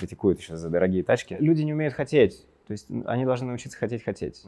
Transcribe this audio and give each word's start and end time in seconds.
критикуют 0.00 0.40
еще 0.40 0.56
за 0.56 0.70
дорогие 0.70 1.04
тачки. 1.04 1.36
Люди 1.38 1.62
не 1.62 1.74
умеют 1.74 1.94
хотеть. 1.94 2.46
То 2.66 2.72
есть 2.72 2.88
они 3.06 3.24
должны 3.24 3.48
научиться 3.48 3.76
хотеть 3.76 4.02
хотеть. 4.02 4.42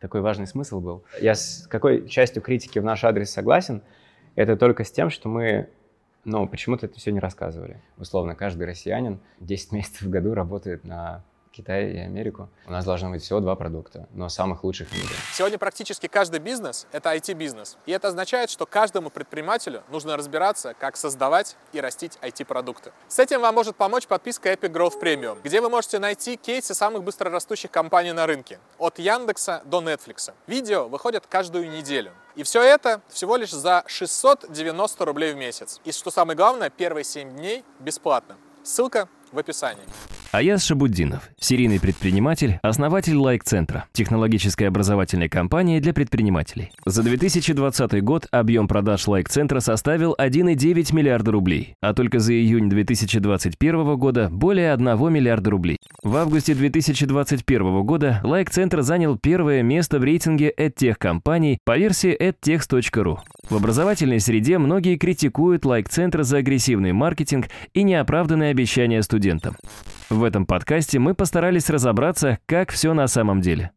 Такой 0.00 0.20
важный 0.20 0.46
смысл 0.46 0.80
был. 0.80 1.04
Я 1.20 1.34
с 1.34 1.66
какой 1.68 2.08
частью 2.08 2.40
критики 2.40 2.78
в 2.78 2.84
наш 2.84 3.04
адрес 3.04 3.30
согласен, 3.30 3.82
это 4.36 4.56
только 4.56 4.84
с 4.84 4.90
тем, 4.90 5.10
что 5.10 5.28
мы 5.28 5.68
ну, 6.24 6.46
почему-то 6.46 6.86
это 6.86 6.98
все 6.98 7.10
не 7.10 7.20
рассказывали. 7.20 7.80
Условно, 7.96 8.34
каждый 8.34 8.66
россиянин 8.66 9.20
10 9.40 9.72
месяцев 9.72 10.02
в 10.02 10.10
году 10.10 10.34
работает 10.34 10.84
на 10.84 11.24
Китай 11.58 11.90
и 11.90 11.98
Америку. 11.98 12.48
У 12.66 12.70
нас 12.70 12.84
должно 12.84 13.10
быть 13.10 13.20
всего 13.20 13.40
два 13.40 13.56
продукта, 13.56 14.06
но 14.12 14.28
самых 14.28 14.62
лучших 14.62 14.88
в 14.90 14.92
мире. 14.92 15.14
Сегодня 15.32 15.58
практически 15.58 16.06
каждый 16.06 16.38
бизнес— 16.38 16.86
это 16.92 17.12
IT-бизнес. 17.16 17.78
И 17.84 17.90
это 17.90 18.08
означает, 18.08 18.48
что 18.48 18.64
каждому 18.64 19.10
предпринимателю 19.10 19.82
нужно 19.90 20.16
разбираться, 20.16 20.74
как 20.78 20.96
создавать 20.96 21.56
и 21.72 21.80
растить 21.80 22.16
IT-продукты. 22.22 22.92
С 23.08 23.18
этим 23.18 23.40
вам 23.40 23.56
может 23.56 23.74
помочь 23.74 24.06
подписка 24.06 24.52
Epic 24.52 24.70
Growth 24.72 25.02
Premium, 25.02 25.40
где 25.42 25.60
вы 25.60 25.68
можете 25.68 25.98
найти 25.98 26.36
кейсы 26.36 26.74
самых 26.74 27.02
быстрорастущих 27.02 27.72
компаний 27.72 28.12
на 28.12 28.26
рынке, 28.26 28.60
от 28.78 29.00
Яндекса 29.00 29.62
до 29.64 29.80
Netflix. 29.80 30.32
Видео 30.46 30.86
выходят 30.86 31.26
каждую 31.26 31.68
неделю. 31.70 32.12
И 32.36 32.44
все 32.44 32.62
это 32.62 33.00
всего 33.08 33.34
лишь 33.34 33.50
за 33.50 33.82
690 33.88 35.04
рублей 35.04 35.32
в 35.32 35.36
месяц. 35.36 35.80
И 35.84 35.90
что 35.90 36.12
самое 36.12 36.36
главное, 36.36 36.70
первые 36.70 37.02
7 37.02 37.36
дней 37.36 37.64
бесплатно. 37.80 38.36
Ссылка 38.62 39.08
в 39.32 39.38
описании. 39.40 39.84
Аяз 40.30 40.62
Шабуддинов, 40.66 41.30
серийный 41.40 41.80
предприниматель, 41.80 42.58
основатель 42.62 43.16
Лайк-центра, 43.16 43.86
технологической 43.92 44.68
образовательной 44.68 45.30
компании 45.30 45.80
для 45.80 45.94
предпринимателей. 45.94 46.70
За 46.84 47.02
2020 47.02 48.04
год 48.04 48.26
объем 48.30 48.68
продаж 48.68 49.08
Лайк-центра 49.08 49.60
составил 49.60 50.14
1,9 50.18 50.94
миллиарда 50.94 51.30
рублей, 51.32 51.76
а 51.80 51.94
только 51.94 52.18
за 52.18 52.34
июнь 52.34 52.68
2021 52.68 53.96
года 53.96 54.28
более 54.30 54.74
1 54.74 55.10
миллиарда 55.10 55.48
рублей. 55.48 55.78
В 56.02 56.14
августе 56.16 56.54
2021 56.54 57.82
года 57.84 58.20
Лайк-центр 58.22 58.82
занял 58.82 59.16
первое 59.16 59.62
место 59.62 59.98
в 59.98 60.04
рейтинге 60.04 60.52
EdTech-компаний 60.54 61.56
по 61.64 61.78
версии 61.78 62.14
edtext.ru. 62.14 63.16
В 63.48 63.56
образовательной 63.56 64.20
среде 64.20 64.58
многие 64.58 64.96
критикуют 64.96 65.64
Лайк-центр 65.64 66.22
за 66.22 66.36
агрессивный 66.36 66.92
маркетинг 66.92 67.46
и 67.72 67.82
неоправданные 67.82 68.50
обещания 68.50 69.02
студентам. 69.02 69.56
В 70.18 70.24
этом 70.24 70.46
подкасте 70.46 70.98
мы 70.98 71.14
постарались 71.14 71.70
разобраться, 71.70 72.40
как 72.46 72.72
все 72.72 72.92
на 72.92 73.06
самом 73.06 73.40
деле. 73.40 73.70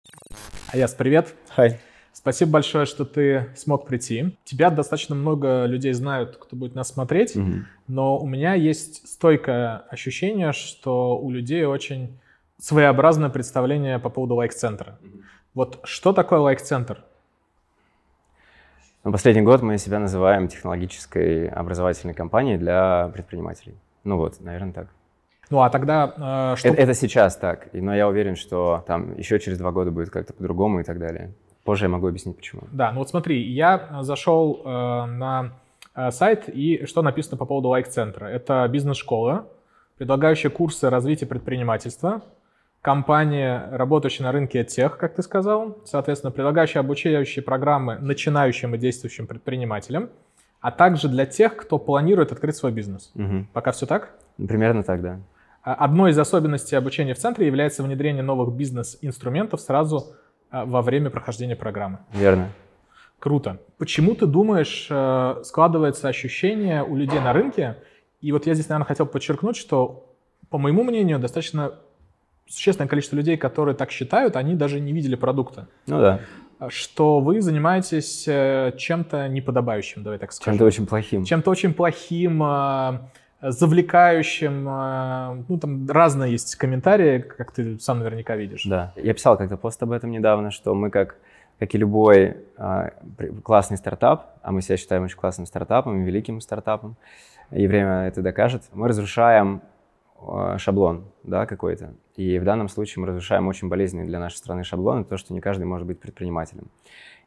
Аяс, 0.73 0.91
привет. 0.95 1.35
Хай. 1.49 1.79
Спасибо 2.13 2.53
большое, 2.53 2.87
что 2.87 3.05
ты 3.05 3.51
смог 3.55 3.85
прийти. 3.85 4.35
Тебя 4.43 4.71
достаточно 4.71 5.13
много 5.13 5.65
людей 5.65 5.93
знают, 5.93 6.37
кто 6.37 6.55
будет 6.55 6.73
нас 6.73 6.87
смотреть, 6.87 7.35
угу. 7.35 7.65
но 7.87 8.17
у 8.17 8.25
меня 8.25 8.55
есть 8.55 9.07
стойкое 9.07 9.83
ощущение, 9.91 10.51
что 10.51 11.15
у 11.15 11.29
людей 11.29 11.63
очень 11.65 12.19
своеобразное 12.57 13.29
представление 13.29 13.99
по 13.99 14.09
поводу 14.09 14.33
лайк-центра. 14.33 14.97
Угу. 14.99 15.21
Вот 15.53 15.79
что 15.83 16.11
такое 16.11 16.39
лайк-центр? 16.39 17.03
Ну, 19.03 19.11
последний 19.11 19.43
год 19.43 19.61
мы 19.61 19.77
себя 19.77 19.99
называем 19.99 20.47
технологической 20.47 21.49
образовательной 21.49 22.15
компанией 22.15 22.57
для 22.57 23.11
предпринимателей. 23.13 23.75
Ну 24.03 24.17
вот, 24.17 24.41
наверное, 24.41 24.73
так. 24.73 24.87
Ну 25.51 25.61
а 25.61 25.69
тогда 25.69 26.53
э, 26.53 26.55
что? 26.57 26.69
Это, 26.69 26.81
это 26.81 26.93
сейчас 26.93 27.35
так, 27.35 27.67
но 27.73 27.93
я 27.93 28.07
уверен, 28.07 28.35
что 28.35 28.83
там 28.87 29.17
еще 29.17 29.39
через 29.39 29.57
два 29.57 29.71
года 29.71 29.91
будет 29.91 30.09
как-то 30.09 30.33
по-другому 30.33 30.79
и 30.79 30.83
так 30.83 30.97
далее. 30.97 31.33
Позже 31.63 31.85
я 31.85 31.89
могу 31.89 32.07
объяснить, 32.07 32.37
почему. 32.37 32.63
Да, 32.71 32.91
ну 32.91 32.99
вот 32.99 33.09
смотри, 33.09 33.39
я 33.41 33.99
зашел 34.01 34.61
э, 34.63 34.69
на 35.05 35.51
э, 35.93 36.09
сайт, 36.11 36.45
и 36.47 36.85
что 36.85 37.01
написано 37.01 37.37
по 37.37 37.45
поводу 37.45 37.67
лайк-центра? 37.67 38.25
Это 38.25 38.67
бизнес-школа, 38.67 39.47
предлагающая 39.97 40.49
курсы 40.49 40.89
развития 40.89 41.27
предпринимательства, 41.27 42.23
компания, 42.81 43.67
работающая 43.71 44.23
на 44.23 44.31
рынке 44.31 44.63
тех, 44.63 44.97
как 44.97 45.15
ты 45.15 45.21
сказал, 45.21 45.77
соответственно, 45.85 46.31
предлагающая 46.31 46.81
обучающие 46.81 47.43
программы 47.43 47.97
начинающим 47.99 48.73
и 48.73 48.77
действующим 48.77 49.27
предпринимателям, 49.27 50.09
а 50.61 50.71
также 50.71 51.09
для 51.09 51.25
тех, 51.25 51.55
кто 51.55 51.77
планирует 51.77 52.31
открыть 52.31 52.55
свой 52.55 52.71
бизнес. 52.71 53.11
Угу. 53.15 53.47
Пока 53.53 53.71
все 53.71 53.85
так? 53.85 54.15
Примерно 54.37 54.83
так, 54.83 55.01
да. 55.01 55.19
А, 55.63 55.75
одной 55.75 56.11
из 56.11 56.19
особенностей 56.19 56.75
обучения 56.75 57.13
в 57.13 57.19
центре 57.19 57.45
является 57.45 57.83
внедрение 57.83 58.23
новых 58.23 58.53
бизнес-инструментов 58.53 59.61
сразу 59.61 60.15
а, 60.49 60.65
во 60.65 60.81
время 60.81 61.09
прохождения 61.09 61.55
программы. 61.55 61.99
Верно. 62.13 62.49
Круто. 63.19 63.59
Почему 63.77 64.15
ты 64.15 64.25
думаешь, 64.25 64.87
э, 64.89 65.41
складывается 65.43 66.07
ощущение 66.07 66.83
у 66.83 66.95
людей 66.95 67.19
на 67.19 67.33
рынке, 67.33 67.77
и 68.19 68.31
вот 68.31 68.47
я 68.47 68.55
здесь, 68.55 68.67
наверное, 68.67 68.87
хотел 68.87 69.05
подчеркнуть, 69.05 69.55
что, 69.55 70.11
по 70.49 70.57
моему 70.57 70.83
мнению, 70.83 71.19
достаточно 71.19 71.75
существенное 72.47 72.87
количество 72.87 73.15
людей, 73.15 73.37
которые 73.37 73.75
так 73.75 73.91
считают, 73.91 74.35
они 74.35 74.55
даже 74.55 74.79
не 74.79 74.91
видели 74.91 75.13
продукта. 75.13 75.67
Ну 75.85 75.99
да. 75.99 76.21
Что 76.69 77.19
вы 77.19 77.41
занимаетесь 77.41 78.27
э, 78.27 78.73
чем-то 78.75 79.27
неподобающим, 79.27 80.01
давай 80.01 80.17
так 80.17 80.31
скажем. 80.31 80.53
Чем-то 80.53 80.65
очень 80.65 80.87
плохим. 80.87 81.23
Чем-то 81.23 81.51
очень 81.51 81.73
плохим, 81.75 82.41
завлекающим. 83.41 84.67
Э, 84.67 85.43
ну, 85.47 85.57
там 85.57 85.89
разные 85.89 86.31
есть 86.31 86.55
комментарии, 86.55 87.19
как 87.19 87.51
ты 87.51 87.79
сам 87.79 87.99
наверняка 87.99 88.35
видишь. 88.35 88.63
Да. 88.65 88.93
Я 88.95 89.13
писал 89.13 89.37
как-то 89.37 89.57
пост 89.57 89.81
об 89.83 89.91
этом 89.91 90.11
недавно, 90.11 90.51
что 90.51 90.73
мы 90.73 90.89
как 90.89 91.17
как 91.61 91.75
и 91.75 91.77
любой 91.77 92.37
э, 92.57 92.89
классный 93.43 93.77
стартап, 93.77 94.39
а 94.41 94.51
мы 94.51 94.63
себя 94.63 94.77
считаем 94.77 95.03
очень 95.03 95.15
классным 95.15 95.45
стартапом, 95.45 96.03
великим 96.03 96.41
стартапом, 96.41 96.95
и 97.51 97.67
время 97.67 98.07
это 98.07 98.23
докажет, 98.23 98.63
мы 98.73 98.87
разрушаем 98.87 99.61
э, 100.21 100.55
шаблон 100.57 101.05
да, 101.21 101.45
какой-то. 101.45 101.93
И 102.15 102.39
в 102.39 102.43
данном 102.45 102.67
случае 102.67 103.01
мы 103.01 103.09
разрушаем 103.09 103.47
очень 103.47 103.69
болезненный 103.69 104.07
для 104.07 104.19
нашей 104.19 104.37
страны 104.37 104.63
шаблон, 104.63 105.05
то, 105.05 105.17
что 105.17 105.35
не 105.35 105.39
каждый 105.39 105.65
может 105.65 105.85
быть 105.85 105.99
предпринимателем. 105.99 106.65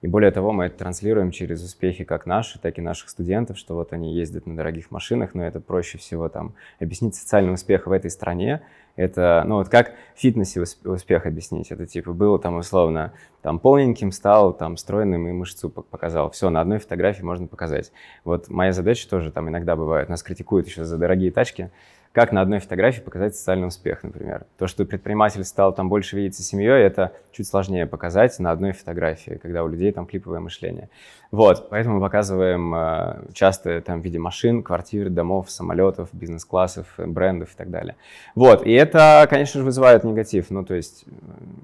И 0.05 0.07
более 0.07 0.31
того, 0.31 0.53
мы 0.53 0.67
это 0.67 0.77
транслируем 0.77 1.31
через 1.31 1.63
успехи 1.65 2.05
как 2.05 2.27
наши, 2.27 2.59
так 2.59 2.79
и 2.79 2.83
наших 2.83 3.09
студентов, 3.09 3.57
что 3.57 3.75
вот 3.75 3.95
они 3.95 4.15
ездят 4.15 4.45
на 4.45 4.55
дорогих 4.55 4.91
машинах, 4.91 5.33
но 5.33 5.43
это 5.47 5.61
проще 5.61 5.97
всего 5.97 6.29
там 6.29 6.53
объяснить 6.79 7.15
социальный 7.15 7.55
успех 7.55 7.87
в 7.87 7.91
этой 7.91 8.11
стране. 8.11 8.61
Это, 8.97 9.43
ну 9.47 9.55
вот 9.55 9.71
как 9.71 9.95
в 10.15 10.21
фитнесе 10.21 10.63
успех 10.85 11.25
объяснить? 11.25 11.71
Это 11.71 11.87
типа 11.87 12.13
был 12.13 12.39
там 12.39 12.57
условно 12.57 13.15
там 13.41 13.59
полненьким 13.59 14.13
стал, 14.13 14.53
там 14.53 14.77
стройным 14.77 15.27
и 15.27 15.33
мышцу 15.33 15.71
показал. 15.71 16.31
Все, 16.33 16.51
на 16.51 16.61
одной 16.61 16.81
фотографии 16.81 17.23
можно 17.23 17.47
показать. 17.47 17.91
Вот 18.25 18.51
моя 18.51 18.73
задача 18.73 19.09
тоже 19.09 19.33
там 19.33 19.49
иногда 19.49 19.75
бывает. 19.75 20.11
Нас 20.11 20.23
критикуют 20.23 20.67
еще 20.67 20.85
за 20.85 20.99
дорогие 20.99 21.31
тачки 21.31 21.71
как 22.15 22.31
на 22.31 22.41
одной 22.41 22.61
фотографии 22.61 23.01
показать 23.01 23.35
социальный 23.35 23.67
успех, 23.67 24.05
например. 24.05 24.47
То, 24.57 24.69
что 24.69 24.85
предприниматель 24.85 25.43
стал 25.45 25.75
там 25.75 25.89
больше 25.89 26.15
видеться 26.15 26.45
семьей, 26.45 26.85
это 26.85 27.13
чуть 27.33 27.49
сложнее 27.49 27.87
показать 27.87 28.39
на 28.39 28.53
одной 28.53 28.71
фотографии, 28.71 29.41
когда 29.43 29.65
у 29.65 29.69
людей 29.69 29.91
там 29.91 30.07
клиповое 30.07 30.39
мышление. 30.39 30.89
Вот, 31.33 31.69
поэтому 31.71 31.97
мы 31.97 32.01
показываем 32.01 32.73
э, 32.73 33.25
часто 33.33 33.81
там 33.81 34.01
в 34.01 34.05
виде 34.05 34.21
машин, 34.21 34.63
квартир, 34.63 35.11
домов, 35.11 35.51
самолетов, 35.51 36.11
бизнес-классов, 36.13 36.87
брендов 36.99 37.53
и 37.53 37.57
так 37.57 37.71
далее. 37.71 37.97
Вот, 38.37 38.65
и 38.65 38.73
это, 38.73 39.27
конечно 39.29 39.59
же, 39.59 39.65
вызывает 39.65 40.05
негатив. 40.05 40.51
Ну, 40.51 40.65
то 40.65 40.75
есть, 40.75 41.07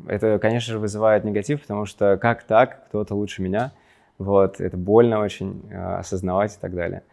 э, 0.08 0.14
это, 0.14 0.40
конечно 0.40 0.72
же, 0.72 0.80
вызывает 0.80 1.22
негатив, 1.22 1.60
потому 1.60 1.86
что 1.86 2.18
как 2.20 2.42
так, 2.42 2.86
кто-то 2.88 3.14
лучше 3.14 3.40
меня, 3.40 3.70
вот, 4.18 4.60
это 4.60 4.76
больно 4.76 5.20
очень 5.20 5.62
э, 5.70 5.98
осознавать 5.98 6.56
и 6.56 6.60
так 6.60 6.74
далее. 6.74 7.04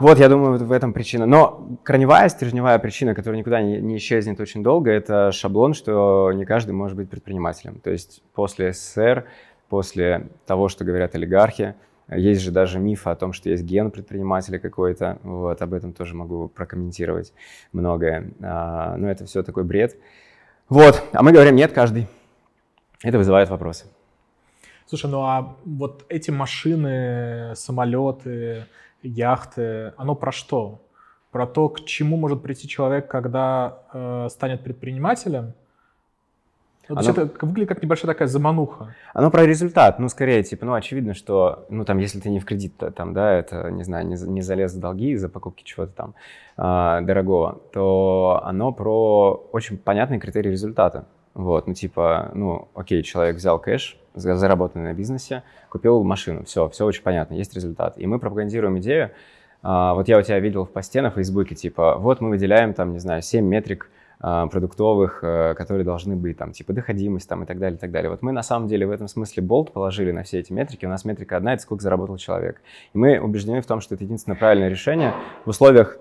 Вот, 0.00 0.18
я 0.18 0.30
думаю, 0.30 0.58
в 0.58 0.72
этом 0.72 0.94
причина. 0.94 1.26
Но 1.26 1.78
корневая, 1.82 2.30
стержневая 2.30 2.78
причина, 2.78 3.14
которая 3.14 3.38
никуда 3.38 3.60
не, 3.60 3.80
не 3.82 3.98
исчезнет 3.98 4.40
очень 4.40 4.62
долго, 4.62 4.90
это 4.90 5.30
шаблон, 5.30 5.74
что 5.74 6.32
не 6.32 6.46
каждый 6.46 6.72
может 6.72 6.96
быть 6.96 7.10
предпринимателем. 7.10 7.80
То 7.80 7.90
есть 7.90 8.22
после 8.32 8.72
СССР, 8.72 9.26
после 9.68 10.30
того, 10.46 10.68
что 10.70 10.84
говорят 10.84 11.14
олигархи, 11.14 11.74
есть 12.08 12.40
же 12.40 12.50
даже 12.50 12.78
миф 12.78 13.06
о 13.06 13.14
том, 13.14 13.34
что 13.34 13.50
есть 13.50 13.62
ген 13.62 13.90
предпринимателя 13.90 14.58
какой-то. 14.58 15.18
Вот, 15.22 15.60
об 15.60 15.74
этом 15.74 15.92
тоже 15.92 16.14
могу 16.14 16.48
прокомментировать 16.48 17.34
многое. 17.72 18.32
А, 18.42 18.96
но 18.96 19.10
это 19.10 19.26
все 19.26 19.42
такой 19.42 19.64
бред. 19.64 19.98
Вот, 20.70 21.04
а 21.12 21.22
мы 21.22 21.30
говорим, 21.30 21.56
нет, 21.56 21.72
каждый. 21.72 22.08
Это 23.02 23.18
вызывает 23.18 23.50
вопросы. 23.50 23.84
Слушай, 24.86 25.10
ну 25.10 25.20
а 25.20 25.56
вот 25.66 26.06
эти 26.08 26.30
машины, 26.30 27.52
самолеты, 27.54 28.64
яхты, 29.02 29.92
оно 29.96 30.14
про 30.14 30.32
что? 30.32 30.80
Про 31.30 31.46
то, 31.46 31.68
к 31.68 31.84
чему 31.84 32.16
может 32.16 32.42
прийти 32.42 32.68
человек, 32.68 33.06
когда 33.06 33.78
э, 33.92 34.28
станет 34.30 34.62
предпринимателем? 34.64 35.52
Ну, 36.88 36.96
оно... 36.98 37.10
Это 37.10 37.30
выглядит 37.46 37.68
как 37.68 37.82
небольшая 37.82 38.12
такая 38.12 38.26
замануха. 38.26 38.94
Оно 39.14 39.30
про 39.30 39.46
результат, 39.46 40.00
ну, 40.00 40.08
скорее, 40.08 40.42
типа, 40.42 40.66
ну, 40.66 40.74
очевидно, 40.74 41.14
что, 41.14 41.66
ну, 41.68 41.84
там, 41.84 41.98
если 41.98 42.18
ты 42.18 42.30
не 42.30 42.40
в 42.40 42.44
кредит, 42.44 42.76
то, 42.78 42.90
там, 42.90 43.14
да, 43.14 43.32
это, 43.32 43.70
не 43.70 43.84
знаю, 43.84 44.06
не, 44.06 44.16
не 44.16 44.42
залез 44.42 44.74
в 44.74 44.80
долги 44.80 45.12
из-за 45.12 45.28
покупки 45.28 45.62
чего-то 45.62 45.92
там 45.92 46.14
э, 46.56 47.04
дорогого, 47.04 47.60
то 47.72 48.40
оно 48.44 48.72
про 48.72 49.48
очень 49.52 49.78
понятный 49.78 50.18
критерий 50.18 50.50
результата. 50.50 51.06
Вот, 51.34 51.66
ну, 51.66 51.74
типа, 51.74 52.32
ну, 52.34 52.68
окей, 52.74 53.02
человек 53.02 53.36
взял 53.36 53.58
кэш, 53.58 53.96
заработанный 54.14 54.92
на 54.92 54.94
бизнесе, 54.94 55.42
купил 55.68 56.02
машину, 56.02 56.44
все, 56.44 56.68
все 56.68 56.84
очень 56.84 57.02
понятно, 57.02 57.34
есть 57.34 57.54
результат. 57.54 57.98
И 57.98 58.06
мы 58.06 58.18
пропагандируем 58.18 58.78
идею, 58.78 59.12
а, 59.62 59.94
вот 59.94 60.08
я 60.08 60.18
у 60.18 60.22
тебя 60.22 60.40
видел 60.40 60.64
в 60.64 60.70
посте 60.70 61.02
на 61.02 61.10
Фейсбуке, 61.10 61.54
типа, 61.54 61.96
вот 61.98 62.20
мы 62.20 62.30
выделяем 62.30 62.74
там, 62.74 62.92
не 62.92 62.98
знаю, 62.98 63.22
7 63.22 63.44
метрик 63.44 63.90
а, 64.22 64.48
продуктовых, 64.48 65.20
э, 65.22 65.54
которые 65.54 65.82
должны 65.82 66.14
быть, 66.14 66.36
там, 66.36 66.52
типа 66.52 66.74
доходимость 66.74 67.26
там, 67.26 67.44
и 67.44 67.46
так 67.46 67.58
далее, 67.58 67.78
и 67.78 67.80
так 67.80 67.90
далее. 67.90 68.10
Вот 68.10 68.20
мы 68.20 68.32
на 68.32 68.42
самом 68.42 68.68
деле 68.68 68.86
в 68.86 68.90
этом 68.90 69.08
смысле 69.08 69.42
болт 69.42 69.72
положили 69.72 70.12
на 70.12 70.24
все 70.24 70.40
эти 70.40 70.52
метрики. 70.52 70.84
У 70.84 70.90
нас 70.90 71.06
метрика 71.06 71.38
одна— 71.38 71.52
это 71.54 71.62
сколько 71.62 71.82
заработал 71.82 72.18
человек. 72.18 72.60
И 72.92 72.98
мы 72.98 73.18
убеждены 73.18 73.62
в 73.62 73.66
том, 73.66 73.80
что 73.80 73.94
это 73.94 74.04
единственное 74.04 74.36
правильное 74.36 74.68
решение 74.68 75.14
в 75.46 75.48
условиях 75.48 75.96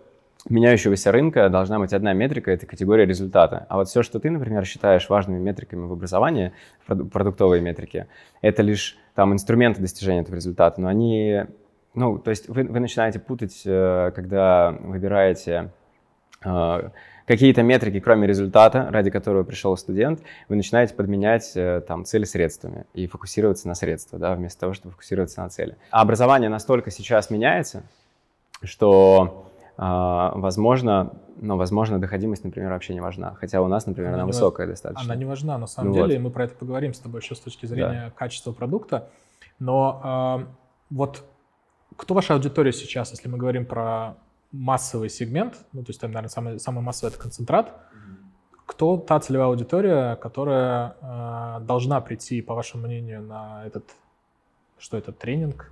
меняющегося 0.49 1.11
рынка 1.11 1.49
должна 1.49 1.79
быть 1.79 1.93
одна 1.93 2.13
метрика, 2.13 2.51
это 2.51 2.65
категория 2.65 3.05
результата. 3.05 3.65
А 3.69 3.77
вот 3.77 3.87
все, 3.87 4.03
что 4.03 4.19
ты, 4.19 4.29
например, 4.29 4.65
считаешь 4.65 5.09
важными 5.09 5.39
метриками 5.39 5.85
в 5.85 5.93
образовании, 5.93 6.51
продуктовые 6.87 7.61
метрики, 7.61 8.07
это 8.41 8.61
лишь 8.61 8.97
там 9.15 9.33
инструменты 9.33 9.81
достижения 9.81 10.21
этого 10.21 10.35
результата, 10.35 10.79
но 10.81 10.87
они, 10.87 11.43
ну, 11.93 12.17
то 12.17 12.29
есть 12.29 12.49
вы, 12.49 12.63
вы 12.63 12.79
начинаете 12.79 13.19
путать, 13.19 13.61
э, 13.65 14.11
когда 14.15 14.71
выбираете 14.79 15.71
э, 16.43 16.89
какие-то 17.27 17.61
метрики, 17.61 17.99
кроме 17.99 18.27
результата, 18.27 18.87
ради 18.89 19.11
которого 19.11 19.43
пришел 19.43 19.77
студент, 19.77 20.21
вы 20.47 20.55
начинаете 20.55 20.95
подменять 20.95 21.51
э, 21.55 21.81
там 21.87 22.05
цели 22.05 22.23
средствами 22.23 22.85
и 22.93 23.05
фокусироваться 23.07 23.67
на 23.67 23.75
средства, 23.75 24.17
да, 24.17 24.33
вместо 24.33 24.61
того, 24.61 24.73
чтобы 24.73 24.93
фокусироваться 24.93 25.41
на 25.41 25.49
цели. 25.49 25.75
А 25.91 26.01
образование 26.01 26.49
настолько 26.49 26.89
сейчас 26.89 27.29
меняется, 27.29 27.83
что 28.63 29.48
возможно, 29.79 31.13
но, 31.37 31.57
возможно, 31.57 31.99
доходимость, 31.99 32.43
например, 32.43 32.71
вообще 32.71 32.93
не 32.93 33.01
важна. 33.01 33.35
Хотя 33.35 33.61
у 33.61 33.67
нас, 33.67 33.85
например, 33.85 34.09
она, 34.09 34.23
она 34.23 34.27
высокая 34.27 34.67
не, 34.67 34.73
достаточно. 34.73 35.05
Она 35.05 35.15
не 35.15 35.25
важна 35.25 35.57
на 35.57 35.67
самом 35.67 35.91
ну 35.91 35.95
деле, 35.95 36.17
вот. 36.17 36.23
мы 36.25 36.29
про 36.31 36.45
это 36.45 36.55
поговорим 36.55 36.93
с 36.93 36.99
тобой 36.99 37.21
еще 37.21 37.35
с 37.35 37.39
точки 37.39 37.65
зрения 37.65 38.05
да. 38.07 38.11
качества 38.11 38.51
продукта. 38.51 39.09
Но 39.57 40.41
э, 40.41 40.51
вот 40.89 41.23
кто 41.95 42.13
ваша 42.13 42.33
аудитория 42.33 42.71
сейчас, 42.71 43.11
если 43.11 43.27
мы 43.29 43.37
говорим 43.37 43.65
про 43.65 44.15
массовый 44.51 45.09
сегмент, 45.09 45.57
ну, 45.73 45.83
то 45.83 45.89
есть 45.89 46.01
там, 46.01 46.11
наверное, 46.11 46.29
самый, 46.29 46.59
самый 46.59 46.81
массовый— 46.81 47.11
это 47.13 47.21
концентрат, 47.21 47.73
кто 48.65 48.97
та 48.97 49.19
целевая 49.19 49.47
аудитория, 49.47 50.15
которая 50.15 50.95
э, 51.01 51.59
должна 51.61 52.01
прийти, 52.01 52.41
по 52.41 52.53
вашему 52.53 52.87
мнению, 52.87 53.21
на 53.21 53.65
этот, 53.65 53.85
что 54.77 54.97
это, 54.97 55.11
тренинг, 55.11 55.71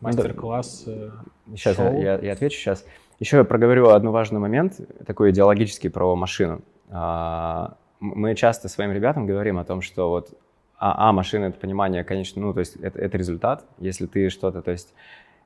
ну 0.00 0.08
мастер-класс, 0.08 0.84
э, 0.86 1.10
Сейчас 1.52 1.76
шоу? 1.76 2.00
Я, 2.00 2.18
я 2.18 2.32
отвечу 2.32 2.58
сейчас. 2.58 2.84
Еще 3.18 3.38
я 3.38 3.44
проговорю 3.44 3.90
один 3.90 4.10
важный 4.10 4.40
момент, 4.40 4.80
такой 5.06 5.30
идеологический 5.30 5.88
про 5.88 6.14
машину. 6.16 6.60
А, 6.90 7.76
мы 8.00 8.34
часто 8.34 8.68
своим 8.68 8.92
ребятам 8.92 9.26
говорим 9.26 9.58
о 9.58 9.64
том, 9.64 9.80
что 9.80 10.10
вот 10.10 10.30
а, 10.78 11.08
а 11.08 11.12
машина— 11.12 11.44
это 11.46 11.58
понимание, 11.58 12.04
конечно, 12.04 12.42
ну, 12.42 12.52
то 12.52 12.60
есть 12.60 12.76
это, 12.76 12.98
это 12.98 13.16
результат. 13.16 13.64
Если 13.78 14.06
ты 14.06 14.28
что-то, 14.28 14.60
то 14.60 14.70
есть 14.70 14.94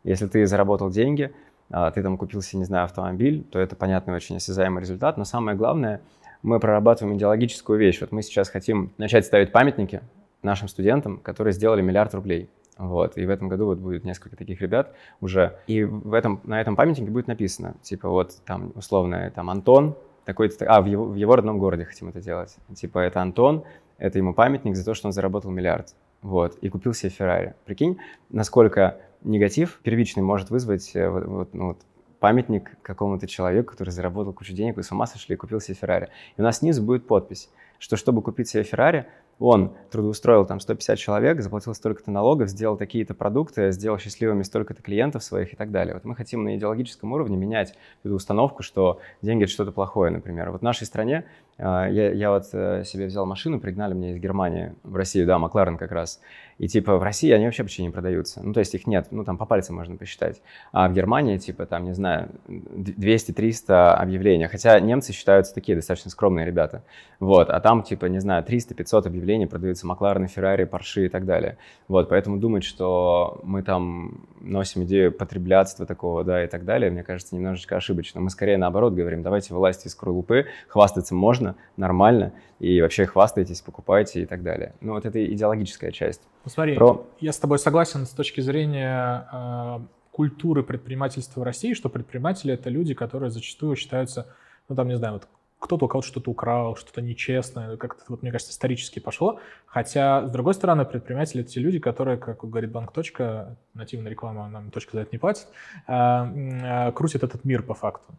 если 0.03 0.27
ты 0.27 0.47
заработал 0.47 0.91
деньги— 0.91 1.33
а, 1.71 1.91
ты 1.91 2.03
там 2.03 2.17
купил 2.17 2.43
себе, 2.43 2.61
не 2.61 2.65
знаю, 2.65 2.85
автомобиль, 2.85 3.45
то 3.45 3.59
это 3.59 3.77
понятный, 3.77 4.15
очень 4.15 4.37
осязаемый 4.37 4.81
результат. 4.81 5.17
Но 5.17 5.25
самое 5.25 5.57
главное, 5.57 6.01
мы 6.43 6.59
прорабатываем 6.59 7.17
идеологическую 7.17 7.79
вещь. 7.79 8.01
Вот 8.01 8.13
мы 8.13 8.23
сейчас 8.23 8.49
хотим 8.49 8.93
начать 8.99 9.25
ставить 9.25 9.53
памятники 9.53 10.01
нашим 10.43 10.69
студентам, 10.69 11.19
которые 11.19 11.53
сделали 11.53 11.81
миллиард 11.81 12.15
рублей. 12.15 12.49
Вот. 12.81 13.19
И 13.19 13.27
в 13.27 13.31
этом 13.31 13.49
году 13.49 13.67
вот 13.67 13.79
будет 13.79 14.05
несколько 14.05 14.37
таких 14.37 14.62
ребят 14.62 14.94
уже. 15.21 15.59
И 15.67 15.85
в 15.85 16.15
этом, 16.15 16.41
на 16.44 16.61
этом 16.61 16.77
памятнике 16.77 17.11
будет 17.11 17.27
написано, 17.27 17.75
типа 17.82 18.09
вот 18.09 18.32
там 18.47 18.73
условно, 18.75 19.31
там 19.35 19.50
Антон, 19.50 19.97
такой-то, 20.25 20.65
а, 20.65 20.81
в 20.81 20.87
его, 20.87 21.05
в 21.05 21.15
его 21.15 21.37
родном 21.37 21.59
городе 21.59 21.85
хотим 21.85 22.09
это 22.09 22.23
делать. 22.23 22.56
Типа 22.75 23.00
это 23.00 23.21
Антон, 23.21 23.65
это 23.99 24.17
ему 24.17 24.32
памятник 24.32 24.77
за 24.77 24.85
то, 24.85 24.94
что 24.94 25.09
он 25.09 25.12
заработал 25.12 25.50
миллиард. 25.50 25.94
Вот. 26.23 26.56
И 26.62 26.71
купил 26.71 26.94
себе 26.94 27.11
Феррари. 27.11 27.55
Прикинь, 27.67 27.99
насколько 28.31 28.97
негатив 29.23 29.79
первичный 29.83 30.23
может 30.23 30.49
вызвать 30.49 30.97
э, 30.97 31.11
вот, 31.11 31.26
вот, 31.26 31.55
ну, 31.55 31.67
вот, 31.69 31.79
памятник 32.19 32.79
какому-то 32.81 33.26
человеку, 33.26 33.73
который 33.73 33.91
заработал 33.91 34.33
кучу 34.33 34.55
денег, 34.55 34.76
вы 34.76 34.85
с 34.85 34.91
ума 34.91 35.06
сошли 35.06 35.35
и 35.35 35.37
купил 35.37 35.61
себе 35.61 35.75
Феррари. 35.75 36.09
И 36.38 36.41
у 36.41 36.44
нас 36.44 36.59
снизу 36.59 36.83
будет 36.83 37.06
подпись, 37.06 37.50
что 37.79 37.97
чтобы 37.97 38.23
купить 38.23 38.49
себе 38.49 38.62
Феррари, 38.62 39.06
он 39.41 39.73
трудоустроил 39.91 40.45
там 40.45 40.61
150 40.61 40.99
человек, 40.99 41.41
заплатил 41.41 41.75
столько-то 41.75 42.11
налогов, 42.11 42.49
сделал 42.49 42.77
такие-то 42.77 43.15
продукты, 43.15 43.73
сделал 43.73 43.99
счастливыми 43.99 44.43
столько-то 44.43 44.83
клиентов 44.83 45.25
своих 45.25 45.55
и 45.55 45.57
так 45.57 45.71
далее. 45.71 45.95
Вот 45.95 46.05
мы 46.05 46.15
хотим 46.15 46.45
на 46.45 46.57
идеологическом 46.57 47.13
уровне 47.13 47.37
менять 47.37 47.75
эту 48.05 48.15
установку, 48.15 48.63
что 48.63 49.01
деньги— 49.23 49.43
это 49.45 49.53
что-то 49.53 49.73
плохое, 49.73 50.13
например. 50.13 50.51
Вот 50.51 50.61
в 50.61 50.65
нашей 50.65 50.87
стране 50.87 51.25
я, 51.61 52.12
я 52.12 52.31
вот 52.31 52.45
э, 52.53 52.85
себе 52.85 53.07
взял 53.07 53.27
машину, 53.27 53.61
пригнали 53.61 53.95
мне 53.95 54.12
из 54.12 54.19
Германии 54.19 54.75
в 54.83 54.97
Россию, 54.97 55.27
да, 55.27 55.39
Макларен 55.39 55.77
как 55.77 55.93
раз. 55.93 56.21
И 56.61 56.69
типа 56.69 56.99
в 56.99 57.03
России 57.03 57.31
они 57.31 57.47
вообще 57.47 57.62
почти 57.62 57.83
не 57.83 57.89
продаются. 57.89 58.43
Ну, 58.43 58.53
то 58.53 58.61
есть 58.61 58.75
их 58.75 58.87
нет, 58.87 59.07
ну, 59.11 59.25
там 59.25 59.39
по 59.39 59.47
пальцам 59.47 59.77
можно 59.77 59.97
посчитать. 59.97 60.43
А 60.73 60.89
в 60.91 60.93
Германии, 60.93 61.39
типа, 61.39 61.65
там, 61.65 61.85
не 61.85 61.95
знаю, 61.95 62.29
200-300 62.49 63.95
объявлений. 63.95 64.47
Хотя 64.47 64.79
немцы 64.79 65.15
считаются 65.15 65.55
такие 65.55 65.75
достаточно 65.75 66.11
скромные 66.11 66.45
ребята. 66.45 66.83
Вот, 67.19 67.49
а 67.49 67.61
там, 67.61 67.83
типа, 67.83 68.07
не 68.07 68.19
знаю, 68.19 68.45
300-500 68.45 69.07
объявлений 69.07 69.47
продаются 69.47 69.87
Макларены, 69.87 70.27
Феррари, 70.27 70.65
Порши 70.65 71.07
и 71.07 71.09
так 71.09 71.25
далее. 71.25 71.57
Вот, 71.89 72.11
поэтому 72.11 72.39
думать, 72.39 72.65
что 72.65 73.41
мы 73.43 73.62
там 73.62 74.27
носим 74.41 74.85
идею 74.85 75.12
потреблятства 75.12 75.87
такого, 75.87 76.25
да, 76.25 76.45
и 76.45 76.47
так 76.47 76.67
далее, 76.67 76.91
мне 76.91 77.03
кажется, 77.03 77.35
немножечко 77.37 77.77
ошибочно. 77.77 78.21
Мы 78.21 78.29
скорее 78.29 78.59
наоборот 78.59 78.93
говорим, 78.93 79.23
давайте 79.23 79.55
вылазьте 79.55 79.89
из 79.89 79.93
скорлупы, 79.93 80.47
хвастаться 80.69 81.15
можно, 81.15 81.50
нормально, 81.76 82.32
и 82.58 82.81
вообще 82.81 83.06
хвастайтесь, 83.06 83.61
покупайте 83.61 84.23
и 84.23 84.26
так 84.26 84.43
далее. 84.43 84.75
Ну, 84.81 84.93
вот 84.93 85.05
это 85.05 85.25
идеологическая 85.25 85.93
часть. 85.93 86.23
Ну, 86.44 86.50
смотри, 86.50 86.75
Про... 86.75 87.06
я 87.20 87.32
с 87.32 87.38
тобой 87.38 87.58
согласен 87.58 88.06
с 88.06 88.11
точки 88.11 88.41
зрения 88.41 89.29
э, 89.32 89.79
культуры 90.12 90.62
предпринимательства 90.62 91.41
в 91.41 91.44
России, 91.44 91.75
что 91.75 91.88
предприниматели— 91.88 92.52
это 92.55 92.70
люди, 92.70 92.94
которые 92.94 93.31
зачастую 93.31 93.76
считаются, 93.76 94.26
ну, 94.69 94.76
там, 94.76 94.88
не 94.88 94.97
знаю, 94.97 95.14
вот 95.14 95.29
кто-то 95.61 95.85
у 95.85 95.89
кого-то 95.89 96.09
что-то 96.09 96.31
украл, 96.31 96.75
что-то 96.75 97.03
нечестное, 97.03 97.77
как-то, 97.77 98.03
вот, 98.09 98.23
мне 98.23 98.33
кажется, 98.33 98.53
исторически 98.53 98.99
пошло. 98.99 99.39
Хотя, 99.67 100.27
с 100.27 100.31
другой 100.31 100.55
стороны, 100.55 100.85
предприниматели— 100.87 101.43
это 101.43 101.51
те 101.51 101.61
люди, 101.61 101.79
которые, 101.79 102.17
как 102.17 102.41
говорит 102.41 102.73
банк 102.73 102.93
«Точка», 102.93 103.57
нативная 103.75 104.11
реклама 104.11 104.49
нам 104.49 104.71
«Точка» 104.71 104.93
за 104.97 105.03
это 105.03 105.11
не 105.12 105.19
платит, 105.19 105.47
э, 105.87 105.93
э, 105.93 106.93
крутят 106.93 107.23
этот 107.23 107.45
мир 107.45 107.62
по 107.62 107.75
факту. 107.75 108.15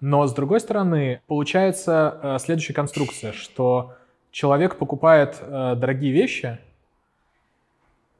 Но, 0.00 0.26
с 0.26 0.34
другой 0.34 0.58
стороны, 0.58 1.20
получается 1.28 2.18
э, 2.20 2.38
следующая 2.40 2.74
конструкция, 2.74 3.32
что 3.32 3.94
человек 4.32 4.76
покупает 4.76 5.38
э, 5.40 5.76
дорогие 5.76 6.12
вещи, 6.12 6.58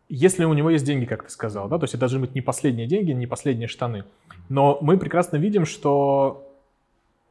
если 0.09 0.45
у 0.45 0.53
него 0.53 0.71
есть 0.71 0.85
деньги, 0.85 1.05
как 1.05 1.25
ты 1.25 1.31
сказал, 1.31 1.69
да, 1.69 1.79
то 1.79 1.85
есть 1.85 1.95
это 1.95 2.01
должны 2.01 2.21
быть 2.21 2.35
не 2.35 2.43
последние 2.43 2.87
деньги, 2.87 3.11
не 3.11 3.27
последние 3.27 3.67
штаны. 3.67 4.05
Но 4.49 4.79
мы 4.83 4.99
прекрасно 4.99 5.37
видим, 5.37 5.65
что 5.65 6.52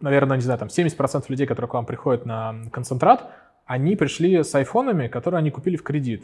наверное, 0.01 0.38
не 0.38 0.43
знаю, 0.43 0.60
там 0.60 0.67
70% 0.67 1.25
людей, 1.29 1.48
которые 1.48 1.70
к 1.70 1.74
вам 1.74 1.86
приходят 1.86 2.25
на 2.25 2.55
концентрат, 2.72 3.29
они 3.65 3.96
пришли 3.96 4.43
с 4.43 4.53
айфонами, 4.55 5.08
которые 5.08 5.39
они 5.39 5.51
купили 5.51 5.77
в 5.77 5.84
кредит. 5.84 6.24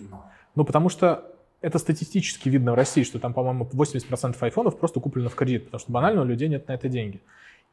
Ну, 0.56 0.66
потому 0.66 0.90
что 0.90 1.32
это 1.62 1.80
статистически 1.80 2.50
видно 2.50 2.74
в 2.74 2.76
России, 2.76 3.04
что 3.04 3.20
там, 3.20 3.34
по-моему, 3.34 3.68
80% 3.72 4.36
айфонов 4.40 4.78
просто 4.78 5.00
куплено 5.00 5.30
в 5.30 5.36
кредит, 5.36 5.66
потому 5.66 5.80
что 5.80 5.92
банально 5.92 6.22
у 6.22 6.26
людей 6.26 6.50
нет 6.50 6.68
на 6.68 6.74
это 6.74 6.90
деньги. 6.90 7.22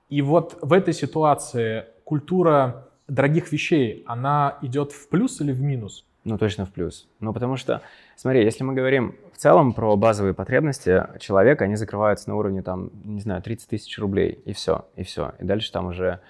И 0.09 0.23
вот 0.23 0.59
в 0.61 0.73
этой 0.73 0.95
ситуации 0.95 1.87
культура 2.05 2.89
дорогих 3.09 3.53
вещей, 3.53 4.05
она 4.07 4.59
идет 4.63 4.93
в 4.93 5.09
плюс 5.09 5.41
или 5.41 5.53
в 5.53 5.61
минус? 5.61 6.05
Ну, 6.25 6.38
точно 6.38 6.64
в 6.64 6.73
плюс. 6.73 7.07
Ну, 7.21 7.35
потому 7.35 7.57
что, 7.57 7.83
смотри, 8.16 8.45
если 8.45 8.64
мы 8.64 8.73
говорим 8.73 9.14
в 9.33 9.37
целом 9.37 9.75
про 9.75 9.95
базовые 9.97 10.33
потребности 10.33 11.07
человека, 11.21 11.64
они 11.64 11.76
закрываются 11.76 12.31
на 12.31 12.37
уровне, 12.37 12.62
там, 12.62 12.90
не 13.04 13.21
знаю, 13.21 13.43
30 13.43 13.69
тысяч 13.69 13.99
рублей, 13.99 14.38
и 14.47 14.54
все, 14.54 14.87
и 14.97 15.02
все. 15.02 15.35
И 15.38 15.45
дальше 15.45 15.71
там 15.71 15.87
уже... 15.87 16.21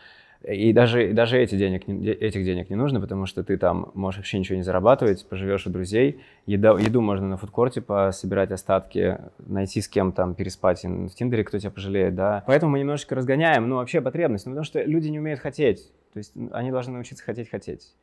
И 0.42 0.74
даже, 0.74 1.12
даже 1.14 1.38
эти 1.38 1.54
денег, 1.54 1.88
этих 1.88 2.44
денег 2.44 2.68
не 2.68 2.76
нужно, 2.76 3.00
потому 3.00 3.24
что 3.24 3.42
ты 3.42 3.56
там 3.56 3.92
можешь 3.94 4.18
вообще 4.18 4.38
ничего 4.38 4.56
не 4.56 4.62
зарабатывать, 4.62 5.26
поживешь 5.26 5.66
у 5.66 5.70
друзей, 5.70 6.20
еда, 6.44 6.78
еду 6.78 7.00
можно 7.00 7.26
на 7.26 7.36
фудкорте 7.38 7.80
пособирать 7.80 8.50
остатки, 8.50 9.18
найти 9.38 9.80
с 9.80 9.88
кем 9.88 10.12
там 10.12 10.34
переспать 10.34 10.84
в 10.84 11.14
Тиндере, 11.14 11.44
кто 11.44 11.58
тебя 11.58 11.70
пожалеет, 11.70 12.14
да. 12.14 12.44
Поэтому 12.46 12.72
мы 12.72 12.80
немножечко 12.80 13.14
разгоняем, 13.14 13.66
ну, 13.70 13.76
вообще 13.76 14.02
потребность, 14.02 14.44
ну, 14.44 14.52
потому 14.52 14.64
что 14.64 14.82
люди 14.82 15.08
не 15.08 15.18
умеют 15.18 15.40
хотеть, 15.40 15.90
то 16.12 16.18
есть 16.18 16.34
они 16.52 16.70
должны 16.70 16.92
научиться 16.92 17.24
хотеть-хотеть. 17.24 17.94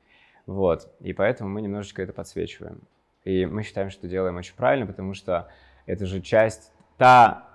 Вот. 0.45 0.93
И 0.99 1.13
поэтому 1.13 1.49
мы 1.49 1.61
немножечко 1.61 2.01
это 2.01 2.13
подсвечиваем. 2.13 2.81
И 3.23 3.45
мы 3.45 3.63
считаем, 3.63 3.89
что 3.89 4.07
делаем 4.07 4.37
очень 4.37 4.55
правильно, 4.55 4.85
потому 4.87 5.13
что 5.13 5.49
это 5.85 6.05
же 6.05 6.21
часть, 6.21 6.71
та 6.97 7.47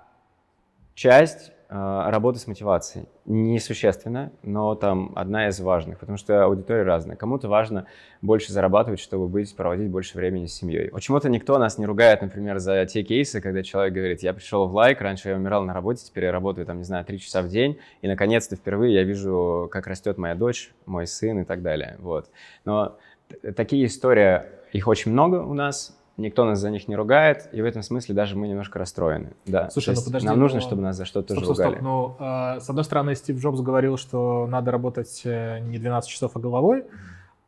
часть 0.93 1.51
э, 1.69 2.09
работы 2.09 2.39
с 2.39 2.47
мотивацией. 2.47 3.07
Несущественно, 3.25 4.31
но 4.43 4.75
там 4.75 5.11
одна 5.15 5.47
из 5.47 5.59
важных, 5.59 5.99
потому 5.99 6.17
что 6.17 6.43
аудитория 6.43 6.83
разная. 6.83 7.15
Кому-то 7.15 7.47
важно 7.47 7.85
больше 8.21 8.53
зарабатывать, 8.53 8.99
чтобы 8.99 9.27
быть, 9.27 9.55
проводить 9.55 9.89
больше 9.89 10.17
времени 10.17 10.45
с 10.45 10.53
семьей. 10.53 10.89
Почему-то 10.89 11.29
никто 11.29 11.57
нас 11.57 11.77
не 11.77 11.85
ругает, 11.85 12.21
например, 12.21 12.59
за 12.59 12.85
те 12.85 13.03
кейсы, 13.03 13.41
когда 13.41 13.63
человек 13.63 13.93
говорит, 13.93 14.23
я 14.23 14.33
пришел 14.33 14.67
в 14.67 14.73
лайк, 14.73 15.01
раньше 15.01 15.29
я 15.29 15.35
умирал 15.35 15.63
на 15.63 15.73
работе, 15.73 16.05
теперь 16.05 16.25
я 16.25 16.31
работаю, 16.31 16.65
там, 16.65 16.77
не 16.77 16.83
знаю, 16.83 17.05
три 17.05 17.19
часа 17.19 17.41
в 17.41 17.47
день, 17.47 17.79
и 18.01 18.07
наконец-то 18.07 18.55
впервые 18.55 18.93
я 18.93 19.03
вижу, 19.03 19.67
как 19.71 19.87
растет 19.87 20.17
моя 20.17 20.35
дочь, 20.35 20.71
мой 20.85 21.07
сын 21.07 21.39
и 21.39 21.43
так 21.43 21.61
далее. 21.61 21.95
Вот. 21.99 22.29
Но 22.65 22.97
такие 23.55 23.85
истории, 23.85 24.41
их 24.71 24.87
очень 24.87 25.11
много 25.11 25.37
у 25.37 25.53
нас, 25.53 25.96
никто 26.17 26.45
нас 26.45 26.59
за 26.59 26.69
них 26.69 26.87
не 26.87 26.95
ругает, 26.95 27.47
и 27.51 27.61
в 27.61 27.65
этом 27.65 27.83
смысле 27.83 28.15
даже 28.15 28.35
мы 28.35 28.47
немножко 28.47 28.79
расстроены. 28.79 29.33
Да. 29.45 29.69
Слушай, 29.69 29.95
ну 29.95 30.01
подожди, 30.03 30.27
нам 30.27 30.39
нужно, 30.39 30.59
но... 30.59 30.61
чтобы 30.61 30.81
нас 30.81 30.97
за 30.97 31.05
что-то 31.05 31.33
стоп, 31.33 31.45
тоже 31.45 31.55
стоп, 31.55 31.57
ругали. 31.57 31.75
Стоп, 31.75 31.83
ну, 31.83 32.15
э, 32.19 32.59
с 32.59 32.69
одной 32.69 32.83
стороны, 32.83 33.15
Стив 33.15 33.39
Джобс 33.39 33.61
говорил, 33.61 33.97
что 33.97 34.47
надо 34.47 34.71
работать 34.71 35.21
э, 35.25 35.59
не 35.59 35.77
12 35.77 36.09
часов, 36.09 36.31
а 36.35 36.39
головой, 36.39 36.85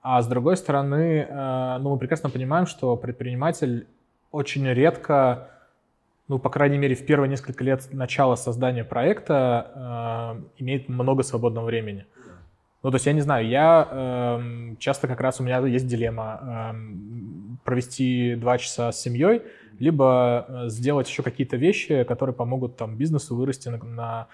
а 0.02 0.22
с 0.22 0.28
другой 0.28 0.56
стороны, 0.56 1.28
э, 1.30 1.78
ну, 1.80 1.92
мы 1.92 1.98
прекрасно 1.98 2.30
понимаем, 2.30 2.68
что 2.68 2.96
предприниматель 2.96 3.88
очень 4.32 4.68
редко, 4.68 5.50
ну, 6.28 6.38
по 6.38 6.50
крайней 6.50 6.78
мере, 6.78 6.96
в 6.96 7.06
первые 7.06 7.30
несколько 7.30 7.64
лет 7.64 7.88
начала 7.92 8.36
создания 8.36 8.84
проекта 8.84 10.38
э, 10.38 10.62
имеет 10.62 10.88
много 10.90 11.24
свободного 11.24 11.66
времени. 11.66 12.06
Ну, 12.82 12.92
то 12.92 12.96
есть, 12.96 13.08
я 13.08 13.14
не 13.14 13.22
знаю, 13.22 13.48
я 13.48 13.88
э, 13.92 14.76
часто 14.78 15.08
как 15.08 15.20
раз 15.20 15.40
у 15.42 15.44
меня 15.44 15.60
есть 15.66 15.88
дилемма 15.88 16.40
э, 16.42 17.39
провести 17.70 18.34
два 18.34 18.58
часа 18.58 18.92
с 18.92 19.00
семьей, 19.00 19.44
либо 19.78 20.46
э, 20.48 20.70
сделать 20.70 21.08
еще 21.08 21.22
какие-то 21.22 21.56
вещи, 21.56 22.04
которые 22.04 22.36
помогут 22.36 22.78
там 22.78 22.98
бизнесу 22.98 23.36
вырасти 23.36 23.70
на, 23.70 23.78
на, 23.78 24.28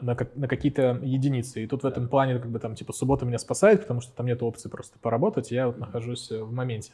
на, 0.00 0.16
на 0.36 0.46
какие-то 0.46 1.00
единицы. 1.02 1.64
И 1.64 1.66
тут 1.66 1.82
в 1.82 1.86
этом 1.86 2.06
плане 2.06 2.38
как 2.38 2.48
бы 2.48 2.60
там 2.60 2.76
типа 2.76 2.92
суббота 2.92 3.26
меня 3.26 3.38
спасает, 3.38 3.80
потому 3.80 4.00
что 4.00 4.12
там 4.12 4.26
нет 4.26 4.40
опции 4.40 4.68
просто 4.68 5.00
поработать, 5.00 5.50
я 5.50 5.66
вот 5.66 5.78
нахожусь 5.78 6.30
в 6.30 6.52
моменте. 6.52 6.92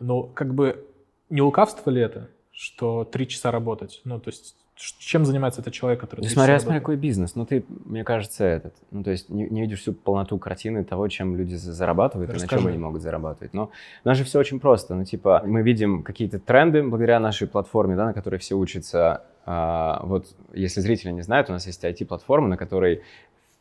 Но 0.00 0.22
как 0.22 0.54
бы 0.54 0.88
не 1.28 1.42
лукавство 1.42 1.90
ли 1.90 2.00
это, 2.00 2.30
что 2.50 3.04
три 3.04 3.28
часа 3.28 3.50
работать? 3.50 4.00
Ну, 4.04 4.18
то 4.20 4.30
есть 4.30 4.56
чем 4.76 5.24
занимается 5.24 5.60
этот 5.60 5.72
человек, 5.72 6.00
который... 6.00 6.22
Ну, 6.22 6.28
смотря, 6.28 6.58
смотря 6.58 6.80
какой 6.80 6.96
бизнес. 6.96 7.36
Ну, 7.36 7.46
ты, 7.46 7.64
мне 7.84 8.02
кажется, 8.02 8.44
этот... 8.44 8.74
Ну, 8.90 9.04
то 9.04 9.10
есть 9.12 9.28
не, 9.28 9.48
не 9.48 9.60
видишь 9.60 9.80
всю 9.80 9.92
полноту 9.92 10.36
картины 10.38 10.84
того, 10.84 11.06
чем 11.08 11.36
люди 11.36 11.54
зарабатывают 11.54 12.30
Расскажи. 12.30 12.46
и 12.46 12.56
на 12.56 12.60
чем 12.60 12.68
они 12.68 12.78
могут 12.78 13.02
зарабатывать. 13.02 13.54
Но 13.54 13.70
у 14.04 14.08
нас 14.08 14.18
же 14.18 14.24
все 14.24 14.40
очень 14.40 14.58
просто. 14.58 14.94
Ну, 14.94 15.04
типа, 15.04 15.42
мы 15.46 15.62
видим 15.62 16.02
какие-то 16.02 16.40
тренды 16.40 16.82
благодаря 16.82 17.20
нашей 17.20 17.46
платформе, 17.46 17.94
да, 17.94 18.06
на 18.06 18.14
которой 18.14 18.38
все 18.38 18.56
учатся. 18.56 19.22
А, 19.46 20.00
вот, 20.04 20.26
если 20.52 20.80
зрители 20.80 21.12
не 21.12 21.22
знают, 21.22 21.50
у 21.50 21.52
нас 21.52 21.66
есть 21.66 21.84
IT-платформа, 21.84 22.48
на 22.48 22.56
которой 22.56 23.02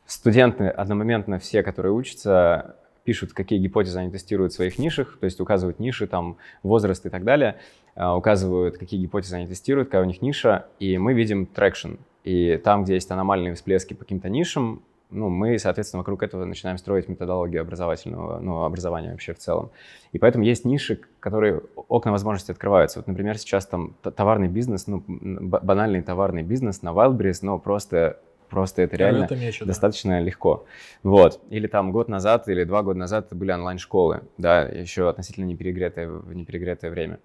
студенты 0.08 0.68
одномоментно 0.68 1.38
все, 1.38 1.62
которые 1.62 1.94
учатся, 1.94 2.76
пишут, 3.04 3.34
какие 3.34 3.60
гипотезы 3.60 4.00
они 4.00 4.12
тестируют 4.12 4.54
в 4.54 4.56
своих 4.56 4.80
нишах, 4.80 5.18
то 5.20 5.26
есть 5.26 5.40
указывают 5.40 5.80
ниши, 5.80 6.08
там, 6.08 6.38
возраст 6.64 7.06
и 7.06 7.10
так 7.10 7.24
далее, 7.24 7.58
а, 7.96 8.16
указывают, 8.16 8.78
какие 8.78 9.02
гипотезы 9.02 9.36
они 9.36 9.48
тестируют, 9.48 9.90
какая 9.90 10.04
у 10.04 10.06
них 10.06 10.22
ниша, 10.22 10.68
и 10.80 10.98
мы 10.98 11.14
видим 11.14 11.46
traction. 11.46 11.96
И 12.24 12.58
там, 12.64 12.84
где 12.84 12.94
есть 12.96 13.12
аномальные 13.12 13.54
всплески 13.54 13.94
по 13.94 14.02
каким-то 14.02 14.30
нишам, 14.30 14.82
ну, 15.14 15.30
мы, 15.30 15.60
соответственно, 15.60 16.00
вокруг 16.00 16.24
этого 16.24 16.44
начинаем 16.44 16.78
строить 16.78 17.08
методологию 17.08 17.62
образовательного, 17.62 18.40
ну, 18.40 18.64
образования 18.64 19.12
вообще 19.12 19.34
в 19.34 19.38
целом. 19.38 19.70
И 20.12 20.18
поэтому 20.18 20.44
есть 20.44 20.66
ниши, 20.66 21.00
которые, 21.20 21.62
окна 21.88 22.12
возможностей 22.12 22.52
открываются. 22.52 23.00
Вот, 23.00 23.08
например, 23.08 23.38
сейчас 23.38 23.68
там 23.68 23.96
товарный 24.02 24.48
бизнес, 24.48 24.88
ну, 24.88 25.04
банальный 25.08 26.02
товарный 26.02 26.42
бизнес 26.42 26.82
на 26.82 26.90
Wildberries, 26.90 27.40
но 27.44 27.60
просто 27.60 28.20
Просто 28.54 28.84
это 28.84 28.96
реально 28.98 29.28
мечу, 29.32 29.66
достаточно 29.66 30.12
да. 30.12 30.20
легко. 30.20 30.66
Вот. 31.02 31.42
Или 31.50 31.66
там 31.66 31.92
год 31.92 32.08
назад 32.08 32.48
или 32.48 32.64
два 32.66 32.84
года 32.84 33.00
назад 33.00 33.30
были 33.32 33.52
онлайн-школы, 33.52 34.22
да, 34.38 34.62
еще 34.62 35.10
относительно 35.10 35.46
неперегретое, 35.46 36.08
неперегретое 36.08 36.92
время. 36.92 37.20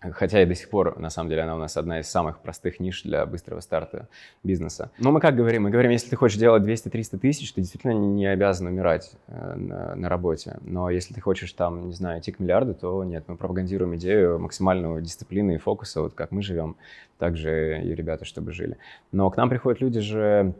Хотя 0.00 0.42
и 0.42 0.46
до 0.46 0.54
сих 0.54 0.70
пор, 0.70 0.98
на 0.98 1.10
самом 1.10 1.28
деле, 1.28 1.42
она 1.42 1.54
у 1.54 1.58
нас 1.58 1.76
одна 1.76 2.00
из 2.00 2.08
самых 2.08 2.40
простых 2.40 2.80
ниш 2.80 3.02
для 3.02 3.26
быстрого 3.26 3.60
старта 3.60 4.08
бизнеса. 4.42 4.90
Но 4.98 5.12
мы 5.12 5.20
как 5.20 5.36
говорим? 5.36 5.64
Мы 5.64 5.70
говорим, 5.70 5.90
если 5.90 6.08
ты 6.08 6.16
хочешь 6.16 6.38
делать 6.38 6.62
200-300 6.62 7.18
тысяч, 7.18 7.52
ты 7.52 7.60
действительно 7.60 7.92
не 7.92 8.26
обязан 8.26 8.66
умирать 8.66 9.12
э, 9.26 9.54
на, 9.56 9.94
на 9.94 10.08
работе. 10.08 10.56
Но 10.62 10.88
если 10.88 11.12
ты 11.12 11.20
хочешь 11.20 11.52
там, 11.52 11.88
не 11.88 11.92
знаю, 11.92 12.20
идти 12.20 12.32
к 12.32 12.40
миллиарду, 12.40 12.72
то 12.72 13.04
нет. 13.04 13.24
Мы 13.26 13.36
пропагандируем 13.36 13.94
идею 13.96 14.38
максимального 14.38 15.02
дисциплины 15.02 15.56
и 15.56 15.58
фокуса, 15.58 16.00
вот 16.00 16.14
как 16.14 16.30
мы 16.30 16.42
живем, 16.42 16.76
так 17.18 17.36
же 17.36 17.82
и 17.82 17.94
ребята, 17.94 18.24
чтобы 18.24 18.52
жили. 18.52 18.78
Но 19.12 19.28
к 19.28 19.36
нам 19.36 19.50
приходят 19.50 19.82
люди 19.82 20.00
же, 20.00 20.54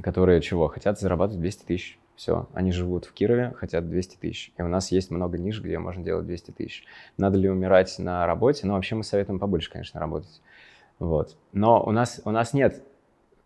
которые 0.00 0.40
чего? 0.40 0.68
Хотят 0.68 1.00
зарабатывать 1.00 1.40
200 1.40 1.64
тысяч 1.64 1.98
все, 2.20 2.48
они 2.52 2.70
живут 2.70 3.06
в 3.06 3.14
Кирове, 3.14 3.54
хотят 3.56 3.88
200 3.88 4.18
тысяч. 4.18 4.52
И 4.58 4.62
у 4.62 4.68
нас 4.68 4.92
есть 4.92 5.10
много 5.10 5.38
ниш, 5.38 5.62
где 5.62 5.78
можно 5.78 6.04
делать 6.04 6.26
200 6.26 6.50
тысяч. 6.50 6.84
Надо 7.16 7.38
ли 7.38 7.48
умирать 7.48 7.98
на 7.98 8.26
работе? 8.26 8.66
Ну, 8.66 8.74
вообще 8.74 8.94
мы 8.94 9.04
советуем 9.04 9.38
побольше, 9.38 9.70
конечно, 9.70 9.98
работать. 9.98 10.42
Вот. 10.98 11.38
Но 11.54 11.82
у 11.82 11.92
нас, 11.92 12.20
у 12.26 12.30
нас 12.30 12.52
нет 12.52 12.82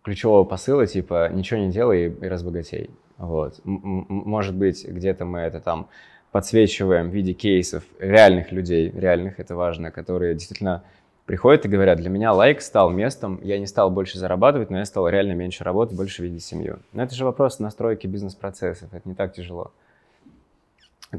ключевого 0.02 0.42
посыла, 0.42 0.88
типа, 0.88 1.30
ничего 1.32 1.60
не 1.60 1.70
делай 1.70 2.08
и, 2.08 2.26
разбогатей. 2.26 2.90
Вот. 3.16 3.60
Может 3.62 4.56
быть, 4.56 4.84
где-то 4.84 5.24
мы 5.24 5.38
это 5.38 5.60
там 5.60 5.88
подсвечиваем 6.32 7.10
в 7.10 7.14
виде 7.14 7.32
кейсов 7.32 7.84
реальных 8.00 8.50
людей, 8.50 8.90
реальных, 8.90 9.38
это 9.38 9.54
важно, 9.54 9.92
которые 9.92 10.34
действительно 10.34 10.82
приходят 11.26 11.64
и 11.64 11.68
говорят, 11.68 11.98
для 11.98 12.10
меня 12.10 12.32
лайк 12.32 12.60
стал 12.60 12.90
местом, 12.90 13.40
я 13.42 13.58
не 13.58 13.66
стал 13.66 13.90
больше 13.90 14.18
зарабатывать, 14.18 14.70
но 14.70 14.78
я 14.78 14.84
стал 14.84 15.08
реально 15.08 15.32
меньше 15.32 15.64
работать, 15.64 15.96
больше 15.96 16.22
видеть 16.22 16.44
семью. 16.44 16.78
Но 16.92 17.02
это 17.02 17.14
же 17.14 17.24
вопрос 17.24 17.58
настройки 17.58 18.06
бизнес-процессов, 18.06 18.90
это 18.92 19.08
не 19.08 19.14
так 19.14 19.32
тяжело. 19.32 19.72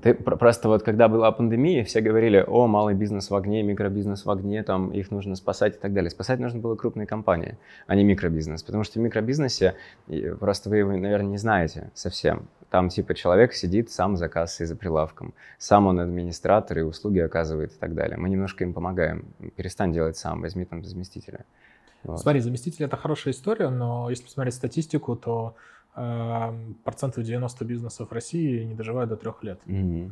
Ты, 0.01 0.13
просто 0.13 0.67
вот 0.67 0.83
когда 0.83 1.07
была 1.07 1.31
пандемия, 1.31 1.83
все 1.83 2.01
говорили, 2.01 2.43
о, 2.45 2.67
малый 2.67 2.95
бизнес 2.95 3.29
в 3.29 3.35
огне, 3.35 3.63
микробизнес 3.63 4.25
в 4.25 4.31
огне, 4.31 4.63
там 4.63 4.91
их 4.91 5.11
нужно 5.11 5.35
спасать 5.35 5.75
и 5.75 5.79
так 5.79 5.93
далее. 5.93 6.09
Спасать 6.09 6.39
нужно 6.39 6.59
было 6.59 6.75
крупные 6.75 7.07
компании, 7.07 7.57
а 7.87 7.95
не 7.95 8.03
микробизнес. 8.03 8.63
Потому 8.63 8.83
что 8.83 8.99
в 8.99 9.01
микробизнесе, 9.03 9.75
просто 10.39 10.69
вы 10.69 10.77
его, 10.77 10.91
наверное, 10.91 11.31
не 11.31 11.37
знаете 11.37 11.91
совсем. 11.93 12.47
Там 12.69 12.89
типа 12.89 13.13
человек 13.13 13.53
сидит 13.53 13.91
сам 13.91 14.17
за 14.17 14.27
кассой, 14.27 14.65
за 14.65 14.75
прилавком. 14.75 15.33
Сам 15.57 15.87
он 15.87 15.99
администратор 15.99 16.79
и 16.79 16.81
услуги 16.81 17.19
оказывает 17.19 17.71
и 17.71 17.77
так 17.77 17.93
далее. 17.93 18.17
Мы 18.17 18.29
немножко 18.29 18.63
им 18.63 18.73
помогаем. 18.73 19.25
Перестань 19.55 19.93
делать 19.93 20.17
сам, 20.17 20.41
возьми 20.41 20.65
там 20.65 20.83
заместителя. 20.83 21.45
Вот. 22.03 22.19
Смотри, 22.19 22.39
заместитель 22.39 22.85
это 22.85 22.97
хорошая 22.97 23.33
история, 23.33 23.69
но 23.69 24.09
если 24.09 24.25
посмотреть 24.25 24.55
статистику, 24.55 25.15
то 25.15 25.55
процентов 25.95 27.23
90 27.23 27.65
бизнесов 27.65 28.11
России 28.11 28.63
не 28.63 28.75
доживают 28.75 29.09
до 29.09 29.15
трех 29.15 29.43
лет. 29.43 29.59
Mm-hmm. 29.65 30.11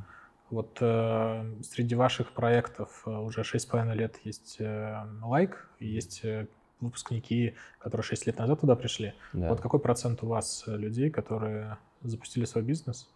Вот 0.49 0.77
э, 0.81 1.53
среди 1.63 1.95
ваших 1.95 2.31
проектов 2.31 3.03
э, 3.05 3.09
уже 3.09 3.41
6,5 3.41 3.93
лет 3.95 4.19
есть 4.23 4.57
э, 4.59 5.03
лайк, 5.23 5.67
есть 5.79 6.23
э, 6.23 6.47
выпускники, 6.79 7.55
которые 7.79 8.03
6 8.03 8.27
лет 8.27 8.37
назад 8.37 8.61
туда 8.61 8.75
пришли. 8.75 9.13
Да. 9.33 9.49
Вот 9.49 9.61
какой 9.61 9.79
процент 9.79 10.21
у 10.21 10.27
вас 10.27 10.65
людей, 10.67 11.09
которые 11.09 11.77
запустили 12.03 12.45
свой 12.45 12.63
бизнес, 12.63 13.09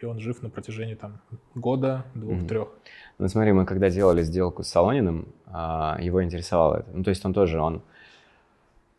и 0.00 0.04
он 0.04 0.20
жив 0.20 0.42
на 0.42 0.50
протяжении 0.50 0.94
там 0.94 1.20
года, 1.54 2.04
двух-трех? 2.14 2.68
Mm-hmm. 2.68 2.90
Ну 3.18 3.28
смотри, 3.28 3.52
мы 3.52 3.64
когда 3.64 3.88
делали 3.88 4.22
сделку 4.22 4.62
с 4.62 4.68
Солониным, 4.68 5.28
а, 5.46 5.96
его 6.00 6.22
интересовало 6.22 6.80
это. 6.80 6.90
Ну 6.92 7.04
то 7.04 7.10
есть 7.10 7.24
он 7.24 7.32
тоже, 7.32 7.58
он 7.58 7.82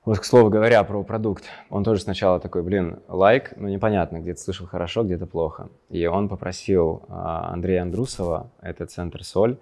вот, 0.05 0.19
к 0.19 0.25
слову 0.25 0.49
говоря, 0.49 0.83
про 0.83 1.03
продукт. 1.03 1.45
Он 1.69 1.83
тоже 1.83 2.01
сначала 2.01 2.39
такой, 2.39 2.63
блин, 2.63 2.99
лайк, 3.07 3.53
ну 3.55 3.67
непонятно, 3.67 4.19
где-то 4.19 4.41
слышал 4.41 4.67
хорошо, 4.67 5.03
где-то 5.03 5.25
плохо. 5.25 5.69
И 5.89 6.05
он 6.05 6.29
попросил 6.29 7.03
а, 7.07 7.51
Андрея 7.53 7.83
Андрусова, 7.83 8.51
это 8.61 8.85
центр 8.85 9.23
Соль, 9.23 9.57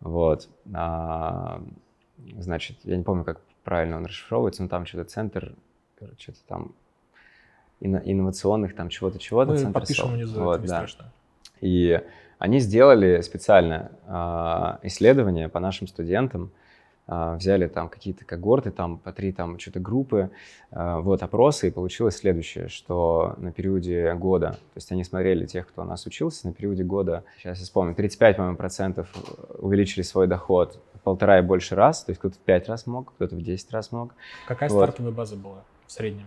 вот, 0.00 0.48
а, 0.72 1.62
значит, 2.38 2.78
я 2.82 2.96
не 2.96 3.04
помню, 3.04 3.24
как 3.24 3.40
правильно 3.62 3.96
он 3.96 4.06
расшифровывается, 4.06 4.62
но 4.62 4.68
там 4.68 4.84
что-то 4.84 5.04
центр, 5.04 5.54
что-то 6.18 6.38
там 6.46 6.74
инновационных, 7.80 8.74
там 8.74 8.88
чего-то, 8.88 9.18
чего-то. 9.18 9.52
Мы 9.52 9.58
центр 9.58 9.80
подпишем 9.80 10.06
Соль. 10.06 10.14
внизу, 10.14 10.42
вот, 10.42 10.54
это 10.54 10.62
не 10.62 10.68
да. 10.68 10.76
страшно. 10.76 11.12
И 11.60 12.00
они 12.38 12.58
сделали 12.58 13.20
специально 13.20 13.92
а, 14.06 14.78
исследование 14.82 15.48
по 15.48 15.60
нашим 15.60 15.86
студентам, 15.86 16.50
взяли 17.06 17.68
там 17.68 17.88
какие-то 17.88 18.24
когорты, 18.24 18.70
там 18.70 18.98
по 18.98 19.12
три 19.12 19.32
там 19.32 19.58
что-то 19.58 19.78
группы, 19.78 20.30
а, 20.70 21.00
вот 21.00 21.22
опросы, 21.22 21.68
и 21.68 21.70
получилось 21.70 22.16
следующее, 22.16 22.68
что 22.68 23.34
на 23.36 23.52
периоде 23.52 24.14
года, 24.14 24.52
то 24.52 24.76
есть 24.76 24.90
они 24.90 25.04
смотрели 25.04 25.44
тех, 25.44 25.68
кто 25.68 25.82
у 25.82 25.84
нас 25.84 26.06
учился, 26.06 26.46
на 26.46 26.54
периоде 26.54 26.82
года, 26.82 27.24
сейчас 27.38 27.58
я 27.58 27.64
вспомню, 27.64 27.94
35, 27.94 28.36
по-моему, 28.36 28.56
процентов 28.56 29.08
увеличили 29.58 30.02
свой 30.02 30.26
доход 30.26 30.80
полтора 31.04 31.38
и 31.38 31.42
больше 31.42 31.76
раз, 31.76 32.02
то 32.02 32.10
есть 32.10 32.18
кто-то 32.18 32.34
в 32.36 32.38
пять 32.38 32.68
раз 32.68 32.86
мог, 32.86 33.12
кто-то 33.14 33.36
в 33.36 33.42
10 33.42 33.70
раз 33.72 33.92
мог. 33.92 34.14
Какая 34.48 34.70
вот. 34.70 34.82
стартовая 34.82 35.12
база 35.12 35.36
была 35.36 35.62
в 35.86 35.92
среднем? 35.92 36.26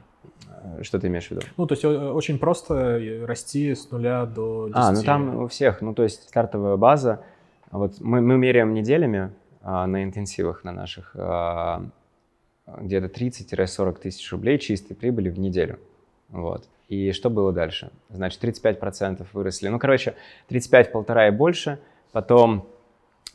А, 0.50 0.84
что 0.84 1.00
ты 1.00 1.08
имеешь 1.08 1.28
в 1.28 1.32
виду? 1.32 1.42
Ну, 1.58 1.66
то 1.66 1.74
есть 1.74 1.84
э, 1.84 1.88
очень 1.88 2.38
просто 2.40 3.26
расти 3.26 3.74
с 3.74 3.90
нуля 3.92 4.26
до 4.26 4.68
10. 4.68 4.78
А, 4.78 4.92
ну 4.92 5.04
там 5.04 5.38
у 5.44 5.48
всех, 5.48 5.82
ну 5.82 5.94
то 5.94 6.04
есть 6.04 6.30
стартовая 6.30 6.78
база, 6.78 7.24
вот 7.72 8.00
мы, 8.00 8.22
мы 8.22 8.38
меряем 8.38 8.74
неделями, 8.74 9.20
а, 9.20 9.32
на 9.68 10.04
интенсивах 10.04 10.64
на 10.64 10.72
наших 10.72 11.12
а, 11.16 11.84
где-то 12.66 13.08
30-40 13.08 14.00
тысяч 14.00 14.32
рублей 14.32 14.60
чистой 14.60 14.96
прибыли 14.96 15.30
в 15.30 15.40
неделю. 15.40 15.80
Вот. 16.30 16.68
И 16.88 17.12
что 17.12 17.30
было 17.30 17.52
дальше? 17.52 17.92
Значит, 18.10 18.44
35% 18.44 19.26
выросли. 19.34 19.68
Ну, 19.68 19.78
короче, 19.80 20.16
35 20.48 20.92
полтора 20.92 21.28
и 21.28 21.32
больше, 21.32 21.80
потом 22.14 22.68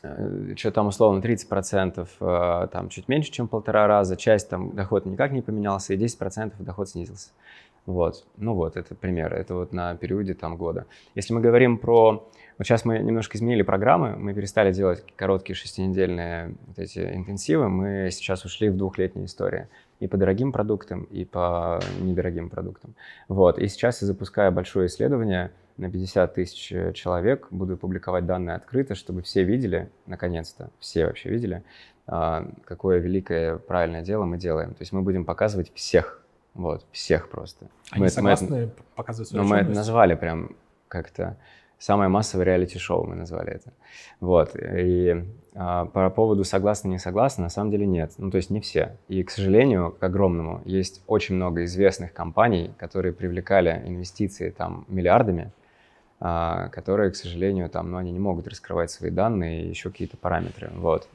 э, 0.02 0.54
что 0.56 0.70
там 0.70 0.86
условно 0.86 1.20
30% 1.20 2.08
э, 2.20 2.68
там 2.68 2.88
чуть 2.88 3.08
меньше, 3.08 3.30
чем 3.30 3.48
полтора 3.48 3.86
раза, 3.86 4.16
часть 4.16 4.48
там 4.48 4.74
доход 4.74 5.04
никак 5.04 5.32
не 5.32 5.42
поменялся, 5.42 5.92
и 5.92 5.98
10% 5.98 6.52
доход 6.60 6.88
снизился. 6.88 7.30
Вот, 7.84 8.24
ну 8.36 8.54
вот, 8.54 8.76
это 8.76 8.94
пример, 8.94 9.34
это 9.34 9.54
вот 9.54 9.72
на 9.72 9.96
периоде 9.96 10.34
там 10.34 10.56
года. 10.56 10.86
Если 11.14 11.34
мы 11.34 11.40
говорим 11.40 11.78
про 11.78 12.28
Вот 12.62 12.66
сейчас 12.66 12.85
мы 12.85 13.00
немножко 13.00 13.37
изменили 13.37 13.62
программы, 13.62 14.14
мы 14.14 14.35
перестали 14.35 14.73
делать 14.73 15.04
короткие 15.16 15.57
шестинедельные 15.57 16.54
вот 16.69 16.78
эти 16.78 17.00
интенсивы, 17.00 17.69
мы 17.69 18.09
сейчас 18.12 18.45
ушли 18.45 18.69
в 18.69 18.76
двухлетние 18.76 19.26
истории 19.26 19.66
и 19.99 20.07
по 20.07 20.16
дорогим 20.16 20.52
продуктам, 20.52 21.02
и 21.11 21.25
по 21.25 21.81
недорогим 21.99 22.50
продуктам. 22.50 22.95
Вот. 23.26 23.59
И 23.59 23.66
сейчас 23.66 24.00
я 24.02 24.07
запускаю 24.07 24.52
большое 24.52 24.87
исследование 24.87 25.50
на 25.76 25.90
50 25.90 26.35
тысяч 26.35 26.69
человек, 26.95 27.49
буду 27.50 27.76
публиковать 27.76 28.26
данные 28.26 28.54
открыто, 28.54 28.95
чтобы 28.95 29.23
все 29.23 29.42
видели, 29.42 29.90
наконец-то, 30.07 30.71
все 30.78 31.07
вообще 31.07 31.31
видели, 31.31 31.64
а, 32.07 32.49
какое 32.64 33.00
великое 33.00 33.57
правильное 33.57 34.02
дело 34.02 34.25
мы 34.25 34.38
делаем. 34.38 34.75
То 34.75 34.83
есть 34.83 34.92
мы 34.92 35.02
будем 35.02 35.25
показывать 35.25 35.73
всех, 35.75 36.23
вот, 36.54 36.87
всех 36.92 37.28
просто. 37.28 37.66
Они 37.90 38.04
мы, 38.04 38.09
согласны 38.09 38.54
это, 38.54 38.83
показывать 38.95 39.31
свою 39.31 39.42
Ну, 39.42 39.50
мы 39.50 39.57
это 39.57 39.71
назвали 39.73 40.14
прям 40.14 40.54
как-то 40.87 41.37
самое 41.82 42.08
массовое 42.08 42.46
реалити-шоу 42.46 43.04
мы 43.06 43.16
назвали 43.16 43.54
это. 43.54 43.72
Вот. 44.20 44.54
И 44.54 45.24
а, 45.54 45.86
по 45.86 46.08
поводу 46.10 46.44
согласны, 46.44 46.88
не 46.88 46.98
согласны, 46.98 47.42
на 47.42 47.50
самом 47.50 47.72
деле 47.72 47.86
нет. 47.86 48.12
Ну, 48.18 48.30
то 48.30 48.36
есть 48.36 48.50
не 48.50 48.60
все. 48.60 48.96
И, 49.08 49.24
к 49.24 49.30
сожалению, 49.30 49.96
к 49.98 50.02
огромному, 50.02 50.62
есть 50.64 51.02
очень 51.08 51.34
много 51.34 51.64
известных 51.64 52.12
компаний, 52.12 52.70
которые 52.78 53.12
привлекали 53.12 53.82
инвестиции 53.84 54.50
там 54.50 54.84
миллиардами, 54.88 55.50
а, 56.20 56.68
которые, 56.68 57.10
к 57.10 57.16
сожалению, 57.16 57.68
там, 57.68 57.90
ну, 57.90 57.96
они 57.96 58.12
не 58.12 58.20
могут 58.20 58.46
раскрывать 58.46 58.92
свои 58.92 59.10
данные 59.10 59.64
и 59.64 59.68
еще 59.68 59.90
какие-то 59.90 60.16
параметры. 60.16 60.70
Вот. 60.76 61.08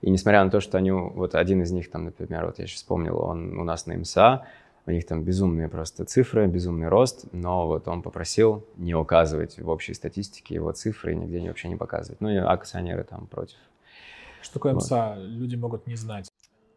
И 0.00 0.10
несмотря 0.10 0.42
на 0.42 0.50
то, 0.50 0.60
что 0.60 0.78
они, 0.78 0.90
вот 0.90 1.36
один 1.36 1.62
из 1.62 1.70
них, 1.70 1.90
там, 1.90 2.04
например, 2.04 2.46
вот 2.46 2.58
я 2.58 2.66
сейчас 2.66 2.78
вспомнил, 2.78 3.18
он 3.20 3.56
у 3.56 3.62
нас 3.62 3.86
на 3.86 3.94
МСА, 3.94 4.44
у 4.88 4.90
них 4.90 5.06
там 5.06 5.22
безумные 5.22 5.68
просто 5.68 6.04
цифры, 6.04 6.46
безумный 6.46 6.88
рост, 6.88 7.26
но 7.32 7.66
вот 7.66 7.86
он 7.88 8.02
попросил 8.02 8.64
не 8.76 8.94
указывать 8.94 9.58
в 9.58 9.68
общей 9.68 9.92
статистике 9.94 10.54
его 10.54 10.72
цифры 10.72 11.12
и 11.12 11.16
нигде 11.16 11.46
вообще 11.46 11.68
не 11.68 11.76
показывать. 11.76 12.20
Ну 12.20 12.30
и 12.30 12.36
акционеры 12.36 13.04
там 13.04 13.26
против. 13.26 13.56
Что 14.40 14.54
такое 14.54 14.72
Вот. 14.72 14.82
МСА? 14.82 15.16
Люди 15.18 15.56
могут 15.56 15.86
не 15.86 15.94
знать. 15.96 16.30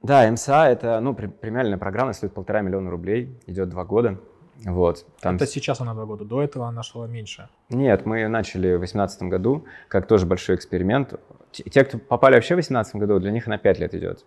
Да, 0.04 0.30
МСА 0.30 0.66
это, 0.68 1.00
ну, 1.00 1.14
пре- 1.14 1.30
премиальная 1.30 1.78
программа, 1.78 2.12
стоит 2.14 2.34
полтора 2.34 2.62
миллиона 2.62 2.90
рублей, 2.90 3.34
идет 3.48 3.70
два 3.70 3.86
года. 3.86 4.20
Вот. 4.66 5.06
Там 5.22 5.36
Это 5.36 5.48
сейчас 5.48 5.80
она 5.80 5.94
два 5.94 6.06
года. 6.06 6.26
До 6.26 6.42
этого 6.42 6.68
она 6.68 6.84
шла 6.84 7.08
меньше. 7.08 7.48
Нет, 7.70 8.06
мы 8.06 8.28
начали 8.28 8.68
в 8.76 8.80
2018 8.80 9.24
году, 9.24 9.66
как 9.88 10.06
тоже 10.08 10.26
большой 10.26 10.56
эксперимент. 10.56 11.20
Те, 11.52 11.84
кто 11.86 11.98
попали 11.98 12.36
вообще 12.36 12.56
в 12.56 12.58
2018 12.58 12.96
году, 12.98 13.20
для 13.20 13.32
них 13.32 13.48
на 13.48 13.58
5 13.58 13.80
лет 13.80 13.96
идет. 13.96 14.26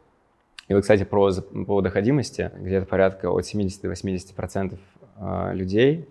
И 0.69 0.75
вот, 0.75 0.83
кстати, 0.83 1.05
про, 1.05 1.31
по 1.67 1.81
доходимости, 1.81 2.51
где-то 2.57 2.87
порядка 2.87 3.31
от 3.31 3.45
70 3.47 3.83
до 3.83 3.89
80 3.89 4.35
процентов 4.35 4.79
э, 5.17 5.51
людей, 5.55 6.09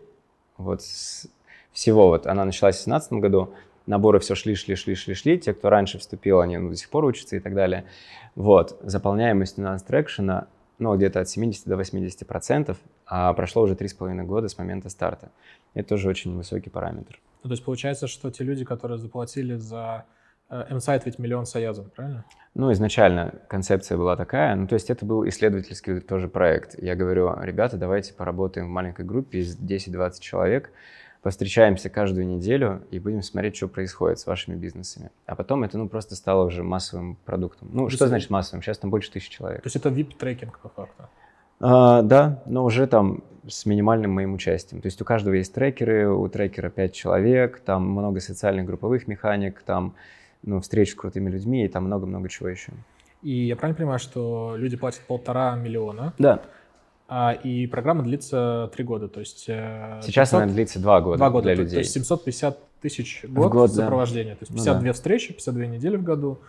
вот 0.57 0.81
с- 0.81 1.27
всего 1.71 2.07
вот, 2.07 2.27
она 2.27 2.45
началась 2.45 2.75
в 2.75 2.85
2017 2.85 3.13
году, 3.13 3.53
наборы 3.87 4.19
все 4.19 4.35
шли, 4.35 4.55
шли, 4.55 4.75
шли, 4.75 4.95
шли, 4.95 5.13
шли, 5.15 5.39
те, 5.39 5.53
кто 5.53 5.69
раньше 5.69 5.97
вступил, 5.97 6.39
они 6.39 6.57
ну, 6.57 6.69
до 6.69 6.75
сих 6.75 6.89
пор 6.89 7.05
учатся 7.05 7.35
и 7.35 7.39
так 7.39 7.55
далее. 7.55 7.85
Вот, 8.35 8.79
заполняемость 8.83 9.57
у 9.57 9.61
нас 9.61 9.81
трекшена, 9.83 10.47
ну, 10.79 10.95
где-то 10.95 11.19
от 11.21 11.29
70 11.29 11.67
до 11.67 11.77
80 11.77 12.27
процентов, 12.27 12.77
а 13.05 13.33
прошло 13.33 13.63
уже 13.63 13.73
3,5 13.73 14.23
года 14.23 14.49
с 14.49 14.57
момента 14.57 14.89
старта. 14.89 15.31
Это 15.73 15.89
тоже 15.89 16.09
очень 16.09 16.35
высокий 16.35 16.69
параметр. 16.69 17.19
Ну, 17.43 17.49
то 17.49 17.53
есть 17.53 17.63
получается, 17.65 18.07
что 18.07 18.31
те 18.31 18.43
люди, 18.43 18.63
которые 18.63 18.97
заплатили 18.97 19.55
за 19.55 20.05
э, 20.49 20.75
МСА, 20.75 20.93
это 20.93 21.05
ведь 21.05 21.19
миллион 21.19 21.45
соязом, 21.45 21.91
правильно? 21.95 22.25
Ну, 22.55 22.71
изначально 22.71 23.33
концепция 23.47 23.97
была 23.97 24.15
такая, 24.15 24.55
ну, 24.55 24.67
то 24.67 24.75
есть 24.75 24.89
это 24.89 25.05
был 25.05 25.27
исследовательский 25.27 25.99
тоже 26.01 26.27
проект. 26.27 26.75
Я 26.81 26.95
говорю, 26.95 27.33
ребята, 27.41 27.77
давайте 27.77 28.13
поработаем 28.13 28.67
в 28.67 28.69
маленькой 28.69 29.05
группе 29.05 29.39
из 29.39 29.57
10-20 29.59 30.19
человек, 30.19 30.69
повстречаемся 31.23 31.89
каждую 31.89 32.27
неделю 32.27 32.83
и 32.91 32.99
будем 32.99 33.23
смотреть, 33.23 33.55
что 33.55 33.67
происходит 33.67 34.19
с 34.19 34.27
вашими 34.27 34.55
бизнесами. 34.55 35.09
А 35.25 35.35
потом 35.35 35.63
это, 35.63 35.77
ну, 35.79 35.89
просто 35.89 36.15
стало 36.15 36.45
уже 36.45 36.63
массовым 36.63 37.15
продуктом. 37.25 37.69
Ну, 37.73 37.89
что 37.89 38.07
значит 38.07 38.29
массовым? 38.29 38.61
Сейчас 38.61 38.77
там 38.77 38.91
больше 38.91 39.11
тысячи 39.11 39.31
человек. 39.31 39.63
То 39.63 39.67
есть 39.67 39.75
это 39.75 39.89
VIP-трекинг 39.89 40.59
по 40.61 40.69
факту. 40.69 41.03
А, 41.59 42.01
да, 42.01 42.43
но 42.45 42.65
уже 42.65 42.87
там 42.87 43.23
с 43.47 43.65
минимальным 43.65 44.11
моим 44.11 44.33
участием. 44.33 44.81
То 44.81 44.87
есть 44.87 45.01
у 45.01 45.05
каждого 45.05 45.33
есть 45.33 45.53
трекеры, 45.53 46.09
у 46.09 46.27
трекера 46.27 46.69
5 46.69 46.93
человек, 46.93 47.61
там 47.61 47.89
много 47.89 48.19
социальных 48.19 48.65
групповых 48.65 49.07
механик, 49.07 49.61
там 49.63 49.95
ну, 50.43 50.59
встреч 50.61 50.91
с 50.91 50.95
крутыми 50.95 51.29
людьми 51.29 51.65
и 51.65 51.67
там 51.67 51.85
много-много 51.85 52.29
чего 52.29 52.49
еще. 52.49 52.71
И 53.21 53.45
я 53.47 53.55
правильно 53.55 53.77
понимаю, 53.77 53.99
что 53.99 54.53
люди 54.57 54.75
платят 54.77 55.01
полтора 55.07 55.55
миллиона, 55.55 56.13
Да, 56.19 56.41
а, 57.07 57.31
и 57.33 57.67
программа 57.67 58.03
длится 58.03 58.69
три 58.73 58.83
года, 58.83 59.07
то 59.07 59.19
есть... 59.19 59.45
э, 59.47 59.99
сейчас 60.03 60.29
500 60.29 60.41
она 60.43 60.51
длится 60.51 60.79
два 60.79 60.99
года, 61.01 61.17
Два 61.17 61.29
года, 61.29 61.43
для 61.45 61.55
то, 61.55 61.61
людей. 61.61 61.75
то 61.75 61.79
есть 61.79 61.93
750 61.93 62.79
тысяч 62.81 63.23
в 63.23 63.33
год, 63.33 63.51
год, 63.51 63.69
да. 63.71 63.83
сопровождения, 63.83 64.33
то 64.35 64.39
есть 64.41 64.51
Ну 64.51 64.57
52 64.57 64.81
да. 64.87 64.93
встречи, 64.93 65.31
52 65.33 65.65
недели 65.67 65.95
в 65.95 66.03
году, 66.03 66.39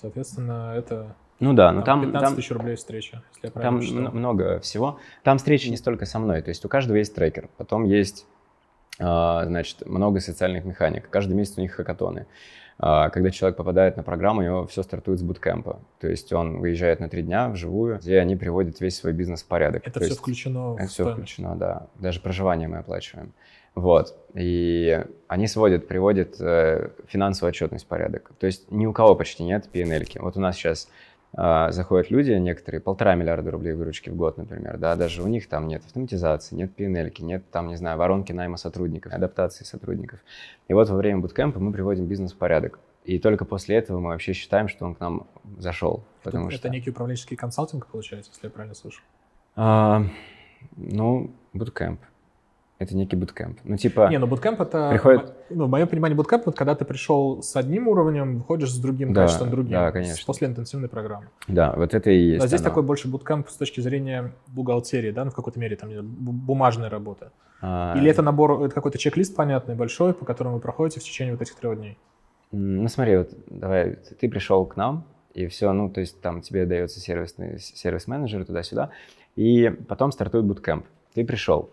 соответственно, 0.00 0.74
это 0.76 1.14
Ну 1.40 1.52
да, 1.54 1.72
но 1.72 1.82
там, 1.82 2.00
там, 2.02 2.10
15 2.12 2.28
там, 2.28 2.36
тысяч 2.36 2.50
рублей 2.50 2.76
встреча, 2.76 3.22
если 3.34 3.46
я 3.46 3.50
там 3.50 3.62
правильно 3.62 4.08
м- 4.08 4.16
много 4.16 4.60
всего. 4.60 4.98
Там 5.22 5.38
встречи 5.38 5.68
не 5.68 5.76
столько 5.76 6.06
со 6.06 6.18
мной, 6.18 6.42
то 6.42 6.50
есть 6.50 6.64
у 6.64 6.68
каждого 6.68 6.96
есть 6.96 7.14
трекер, 7.14 7.48
потом 7.56 7.84
есть, 7.84 8.26
а, 8.98 9.44
значит, 9.46 9.86
много 9.86 10.20
социальных 10.20 10.64
механик. 10.64 11.08
Каждый 11.08 11.34
месяц 11.34 11.56
у 11.56 11.60
них 11.60 11.72
хакатоны. 11.72 12.26
А, 12.82 13.10
Когда 13.10 13.30
человек 13.30 13.58
попадает 13.58 13.98
на 13.98 14.02
программу, 14.02 14.40
у 14.40 14.44
него 14.44 14.66
все 14.66 14.82
стартует 14.82 15.20
с 15.20 15.22
буткемпа. 15.22 15.80
То 16.00 16.08
есть 16.08 16.32
он 16.32 16.60
выезжает 16.60 16.98
на 17.00 17.10
три 17.10 17.22
дня 17.22 17.50
вживую, 17.50 17.98
где 17.98 18.18
они 18.18 18.36
приводят 18.36 18.80
весь 18.80 18.96
свой 18.96 19.12
бизнес 19.12 19.42
в 19.42 19.46
порядок. 19.46 19.86
Это 19.86 20.00
То 20.00 20.06
все 20.06 20.14
включено 20.14 20.76
Это 20.78 20.88
все 20.88 21.12
включено, 21.12 21.56
да. 21.56 21.88
Даже 21.96 22.20
проживание 22.20 22.68
мы 22.68 22.78
оплачиваем. 22.78 23.32
Вот. 23.74 24.16
И 24.34 25.04
они 25.28 25.46
сводят, 25.46 25.88
приводят 25.88 26.40
э, 26.40 26.90
финансовую 27.06 27.50
отчетность 27.50 27.84
в 27.84 27.88
порядок. 27.88 28.30
То 28.38 28.46
есть 28.46 28.70
ни 28.70 28.86
у 28.86 28.92
кого 28.94 29.14
почти 29.14 29.44
нет 29.44 29.68
PNL-ки. 29.72 30.18
Вот 30.18 30.38
у 30.38 30.40
нас 30.40 30.56
сейчас 30.56 30.88
заходят 31.32 32.10
люди, 32.10 32.32
некоторые, 32.32 32.80
полтора 32.80 33.14
миллиарда 33.14 33.50
рублей 33.50 33.72
выручки 33.74 34.10
в 34.10 34.16
год, 34.16 34.36
например, 34.36 34.78
да, 34.78 34.96
даже 34.96 35.22
у 35.22 35.28
них 35.28 35.48
там 35.48 35.68
нет 35.68 35.84
автоматизации, 35.84 36.56
нет 36.56 36.72
PNL, 36.76 37.12
нет 37.20 37.48
там, 37.50 37.68
не 37.68 37.76
знаю, 37.76 37.98
воронки 37.98 38.32
найма 38.32 38.56
сотрудников, 38.56 39.12
адаптации 39.12 39.64
сотрудников. 39.64 40.20
И 40.68 40.74
вот 40.74 40.88
во 40.88 40.96
время 40.96 41.20
буткемпа 41.20 41.60
мы 41.60 41.72
приводим 41.72 42.06
бизнес 42.06 42.32
в 42.32 42.36
порядок. 42.36 42.80
И 43.04 43.18
только 43.18 43.44
после 43.44 43.76
этого 43.76 43.98
мы 43.98 44.08
вообще 44.08 44.32
считаем, 44.32 44.68
что 44.68 44.84
он 44.84 44.94
к 44.94 45.00
нам 45.00 45.26
зашел. 45.58 46.04
Потому 46.22 46.48
это, 46.48 46.56
что... 46.56 46.68
это 46.68 46.74
некий 46.74 46.90
управленческий 46.90 47.36
консалтинг, 47.36 47.86
получается, 47.86 48.30
если 48.32 48.46
я 48.46 48.50
правильно 48.50 48.74
слышу. 48.74 49.02
А, 49.56 50.04
ну, 50.76 51.30
буткемп. 51.52 52.00
Это 52.80 52.96
некий 52.96 53.14
буткемп. 53.14 53.58
Ну, 53.62 53.76
типа... 53.76 54.08
Не, 54.08 54.18
ну 54.18 54.26
буткемп 54.26 54.58
это... 54.62 54.88
Приходит- 54.90 55.34
Ну, 55.50 55.66
в 55.66 55.68
моем 55.68 55.86
понимании 55.86 56.16
буткемп, 56.16 56.48
это 56.48 56.56
когда 56.56 56.74
ты 56.74 56.86
пришел 56.86 57.42
с 57.42 57.54
одним 57.54 57.88
уровнем, 57.88 58.38
выходишь 58.38 58.72
с 58.72 58.78
другим 58.78 59.12
Да, 59.12 59.22
качеством 59.24 59.50
другим. 59.50 59.72
да, 59.72 59.92
конечно. 59.92 60.24
После 60.26 60.48
интенсивной 60.48 60.88
программы. 60.88 61.26
Да, 61.46 61.74
вот 61.76 61.92
это 61.92 62.10
и 62.10 62.18
есть 62.30 62.40
Но 62.40 62.46
здесь 62.46 62.60
оно. 62.60 62.70
такой 62.70 62.82
больше 62.82 63.06
буткемп 63.08 63.50
с 63.50 63.56
точки 63.56 63.82
зрения 63.82 64.32
бухгалтерии, 64.46 65.10
да, 65.10 65.26
ну, 65.26 65.30
в 65.30 65.34
какой-то 65.34 65.60
мере, 65.60 65.76
там, 65.76 65.90
бумажной 66.02 66.88
работы. 66.88 67.26
А, 67.60 67.94
Или 67.98 68.10
это 68.10 68.22
набор, 68.22 68.62
это 68.64 68.74
какой-то 68.74 68.96
чек-лист 68.96 69.36
понятный, 69.36 69.74
большой, 69.74 70.14
по 70.14 70.24
которому 70.24 70.54
вы 70.54 70.60
проходите 70.62 71.00
в 71.00 71.02
течение 71.02 71.34
вот 71.34 71.42
этих 71.42 71.56
трех 71.56 71.76
дней. 71.78 71.98
Ну, 72.50 72.88
смотри, 72.88 73.18
вот 73.18 73.30
давай, 73.50 73.98
ты- 74.18 74.28
пришел 74.30 74.64
к 74.64 74.76
нам, 74.76 75.04
и 75.34 75.46
все, 75.48 75.70
ну, 75.74 75.90
то 75.90 76.00
есть 76.00 76.18
там 76.22 76.40
тебе 76.40 76.64
дается 76.64 76.98
сервисный 76.98 77.58
сервис-менеджер 77.58 78.46
туда-сюда, 78.46 78.88
и 79.36 79.68
потом 79.86 80.12
стартует 80.12 80.46
буткемп. 80.46 80.86
Ты 81.12 81.26
пришел. 81.26 81.68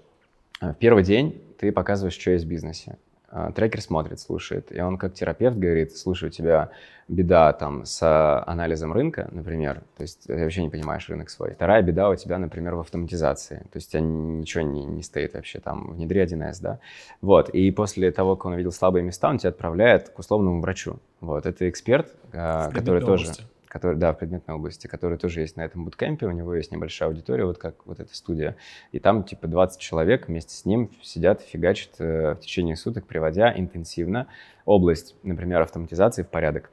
В 0.62 0.74
первый 0.74 1.04
день 1.04 1.42
ты 1.60 1.72
показываешь, 1.72 2.18
что 2.18 2.32
есть 2.32 2.46
в 2.46 2.48
бизнесе. 2.48 2.98
А, 3.30 3.52
Трекер 3.52 3.82
смотрит, 3.82 4.20
слушает, 4.22 4.72
и 4.72 4.80
он 4.80 4.98
как 4.98 5.14
терапевт 5.14 5.58
говорит, 5.58 5.96
слушай, 5.98 6.30
у 6.30 6.32
тебя 6.32 6.70
беда 7.10 7.52
там 7.52 7.84
с 7.84 8.00
а, 8.02 8.44
анализом 8.48 8.94
рынка, 8.94 9.28
например, 9.32 9.84
то 9.98 10.04
есть 10.04 10.28
ты 10.28 10.44
вообще 10.44 10.64
не 10.64 10.70
понимаешь 10.70 11.10
рынок 11.10 11.30
свой. 11.30 11.52
Вторая 11.52 11.82
беда 11.82 12.10
у 12.10 12.16
тебя, 12.16 12.38
например, 12.38 12.76
в 12.76 12.80
автоматизации, 12.80 13.58
то 13.72 13.76
есть 13.76 13.90
у 13.90 13.92
тебя 13.92 14.02
ничего 14.02 14.64
не, 14.64 14.86
не 14.86 15.04
стоит 15.04 15.34
вообще 15.34 15.60
там, 15.60 15.92
внедри 15.92 16.22
1С, 16.22 16.62
да. 16.62 16.80
Вот, 17.22 17.50
и 17.50 17.70
после 17.72 18.12
того, 18.12 18.38
как 18.38 18.46
он 18.46 18.54
увидел 18.54 18.72
слабые 18.72 19.04
места, 19.04 19.30
он 19.30 19.40
тебя 19.40 19.50
отправляет 19.50 20.10
к 20.10 20.18
условному 20.20 20.62
врачу. 20.62 20.98
Вот, 21.20 21.46
это 21.46 21.70
эксперт, 21.70 22.16
который 22.32 23.02
тоже. 23.02 23.34
Который, 23.68 23.98
да, 23.98 24.14
в 24.14 24.18
предметной 24.18 24.56
области, 24.56 24.88
который 24.88 25.18
тоже 25.18 25.42
есть 25.42 25.58
на 25.58 25.62
этом 25.62 25.86
буткемпе, 25.86 26.26
у 26.26 26.32
него 26.32 26.56
есть 26.56 26.72
небольшая 26.72 27.10
аудитория, 27.10 27.46
вот 27.46 27.58
как 27.58 27.86
вот 27.86 28.00
эта 28.00 28.16
студия, 28.16 28.56
и 28.92 29.00
там 29.00 29.24
типа 29.24 29.48
20 29.48 29.80
человек 29.80 30.28
вместе 30.28 30.56
с 30.56 30.66
ним 30.66 30.92
сидят, 31.02 31.42
фигачат 31.42 31.92
э, 32.00 32.34
в 32.34 32.40
течение 32.40 32.76
суток, 32.76 33.06
приводя 33.06 33.54
интенсивно 33.58 34.28
область, 34.66 35.16
например, 35.24 35.62
автоматизации 35.62 36.24
в 36.24 36.30
порядок. 36.30 36.72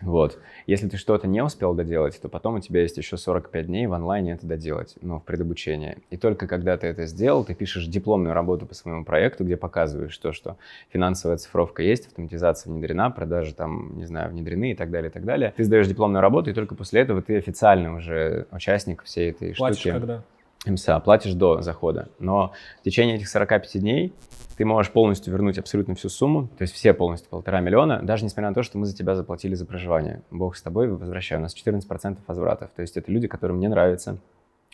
Вот. 0.00 0.38
Если 0.66 0.88
ты 0.88 0.96
что-то 0.96 1.26
не 1.26 1.42
успел 1.42 1.74
доделать, 1.74 2.20
то 2.20 2.28
потом 2.28 2.54
у 2.54 2.60
тебя 2.60 2.80
есть 2.82 2.96
еще 2.96 3.16
45 3.16 3.66
дней 3.66 3.86
в 3.86 3.92
онлайне 3.92 4.32
это 4.32 4.46
доделать, 4.46 4.94
ну, 5.02 5.18
в 5.18 5.24
предобучении. 5.24 5.98
И 6.10 6.16
только 6.16 6.46
когда 6.46 6.76
ты 6.76 6.86
это 6.86 7.06
сделал, 7.06 7.44
ты 7.44 7.54
пишешь 7.54 7.86
дипломную 7.86 8.34
работу 8.34 8.66
по 8.66 8.74
своему 8.74 9.04
проекту, 9.04 9.44
где 9.44 9.56
показываешь 9.56 10.16
то, 10.16 10.32
что 10.32 10.56
финансовая 10.88 11.36
цифровка 11.36 11.82
есть, 11.82 12.06
автоматизация 12.06 12.72
внедрена, 12.72 13.10
продажи 13.10 13.54
там, 13.54 13.96
не 13.96 14.06
знаю, 14.06 14.30
внедрены 14.30 14.72
и 14.72 14.74
так 14.74 14.90
далее, 14.90 15.10
и 15.10 15.12
так 15.12 15.24
далее. 15.24 15.52
Ты 15.56 15.64
сдаешь 15.64 15.86
дипломную 15.86 16.22
работу, 16.22 16.50
и 16.50 16.54
только 16.54 16.74
после 16.74 17.02
этого 17.02 17.20
ты 17.20 17.36
официально 17.36 17.94
уже 17.94 18.46
участник 18.52 19.02
всей 19.02 19.30
этой 19.30 19.54
Платишь 19.54 19.80
штуки. 19.80 19.92
когда? 19.92 20.22
МСА, 20.66 20.98
платишь 21.00 21.34
до 21.34 21.62
захода. 21.62 22.08
Но 22.18 22.52
в 22.80 22.84
течение 22.84 23.16
этих 23.16 23.28
45 23.28 23.80
дней 23.80 24.12
ты 24.56 24.64
можешь 24.64 24.92
полностью 24.92 25.32
вернуть 25.32 25.58
абсолютно 25.58 25.94
всю 25.94 26.08
сумму, 26.10 26.48
то 26.58 26.62
есть 26.62 26.74
все 26.74 26.92
полностью 26.92 27.30
полтора 27.30 27.60
миллиона, 27.60 28.00
даже 28.02 28.24
несмотря 28.24 28.50
на 28.50 28.54
то, 28.54 28.62
что 28.62 28.76
мы 28.76 28.84
за 28.84 28.94
тебя 28.94 29.14
заплатили 29.16 29.54
за 29.54 29.64
проживание. 29.64 30.22
Бог 30.30 30.56
с 30.56 30.62
тобой, 30.62 30.88
возвращаю. 30.88 31.40
У 31.40 31.42
нас 31.42 31.54
14% 31.56 32.18
возвратов. 32.26 32.70
То 32.76 32.82
есть 32.82 32.96
это 32.96 33.10
люди, 33.10 33.26
которым 33.26 33.58
не 33.58 33.68
нравится 33.68 34.18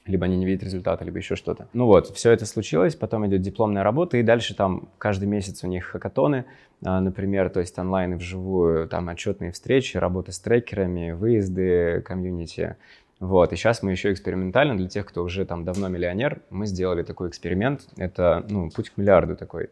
либо 0.06 0.26
они 0.26 0.36
не 0.36 0.46
видят 0.46 0.62
результата, 0.62 1.04
либо 1.04 1.18
еще 1.18 1.36
что-то. 1.36 1.68
Ну 1.72 1.86
вот, 1.86 2.08
все 2.14 2.30
это 2.30 2.46
случилось, 2.46 2.94
потом 2.94 3.26
идет 3.26 3.42
дипломная 3.42 3.82
работа, 3.82 4.16
и 4.16 4.22
дальше 4.22 4.54
там 4.54 4.88
каждый 4.98 5.26
месяц 5.26 5.64
у 5.64 5.66
них 5.66 5.84
хакатоны, 5.86 6.44
а, 6.84 7.00
например, 7.00 7.50
то 7.50 7.60
есть 7.60 7.78
онлайн 7.78 8.14
и 8.14 8.16
вживую, 8.16 8.88
там 8.88 9.08
отчетные 9.08 9.52
встречи, 9.52 9.96
работа 9.96 10.32
с 10.32 10.38
трекерами, 10.38 11.12
выезды, 11.12 12.02
комьюнити. 12.02 12.76
Вот, 13.18 13.52
и 13.52 13.56
сейчас 13.56 13.82
мы 13.82 13.92
еще 13.92 14.12
экспериментально 14.12 14.76
для 14.76 14.88
тех, 14.88 15.06
кто 15.06 15.22
уже 15.22 15.46
там 15.46 15.64
давно 15.64 15.88
миллионер, 15.88 16.42
мы 16.50 16.66
сделали 16.66 17.02
такой 17.02 17.30
эксперимент. 17.30 17.88
Это, 17.96 18.44
ну, 18.48 18.70
путь 18.70 18.90
к 18.90 18.96
миллиарду 18.98 19.36
такой. 19.36 19.70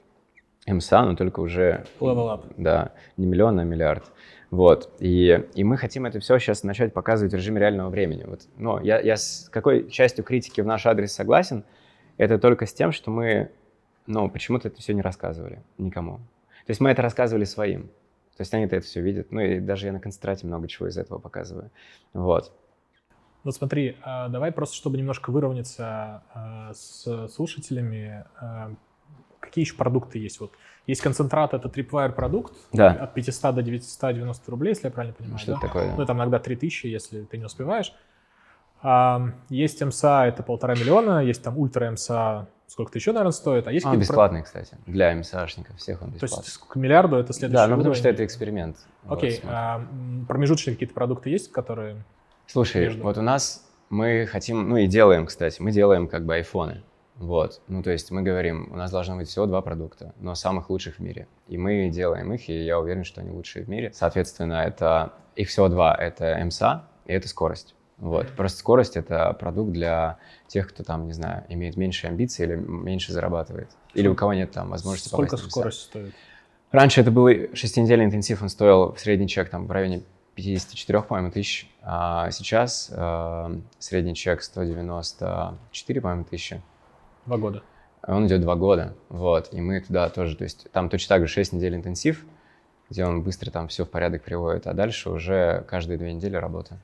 МСА, 0.66 1.04
но 1.04 1.14
только 1.14 1.40
уже... 1.40 1.84
Level 2.00 2.34
up. 2.34 2.54
Да, 2.56 2.92
не 3.18 3.26
миллион, 3.26 3.58
а 3.58 3.64
миллиард. 3.64 4.10
Вот. 4.50 4.94
И, 4.98 5.46
и 5.54 5.64
мы 5.64 5.76
хотим 5.76 6.06
это 6.06 6.20
все 6.20 6.38
сейчас 6.38 6.62
начать 6.62 6.94
показывать 6.94 7.34
в 7.34 7.36
режиме 7.36 7.60
реального 7.60 7.90
времени. 7.90 8.24
Вот. 8.24 8.42
Но 8.56 8.80
я, 8.80 8.98
я 9.00 9.16
с 9.16 9.48
какой 9.50 9.90
частью 9.90 10.24
критики 10.24 10.62
в 10.62 10.66
наш 10.66 10.86
адрес 10.86 11.12
согласен, 11.12 11.64
это 12.16 12.38
только 12.38 12.64
с 12.64 12.72
тем, 12.72 12.92
что 12.92 13.10
мы, 13.10 13.50
ну, 14.06 14.30
почему-то 14.30 14.68
это 14.68 14.80
все 14.80 14.94
не 14.94 15.02
рассказывали 15.02 15.60
никому. 15.76 16.16
То 16.66 16.70
есть 16.70 16.80
мы 16.80 16.90
это 16.90 17.02
рассказывали 17.02 17.44
своим. 17.44 17.88
То 18.36 18.40
есть 18.40 18.54
они-то 18.54 18.76
это 18.76 18.86
все 18.86 19.00
видят. 19.00 19.32
Ну 19.32 19.40
и 19.40 19.60
даже 19.60 19.86
я 19.86 19.92
на 19.92 20.00
концентрате 20.00 20.46
много 20.46 20.66
чего 20.66 20.88
из 20.88 20.96
этого 20.96 21.18
показываю. 21.18 21.70
Вот. 22.14 22.52
Вот 23.44 23.54
смотри, 23.54 23.96
а, 24.02 24.28
давай 24.28 24.52
просто, 24.52 24.74
чтобы 24.74 24.96
немножко 24.96 25.30
выровняться 25.30 26.22
а, 26.32 26.72
с 26.72 27.28
слушателями, 27.28 28.24
а, 28.40 28.72
какие 29.38 29.64
еще 29.64 29.76
продукты 29.76 30.18
есть? 30.18 30.40
Вот 30.40 30.52
есть 30.86 31.02
концентрат, 31.02 31.52
это 31.52 31.68
Tripwire 31.68 32.12
продукт, 32.12 32.54
да. 32.72 32.92
от 32.92 33.12
500 33.12 33.54
до 33.54 33.62
990 33.62 34.50
рублей, 34.50 34.70
если 34.70 34.86
я 34.86 34.90
правильно 34.90 35.14
понимаю. 35.14 35.38
Что 35.38 35.52
да? 35.52 35.58
это 35.58 35.66
такое? 35.66 35.90
Да. 35.90 35.96
Ну, 35.96 36.06
там 36.06 36.16
иногда 36.16 36.38
3000, 36.38 36.86
если 36.86 37.24
ты 37.24 37.36
не 37.36 37.44
успеваешь. 37.44 37.94
Есть 39.48 39.82
МСА, 39.82 40.26
это 40.26 40.42
полтора 40.42 40.74
миллиона, 40.74 41.20
есть 41.20 41.42
там 41.42 41.56
ультра 41.56 41.90
МСА, 41.90 42.48
сколько-то 42.66 42.98
еще, 42.98 43.12
наверное, 43.12 43.32
стоит. 43.32 43.66
А 43.66 43.72
есть 43.72 43.86
он 43.86 43.98
бесплатный, 43.98 44.40
про... 44.40 44.46
кстати, 44.46 44.76
для 44.86 45.14
МСАшников, 45.14 45.76
всех 45.76 46.02
он 46.02 46.10
бесплатный. 46.10 46.38
То 46.38 46.44
есть 46.44 46.58
к 46.58 46.76
миллиарду 46.76 47.16
это 47.16 47.32
следующий 47.32 47.56
Да, 47.56 47.66
ну 47.66 47.76
потому 47.76 47.94
что 47.94 48.08
это 48.08 48.24
эксперимент. 48.24 48.76
Окей, 49.06 49.40
вот, 49.42 49.50
а, 49.50 49.86
промежуточные 50.28 50.74
какие-то 50.74 50.94
продукты 50.94 51.30
есть, 51.30 51.50
которые 51.50 52.04
Слушай, 52.46 52.82
между... 52.86 53.02
вот 53.02 53.18
у 53.18 53.22
нас 53.22 53.66
мы 53.90 54.26
хотим, 54.26 54.68
ну 54.68 54.76
и 54.76 54.86
делаем, 54.86 55.26
кстати, 55.26 55.60
мы 55.60 55.72
делаем 55.72 56.08
как 56.08 56.24
бы 56.24 56.34
айфоны. 56.34 56.82
Вот, 57.16 57.60
ну 57.68 57.82
то 57.82 57.90
есть 57.90 58.10
мы 58.10 58.22
говорим, 58.22 58.72
у 58.72 58.76
нас 58.76 58.90
должно 58.90 59.16
быть 59.16 59.28
всего 59.28 59.46
два 59.46 59.62
продукта, 59.62 60.12
но 60.18 60.34
самых 60.34 60.68
лучших 60.68 60.96
в 60.96 60.98
мире. 60.98 61.28
И 61.46 61.56
мы 61.56 61.88
делаем 61.88 62.32
их, 62.32 62.48
и 62.48 62.64
я 62.64 62.78
уверен, 62.80 63.04
что 63.04 63.20
они 63.20 63.30
лучшие 63.30 63.64
в 63.64 63.68
мире. 63.68 63.92
Соответственно, 63.94 64.64
это 64.64 65.12
их 65.36 65.48
всего 65.48 65.68
два, 65.68 65.94
это 65.94 66.36
МСА 66.44 66.86
и 67.06 67.12
это 67.12 67.28
скорость. 67.28 67.74
Вот. 67.98 68.28
Просто 68.32 68.58
скорость— 68.58 68.96
это 68.98 69.32
продукт 69.34 69.72
для 69.72 70.18
тех, 70.48 70.68
кто 70.68 70.82
там, 70.82 71.06
не 71.06 71.12
знаю, 71.12 71.44
имеет 71.48 71.76
меньше 71.76 72.08
амбиций 72.08 72.44
или 72.46 72.56
меньше 72.56 73.12
зарабатывает. 73.12 73.70
Или 73.94 74.08
у 74.08 74.14
кого 74.14 74.34
нет 74.34 74.50
там 74.50 74.70
возможности 74.70 75.08
Сколько 75.08 75.36
скорость 75.36 75.82
стоит? 75.82 76.14
Раньше 76.72 77.00
это 77.00 77.12
был 77.12 77.28
шестинедельный 77.54 78.06
интенсив, 78.06 78.42
он 78.42 78.48
стоил 78.48 78.92
в 78.92 78.98
средний 78.98 79.28
чек 79.28 79.48
там 79.48 79.66
в 79.66 79.70
районе 79.70 80.02
54, 80.34 81.02
по-моему, 81.02 81.30
тысяч. 81.30 81.70
А 81.82 82.30
сейчас 82.30 82.90
э, 82.92 83.58
средний 83.78 84.14
чек 84.14 84.42
194, 84.42 86.00
по-моему, 86.00 86.24
тысячи. 86.24 86.60
Два 87.26 87.38
года. 87.38 87.62
Он 88.06 88.26
идет 88.26 88.42
два 88.42 88.54
года, 88.54 88.94
вот, 89.08 89.48
и 89.52 89.60
мы 89.60 89.80
туда 89.80 90.10
тоже, 90.10 90.36
то 90.36 90.44
есть 90.44 90.70
там 90.72 90.90
точно 90.90 91.16
так 91.16 91.26
же 91.26 91.32
6 91.32 91.54
недель 91.54 91.74
интенсив, 91.74 92.26
где 92.90 93.04
он 93.06 93.22
быстро 93.22 93.50
там 93.50 93.68
все 93.68 93.86
в 93.86 93.90
порядок 93.90 94.22
приводит, 94.22 94.66
а 94.66 94.74
дальше 94.74 95.08
уже 95.08 95.64
каждые 95.68 95.96
две 95.96 96.12
недели 96.12 96.36
работа. 96.36 96.76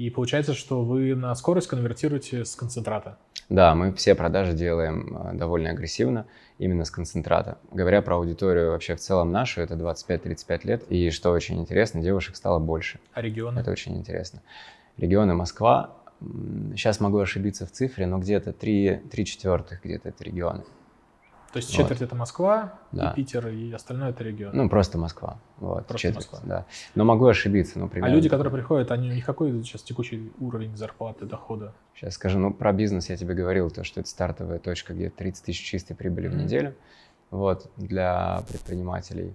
И 0.00 0.08
получается, 0.08 0.54
что 0.54 0.82
вы 0.82 1.14
на 1.14 1.34
скорость 1.34 1.68
конвертируете 1.68 2.46
с 2.46 2.56
концентрата? 2.56 3.18
Да, 3.50 3.74
мы 3.74 3.92
все 3.92 4.14
продажи 4.14 4.54
делаем 4.54 5.14
э, 5.14 5.34
довольно 5.34 5.68
агрессивно, 5.68 6.24
именно 6.56 6.86
с 6.86 6.90
концентрата. 6.90 7.58
Говоря 7.70 8.00
про 8.00 8.16
аудиторию 8.16 8.70
вообще 8.70 8.96
в 8.96 9.00
целом 9.00 9.30
нашу, 9.30 9.60
это 9.60 9.74
25-35 9.74 10.60
лет, 10.64 10.84
и 10.88 11.10
что 11.10 11.32
очень 11.32 11.60
интересно, 11.60 12.00
девушек 12.00 12.36
стало 12.36 12.58
больше. 12.58 12.98
А 13.12 13.20
регионы? 13.20 13.58
Это 13.58 13.70
очень 13.70 13.94
интересно. 13.94 14.40
Регионы 14.96 15.34
Москва, 15.34 15.94
сейчас 16.74 16.98
могу 17.00 17.18
ошибиться 17.18 17.66
в 17.66 17.70
цифре, 17.70 18.06
но 18.06 18.18
где-то 18.20 18.54
3, 18.54 19.02
3 19.10 19.24
четвертых 19.26 19.84
где-то 19.84 20.08
это 20.08 20.24
регионы. 20.24 20.64
То 21.52 21.56
есть 21.56 21.72
четверть 21.72 21.98
вот. 21.98 22.06
это 22.06 22.14
Москва, 22.14 22.74
да. 22.92 23.10
и 23.10 23.16
Питер, 23.16 23.48
и 23.48 23.72
остальное 23.72 24.10
это 24.10 24.22
регион. 24.22 24.56
Ну, 24.56 24.68
просто 24.68 24.98
Москва. 24.98 25.38
Вот, 25.58 25.84
просто 25.86 26.08
четверть, 26.08 26.30
Москва. 26.30 26.40
Да. 26.44 26.66
Но 26.94 27.04
могу 27.04 27.26
ошибиться. 27.26 27.78
Ну, 27.80 27.88
примерно. 27.88 28.12
А 28.12 28.16
люди, 28.16 28.28
которые 28.28 28.52
приходят, 28.52 28.92
они, 28.92 29.10
у 29.10 29.14
них 29.14 29.26
какой 29.26 29.50
сейчас 29.64 29.82
текущий 29.82 30.32
уровень 30.38 30.76
зарплаты, 30.76 31.26
дохода? 31.26 31.72
Сейчас 31.96 32.14
скажу, 32.14 32.38
ну, 32.38 32.52
про 32.52 32.72
бизнес 32.72 33.08
я 33.08 33.16
тебе 33.16 33.34
говорил, 33.34 33.68
то, 33.70 33.82
что 33.82 33.98
это 33.98 34.08
стартовая 34.08 34.60
точка, 34.60 34.94
где 34.94 35.10
30 35.10 35.44
тысяч 35.44 35.60
чистой 35.60 35.94
прибыли 35.94 36.28
mm-hmm. 36.28 36.32
в 36.32 36.36
неделю. 36.36 36.74
Вот, 37.30 37.68
для 37.76 38.42
предпринимателей. 38.48 39.34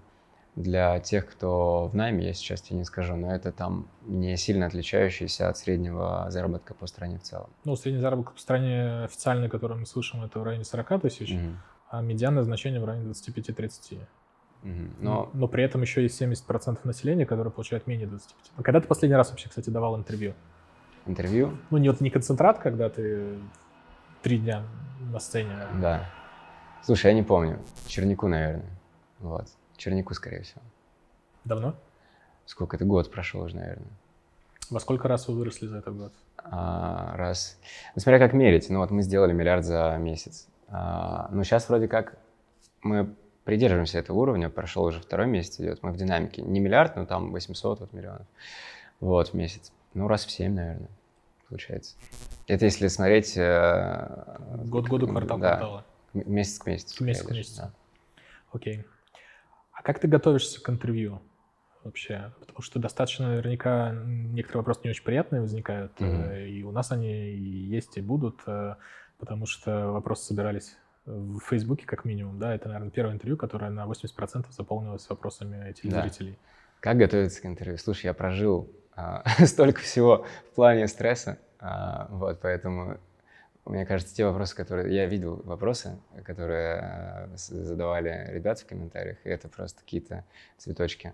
Для 0.56 1.01
тех, 1.01 1.28
кто 1.30 1.89
в 1.91 1.95
найме, 1.97 2.28
я 2.28 2.34
сейчас 2.34 2.62
тебе 2.62 2.78
не 2.78 2.86
скажу, 2.86 3.17
но 3.17 3.36
это 3.36 3.51
там 3.51 3.89
не 4.06 4.38
сильно 4.38 4.67
отличающийся 4.67 5.49
от 5.49 5.58
среднего 5.58 6.28
заработка 6.30 6.73
по 6.73 6.88
стране 6.88 7.19
в 7.19 7.23
целом. 7.23 7.49
Ну, 7.65 7.75
средний 7.75 7.99
заработок 7.99 8.36
по 8.36 8.39
стране 8.39 9.04
официальный, 9.04 9.49
который 9.49 9.78
мы 9.78 9.86
слышим, 9.86 10.23
это 10.23 10.39
в 10.39 10.43
районе 10.43 10.63
40 10.63 11.01
тысяч. 11.01 11.32
Mm-hmm 11.32 11.56
а 11.97 12.01
медианное 12.01 12.43
значение 12.43 12.81
в 12.81 12.86
районе 12.86 13.12
25-30. 13.12 13.99
Угу. 14.63 14.71
Но... 14.99 15.29
Но 15.34 15.47
при 15.47 15.63
этом 15.63 15.81
еще 15.81 16.03
есть 16.03 16.21
70% 16.21 16.79
населения, 16.84 17.25
которое 17.25 17.49
получает 17.49 17.88
менее 17.88 18.08
25. 18.08 18.51
А 18.58 18.63
когда 18.63 18.81
ты 18.81 18.88
последний 18.88 19.15
раз 19.15 19.29
вообще, 19.29 19.49
кстати, 19.49 19.69
давал 19.69 19.95
интервью? 19.97 20.34
Интервью? 21.05 21.58
Ну, 21.69 21.77
не, 21.77 21.89
вот, 21.89 22.01
не 22.01 22.10
концентрат, 22.10 22.60
когда 22.60 22.89
ты 22.89 23.38
три 24.21 24.39
дня 24.39 24.63
на 25.12 25.19
сцене. 25.19 25.55
Да. 25.81 26.10
Слушай, 26.84 27.08
я 27.08 27.13
не 27.13 27.23
помню. 27.23 27.60
Чернику, 27.88 28.27
наверное. 28.27 28.69
Вот. 29.19 29.47
Чернику, 29.77 30.13
скорее 30.13 30.41
всего. 30.41 30.62
Давно? 31.45 31.75
Сколько 32.45 32.75
это 32.75 32.86
год 32.86 33.12
прошел 33.12 33.41
уже, 33.41 33.55
наверное. 33.55 33.88
Во 34.69 34.79
сколько 34.79 35.08
раз 35.08 35.27
вы 35.27 35.36
выросли 35.36 35.67
за 35.67 35.77
этот 35.77 35.95
год? 35.95 36.13
А, 36.38 37.15
раз. 37.17 37.60
Ну, 37.95 38.01
смотря 38.01 38.19
как 38.19 38.34
мерить. 38.34 38.69
Ну, 38.69 38.79
вот 38.79 38.89
мы 38.89 39.03
сделали 39.03 39.31
миллиард 39.31 39.63
за 39.63 39.95
месяц. 39.99 40.47
А, 40.75 41.29
но 41.31 41.43
сейчас 41.43 41.69
вроде 41.69 41.88
как 41.88 42.17
мы 42.81 43.15
придерживаемся 43.45 43.99
этого 43.99 44.17
уровня, 44.17 44.49
прошел 44.49 44.83
уже 44.83 44.99
второй 44.99 45.27
месяц 45.27 45.59
идет, 45.59 45.81
мы 45.83 45.91
в 45.91 45.97
динамике. 45.97 46.41
Не 46.41 46.59
миллиард, 46.59 46.97
но 46.97 47.05
там 47.05 47.31
800 47.31 47.79
вот, 47.79 47.93
миллионов 47.93 48.27
вот, 48.99 49.29
в 49.29 49.33
месяц. 49.33 49.71
Ну, 49.93 50.09
раз 50.09 50.25
в 50.25 50.31
7, 50.31 50.53
наверное, 50.53 50.89
получается. 51.47 51.95
Это 52.47 52.65
если 52.65 52.89
смотреть... 52.89 53.38
Э, 53.38 54.38
Год 54.65 54.89
году, 54.89 55.07
квартал 55.07 55.38
да, 55.38 55.57
квартала. 55.57 55.85
Месяц 56.13 56.59
к 56.59 56.65
месяцу. 56.65 57.03
Месяц 57.03 57.23
к 57.23 57.31
месяцу. 57.31 57.61
Да. 57.61 57.71
Окей. 58.51 58.83
А 59.71 59.81
как 59.81 59.99
ты 59.99 60.09
готовишься 60.09 60.61
к 60.61 60.69
интервью 60.69 61.21
вообще? 61.85 62.33
Потому 62.41 62.61
что 62.61 62.79
достаточно 62.79 63.29
наверняка 63.29 63.93
некоторые 63.93 64.59
вопросы 64.59 64.81
не 64.83 64.89
очень 64.89 65.03
приятные 65.03 65.41
возникают, 65.41 65.93
mm-hmm. 65.99 66.49
и 66.49 66.63
у 66.63 66.71
нас 66.71 66.91
они 66.91 67.13
и 67.13 67.39
есть, 67.39 67.97
и 67.97 68.01
будут. 68.01 68.41
Э, 69.15 69.19
потому 69.19 69.45
что 69.45 69.91
вопросы 69.91 70.25
собирались 70.25 70.78
в 71.06 71.39
Фейсбуке 71.39 71.86
как 71.86 72.04
минимум, 72.06 72.39
да, 72.39 72.56
это, 72.56 72.67
наверное, 72.67 72.89
первое 72.89 73.13
интервью, 73.13 73.38
которое 73.38 73.69
на 73.69 73.86
80% 73.86 74.45
заполнилось 74.51 75.08
вопросами 75.10 75.71
телезрителей. 75.73 76.32
Да. 76.32 76.38
Как 76.80 76.97
готовиться 76.97 77.41
к 77.41 77.45
интервью? 77.45 77.78
Слушай, 77.78 78.08
я 78.08 78.13
прожил 78.13 78.69
а, 78.95 79.23
столько 79.45 79.82
всего 79.82 80.25
в 80.51 80.56
плане 80.56 80.88
стресса, 80.88 81.38
а, 81.60 82.08
вот, 82.10 82.39
поэтому 82.41 82.97
мне 83.65 83.86
кажется, 83.86 84.15
те 84.15 84.25
вопросы, 84.25 84.56
которые... 84.56 84.95
Я 84.95 85.06
видел 85.08 85.41
вопросы, 85.43 85.99
которые 86.23 86.80
а, 86.80 87.30
задавали 87.36 88.28
ребята 88.32 88.63
в 88.63 88.67
комментариях, 88.67 89.17
и 89.23 89.30
это 89.30 89.47
просто 89.47 89.82
какие-то 89.82 90.23
цветочки, 90.58 91.13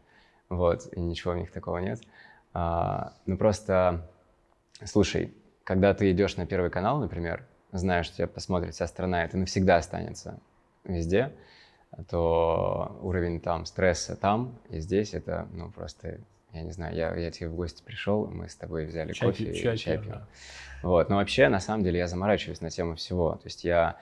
вот, 0.49 0.87
и 0.93 0.99
ничего 0.99 1.33
в 1.33 1.37
них 1.37 1.51
такого 1.51 1.79
нет. 1.79 2.01
А, 2.53 3.13
ну, 3.25 3.37
просто, 3.37 4.09
слушай, 4.85 5.33
когда 5.63 5.93
ты 5.93 6.11
идешь 6.11 6.37
на 6.37 6.45
Первый 6.45 6.69
канал, 6.69 6.99
например, 6.99 7.45
знаешь, 7.71 8.07
что 8.07 8.17
тебя 8.17 8.27
посмотрит 8.27 8.73
вся 8.73 8.87
страна, 8.87 9.23
это 9.23 9.37
навсегда 9.37 9.77
останется 9.77 10.39
везде, 10.83 11.33
то 12.09 12.97
уровень 13.01 13.39
там 13.39 13.65
стресса 13.65 14.15
там 14.15 14.57
и 14.69 14.79
здесь 14.79 15.13
это, 15.13 15.47
ну, 15.51 15.69
просто, 15.71 16.19
я 16.53 16.61
не 16.63 16.71
знаю, 16.71 16.95
я, 16.95 17.15
я 17.15 17.31
тебе 17.31 17.49
в 17.49 17.55
гости 17.55 17.83
пришел, 17.83 18.27
мы 18.27 18.49
с 18.49 18.55
тобой 18.55 18.85
взяли 18.85 19.13
чай, 19.13 19.29
кофе 19.29 19.53
чай, 19.53 19.75
и 19.75 19.77
чай 19.77 19.97
пьем. 19.97 20.11
Да. 20.11 20.27
Вот, 20.83 21.09
но 21.09 21.17
вообще, 21.17 21.47
на 21.49 21.59
самом 21.59 21.83
деле, 21.83 21.99
я 21.99 22.07
заморачиваюсь 22.07 22.61
на 22.61 22.69
тему 22.69 22.95
всего, 22.95 23.33
то 23.33 23.45
есть 23.45 23.63
я 23.63 23.97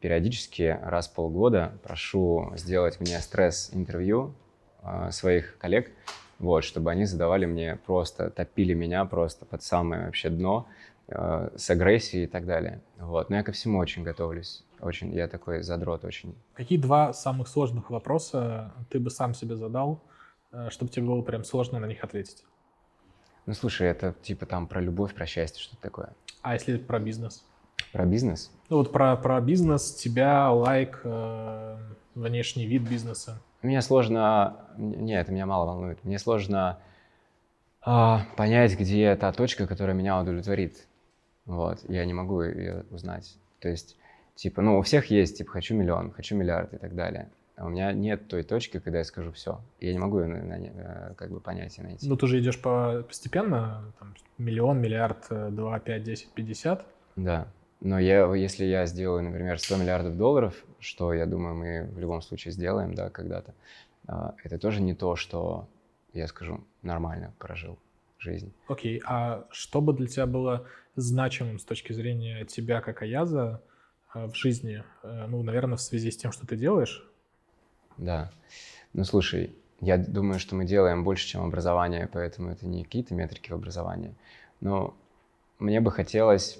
периодически 0.00 0.78
раз 0.82 1.08
в 1.08 1.14
полгода 1.14 1.72
прошу 1.82 2.52
сделать 2.56 3.00
мне 3.00 3.18
стресс-интервью 3.20 4.34
э, 4.82 5.10
своих 5.12 5.56
коллег, 5.58 5.92
вот, 6.38 6.64
чтобы 6.64 6.90
они 6.90 7.04
задавали 7.04 7.46
мне 7.46 7.76
просто, 7.86 8.30
топили 8.30 8.74
меня 8.74 9.04
просто 9.04 9.44
под 9.44 9.62
самое 9.62 10.06
вообще 10.06 10.30
дно, 10.30 10.66
э, 11.08 11.50
с 11.56 11.70
агрессией 11.70 12.24
и 12.24 12.26
так 12.26 12.46
далее. 12.46 12.80
Вот. 12.98 13.30
Но 13.30 13.36
я 13.36 13.42
ко 13.42 13.52
всему 13.52 13.78
очень 13.78 14.02
готовлюсь. 14.02 14.64
Очень, 14.80 15.12
я 15.14 15.28
такой 15.28 15.62
задрот 15.62 16.04
очень. 16.04 16.34
Какие 16.54 16.78
два 16.78 17.12
самых 17.12 17.48
сложных 17.48 17.90
вопроса 17.90 18.72
ты 18.90 19.00
бы 19.00 19.10
сам 19.10 19.34
себе 19.34 19.56
задал, 19.56 20.02
э, 20.52 20.68
чтобы 20.70 20.90
тебе 20.90 21.06
было 21.06 21.22
прям 21.22 21.44
сложно 21.44 21.78
на 21.78 21.86
них 21.86 22.04
ответить? 22.04 22.44
Ну, 23.46 23.54
слушай, 23.54 23.88
это 23.88 24.14
типа 24.22 24.46
там 24.46 24.66
про 24.66 24.80
любовь, 24.80 25.14
про 25.14 25.26
счастье, 25.26 25.62
что-то 25.62 25.82
такое. 25.82 26.12
А 26.42 26.54
если 26.54 26.76
про 26.76 26.98
бизнес? 26.98 27.44
Про 27.92 28.06
бизнес? 28.06 28.50
Ну 28.68 28.78
вот 28.78 28.92
про, 28.92 29.16
про 29.16 29.40
бизнес, 29.40 29.94
тебя, 29.94 30.50
лайк, 30.50 31.00
э, 31.04 31.76
внешний 32.14 32.66
вид 32.66 32.82
бизнеса. 32.82 33.40
Мне 33.62 33.80
сложно... 33.82 34.66
Нет, 34.76 35.22
это 35.22 35.32
меня 35.32 35.46
мало 35.46 35.66
волнует. 35.66 36.02
Мне 36.04 36.18
сложно 36.18 36.78
э, 37.86 38.16
понять, 38.36 38.78
где 38.78 39.14
та 39.16 39.32
точка, 39.32 39.66
которая 39.66 39.94
меня 39.94 40.20
удовлетворит. 40.20 40.86
Вот, 41.46 41.78
я 41.88 42.04
не 42.04 42.14
могу 42.14 42.42
ее 42.42 42.84
узнать. 42.90 43.36
То 43.60 43.68
есть, 43.68 43.96
типа, 44.34 44.62
ну, 44.62 44.78
у 44.78 44.82
всех 44.82 45.06
есть, 45.06 45.38
типа, 45.38 45.52
хочу 45.52 45.74
миллион, 45.74 46.10
хочу 46.10 46.36
миллиард 46.36 46.72
и 46.74 46.78
так 46.78 46.94
далее. 46.94 47.30
А 47.56 47.66
у 47.66 47.68
меня 47.68 47.92
нет 47.92 48.26
той 48.26 48.42
точки, 48.42 48.80
когда 48.80 48.98
я 48.98 49.04
скажу 49.04 49.30
все. 49.30 49.60
Я 49.78 49.92
не 49.92 49.98
могу 49.98 50.20
ее 50.20 50.26
на, 50.26 50.42
на, 50.42 50.54
э, 50.54 51.14
как 51.14 51.30
бы 51.30 51.38
понять 51.38 51.78
и 51.78 51.82
найти. 51.82 52.08
Ну, 52.08 52.16
ты 52.16 52.26
же 52.26 52.40
идешь 52.40 52.60
по, 52.60 53.04
постепенно, 53.06 53.92
там, 54.00 54.14
миллион, 54.38 54.80
миллиард, 54.80 55.26
э, 55.30 55.50
два, 55.50 55.78
пять, 55.78 56.02
десять, 56.02 56.30
пятьдесят. 56.30 56.84
Да. 57.14 57.46
Но 57.80 57.98
я, 57.98 58.32
если 58.34 58.64
я 58.64 58.86
сделаю, 58.86 59.22
например, 59.22 59.58
100 59.58 59.76
миллиардов 59.76 60.16
долларов, 60.16 60.64
что, 60.80 61.12
я 61.12 61.26
думаю, 61.26 61.54
мы 61.54 61.90
в 61.92 61.98
любом 61.98 62.22
случае 62.22 62.52
сделаем, 62.52 62.94
да, 62.94 63.10
когда-то, 63.10 63.54
а, 64.06 64.34
это 64.42 64.58
тоже 64.58 64.80
не 64.80 64.94
то, 64.94 65.16
что, 65.16 65.68
я 66.12 66.26
скажу, 66.26 66.64
нормально 66.82 67.34
прожил 67.38 67.78
жизнь. 68.18 68.52
Окей, 68.68 68.98
okay. 68.98 69.02
а 69.06 69.44
что 69.50 69.80
бы 69.80 69.92
для 69.92 70.06
тебя 70.06 70.26
было 70.26 70.66
значимым 70.96 71.58
с 71.58 71.64
точки 71.64 71.92
зрения 71.92 72.44
тебя 72.44 72.80
как 72.80 73.02
Аяза 73.02 73.62
э, 74.14 74.26
в 74.26 74.34
жизни? 74.34 74.82
Ну, 75.02 75.42
наверное, 75.42 75.76
в 75.76 75.80
связи 75.80 76.10
с 76.10 76.16
тем, 76.16 76.32
что 76.32 76.46
ты 76.46 76.56
делаешь, 76.56 77.06
да. 77.96 78.30
Ну, 78.92 79.04
слушай, 79.04 79.54
я 79.80 79.98
думаю, 79.98 80.38
что 80.38 80.54
мы 80.54 80.64
делаем 80.64 81.04
больше, 81.04 81.26
чем 81.26 81.42
образование, 81.44 82.08
поэтому 82.12 82.50
это 82.50 82.66
не 82.66 82.84
какие-то 82.84 83.14
метрики 83.14 83.50
в 83.50 83.54
образовании. 83.54 84.14
Но 84.60 84.94
мне 85.58 85.80
бы 85.80 85.90
хотелось 85.90 86.58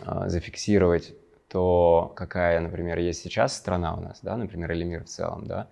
э, 0.00 0.28
зафиксировать 0.28 1.14
то, 1.48 2.12
какая, 2.14 2.60
например, 2.60 2.98
есть 2.98 3.22
сейчас 3.22 3.56
страна 3.56 3.96
у 3.96 4.00
нас, 4.00 4.20
да, 4.22 4.36
например, 4.36 4.70
или 4.72 4.84
мир 4.84 5.04
в 5.04 5.08
целом, 5.08 5.46
да, 5.46 5.68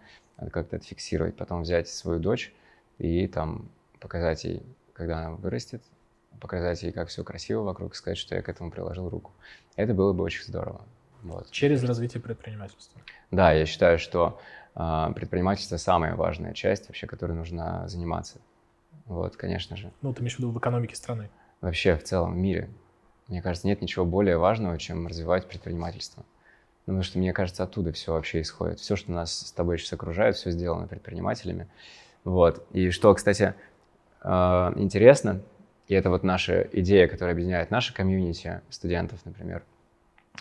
как-то 0.51 0.77
это 0.77 0.85
фиксировать, 0.85 1.37
потом 1.37 1.63
взять 1.63 1.89
свою 1.89 2.19
дочь 2.19 2.53
и 2.99 3.27
там 3.27 3.69
показать 4.01 4.45
ей, 4.45 4.63
когда 4.95 5.19
она 5.19 5.31
вырастет, 5.33 5.83
показать 6.41 6.83
ей, 6.83 6.93
как 6.93 7.09
все 7.09 7.25
красиво 7.25 7.63
вокруг, 7.63 7.95
сказать, 7.95 8.19
что 8.19 8.35
я 8.35 8.43
к 8.43 8.49
этому 8.49 8.71
приложил 8.71 9.09
руку. 9.09 9.33
Это 9.77 9.95
было 9.95 10.13
бы 10.13 10.25
очень 10.25 10.45
здорово. 10.45 10.83
Вот. 11.23 11.51
Через 11.51 11.83
развитие 11.83 12.23
предпринимательства. 12.23 13.01
Да, 13.31 13.53
я 13.53 13.67
считаю, 13.67 13.99
что 13.99 14.41
э, 14.75 15.13
предпринимательство 15.15 15.77
самая 15.77 16.15
важная 16.15 16.53
часть 16.53 16.89
вообще, 16.89 17.07
которой 17.07 17.33
нужно 17.33 17.89
заниматься. 17.89 18.39
Вот, 19.07 19.37
конечно 19.37 19.77
же. 19.77 19.93
Ну, 20.03 20.13
ты 20.13 20.21
имеешь 20.21 20.37
в 20.37 20.39
виду 20.39 20.51
в 20.51 20.59
экономике 20.59 20.97
страны? 20.97 21.31
Вообще, 21.61 21.97
в 21.97 22.05
целом, 22.05 22.35
в 22.35 22.37
мире. 22.37 22.69
Мне 23.29 23.43
кажется, 23.43 23.67
нет 23.67 23.83
ничего 23.83 24.05
более 24.05 24.39
важного, 24.39 24.79
чем 24.79 25.07
развивать 25.07 25.49
предпринимательство. 25.49 26.25
Потому 26.85 27.03
что, 27.03 27.19
мне 27.19 27.33
кажется, 27.33 27.65
оттуда 27.65 27.93
все 27.93 28.13
вообще 28.13 28.41
исходит. 28.41 28.79
Все, 28.79 28.95
что 28.95 29.11
нас 29.11 29.49
с 29.49 29.53
тобой 29.53 29.79
сейчас 29.79 29.95
окружает, 29.95 30.37
все 30.37 30.51
сделано 30.51 30.87
предпринимателями. 30.87 31.69
Вот. 32.23 32.65
И 32.73 32.91
что, 32.91 33.13
кстати, 33.15 33.55
э, 34.23 34.73
интересно, 34.77 35.41
и 35.89 35.95
это 35.95 36.11
вот 36.11 36.23
наша 36.23 36.69
идея, 36.73 37.07
которая 37.09 37.35
объединяет 37.35 37.71
наше 37.71 37.95
комьюнити 37.95 38.61
студентов, 38.71 39.21
например, 39.25 39.63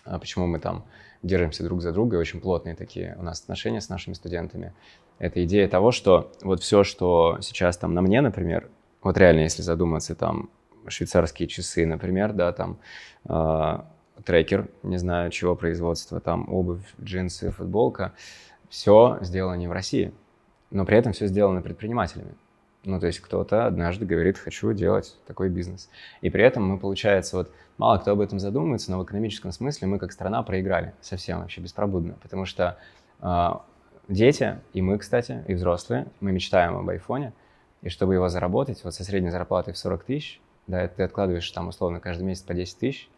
а 0.04 0.20
почему 0.20 0.48
мы 0.48 0.60
там 0.60 0.86
держимся 1.24 1.64
друг 1.64 1.82
за 1.82 1.92
друга, 1.92 2.16
очень 2.16 2.40
плотные 2.40 2.76
такие 2.76 3.16
у 3.18 3.24
нас 3.24 3.42
отношения 3.42 3.82
с 3.82 3.90
нашими 3.90 4.14
студентами. 4.14 4.74
Это 5.18 5.44
идея 5.46 5.68
того, 5.68 5.92
что 5.92 6.32
вот 6.42 6.62
все, 6.62 6.84
что 6.84 7.38
сейчас 7.42 7.78
там 7.78 7.94
на 7.94 8.02
мне, 8.02 8.22
например, 8.22 8.70
вот 9.02 9.18
реально, 9.18 9.42
если 9.42 9.62
задуматься, 9.62 10.16
там 10.16 10.50
швейцарские 10.88 11.48
часы, 11.48 11.86
например, 11.86 12.34
да, 12.34 12.52
там 12.52 12.78
э, 13.28 13.80
трекер, 14.24 14.68
не 14.84 14.98
знаю 14.98 15.32
чего 15.32 15.56
производства, 15.56 16.20
там 16.20 16.52
обувь, 16.52 16.84
джинсы, 17.02 17.52
футболка, 17.52 18.14
все 18.70 19.18
сделано 19.22 19.56
не 19.56 19.68
в 19.68 19.72
России, 19.72 20.12
но 20.70 20.86
при 20.86 20.98
этом 20.98 21.14
все 21.14 21.28
сделано 21.28 21.62
предпринимателями. 21.62 22.36
Ну, 22.86 23.00
то 23.00 23.08
есть 23.08 23.20
кто-то 23.20 23.66
однажды 23.66 24.06
говорит, 24.06 24.38
хочу 24.38 24.72
делать 24.74 25.18
такой 25.26 25.50
бизнес. 25.50 25.90
И 26.22 26.30
при 26.30 26.44
этом 26.44 26.68
мы, 26.68 26.78
получается, 26.78 27.38
вот 27.38 27.52
мало 27.78 27.98
кто 27.98 28.12
об 28.12 28.22
этом 28.22 28.40
задумывается, 28.40 28.92
но 28.92 29.00
в 29.00 29.04
экономическом 29.04 29.52
смысле 29.52 29.88
мы 29.88 30.00
как 30.00 30.12
страна 30.12 30.44
проиграли 30.44 30.94
совсем 31.02 31.40
вообще 31.40 31.62
беспробудно, 31.62 32.16
потому 32.22 32.46
что 32.46 32.78
э, 33.22 33.50
дети, 34.08 34.60
и 34.74 34.82
мы, 34.82 34.98
кстати, 34.98 35.44
и 35.48 35.54
взрослые, 35.56 36.08
мы 36.20 36.32
мечтаем 36.32 36.78
об 36.78 36.88
айфоне, 36.90 37.34
и 37.82 37.90
чтобы 37.90 38.14
его 38.14 38.30
заработать, 38.30 38.84
вот 38.84 38.94
со 38.94 39.04
средней 39.04 39.30
зарплатой 39.30 39.74
в 39.74 39.78
40 39.78 40.04
тысяч, 40.04 40.42
да, 40.68 40.88
ты 40.88 41.04
откладываешь 41.04 41.50
там 41.52 41.68
условно 41.68 42.00
каждый 42.00 42.24
месяц 42.24 42.44
по 42.44 42.54
10 42.54 42.78
тысяч, 42.78 43.10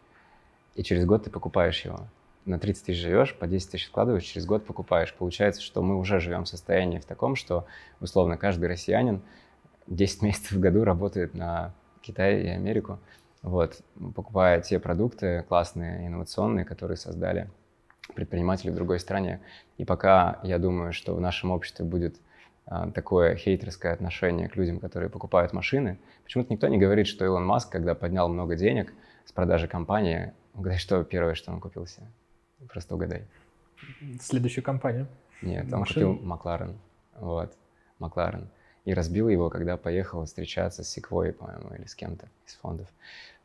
и 0.74 0.82
через 0.82 1.04
год 1.04 1.24
ты 1.24 1.30
покупаешь 1.30 1.84
его. 1.84 2.00
На 2.44 2.58
30 2.58 2.86
тысяч 2.86 3.00
живешь, 3.00 3.34
по 3.34 3.46
10 3.46 3.70
тысяч 3.70 3.88
вкладываешь, 3.88 4.24
через 4.24 4.46
год 4.46 4.64
покупаешь. 4.64 5.12
Получается, 5.14 5.60
что 5.60 5.82
мы 5.82 5.96
уже 5.96 6.20
живем 6.20 6.44
в 6.44 6.48
состоянии 6.48 6.98
в 6.98 7.04
таком, 7.04 7.36
что 7.36 7.66
условно 8.00 8.36
каждый 8.36 8.68
россиянин 8.68 9.22
10 9.88 10.22
месяцев 10.22 10.52
в 10.52 10.60
году 10.60 10.84
работает 10.84 11.34
на 11.34 11.74
Китай 12.00 12.40
и 12.42 12.48
Америку, 12.48 12.98
вот, 13.42 13.80
покупая 14.14 14.60
те 14.60 14.78
продукты 14.78 15.44
классные, 15.48 16.06
инновационные, 16.06 16.64
которые 16.64 16.96
создали 16.96 17.48
предприниматели 18.14 18.70
в 18.70 18.74
другой 18.74 18.98
стране. 18.98 19.40
И 19.76 19.84
пока 19.84 20.40
я 20.42 20.58
думаю, 20.58 20.92
что 20.92 21.14
в 21.14 21.20
нашем 21.20 21.50
обществе 21.50 21.84
будет 21.84 22.16
а, 22.66 22.90
такое 22.90 23.36
хейтерское 23.36 23.92
отношение 23.92 24.48
к 24.48 24.56
людям, 24.56 24.80
которые 24.80 25.10
покупают 25.10 25.52
машины, 25.52 25.98
почему-то 26.24 26.52
никто 26.52 26.68
не 26.68 26.78
говорит, 26.78 27.06
что 27.06 27.24
Илон 27.24 27.44
Маск, 27.44 27.70
когда 27.70 27.94
поднял 27.94 28.28
много 28.28 28.56
денег 28.56 28.92
с 29.24 29.32
продажи 29.32 29.68
компании, 29.68 30.32
угадай, 30.54 30.78
что 30.78 31.04
первое, 31.04 31.34
что 31.34 31.52
он 31.52 31.60
купил 31.60 31.86
себе? 31.86 32.06
Просто 32.68 32.94
угадай. 32.94 33.26
Следующую 34.20 34.64
компанию. 34.64 35.06
Нет, 35.42 35.72
он 35.72 35.80
Машину? 35.80 36.14
купил 36.14 36.26
Макларен. 36.26 36.78
Вот, 37.20 37.52
Макларен 37.98 38.48
и 38.84 38.94
разбил 38.94 39.28
его, 39.28 39.50
когда 39.50 39.76
поехал 39.76 40.24
встречаться 40.24 40.82
с 40.82 40.88
Секвой, 40.88 41.32
по-моему, 41.32 41.74
или 41.74 41.86
с 41.86 41.94
кем-то 41.94 42.28
из 42.46 42.54
фондов. 42.54 42.88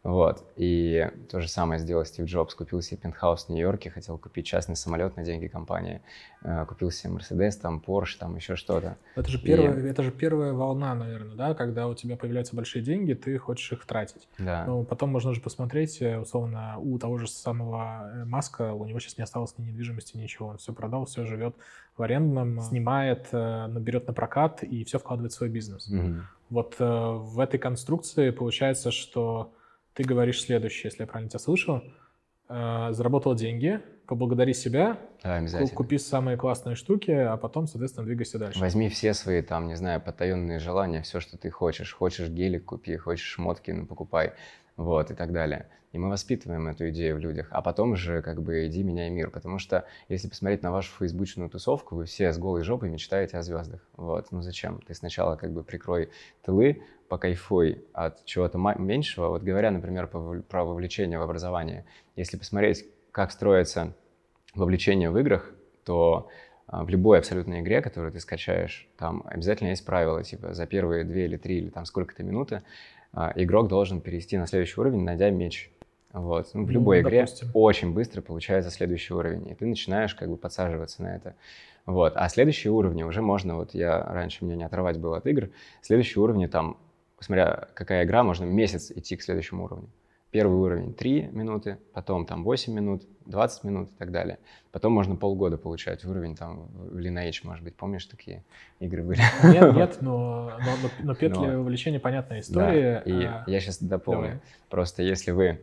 Вот. 0.04 0.46
И 0.58 1.10
то 1.30 1.40
же 1.40 1.48
самое 1.48 1.80
сделал 1.80 2.04
Стив 2.04 2.26
Джобс. 2.26 2.54
Купил 2.56 2.82
себе 2.82 2.98
пентхаус 2.98 3.46
в 3.46 3.50
Нью-Йорке, 3.50 3.90
хотел 3.90 4.18
купить 4.18 4.46
частный 4.46 4.76
самолет 4.76 5.16
на 5.16 5.24
деньги 5.24 5.48
компании. 5.48 6.02
Э, 6.42 6.66
купил 6.66 6.92
себе 6.92 7.14
Мерседес, 7.14 7.56
там, 7.56 7.80
Порш, 7.80 8.16
там 8.16 8.36
еще 8.36 8.58
что-то. 8.58 8.98
Это 9.16 9.30
же, 9.30 9.40
первая, 9.42 9.80
и... 9.80 9.88
это 9.88 10.04
же 10.04 10.12
первая 10.12 10.52
волна, 10.52 10.94
наверное, 10.94 11.36
да? 11.36 11.54
Когда 11.54 11.88
у 11.88 11.96
тебя 11.96 12.18
появляются 12.18 12.54
большие 12.54 12.84
деньги, 12.84 13.14
ты 13.14 13.38
хочешь 13.38 13.72
их 13.72 13.86
тратить. 13.86 14.28
Да. 14.38 14.66
Но 14.68 14.84
потом 14.84 15.10
можно 15.10 15.34
же 15.34 15.40
посмотреть, 15.40 16.02
э, 16.02 16.20
условно, 16.20 16.76
у 16.80 17.00
того 17.00 17.18
же 17.18 17.30
самого 17.30 18.12
э, 18.14 18.26
Маска, 18.26 18.74
у 18.74 18.84
него 18.86 19.00
сейчас 19.00 19.18
не 19.18 19.24
осталось 19.24 19.58
ни 19.58 19.64
недвижимости, 19.64 20.18
ничего. 20.18 20.50
Он 20.50 20.58
все 20.58 20.74
продал, 20.74 21.06
все 21.06 21.26
живет 21.26 21.56
в 21.96 22.04
арендном, 22.04 22.60
снимает, 22.60 23.32
наберет 23.32 24.08
на 24.08 24.14
прокат 24.14 24.64
и 24.64 24.84
все 24.84 25.00
вкладывает 25.00 25.32
в 25.32 25.36
свой 25.36 25.50
бизнес. 25.50 25.88
Угу. 25.88 26.14
Вот 26.50 26.76
в 26.80 27.40
этой 27.40 27.60
конструкции 27.60 28.32
получается, 28.32 28.90
что 28.90 29.54
ты 29.94 30.04
говоришь 30.04 30.42
следующее, 30.42 30.90
если 30.90 31.04
я 31.04 31.08
правильно 31.08 31.30
тебя 31.30 31.40
слышал. 31.40 31.84
Э, 32.50 32.90
заработал 32.92 33.36
деньги, 33.36 33.80
поблагодари 34.06 34.54
себя, 34.54 35.00
да, 35.24 35.40
купи 35.74 35.98
самые 35.98 36.36
классные 36.36 36.76
штуки, 36.76 37.12
а 37.12 37.38
потом, 37.38 37.68
соответственно, 37.68 38.06
двигайся 38.06 38.38
дальше. 38.38 38.60
Возьми 38.60 38.90
все 38.90 39.14
свои, 39.14 39.42
там, 39.42 39.68
не 39.68 39.76
знаю, 39.76 40.02
потаенные 40.02 40.60
желания, 40.60 41.02
все, 41.02 41.20
что 41.20 41.38
ты 41.38 41.50
хочешь. 41.50 41.94
Хочешь 41.94 42.28
гелик, 42.28 42.66
купи, 42.66 42.98
хочешь 42.98 43.26
шмотки, 43.26 43.72
ну, 43.72 43.86
покупай, 43.86 44.34
вот, 44.78 45.12
и 45.12 45.14
так 45.14 45.32
далее. 45.32 45.68
И 45.92 46.00
мы 46.00 46.10
воспитываем 46.10 46.68
эту 46.68 46.90
идею 46.90 47.18
в 47.18 47.20
людях. 47.20 47.48
А 47.52 47.62
потом 47.62 47.92
уже 47.92 48.24
как 48.24 48.42
бы 48.42 48.66
иди 48.66 48.82
меняй 48.82 49.12
мир. 49.12 49.30
Потому 49.30 49.60
что 49.60 49.86
если 50.10 50.28
посмотреть 50.28 50.64
на 50.64 50.72
вашу 50.72 50.92
фейсбучную 50.98 51.52
тусовку, 51.52 51.96
вы 51.96 52.06
все 52.06 52.34
с 52.34 52.38
голой 52.40 52.64
жопой 52.64 52.90
мечтаете 52.90 53.38
о 53.38 53.44
звездах. 53.44 53.80
Вот. 53.96 54.32
Ну 54.32 54.42
зачем? 54.42 54.82
Ты 54.88 54.96
сначала 54.96 55.36
как 55.36 55.52
бы 55.52 55.64
прикрой 55.64 56.10
тылы, 56.44 56.82
покайфуй 57.10 57.86
от 57.94 58.26
чего-то 58.26 58.58
меньшего. 58.58 59.30
Вот 59.30 59.44
говоря, 59.44 59.70
например, 59.70 60.08
про 60.08 60.66
вовлечение 60.66 61.20
в 61.20 61.22
образование. 61.22 61.86
Если 62.16 62.38
посмотреть, 62.38 62.88
как 63.12 63.32
строится 63.32 63.94
вовлечение 64.56 65.12
в 65.12 65.18
играх, 65.20 65.52
то 65.86 66.28
а, 66.66 66.84
в 66.84 66.90
любой 66.90 67.20
абсолютной 67.20 67.62
игре, 67.62 67.82
которую 67.82 68.12
ты 68.12 68.20
скачаешь, 68.20 68.88
там 68.98 69.24
обязательно 69.26 69.70
есть 69.70 69.86
правила, 69.86 70.24
типа 70.24 70.54
за 70.54 70.66
первые 70.66 71.04
две 71.04 71.26
или 71.26 71.38
три 71.38 71.60
или 71.60 71.70
там 71.70 71.86
сколько-то 71.86 72.24
минуты 72.24 72.64
игрок 73.36 73.68
должен 73.68 74.02
перейти 74.02 74.38
на 74.38 74.48
следующий 74.48 74.80
уровень, 74.80 75.04
найдя 75.04 75.30
меч. 75.30 75.72
Вот. 76.14 76.52
Ну, 76.54 76.64
в 76.64 76.68
ну, 76.68 76.72
любой 76.72 77.02
ну, 77.02 77.10
игре 77.10 77.22
допустим. 77.22 77.50
очень 77.54 77.94
быстро 77.94 78.22
получается 78.22 78.70
следующий 78.70 79.14
уровень, 79.14 79.50
и 79.50 79.56
ты 79.56 79.66
начинаешь 79.66 80.14
как 80.14 80.30
бы 80.30 80.38
подсаживаться 80.38 81.02
на 81.02 81.16
это. 81.16 81.36
Вот. 81.86 82.14
А 82.16 82.30
следующие 82.30 82.72
уровни 82.72 83.04
уже 83.04 83.22
можно, 83.22 83.56
вот 83.56 83.74
я 83.74 84.02
раньше 84.04 84.46
меня 84.46 84.56
не 84.56 84.64
отрывать 84.64 84.98
было 84.98 85.18
от 85.18 85.28
игр, 85.28 85.50
следующие 85.82 86.22
уровни 86.22 86.46
там, 86.46 86.78
смотря 87.20 87.68
какая 87.74 88.06
игра, 88.06 88.24
можно 88.24 88.46
месяц 88.46 88.92
идти 88.92 89.16
к 89.16 89.24
следующему 89.24 89.66
уровню. 89.66 89.90
Первый 90.34 90.58
уровень 90.58 90.96
3 90.96 91.30
минуты, 91.32 91.78
потом 91.94 92.26
там 92.26 92.44
8 92.44 92.74
минут, 92.74 93.04
20 93.28 93.64
минут 93.66 93.90
и 93.92 93.94
так 94.00 94.12
далее. 94.12 94.40
Потом 94.72 94.92
можно 94.92 95.16
полгода 95.16 95.60
получать 95.60 96.04
уровень 96.06 96.36
там 96.36 96.70
в 96.74 96.98
Lineage, 96.98 97.42
может 97.44 97.64
быть, 97.64 97.76
помнишь, 97.76 98.08
такие 98.08 98.44
игры 98.80 99.04
были? 99.04 99.22
Нет, 99.44 99.76
нет, 99.76 99.98
но, 100.02 100.54
но, 100.60 100.72
но, 100.82 100.90
но 101.04 101.14
петли 101.14 101.46
но, 101.46 101.60
вовлечения 101.60 102.00
понятная 102.00 102.40
история. 102.40 103.04
Да, 103.06 103.12
и 103.12 103.24
а... 103.26 103.44
я 103.46 103.60
сейчас 103.60 103.78
дополню. 103.78 104.22
Давай. 104.22 104.40
Просто 104.72 105.04
если 105.04 105.30
вы 105.30 105.62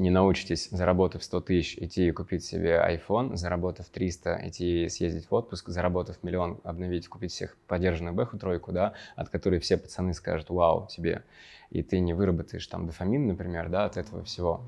не 0.00 0.10
научитесь, 0.10 0.68
заработав 0.70 1.22
100 1.22 1.40
тысяч, 1.42 1.76
идти 1.78 2.08
и 2.08 2.10
купить 2.10 2.44
себе 2.44 2.82
iPhone, 2.88 3.36
заработав 3.36 3.86
300, 3.88 4.48
идти 4.48 4.88
съездить 4.88 5.30
в 5.30 5.34
отпуск, 5.34 5.68
заработав 5.68 6.22
миллион, 6.22 6.58
обновить, 6.64 7.06
купить 7.08 7.32
всех 7.32 7.56
поддержанную 7.68 8.14
бэху 8.14 8.38
тройку, 8.38 8.72
да, 8.72 8.94
от 9.14 9.28
которой 9.28 9.60
все 9.60 9.76
пацаны 9.76 10.14
скажут, 10.14 10.48
вау, 10.48 10.88
тебе, 10.90 11.22
и 11.70 11.82
ты 11.82 12.00
не 12.00 12.14
выработаешь 12.14 12.66
там 12.66 12.86
дофамин, 12.86 13.26
например, 13.26 13.68
да, 13.68 13.84
от 13.84 13.98
этого 13.98 14.24
всего, 14.24 14.62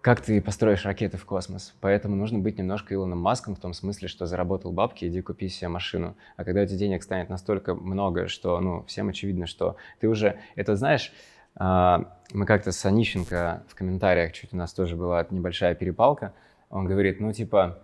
как 0.00 0.20
ты 0.20 0.40
построишь 0.40 0.84
ракеты 0.84 1.16
в 1.16 1.24
космос. 1.26 1.74
Поэтому 1.80 2.14
нужно 2.14 2.38
быть 2.38 2.56
немножко 2.58 2.94
Илоном 2.94 3.18
Маском 3.18 3.56
в 3.56 3.58
том 3.58 3.74
смысле, 3.74 4.06
что 4.06 4.26
заработал 4.26 4.70
бабки, 4.70 5.04
иди 5.04 5.20
купи 5.20 5.48
себе 5.48 5.68
машину. 5.68 6.16
А 6.36 6.44
когда 6.44 6.62
у 6.62 6.66
тебя 6.66 6.78
денег 6.78 7.02
станет 7.02 7.28
настолько 7.28 7.74
много, 7.74 8.28
что, 8.28 8.60
ну, 8.60 8.84
всем 8.84 9.08
очевидно, 9.08 9.46
что 9.46 9.76
ты 9.98 10.08
уже, 10.08 10.38
это 10.54 10.76
знаешь, 10.76 11.12
мы 11.58 12.46
как-то 12.46 12.72
с 12.72 12.84
Онищенко 12.84 13.64
в 13.68 13.74
комментариях, 13.74 14.32
чуть 14.32 14.52
у 14.52 14.56
нас 14.56 14.72
тоже 14.72 14.96
была 14.96 15.26
небольшая 15.30 15.74
перепалка, 15.74 16.32
он 16.70 16.84
говорит, 16.84 17.20
ну 17.20 17.32
типа, 17.32 17.78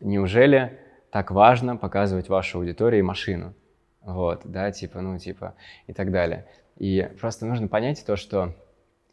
неужели 0.00 0.78
так 1.10 1.30
важно 1.30 1.76
показывать 1.76 2.28
вашей 2.28 2.56
аудитории 2.56 3.02
машину? 3.02 3.54
Вот, 4.02 4.42
да, 4.44 4.70
типа, 4.70 5.00
ну 5.00 5.18
типа, 5.18 5.54
и 5.86 5.92
так 5.92 6.12
далее. 6.12 6.46
И 6.78 7.10
просто 7.20 7.44
нужно 7.46 7.68
понять 7.68 8.04
то, 8.06 8.16
что 8.16 8.54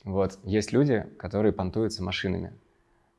вот 0.04 0.38
есть 0.44 0.72
люди, 0.72 1.06
которые 1.18 1.54
понтуются 1.54 2.04
машинами, 2.04 2.54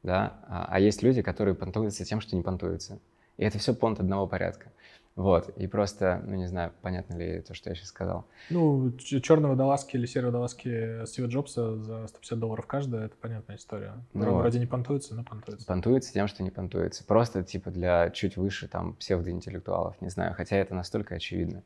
да, 0.02 0.38
а, 0.46 0.66
а 0.68 0.80
есть 0.80 1.02
люди, 1.02 1.22
которые 1.22 1.54
понтуются 1.54 2.04
тем, 2.04 2.20
что 2.20 2.36
не 2.36 2.42
понтуются. 2.42 3.00
И 3.36 3.44
это 3.44 3.58
все 3.58 3.74
понт 3.74 4.00
одного 4.00 4.26
порядка. 4.26 4.70
Вот, 5.16 5.48
и 5.50 5.68
просто, 5.68 6.20
ну 6.26 6.34
не 6.34 6.48
знаю, 6.48 6.72
понятно 6.82 7.14
ли 7.16 7.40
то, 7.40 7.54
что 7.54 7.70
я 7.70 7.76
сейчас 7.76 7.88
сказал. 7.88 8.26
Ну, 8.50 8.90
черные 8.98 9.50
водолазки 9.50 9.94
или 9.94 10.06
серые 10.06 10.30
водолазки 10.30 11.06
Стива 11.06 11.26
Джобса 11.26 11.76
за 11.76 12.08
150 12.08 12.38
долларов 12.38 12.66
каждая, 12.66 13.06
это 13.06 13.16
понятная 13.16 13.56
история. 13.56 13.94
Ну, 14.12 14.38
Вроде 14.38 14.58
не 14.58 14.66
понтуется, 14.66 15.14
но 15.14 15.22
понтуется. 15.22 15.66
Понтуется 15.66 16.12
тем, 16.12 16.26
что 16.26 16.42
не 16.42 16.50
понтуется. 16.50 17.04
Просто, 17.04 17.44
типа, 17.44 17.70
для 17.70 18.10
чуть 18.10 18.36
выше, 18.36 18.66
там, 18.66 18.94
псевдоинтеллектуалов, 18.94 20.00
не 20.00 20.08
знаю, 20.08 20.34
хотя 20.34 20.56
это 20.56 20.74
настолько 20.74 21.14
очевидно. 21.14 21.62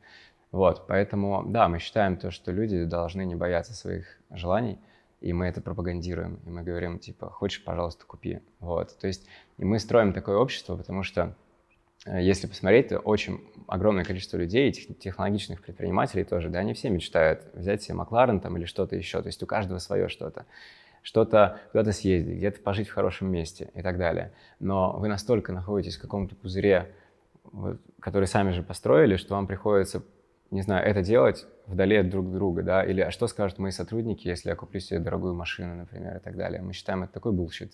Вот, 0.51 0.85
поэтому, 0.87 1.43
да, 1.47 1.67
мы 1.69 1.79
считаем 1.79 2.17
то, 2.17 2.29
что 2.29 2.51
люди 2.51 2.83
должны 2.85 3.25
не 3.25 3.35
бояться 3.35 3.73
своих 3.73 4.19
желаний, 4.29 4.79
и 5.21 5.33
мы 5.33 5.47
это 5.47 5.59
пропагандируем, 5.61 6.39
и 6.45 6.49
мы 6.49 6.61
говорим, 6.61 6.99
типа, 6.99 7.31
хочешь, 7.31 7.63
пожалуйста, 7.63 8.05
купи. 8.05 8.41
Вот, 8.59 8.95
то 8.99 9.07
есть, 9.07 9.27
и 9.57 9.65
мы 9.65 9.79
строим 9.79 10.13
такое 10.13 10.37
общество, 10.37 10.75
потому 10.75 11.01
что 11.01 11.35
если 12.05 12.47
посмотреть, 12.47 12.89
то 12.89 12.99
очень 12.99 13.41
огромное 13.67 14.03
количество 14.03 14.37
людей, 14.37 14.71
технологичных 14.71 15.61
предпринимателей 15.61 16.23
тоже, 16.23 16.49
да, 16.49 16.59
они 16.59 16.73
все 16.73 16.89
мечтают 16.89 17.43
взять 17.53 17.83
себе 17.83 17.95
Макларен 17.95 18.39
там 18.39 18.57
или 18.57 18.65
что-то 18.65 18.95
еще, 18.95 19.21
то 19.21 19.27
есть 19.27 19.43
у 19.43 19.45
каждого 19.45 19.79
свое 19.79 20.07
что-то. 20.07 20.45
Что-то 21.01 21.59
куда-то 21.71 21.93
съездить, 21.93 22.37
где-то 22.37 22.61
пожить 22.61 22.89
в 22.89 22.93
хорошем 22.93 23.31
месте 23.31 23.69
и 23.73 23.81
так 23.81 23.97
далее. 23.97 24.33
Но 24.59 24.97
вы 24.97 25.07
настолько 25.07 25.53
находитесь 25.53 25.97
в 25.97 26.01
каком-то 26.01 26.35
пузыре, 26.35 26.91
который 27.99 28.25
сами 28.25 28.51
же 28.51 28.63
построили, 28.63 29.15
что 29.15 29.35
вам 29.35 29.47
приходится, 29.47 30.03
не 30.51 30.61
знаю, 30.61 30.85
это 30.85 31.01
делать 31.01 31.47
вдали 31.67 31.97
от 31.97 32.09
друг 32.09 32.31
друга, 32.31 32.63
да, 32.63 32.83
или 32.83 33.01
а 33.01 33.11
что 33.11 33.27
скажут 33.27 33.59
мои 33.59 33.71
сотрудники, 33.71 34.27
если 34.27 34.49
я 34.49 34.55
куплю 34.55 34.79
себе 34.79 34.99
дорогую 34.99 35.35
машину, 35.35 35.75
например, 35.75 36.17
и 36.17 36.19
так 36.19 36.35
далее. 36.35 36.61
Мы 36.61 36.73
считаем 36.73 37.03
это 37.03 37.13
такой 37.13 37.31
bullshit. 37.31 37.73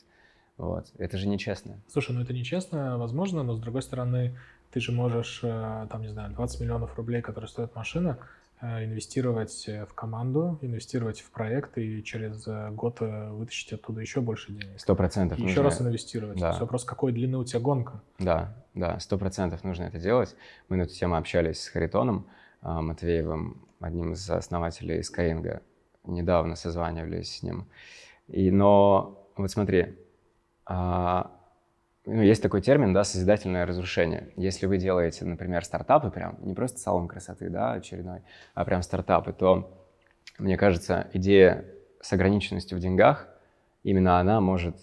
Вот. 0.58 0.92
Это 0.98 1.18
же 1.18 1.28
нечестно. 1.28 1.82
Слушай, 1.88 2.16
ну 2.16 2.22
это 2.22 2.34
нечестно, 2.34 2.98
возможно, 2.98 3.44
но 3.44 3.56
с 3.56 3.60
другой 3.60 3.82
стороны, 3.82 4.38
ты 4.72 4.80
же 4.80 4.92
можешь, 4.92 5.42
э, 5.44 5.88
там, 5.90 6.02
не 6.02 6.10
знаю, 6.10 6.32
20 6.32 6.62
миллионов 6.62 6.96
рублей, 6.96 7.22
которые 7.22 7.50
стоит 7.50 7.76
машина, 7.76 8.18
э, 8.62 8.86
инвестировать 8.86 9.68
в 9.68 9.94
команду, 9.94 10.58
инвестировать 10.62 11.20
в 11.20 11.30
проект 11.32 11.78
и 11.78 12.02
через 12.04 12.48
э, 12.48 12.72
год 12.72 13.02
вытащить 13.02 13.74
оттуда 13.74 14.00
еще 14.00 14.22
больше 14.22 14.54
денег. 14.54 14.80
Сто 14.80 14.96
процентов. 14.96 15.40
Еще 15.40 15.62
раз 15.62 15.82
инвестировать. 15.82 16.40
Да. 16.40 16.58
вопрос, 16.58 16.86
какой 16.86 17.12
длины 17.12 17.38
у 17.38 17.44
тебя 17.44 17.60
гонка. 17.60 18.02
Да, 18.18 18.56
да, 18.74 19.00
сто 19.00 19.18
процентов 19.18 19.64
нужно 19.66 19.84
это 19.84 20.00
делать. 20.00 20.36
Мы 20.70 20.78
на 20.78 20.84
эту 20.84 20.94
тему 20.94 21.18
общались 21.18 21.62
с 21.62 21.68
Харитоном 21.68 22.28
Матвеевым, 22.62 23.62
одним 23.80 24.14
из 24.14 24.30
основателей 24.30 25.02
Skyeng. 25.02 25.62
Недавно 26.06 26.56
созванивались 26.56 27.38
с 27.38 27.44
ним. 27.44 27.68
И, 28.28 28.52
но 28.52 29.30
вот 29.38 29.52
смотри, 29.52 29.96
ну, 30.68 32.22
есть 32.22 32.42
такой 32.44 32.62
термин, 32.62 32.94
да, 32.94 33.04
созидательное 33.04 33.66
разрушение. 33.66 34.30
Если 34.36 34.68
вы 34.68 34.78
делаете, 34.78 35.26
например, 35.26 35.66
стартапы, 35.66 36.12
прям 36.12 36.38
не 36.42 36.54
просто 36.54 36.80
салон 36.80 37.08
красоты, 37.08 37.50
да, 37.50 37.74
очередной, 37.74 38.22
а 38.54 38.64
прям 38.64 38.82
стартапы, 38.84 39.34
то, 39.34 39.88
мне 40.38 40.56
кажется, 40.56 41.08
идея 41.14 41.66
с 42.02 42.14
ограниченностью 42.14 42.78
в 42.78 42.82
деньгах, 42.82 43.28
именно 43.84 44.20
она 44.20 44.40
может 44.40 44.76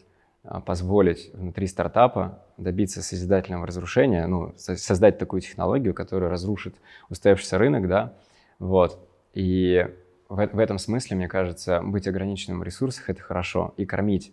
а, 0.42 0.60
позволить 0.60 1.30
внутри 1.34 1.68
стартапа 1.68 2.42
добиться 2.56 3.02
созидательного 3.02 3.66
разрушения, 3.66 4.26
ну, 4.26 4.52
создать 4.56 5.18
такую 5.18 5.40
технологию, 5.42 5.94
которая 5.94 6.30
разрушит 6.30 6.74
устоявшийся 7.08 7.58
рынок, 7.58 7.86
да, 7.86 8.14
вот. 8.58 9.08
И 9.34 9.86
в, 10.28 10.46
в 10.46 10.58
этом 10.58 10.78
смысле, 10.78 11.16
мне 11.16 11.28
кажется, 11.28 11.80
быть 11.82 12.08
ограниченным 12.08 12.60
в 12.60 12.62
ресурсах— 12.64 13.04
это 13.10 13.22
хорошо. 13.22 13.74
И 13.76 13.84
кормить 13.86 14.32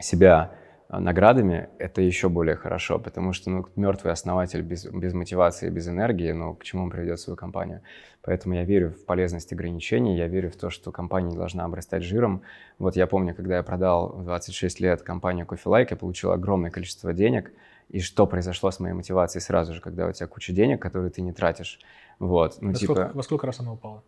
себя 0.00 0.52
а, 0.88 1.00
наградами, 1.00 1.70
это 1.78 2.02
еще 2.02 2.28
более 2.28 2.54
хорошо, 2.54 2.98
потому 2.98 3.32
что 3.32 3.48
ну, 3.48 3.66
мертвый 3.76 4.12
основатель 4.12 4.60
без, 4.60 4.84
без 4.84 5.14
мотивации, 5.14 5.70
без 5.70 5.88
энергии, 5.88 6.32
ну, 6.32 6.54
к 6.54 6.64
чему 6.64 6.84
он 6.84 6.90
приведет 6.90 7.18
свою 7.18 7.36
компанию. 7.36 7.80
Поэтому 8.20 8.54
я 8.54 8.64
верю 8.64 8.90
в 8.90 9.06
полезность 9.06 9.52
ограничений, 9.52 10.18
я 10.18 10.28
верю 10.28 10.50
в 10.50 10.56
то, 10.56 10.68
что 10.68 10.92
компания 10.92 11.30
не 11.30 11.36
должна 11.36 11.64
обрастать 11.64 12.02
жиром. 12.02 12.42
Вот 12.78 12.94
я 12.94 13.06
помню, 13.06 13.34
когда 13.34 13.56
я 13.56 13.62
продал 13.62 14.08
в 14.10 14.24
26 14.24 14.80
лет 14.80 15.00
компанию 15.00 15.46
Coffee 15.46 15.64
Like, 15.64 15.88
я 15.90 15.96
получил 15.96 16.30
огромное 16.30 16.70
количество 16.70 17.14
денег, 17.14 17.52
и 17.88 18.00
что 18.00 18.26
произошло 18.26 18.70
с 18.70 18.78
моей 18.78 18.94
мотивацией 18.94 19.40
сразу 19.40 19.72
же, 19.72 19.80
когда 19.80 20.06
у 20.06 20.12
тебя 20.12 20.26
куча 20.26 20.52
денег, 20.52 20.80
которые 20.80 21.10
ты 21.10 21.22
не 21.22 21.32
тратишь. 21.32 21.80
Вот, 22.18 22.58
ну, 22.60 22.68
во, 22.68 22.74
типа... 22.74 22.92
сколько, 22.94 23.10
во 23.14 23.22
сколько 23.22 23.46
раз 23.46 23.60
она 23.60 23.72
упала? 23.72 24.02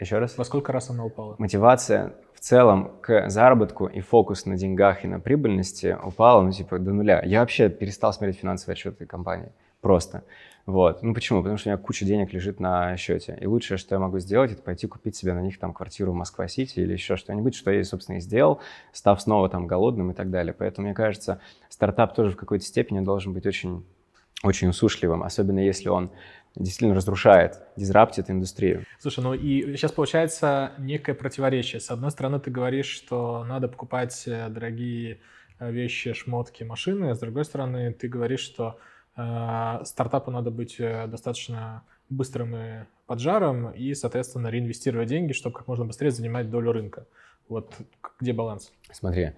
Еще 0.00 0.18
раз? 0.18 0.38
Во 0.38 0.44
сколько 0.44 0.72
раз 0.72 0.90
она 0.90 1.04
упала? 1.04 1.34
Мотивация 1.38 2.14
в 2.34 2.40
целом 2.40 2.92
к 3.00 3.28
заработку 3.28 3.86
и 3.86 4.00
фокус 4.00 4.46
на 4.46 4.56
деньгах 4.56 5.04
и 5.04 5.08
на 5.08 5.18
прибыльности 5.18 5.96
упала, 6.02 6.40
ну, 6.42 6.52
типа, 6.52 6.78
до 6.78 6.92
нуля. 6.92 7.20
Я 7.24 7.40
вообще 7.40 7.68
перестал 7.68 8.12
смотреть 8.12 8.38
финансовые 8.38 8.74
отчеты 8.74 9.06
компании. 9.06 9.50
Просто. 9.80 10.24
Вот. 10.66 11.02
Ну, 11.02 11.14
почему? 11.14 11.40
Потому 11.40 11.56
что 11.56 11.68
у 11.68 11.72
меня 11.72 11.82
куча 11.82 12.04
денег 12.04 12.32
лежит 12.32 12.60
на 12.60 12.96
счете. 12.96 13.38
И 13.40 13.46
лучшее, 13.46 13.78
что 13.78 13.94
я 13.94 13.98
могу 13.98 14.18
сделать, 14.18 14.52
это 14.52 14.62
пойти 14.62 14.86
купить 14.86 15.16
себе 15.16 15.32
на 15.32 15.40
них 15.40 15.58
там 15.58 15.72
квартиру 15.72 16.12
в 16.12 16.14
Москва-Сити 16.14 16.78
или 16.78 16.92
еще 16.92 17.16
что-нибудь, 17.16 17.54
что 17.54 17.70
я, 17.70 17.82
собственно, 17.84 18.18
и 18.18 18.20
сделал, 18.20 18.60
став 18.92 19.20
снова 19.20 19.48
там 19.48 19.66
голодным 19.66 20.10
и 20.10 20.14
так 20.14 20.30
далее. 20.30 20.52
Поэтому, 20.52 20.86
мне 20.86 20.94
кажется, 20.94 21.40
стартап 21.68 22.14
тоже 22.14 22.32
в 22.32 22.36
какой-то 22.36 22.64
степени 22.64 23.00
должен 23.00 23.32
быть 23.32 23.46
очень 23.46 23.84
очень 24.44 24.68
усушливым, 24.68 25.24
особенно 25.24 25.58
если 25.58 25.88
он 25.88 26.10
действительно 26.58 26.94
разрушает, 26.94 27.60
дизраптит 27.76 28.30
индустрию. 28.30 28.84
Слушай, 28.98 29.20
ну 29.20 29.34
и 29.34 29.76
сейчас 29.76 29.92
получается 29.92 30.72
некое 30.78 31.14
противоречие. 31.14 31.80
С 31.80 31.90
одной 31.90 32.10
стороны, 32.10 32.40
ты 32.40 32.50
говоришь, 32.50 32.88
что 32.88 33.44
надо 33.44 33.68
покупать 33.68 34.24
э, 34.26 34.48
дорогие 34.48 35.20
э, 35.58 35.70
вещи, 35.70 36.12
шмотки, 36.12 36.64
машины, 36.64 37.10
а 37.10 37.14
с 37.14 37.18
другой 37.18 37.44
стороны, 37.44 37.92
ты 37.92 38.08
говоришь, 38.08 38.40
что 38.40 38.78
э, 39.16 39.80
стартапу 39.84 40.30
надо 40.30 40.50
быть 40.50 40.76
э, 40.78 41.06
достаточно 41.06 41.84
быстрым 42.10 42.56
и 42.56 42.84
поджаром 43.06 43.70
и, 43.70 43.94
соответственно, 43.94 44.48
реинвестировать 44.48 45.08
деньги, 45.08 45.32
чтобы 45.32 45.56
как 45.56 45.68
можно 45.68 45.84
быстрее 45.84 46.10
занимать 46.10 46.50
долю 46.50 46.72
рынка. 46.72 47.06
Вот 47.48 47.72
где 48.20 48.32
баланс? 48.32 48.72
Смотри, 48.90 49.32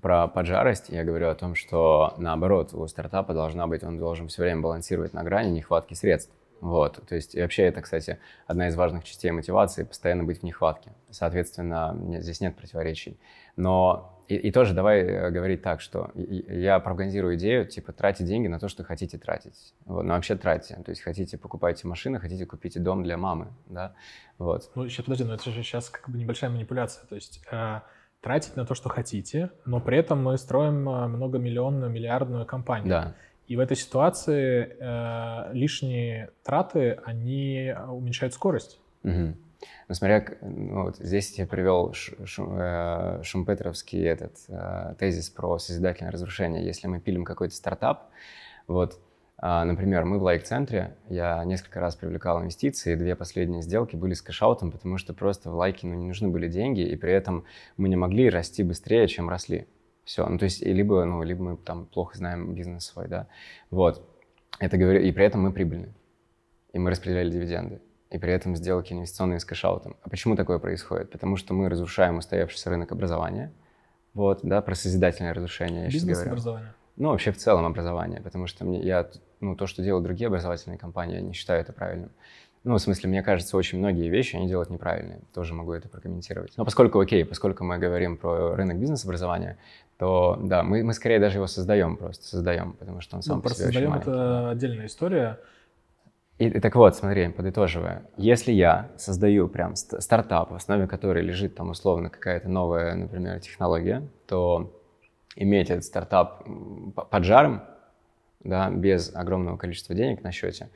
про 0.00 0.26
поджарость 0.26 0.88
я 0.88 1.04
говорю 1.04 1.28
о 1.28 1.34
том, 1.34 1.54
что 1.54 2.14
наоборот, 2.16 2.72
у 2.72 2.86
стартапа 2.86 3.34
должна 3.34 3.66
быть, 3.66 3.82
он 3.84 3.98
должен 3.98 4.28
все 4.28 4.42
время 4.42 4.62
балансировать 4.62 5.12
на 5.12 5.22
грани 5.22 5.50
нехватки 5.50 5.94
средств. 5.94 6.32
Вот, 6.62 7.04
то 7.08 7.16
есть, 7.16 7.34
и 7.34 7.40
вообще 7.42 7.64
это, 7.64 7.82
кстати, 7.82 8.20
одна 8.46 8.68
из 8.68 8.76
важных 8.76 9.02
частей 9.02 9.32
мотивации, 9.32 9.82
постоянно 9.82 10.22
быть 10.22 10.42
в 10.42 10.42
нехватке. 10.44 10.92
Соответственно, 11.10 11.98
здесь 12.20 12.40
нет 12.40 12.54
противоречий. 12.54 13.18
Но 13.56 14.22
и, 14.28 14.36
и 14.36 14.52
тоже 14.52 14.72
давай 14.72 15.00
э, 15.00 15.30
говорить 15.32 15.60
так, 15.60 15.80
что 15.80 16.12
я 16.14 16.78
пропагандирую 16.78 17.34
идею, 17.34 17.66
типа, 17.66 17.92
тратить 17.92 18.26
деньги 18.26 18.46
на 18.46 18.60
то, 18.60 18.68
что 18.68 18.84
хотите 18.84 19.18
тратить. 19.18 19.74
Вот, 19.86 20.04
но 20.04 20.14
вообще 20.14 20.36
тратьте. 20.36 20.76
То 20.84 20.90
есть, 20.90 21.02
хотите, 21.02 21.36
покупайте 21.36 21.88
машину, 21.88 22.20
хотите, 22.20 22.46
купите 22.46 22.78
дом 22.78 23.02
для 23.02 23.16
мамы, 23.16 23.48
да, 23.66 23.96
вот. 24.38 24.70
Ну, 24.76 24.88
сейчас, 24.88 25.04
подожди, 25.04 25.24
но 25.24 25.34
это 25.34 25.50
же 25.50 25.64
сейчас 25.64 25.90
как 25.90 26.08
бы 26.10 26.16
небольшая 26.16 26.50
манипуляция. 26.50 27.04
То 27.08 27.16
есть, 27.16 27.42
э, 27.50 27.80
тратить 28.20 28.54
на 28.54 28.64
то, 28.64 28.76
что 28.76 28.88
хотите, 28.88 29.50
но 29.66 29.80
при 29.80 29.98
этом 29.98 30.22
мы 30.22 30.38
строим 30.38 30.88
э, 30.88 31.08
многомиллионную, 31.08 31.90
миллиардную 31.90 32.46
компанию. 32.46 32.88
Да. 32.88 33.14
И 33.52 33.56
в 33.56 33.60
этой 33.60 33.76
ситуации 33.76 34.78
э, 34.80 35.52
лишние 35.52 36.30
траты, 36.42 36.98
они 37.04 37.74
уменьшают 37.86 38.32
скорость. 38.32 38.80
Угу. 39.04 39.34
Но 39.88 39.94
смотря, 39.94 40.24
ну, 40.40 40.84
вот 40.84 40.96
здесь 40.96 41.38
я 41.38 41.46
привел 41.46 41.92
шум, 41.92 42.56
э, 42.58 43.20
шумпетровский 43.22 44.02
этот 44.04 44.38
э, 44.48 44.94
тезис 44.98 45.28
про 45.28 45.58
созидательное 45.58 46.10
разрушение. 46.10 46.64
Если 46.64 46.86
мы 46.86 46.98
пилим 46.98 47.26
какой-то 47.26 47.54
стартап, 47.54 48.08
вот, 48.68 48.98
э, 49.42 49.64
например, 49.64 50.06
мы 50.06 50.18
в 50.18 50.22
лайк-центре, 50.22 50.96
я 51.10 51.44
несколько 51.44 51.78
раз 51.78 51.94
привлекал 51.94 52.40
инвестиции, 52.40 52.94
две 52.94 53.14
последние 53.14 53.60
сделки 53.60 53.96
были 53.96 54.14
с 54.14 54.22
кэшаутом, 54.22 54.72
потому 54.72 54.96
что 54.96 55.12
просто 55.12 55.50
в 55.50 55.56
лайке 55.56 55.86
ну, 55.86 55.92
не 55.92 56.06
нужны 56.06 56.28
были 56.28 56.48
деньги, 56.48 56.80
и 56.80 56.96
при 56.96 57.12
этом 57.12 57.44
мы 57.76 57.90
не 57.90 57.96
могли 57.96 58.30
расти 58.30 58.62
быстрее, 58.62 59.06
чем 59.08 59.28
росли. 59.28 59.66
Все, 60.04 60.26
ну 60.26 60.38
то 60.38 60.44
есть 60.44 60.62
либо, 60.62 61.04
ну, 61.04 61.22
либо 61.22 61.42
мы 61.42 61.56
там 61.56 61.86
плохо 61.86 62.18
знаем 62.18 62.54
бизнес 62.54 62.84
свой, 62.84 63.08
да, 63.08 63.28
вот. 63.70 64.08
Это 64.58 64.76
говорю, 64.76 65.00
и 65.00 65.10
при 65.12 65.24
этом 65.24 65.42
мы 65.42 65.52
прибыльны, 65.52 65.92
и 66.72 66.78
мы 66.78 66.90
распределяли 66.90 67.30
дивиденды 67.30 67.80
и 68.12 68.18
при 68.18 68.32
этом 68.32 68.54
сделки 68.56 68.92
инвестиционные 68.92 69.40
с 69.40 69.44
кэшаутом. 69.44 69.96
А 70.02 70.10
почему 70.10 70.36
такое 70.36 70.58
происходит? 70.58 71.10
Потому 71.10 71.36
что 71.36 71.54
мы 71.54 71.70
разрушаем 71.70 72.18
устоявшийся 72.18 72.68
рынок 72.68 72.92
образования. 72.92 73.52
Вот, 74.12 74.40
да, 74.42 74.60
про 74.60 74.74
созидательное 74.74 75.32
разрушение. 75.32 75.88
Бизнес-образование? 75.88 76.74
Ну, 76.96 77.08
вообще 77.08 77.32
в 77.32 77.38
целом 77.38 77.64
образование, 77.64 78.20
потому 78.20 78.46
что 78.46 78.66
мне, 78.66 78.82
я, 78.82 79.08
ну, 79.40 79.56
то, 79.56 79.66
что 79.66 79.82
делают 79.82 80.04
другие 80.04 80.26
образовательные 80.26 80.78
компании, 80.78 81.16
я 81.16 81.22
не 81.22 81.32
считаю 81.32 81.62
это 81.62 81.72
правильным. 81.72 82.10
Ну, 82.64 82.76
в 82.76 82.78
смысле, 82.78 83.10
мне 83.10 83.22
кажется, 83.22 83.56
очень 83.56 83.78
многие 83.78 84.08
вещи 84.08 84.36
они 84.36 84.46
делают 84.46 84.70
неправильные. 84.70 85.20
Тоже 85.34 85.52
могу 85.52 85.72
это 85.72 85.88
прокомментировать. 85.88 86.52
Но 86.56 86.64
поскольку, 86.64 87.00
окей, 87.00 87.24
поскольку 87.24 87.64
мы 87.64 87.78
говорим 87.78 88.16
про 88.16 88.54
рынок 88.54 88.78
бизнес-образования, 88.78 89.58
то 89.98 90.38
да, 90.40 90.62
мы, 90.62 90.84
мы 90.84 90.92
скорее 90.94 91.18
даже 91.18 91.38
его 91.38 91.48
создаем 91.48 91.96
просто, 91.96 92.24
создаем, 92.24 92.74
потому 92.74 93.00
что 93.00 93.16
он 93.16 93.22
сам 93.22 93.36
ну, 93.36 93.42
по 93.42 93.50
себе 93.50 93.66
создаем 93.66 93.90
очень 93.90 94.00
это 94.02 94.50
отдельная 94.50 94.86
история. 94.86 95.40
И, 96.38 96.46
и 96.46 96.60
так 96.60 96.74
вот, 96.76 96.96
смотри, 96.96 97.28
подытоживая, 97.28 98.04
если 98.16 98.52
я 98.52 98.90
создаю 98.96 99.48
прям 99.48 99.76
стартап, 99.76 100.52
в 100.52 100.54
основе 100.54 100.86
которой 100.86 101.22
лежит 101.22 101.54
там 101.56 101.70
условно 101.70 102.10
какая-то 102.10 102.48
новая, 102.48 102.94
например, 102.94 103.40
технология, 103.40 104.08
то 104.26 104.72
иметь 105.36 105.70
этот 105.70 105.84
стартап 105.84 106.44
под 107.10 107.24
жаром, 107.24 107.62
да, 108.44 108.70
без 108.70 109.14
огромного 109.14 109.56
количества 109.56 109.94
денег 109.94 110.22
на 110.22 110.32
счете, 110.32 110.68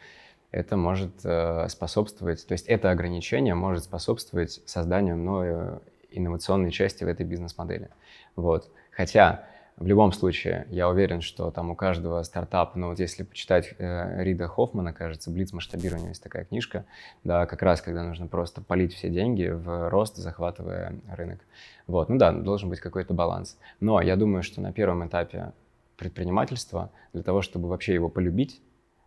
это 0.56 0.76
может 0.76 1.12
э, 1.24 1.68
способствовать, 1.68 2.46
то 2.46 2.52
есть 2.52 2.66
это 2.66 2.90
ограничение 2.90 3.54
может 3.54 3.84
способствовать 3.84 4.62
созданию 4.64 5.16
мною 5.16 5.82
инновационной 6.10 6.70
части 6.70 7.04
в 7.04 7.08
этой 7.08 7.26
бизнес-модели. 7.26 7.90
Вот. 8.36 8.70
Хотя 8.90 9.44
в 9.76 9.86
любом 9.86 10.12
случае, 10.12 10.66
я 10.70 10.88
уверен, 10.88 11.20
что 11.20 11.50
там 11.50 11.70
у 11.70 11.76
каждого 11.76 12.22
стартапа, 12.22 12.78
ну 12.78 12.88
вот 12.88 12.98
если 12.98 13.22
почитать 13.22 13.74
э, 13.76 14.22
Рида 14.24 14.48
Хоффмана, 14.48 14.94
кажется, 14.94 15.30
«Блиц 15.30 15.52
масштабирования» 15.52 16.08
есть 16.08 16.22
такая 16.22 16.46
книжка, 16.46 16.86
да, 17.22 17.44
как 17.44 17.60
раз 17.60 17.82
когда 17.82 18.02
нужно 18.02 18.26
просто 18.26 18.62
полить 18.62 18.94
все 18.94 19.10
деньги 19.10 19.48
в 19.48 19.90
рост, 19.90 20.16
захватывая 20.16 20.94
рынок. 21.14 21.40
Вот, 21.86 22.08
ну 22.08 22.16
да, 22.16 22.32
должен 22.32 22.70
быть 22.70 22.80
какой-то 22.80 23.12
баланс. 23.12 23.58
Но 23.80 24.00
я 24.00 24.16
думаю, 24.16 24.42
что 24.42 24.62
на 24.62 24.72
первом 24.72 25.06
этапе 25.06 25.52
предпринимательства, 25.98 26.90
для 27.12 27.22
того, 27.22 27.42
чтобы 27.42 27.68
вообще 27.68 27.92
его 27.92 28.08
полюбить, 28.08 28.62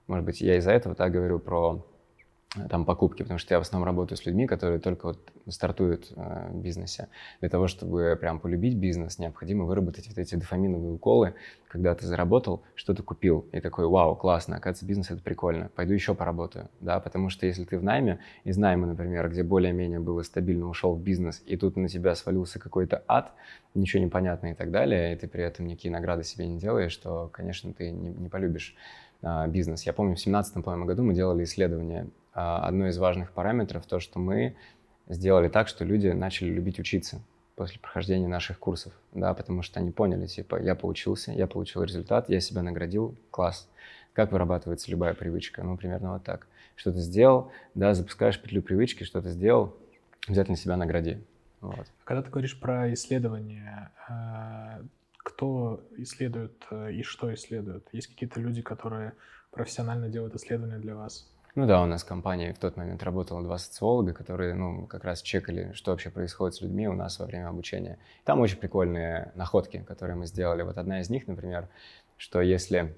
может 0.10 0.26
быть, 0.26 0.42
я 0.42 0.58
из-за 0.58 0.72
этого 0.72 0.96
так 0.96 1.12
говорю 1.12 1.40
про 1.40 1.86
там 2.68 2.84
покупки, 2.84 3.22
потому 3.22 3.38
что 3.38 3.54
я 3.54 3.60
в 3.60 3.62
основном 3.62 3.86
работаю 3.86 4.18
с 4.18 4.26
людьми, 4.26 4.48
которые 4.48 4.80
только 4.80 5.06
вот 5.06 5.20
стартуют 5.48 6.12
э, 6.16 6.50
в 6.52 6.56
бизнесе. 6.56 7.08
Для 7.42 7.50
того, 7.50 7.68
чтобы 7.68 8.18
прям 8.20 8.40
полюбить 8.40 8.76
бизнес, 8.76 9.20
необходимо 9.20 9.66
выработать 9.66 10.08
вот 10.08 10.18
эти 10.18 10.34
дофаминовые 10.34 10.94
уколы, 10.94 11.36
когда 11.68 11.94
ты 11.94 12.08
заработал, 12.08 12.64
что-то 12.74 13.04
купил, 13.04 13.46
и 13.52 13.60
такой, 13.60 13.86
вау, 13.86 14.16
классно, 14.16 14.56
оказывается, 14.56 14.86
бизнес 14.88 15.12
это 15.12 15.22
прикольно, 15.22 15.70
пойду 15.76 15.94
еще 15.94 16.16
поработаю, 16.16 16.70
да, 16.80 17.00
потому 17.00 17.30
что 17.30 17.46
если 17.46 17.66
ты 17.66 17.78
в 17.78 17.84
найме, 17.84 18.18
из 18.44 18.58
найма, 18.58 18.88
например, 18.88 19.30
где 19.30 19.44
более-менее 19.44 20.00
было 20.00 20.24
стабильно, 20.24 20.68
ушел 20.68 20.96
в 20.96 21.02
бизнес, 21.02 21.44
и 21.46 21.56
тут 21.56 21.76
на 21.76 21.88
тебя 21.88 22.16
свалился 22.16 22.58
какой-то 22.58 23.04
ад, 23.08 23.32
ничего 23.76 24.02
не 24.02 24.10
понятно 24.10 24.48
и 24.48 24.54
так 24.56 24.72
далее, 24.72 25.14
и 25.14 25.16
ты 25.16 25.28
при 25.28 25.44
этом 25.44 25.68
никакие 25.68 25.92
награды 25.92 26.24
себе 26.24 26.48
не 26.48 26.58
делаешь, 26.58 26.98
то, 26.98 27.30
конечно, 27.32 27.74
ты 27.74 27.92
не, 27.92 28.10
не 28.10 28.30
полюбишь 28.30 28.76
бизнес. 29.48 29.84
Я 29.84 29.94
помню, 29.94 30.14
в 30.14 30.24
2017 30.24 30.58
году 30.58 31.04
мы 31.04 31.14
делали 31.14 31.44
исследование 31.44 32.08
а, 32.34 32.66
одно 32.66 32.88
из 32.88 32.98
важных 32.98 33.32
параметров 33.32 33.86
то, 33.86 34.00
что 34.00 34.20
мы 34.20 34.56
сделали 35.10 35.50
так, 35.50 35.68
что 35.68 35.84
люди 35.84 36.08
начали 36.08 36.50
любить 36.50 36.80
учиться 36.80 37.22
после 37.56 37.80
прохождения 37.80 38.30
наших 38.30 38.60
курсов, 38.60 38.94
да, 39.12 39.34
потому 39.34 39.64
что 39.64 39.82
они 39.82 39.92
поняли, 39.92 40.28
типа, 40.28 40.62
я 40.62 40.76
поучился, 40.76 41.34
я 41.34 41.46
получил 41.46 41.84
результат, 41.84 42.30
я 42.30 42.40
себя 42.40 42.62
наградил, 42.62 43.18
класс. 43.32 43.68
Как 44.14 44.32
вырабатывается 44.32 44.90
любая 44.90 45.14
привычка? 45.14 45.64
Ну, 45.64 45.76
примерно 45.76 46.14
вот 46.14 46.24
так. 46.24 46.48
Что-то 46.78 47.00
сделал, 47.00 47.52
да, 47.76 47.94
запускаешь 47.94 48.42
петлю 48.42 48.62
привычки, 48.62 49.04
что-то 49.04 49.30
сделал, 49.30 49.76
обязательно 50.26 50.56
себя 50.56 50.78
награди. 50.78 51.22
Вот. 51.60 51.86
Когда 52.06 52.22
ты 52.22 52.30
говоришь 52.30 52.58
про 52.58 52.94
исследования, 52.94 53.92
э, 54.08 54.84
кто 55.30 55.82
исследует 55.98 56.66
э, 56.72 56.94
и 56.94 57.04
что 57.04 57.34
исследует? 57.34 57.88
Есть 57.92 58.08
какие-то 58.08 58.40
люди, 58.40 58.62
которые 58.62 59.14
профессионально 59.52 60.10
делают 60.10 60.36
исследования 60.36 60.80
для 60.80 60.96
вас? 60.96 61.30
Ну 61.56 61.68
да, 61.68 61.82
у 61.82 61.86
нас 61.86 62.04
в 62.04 62.08
компании 62.08 62.52
в 62.52 62.60
тот 62.60 62.78
момент 62.78 63.04
работало 63.04 63.44
два 63.44 63.58
социолога, 63.58 64.14
которые, 64.14 64.54
ну, 64.56 64.88
как 64.88 65.04
раз 65.04 65.22
чекали, 65.22 65.72
что 65.74 65.92
вообще 65.92 66.10
происходит 66.10 66.56
с 66.56 66.62
людьми 66.62 66.88
у 66.88 66.94
нас 66.94 67.20
во 67.20 67.26
время 67.26 67.50
обучения. 67.50 68.00
Там 68.24 68.40
очень 68.40 68.58
прикольные 68.58 69.32
находки, 69.36 69.84
которые 69.88 70.16
мы 70.16 70.26
сделали. 70.26 70.64
Вот 70.64 70.78
одна 70.78 71.02
из 71.02 71.10
них, 71.10 71.28
например, 71.28 71.68
что 72.18 72.42
если, 72.42 72.96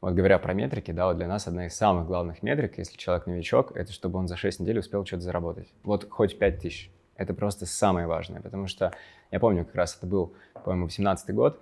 вот 0.00 0.14
говоря 0.14 0.38
про 0.38 0.54
метрики, 0.54 0.90
да, 0.90 1.06
вот 1.06 1.16
для 1.16 1.28
нас 1.28 1.46
одна 1.46 1.66
из 1.66 1.74
самых 1.74 2.06
главных 2.06 2.42
метрик, 2.42 2.78
если 2.78 2.96
человек 2.96 3.26
новичок, 3.26 3.76
это 3.76 3.92
чтобы 3.92 4.18
он 4.18 4.28
за 4.28 4.36
6 4.36 4.60
недель 4.60 4.78
успел 4.78 5.04
что-то 5.06 5.22
заработать. 5.22 5.68
Вот 5.82 6.08
хоть 6.10 6.38
5 6.38 6.58
тысяч. 6.60 6.90
Это 7.16 7.34
просто 7.34 7.66
самое 7.66 8.06
важное, 8.06 8.40
потому 8.40 8.66
что 8.66 8.92
я 9.30 9.38
помню, 9.38 9.64
как 9.64 9.74
раз 9.74 9.96
это 9.96 10.06
был, 10.06 10.34
по-моему, 10.64 10.86
18 10.86 11.34
год. 11.34 11.60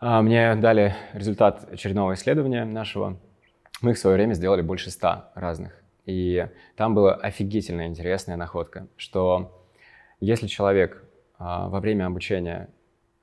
А, 0.00 0.22
мне 0.22 0.54
дали 0.54 0.94
результат 1.12 1.68
очередного 1.72 2.14
исследования 2.14 2.64
нашего, 2.64 3.18
мы 3.82 3.92
их 3.92 3.96
в 3.96 4.00
свое 4.00 4.14
время 4.16 4.34
сделали 4.34 4.62
больше 4.62 4.90
ста 4.90 5.32
разных. 5.34 5.72
И 6.06 6.48
там 6.76 6.94
была 6.94 7.14
офигительно 7.14 7.86
интересная 7.86 8.36
находка, 8.36 8.86
что 8.96 9.66
если 10.20 10.46
человек 10.46 11.04
а, 11.36 11.68
во 11.68 11.80
время 11.80 12.06
обучения 12.06 12.68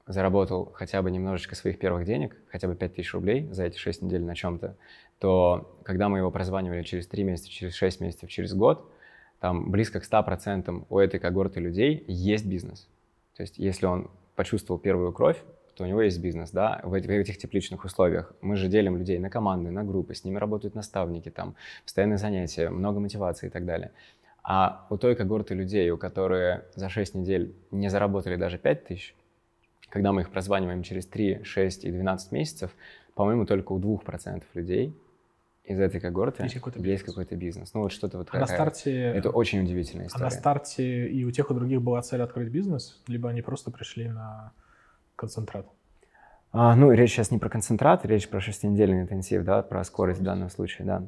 заработал 0.06 0.72
хотя 0.74 1.02
бы 1.02 1.10
немножечко 1.12 1.56
своих 1.56 1.80
первых 1.80 2.06
денег, 2.06 2.36
хотя 2.52 2.68
бы 2.68 2.76
5000 2.76 3.14
рублей 3.14 3.48
за 3.52 3.64
эти 3.64 3.78
6 3.78 4.02
недель 4.04 4.24
на 4.24 4.36
чем-то, 4.36 4.76
то 5.20 5.80
когда 5.84 6.10
мы 6.10 6.18
его 6.18 6.30
прозванивали 6.30 6.84
через 6.84 7.08
3 7.08 7.24
месяца, 7.24 7.50
через 7.50 7.74
6 7.76 8.02
месяцев, 8.02 8.30
через 8.30 8.54
год, 8.54 8.92
там 9.40 9.72
близко 9.72 10.02
к 10.02 10.04
100% 10.04 10.88
у 10.90 11.00
этой 11.00 11.22
когорты 11.22 11.62
людей 11.62 12.04
есть 12.08 12.46
бизнес. 12.46 12.88
То 13.36 13.44
есть 13.44 13.58
если 13.58 13.86
он 13.86 14.12
почувствовал 14.36 14.78
первую 14.78 15.14
кровь, 15.14 15.42
то 15.76 15.84
у 15.84 15.88
него 15.88 16.02
есть 16.02 16.20
бизнес, 16.22 16.52
да, 16.52 16.80
в, 16.84 16.90
в 16.90 16.96
этих 16.96 17.38
тепличных 17.38 17.84
условиях. 17.84 18.34
Мы 18.42 18.56
же 18.56 18.68
делим 18.68 18.98
людей 18.98 19.20
на 19.20 19.30
команды, 19.30 19.72
на 19.72 19.84
группы, 19.84 20.16
с 20.16 20.24
ними 20.24 20.38
работают 20.38 20.74
наставники, 20.74 21.30
там, 21.30 21.56
постоянные 21.84 22.18
занятия, 22.18 22.70
много 22.70 23.00
мотивации 23.00 23.48
и 23.48 23.50
так 23.50 23.66
далее. 23.66 23.92
А 24.44 24.86
у 24.90 24.98
той 24.98 25.16
когорты 25.16 25.54
людей, 25.54 25.90
у 25.90 25.98
которых 25.98 26.64
за 26.76 26.88
6 26.88 27.16
недель 27.16 27.54
не 27.72 27.90
заработали 27.90 28.38
даже 28.38 28.58
5 28.58 28.86
тысяч, 28.86 29.16
когда 29.90 30.14
мы 30.14 30.22
их 30.22 30.30
прозваниваем 30.30 30.82
через 30.84 31.06
3, 31.08 31.44
6 31.44 31.86
и 31.86 31.92
12 31.92 32.32
месяцев, 32.32 32.72
по-моему, 33.14 33.46
только 33.46 33.74
у 33.74 33.80
2% 33.80 34.44
людей 34.54 34.96
из 35.66 35.80
этой 35.80 36.00
когорты 36.00 36.44
есть 36.44 36.56
какой-то 36.56 36.78
бизнес. 36.80 36.92
Есть 36.94 37.06
какой-то 37.06 37.36
бизнес. 37.36 37.74
Ну 37.74 37.82
вот 37.82 37.92
что-то 37.92 38.20
вот 38.20 38.30
а 38.32 38.40
на 38.40 38.46
старте... 38.46 38.94
Это 38.94 39.32
очень 39.32 39.62
удивительная 39.62 40.08
история. 40.08 40.26
А 40.26 40.30
на 40.30 40.32
старте 40.32 41.08
и 41.08 41.24
у 41.26 41.32
тех, 41.32 41.50
и 41.50 41.54
у 41.54 41.56
других 41.56 41.82
была 41.82 42.02
цель 42.04 42.22
открыть 42.22 42.50
бизнес? 42.50 43.02
Либо 43.08 43.30
они 43.30 43.42
просто 43.42 43.72
пришли 43.72 44.10
на 44.10 44.54
концентрат? 45.16 45.66
А, 46.58 46.74
ну, 46.74 46.92
речь 46.92 47.12
сейчас 47.12 47.32
не 47.32 47.38
про 47.38 47.50
концентрат, 47.50 48.06
речь 48.06 48.30
про 48.30 48.40
шестинедельный 48.40 49.02
интенсив, 49.02 49.44
да, 49.44 49.62
про 49.62 49.84
скорость 49.84 50.22
в 50.22 50.24
данном 50.24 50.50
случае, 50.50 50.88
да. 50.88 51.04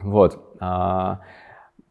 Вот. 0.00 0.56
А, 0.58 1.20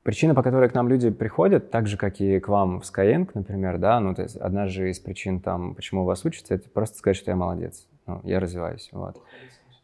причина, 0.04 0.36
по 0.36 0.44
которой 0.44 0.70
к 0.70 0.74
нам 0.74 0.90
люди 0.90 1.10
приходят, 1.10 1.72
так 1.72 1.88
же, 1.88 1.96
как 1.96 2.20
и 2.20 2.40
к 2.40 2.50
вам 2.50 2.82
в 2.82 2.84
Skyeng, 2.84 3.30
например, 3.34 3.78
да, 3.78 4.02
ну, 4.02 4.14
то 4.14 4.24
есть 4.24 4.36
одна 4.36 4.68
же 4.68 4.90
из 4.90 5.00
причин, 5.00 5.40
там, 5.40 5.74
почему 5.76 6.02
у 6.02 6.06
вас 6.06 6.26
учатся, 6.26 6.56
это 6.56 6.70
просто 6.70 6.98
сказать, 6.98 7.16
что 7.16 7.32
я 7.32 7.38
молодец, 7.38 7.88
ну, 8.08 8.20
я 8.26 8.42
развиваюсь, 8.42 8.90
вот. 8.92 9.22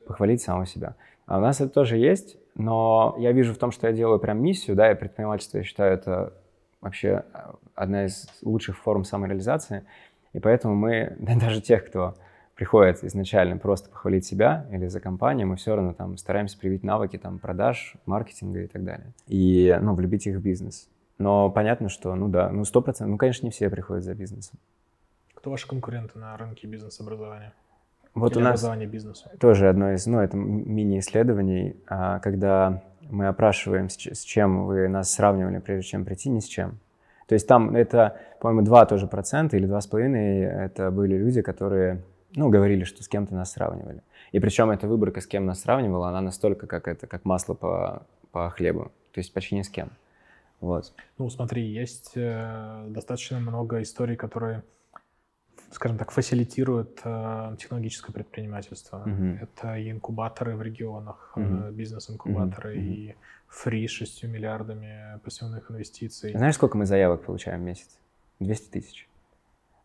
Похвалить 0.05 0.41
самого 0.41 0.65
себя. 0.65 0.95
А 1.28 1.38
у 1.38 1.41
нас 1.41 1.61
это 1.61 1.70
тоже 1.70 1.95
есть, 1.95 2.38
но 2.55 3.15
я 3.20 3.32
вижу 3.32 3.53
в 3.53 3.57
том, 3.57 3.72
что 3.72 3.88
я 3.88 3.93
делаю 3.93 4.20
прям 4.20 4.41
миссию, 4.41 4.76
да, 4.76 4.91
и 4.91 4.95
предпринимательство, 4.95 5.59
я 5.59 5.63
считаю, 5.63 5.93
это 5.93 6.34
вообще 6.82 7.24
одна 7.74 8.03
из 8.03 8.28
лучших 8.41 8.78
форм 8.78 9.05
самореализации– 9.05 9.86
и 10.38 10.39
поэтому 10.39 10.75
мы, 10.75 11.15
даже 11.19 11.61
тех, 11.61 11.83
кто 11.88 12.15
приходит 12.53 13.03
изначально 13.03 13.57
просто 13.57 13.89
похвалить 13.89 14.23
себя 14.23 14.67
или 14.71 14.88
за 14.88 14.99
компанию, 14.99 15.47
мы 15.47 15.55
все 15.55 15.75
равно 15.75 15.93
там 15.93 16.15
стараемся 16.17 16.59
привить 16.59 16.83
навыки 16.83 17.17
там 17.17 17.39
продаж, 17.39 17.95
маркетинга 18.05 18.61
и 18.61 18.67
так 18.67 18.83
далее. 18.83 19.13
И, 19.27 19.75
ну, 19.81 19.95
влюбить 19.95 20.27
их 20.27 20.38
в 20.38 20.41
бизнес. 20.41 20.89
Но 21.17 21.49
понятно, 21.49 21.89
что, 21.89 22.13
ну 22.13 22.27
да, 22.27 22.51
ну 22.51 22.63
сто 22.65 22.81
процентов, 22.81 23.13
ну, 23.13 23.17
конечно, 23.17 23.47
не 23.47 23.51
все 23.51 23.69
приходят 23.71 24.03
за 24.03 24.13
бизнесом. 24.13 24.59
Кто 25.33 25.49
ваши 25.49 25.67
конкуренты 25.67 26.19
на 26.19 26.38
рынке 26.38 26.67
бизнес-образования? 26.67 27.53
Вот 28.13 28.33
Или 28.33 28.39
у 28.39 28.43
нас 28.43 28.63
бизнесу? 28.88 29.29
тоже 29.39 29.69
одно 29.69 29.93
из, 29.93 30.05
ну, 30.05 30.19
это 30.19 30.38
мини-исследований, 30.38 31.77
а, 31.88 32.19
когда 32.19 32.83
мы 33.09 33.27
опрашиваем, 33.27 33.89
с 33.89 34.21
чем 34.21 34.65
вы 34.65 34.88
нас 34.88 35.11
сравнивали, 35.11 35.57
прежде 35.59 35.89
чем 35.89 36.05
прийти, 36.05 36.29
ни 36.29 36.39
с 36.39 36.45
чем. 36.45 36.79
То 37.28 37.34
есть 37.34 37.47
там 37.47 37.75
это, 37.75 38.17
по-моему, 38.39 38.65
2 38.65 38.86
тоже 38.86 39.07
процента 39.07 39.57
или 39.57 39.67
2,5 39.67 40.45
это 40.45 40.91
были 40.91 41.15
люди, 41.17 41.41
которые, 41.41 42.01
ну, 42.36 42.49
говорили, 42.49 42.86
что 42.86 43.03
с 43.03 43.07
кем-то 43.07 43.36
нас 43.36 43.51
сравнивали. 43.51 44.01
И 44.32 44.39
причем 44.39 44.71
эта 44.71 44.88
выборка, 44.88 45.19
с 45.19 45.28
кем 45.28 45.45
нас 45.45 45.61
сравнивала, 45.61 46.07
она 46.09 46.21
настолько 46.21 46.67
как 46.67 46.88
это, 46.88 47.05
как 47.05 47.25
масло 47.25 47.53
по, 47.53 48.05
по 48.32 48.49
хлебу. 48.49 48.91
То 49.11 49.19
есть 49.19 49.34
почти 49.34 49.55
ни 49.55 49.61
с 49.61 49.69
кем. 49.69 49.89
Вот. 50.61 50.93
Ну, 51.17 51.30
смотри, 51.30 51.63
есть 51.63 52.13
э, 52.15 52.86
достаточно 52.88 53.39
много 53.39 53.82
историй, 53.82 54.15
которые, 54.15 54.63
скажем 55.71 55.97
так, 55.97 56.11
фасилитируют 56.11 57.01
э, 57.03 57.55
технологическое 57.59 58.13
предпринимательство. 58.13 59.03
Мгм. 59.05 59.39
Это 59.41 59.78
и 59.78 59.91
инкубаторы 59.91 60.55
в 60.55 60.61
регионах, 60.61 61.34
э, 61.36 61.39
Мгм. 61.41 61.73
бизнес-инкубаторы, 61.73 62.75
Мгм. 62.75 62.84
и 62.84 63.15
фри 63.47 63.87
с 63.87 63.91
6 63.91 64.23
миллиардами 64.25 65.19
пассивных 65.23 65.71
инвестиций. 65.71 66.31
Знаешь, 66.31 66.55
сколько 66.55 66.77
мы 66.77 66.85
заявок 66.85 67.23
получаем 67.23 67.61
в 67.61 67.63
месяц? 67.63 67.99
200 68.39 68.69
тысяч. 68.71 69.09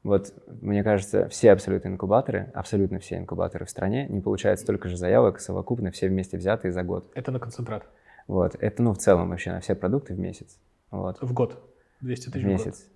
Вот, 0.02 0.34
мне 0.60 0.82
кажется, 0.82 1.28
все 1.28 1.52
абсолютно 1.52 1.88
инкубаторы, 1.88 2.50
абсолютно 2.54 2.98
все 2.98 3.18
инкубаторы 3.18 3.64
в 3.66 3.70
стране 3.70 4.08
не 4.08 4.20
получают 4.20 4.58
столько 4.58 4.88
же 4.88 4.96
заявок 4.96 5.38
совокупно, 5.40 5.92
все 5.92 6.08
вместе 6.08 6.36
взятые 6.36 6.72
за 6.72 6.82
год. 6.82 7.08
Это 7.14 7.30
на 7.30 7.38
концентрат. 7.38 7.86
Вот, 8.26 8.56
это, 8.58 8.82
ну, 8.82 8.92
в 8.94 8.98
целом 8.98 9.30
вообще 9.30 9.52
на 9.52 9.60
все 9.60 9.76
продукты 9.76 10.14
в 10.14 10.18
месяц. 10.18 10.58
Вот, 10.90 11.20
В 11.22 11.32
год. 11.32 11.62
200 12.00 12.28
в 12.28 12.32
тысяч 12.32 12.44
в 12.44 12.48
год. 12.48 12.52
месяц. 12.52 12.86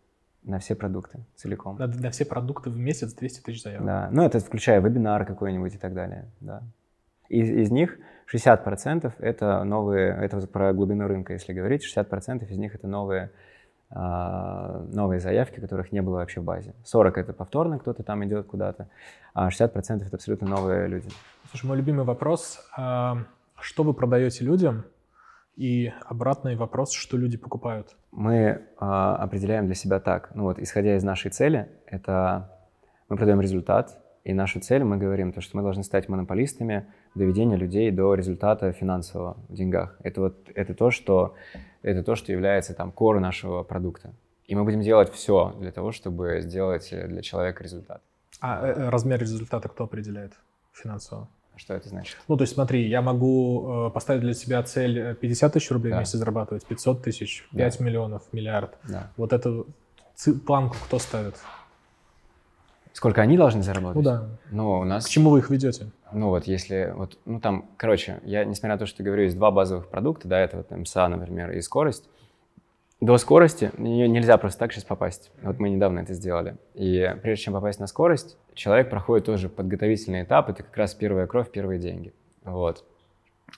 На 0.43 0.59
все 0.59 0.75
продукты 0.75 1.21
целиком. 1.37 1.77
На, 1.79 1.87
на 1.87 2.11
все 2.11 2.25
продукты 2.25 2.71
в 2.71 2.77
месяц 2.77 3.13
200 3.13 3.41
тысяч 3.41 3.63
заявок. 3.63 3.87
Да, 3.87 4.09
ну 4.13 4.23
это 4.25 4.41
включая 4.41 4.81
вебинар 4.81 5.25
какой-нибудь 5.27 5.75
и 5.75 5.79
так 5.79 5.95
далее, 5.95 6.27
да. 6.41 6.63
Из, 7.29 7.49
из 7.51 7.71
них 7.71 7.99
60% 8.33 9.13
это 9.19 9.65
новые, 9.65 10.17
это 10.21 10.47
про 10.47 10.73
глубину 10.73 11.07
рынка, 11.07 11.33
если 11.33 11.53
говорить, 11.53 11.85
60% 11.85 12.49
из 12.51 12.59
них 12.59 12.75
это 12.75 12.89
новые, 12.89 13.31
а, 13.91 14.85
новые 14.93 15.21
заявки, 15.21 15.61
которых 15.61 15.93
не 15.93 16.03
было 16.03 16.17
вообще 16.17 16.41
в 16.41 16.45
базе. 16.45 16.75
40 16.85 17.19
это 17.19 17.33
повторно, 17.33 17.79
кто-то 17.79 18.03
там 18.03 18.25
идет 18.25 18.47
куда-то, 18.47 18.89
а 19.35 19.51
60% 19.51 20.07
это 20.07 20.17
абсолютно 20.17 20.49
новые 20.49 20.89
люди. 20.89 21.09
Слушай, 21.51 21.67
мой 21.67 21.77
любимый 21.77 22.05
вопрос. 22.05 22.59
а, 22.77 23.19
Что 23.61 23.85
вы 23.85 23.95
продаете 23.95 24.45
людям? 24.45 24.85
И 25.55 25.91
обратный 26.05 26.55
вопрос, 26.55 26.93
что 26.93 27.17
люди 27.17 27.39
покупают? 27.39 27.97
Мы 28.11 28.67
а, 28.79 29.17
определяем 29.17 29.67
для 29.67 29.75
себя 29.75 30.01
так, 30.01 30.31
ну 30.35 30.43
вот, 30.43 30.59
исходя 30.59 30.97
из 30.97 31.05
нашей 31.05 31.31
цели, 31.31 31.69
это 31.87 32.51
мы 33.09 33.17
продаем 33.17 33.41
результат, 33.41 33.99
и 34.27 34.35
нашу 34.35 34.59
цель 34.59 34.83
мы 34.83 34.97
говорим, 34.97 35.33
то, 35.33 35.41
что 35.41 35.57
мы 35.57 35.63
должны 35.63 35.85
стать 35.85 36.09
монополистами 36.09 36.87
доведения 37.15 37.57
людей 37.57 37.93
до 37.93 38.13
результата 38.15 38.73
финансового 38.73 39.37
в 39.49 39.55
деньгах. 39.55 39.97
Это 40.03 40.21
вот 40.21 40.51
это 40.53 40.75
то, 40.75 40.91
что 40.91 41.37
это 41.83 42.03
то, 42.03 42.17
что 42.17 42.33
является 42.33 42.75
там 42.75 42.93
core 42.95 43.21
нашего 43.21 43.63
продукта. 43.63 44.13
И 44.49 44.57
мы 44.57 44.65
будем 44.65 44.81
делать 44.81 45.13
все 45.13 45.55
для 45.61 45.71
того, 45.71 45.93
чтобы 45.93 46.41
сделать 46.41 46.91
для 46.91 47.23
человека 47.23 47.63
результат. 47.63 48.03
А 48.41 48.67
э, 48.67 48.89
размер 48.89 49.21
результата 49.21 49.69
кто 49.69 49.85
определяет 49.85 50.33
финансово? 50.73 51.29
Что 51.55 51.75
это 51.75 51.89
значит? 51.89 52.17
Ну, 52.27 52.37
то 52.37 52.43
есть 52.43 52.55
смотри, 52.55 52.89
я 52.89 53.03
могу 53.03 53.87
э, 53.87 53.91
поставить 53.91 54.23
для 54.23 54.35
себя 54.35 54.61
цель 54.65 54.99
э, 54.99 55.15
50 55.15 55.53
тысяч 55.53 55.71
рублей 55.71 55.93
Да. 55.93 55.99
в 55.99 56.01
месяц 56.01 56.19
зарабатывать, 56.19 56.67
500 56.67 57.03
тысяч, 57.03 57.49
5 57.55 57.79
миллионов, 57.79 58.25
миллиард. 58.33 58.77
Да. 58.89 59.13
Вот 59.17 59.33
эту 59.33 59.69
планку 60.47 60.77
кто 60.85 60.99
ставит? 60.99 61.37
Сколько 62.97 63.21
они 63.21 63.37
должны 63.37 63.63
заработать? 63.63 63.97
Ну 63.97 64.03
да. 64.03 64.25
Ну, 64.51 64.81
у 64.81 64.85
нас 64.85 65.05
К 65.05 65.11
чему 65.11 65.29
вы 65.29 65.41
их 65.41 65.51
ведете? 65.51 65.91
Ну 66.13 66.31
вот 66.31 66.47
если, 66.47 66.95
вот, 66.97 67.19
ну 67.27 67.41
там, 67.41 67.67
короче, 67.77 68.21
я, 68.25 68.47
несмотря 68.47 68.77
на 68.77 68.79
то, 68.79 68.87
что 68.87 69.03
говорю, 69.03 69.25
есть 69.25 69.37
два 69.37 69.51
базовых 69.51 69.89
продукта, 69.89 70.27
да, 70.29 70.41
это 70.41 70.57
вот 70.57 70.71
МСА, 70.71 71.07
например, 71.09 71.51
и 71.51 71.61
скорость. 71.61 72.09
До 73.03 73.19
скорости 73.19 73.71
нее 73.77 74.09
нельзя 74.09 74.39
просто 74.39 74.61
так 74.61 74.73
сейчас 74.73 74.85
попасть. 74.85 75.31
Вот 75.43 75.59
мы 75.59 75.69
недавно 75.69 75.99
это 75.99 76.15
сделали. 76.15 76.57
И 76.73 77.15
прежде 77.23 77.45
чем 77.45 77.53
попасть 77.53 77.81
на 77.81 77.87
скорость, 77.87 78.39
человек 78.55 78.89
проходит 78.89 79.27
тоже 79.27 79.51
подготовительный 79.51 80.23
этап, 80.23 80.49
это 80.49 80.63
как 80.63 80.75
раз 80.75 80.95
первая 80.95 81.27
кровь, 81.27 81.51
первые 81.51 81.79
деньги. 81.79 82.15
Вот. 82.45 82.83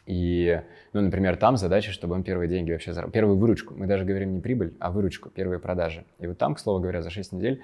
И, 0.06 0.60
ну, 0.92 1.00
например, 1.00 1.36
там 1.36 1.56
задача, 1.56 1.92
чтобы 1.92 2.16
он 2.16 2.24
первые 2.24 2.48
деньги 2.48 2.72
вообще 2.72 2.92
заработал. 2.92 3.12
Первую 3.12 3.38
выручку. 3.38 3.74
Мы 3.74 3.86
даже 3.86 4.04
говорим 4.04 4.34
не 4.34 4.40
прибыль, 4.40 4.74
а 4.80 4.90
выручку, 4.90 5.30
первые 5.30 5.60
продажи. 5.60 6.04
И 6.18 6.26
вот 6.26 6.38
там, 6.38 6.56
к 6.56 6.58
слову 6.58 6.80
говоря, 6.80 7.02
за 7.02 7.10
6 7.10 7.32
недель, 7.32 7.62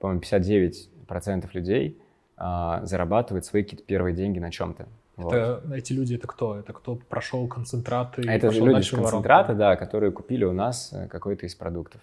по-моему, 0.00 0.22
59% 0.22 1.48
людей 1.52 2.00
а, 2.36 2.84
зарабатывают 2.84 3.44
свои 3.44 3.62
какие-то 3.62 3.84
первые 3.84 4.16
деньги 4.16 4.40
на 4.40 4.50
чем-то. 4.50 4.88
Вот. 5.16 5.34
Это, 5.34 5.62
эти 5.74 5.92
люди 5.92 6.14
это 6.14 6.26
кто? 6.26 6.58
Это 6.58 6.72
кто 6.72 6.96
прошел 6.96 7.46
концентраты? 7.46 8.22
это 8.22 8.50
же 8.50 8.60
люди 8.60 8.80
с 8.80 8.90
воронку? 8.92 9.10
концентрата, 9.10 9.54
да, 9.54 9.76
которые 9.76 10.10
купили 10.10 10.44
у 10.44 10.52
нас 10.52 10.90
э, 10.92 11.06
какой-то 11.08 11.44
из 11.44 11.54
продуктов. 11.54 12.00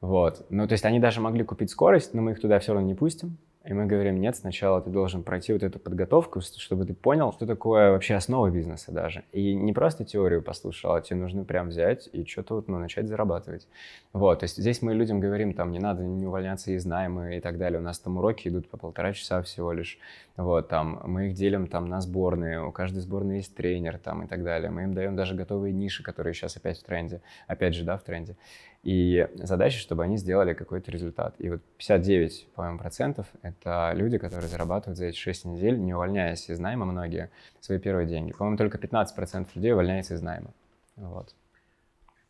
Вот. 0.00 0.46
Ну, 0.48 0.66
то 0.66 0.72
есть 0.72 0.86
они 0.86 0.98
даже 0.98 1.20
могли 1.20 1.44
купить 1.44 1.70
скорость, 1.70 2.14
но 2.14 2.22
мы 2.22 2.32
их 2.32 2.40
туда 2.40 2.58
все 2.58 2.72
равно 2.72 2.88
не 2.88 2.94
пустим. 2.94 3.36
И 3.64 3.72
мы 3.72 3.86
говорим, 3.86 4.20
нет, 4.20 4.36
сначала 4.36 4.82
ты 4.82 4.90
должен 4.90 5.22
пройти 5.22 5.54
вот 5.54 5.62
эту 5.62 5.78
подготовку, 5.78 6.42
чтобы 6.42 6.84
ты 6.84 6.92
понял, 6.92 7.32
что 7.32 7.46
такое 7.46 7.92
вообще 7.92 8.14
основа 8.14 8.50
бизнеса 8.50 8.92
даже. 8.92 9.24
И 9.32 9.54
не 9.54 9.72
просто 9.72 10.04
теорию 10.04 10.42
послушал, 10.42 10.92
а 10.92 11.00
тебе 11.00 11.16
нужно 11.16 11.44
прям 11.44 11.68
взять 11.68 12.10
и 12.12 12.26
что-то 12.26 12.56
вот, 12.56 12.68
ну, 12.68 12.78
начать 12.78 13.08
зарабатывать. 13.08 13.66
Вот, 14.12 14.40
то 14.40 14.44
есть 14.44 14.58
здесь 14.58 14.82
мы 14.82 14.92
людям 14.92 15.18
говорим, 15.18 15.54
там, 15.54 15.72
не 15.72 15.78
надо 15.78 16.02
не 16.02 16.26
увольняться 16.26 16.72
из 16.72 16.84
найма 16.84 17.36
и 17.36 17.40
так 17.40 17.56
далее. 17.56 17.80
У 17.80 17.82
нас 17.82 17.98
там 17.98 18.18
уроки 18.18 18.48
идут 18.48 18.68
по 18.68 18.76
полтора 18.76 19.14
часа 19.14 19.40
всего 19.40 19.72
лишь. 19.72 19.98
Вот, 20.36 20.68
там, 20.68 21.00
мы 21.04 21.28
их 21.28 21.34
делим 21.34 21.66
там 21.66 21.88
на 21.88 22.02
сборные, 22.02 22.62
у 22.62 22.70
каждой 22.70 23.00
сборной 23.00 23.36
есть 23.36 23.54
тренер 23.54 23.96
там 23.96 24.24
и 24.24 24.26
так 24.26 24.44
далее. 24.44 24.70
Мы 24.70 24.82
им 24.82 24.92
даем 24.92 25.16
даже 25.16 25.34
готовые 25.34 25.72
ниши, 25.72 26.02
которые 26.02 26.34
сейчас 26.34 26.54
опять 26.58 26.78
в 26.78 26.82
тренде, 26.82 27.22
опять 27.46 27.74
же, 27.74 27.84
да, 27.84 27.96
в 27.96 28.02
тренде. 28.02 28.36
И 28.84 29.26
задача, 29.34 29.78
чтобы 29.78 30.04
они 30.04 30.18
сделали 30.18 30.52
какой-то 30.52 30.90
результат. 30.90 31.34
И 31.38 31.48
вот 31.48 31.62
59, 31.78 32.48
по-моему, 32.54 32.78
процентов— 32.78 33.26
это 33.42 33.92
люди, 33.94 34.18
которые 34.18 34.46
зарабатывают 34.46 34.98
за 34.98 35.06
эти 35.06 35.16
6 35.16 35.46
недель, 35.46 35.78
не 35.78 35.94
увольняясь 35.94 36.50
из 36.50 36.58
найма 36.58 36.84
многие, 36.84 37.30
свои 37.60 37.78
первые 37.78 38.06
деньги. 38.06 38.32
По-моему, 38.32 38.58
только 38.58 38.76
15 38.76 39.16
процентов 39.16 39.56
людей 39.56 39.72
увольняется 39.72 40.14
из 40.14 40.20
найма. 40.20 40.50
Вот. 40.96 41.34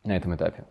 На 0.05 0.15
этом 0.15 0.33
этапе. 0.33 0.63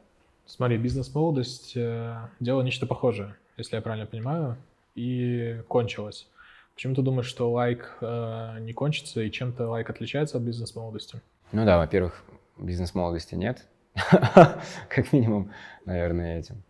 Смотри, 0.47 0.79
бизнес-молодость 0.79 1.77
э, 1.77 2.17
делала 2.41 2.63
нечто 2.63 2.87
похожее, 2.87 3.35
если 3.59 3.77
я 3.77 3.83
правильно 3.83 4.07
понимаю, 4.07 4.57
и 4.95 5.61
кончилось. 5.69 6.29
Почему 6.75 6.95
ты 6.95 7.03
думаешь, 7.03 7.27
что 7.27 7.51
лайк 7.53 7.99
э, 8.01 8.59
не 8.61 8.73
кончится, 8.73 9.23
и 9.23 9.31
чем-то 9.31 9.69
лайк 9.69 9.91
отличается 9.91 10.39
от 10.39 10.45
бизнес-молодости? 10.45 11.21
Ну 11.53 11.67
да, 11.67 11.77
во-первых, 11.77 12.25
бизнес-молодости 12.57 13.35
нет. 13.35 13.67
Как 14.89 15.13
минимум, 15.13 15.51
наверное, 15.85 16.39
этим. 16.39 16.63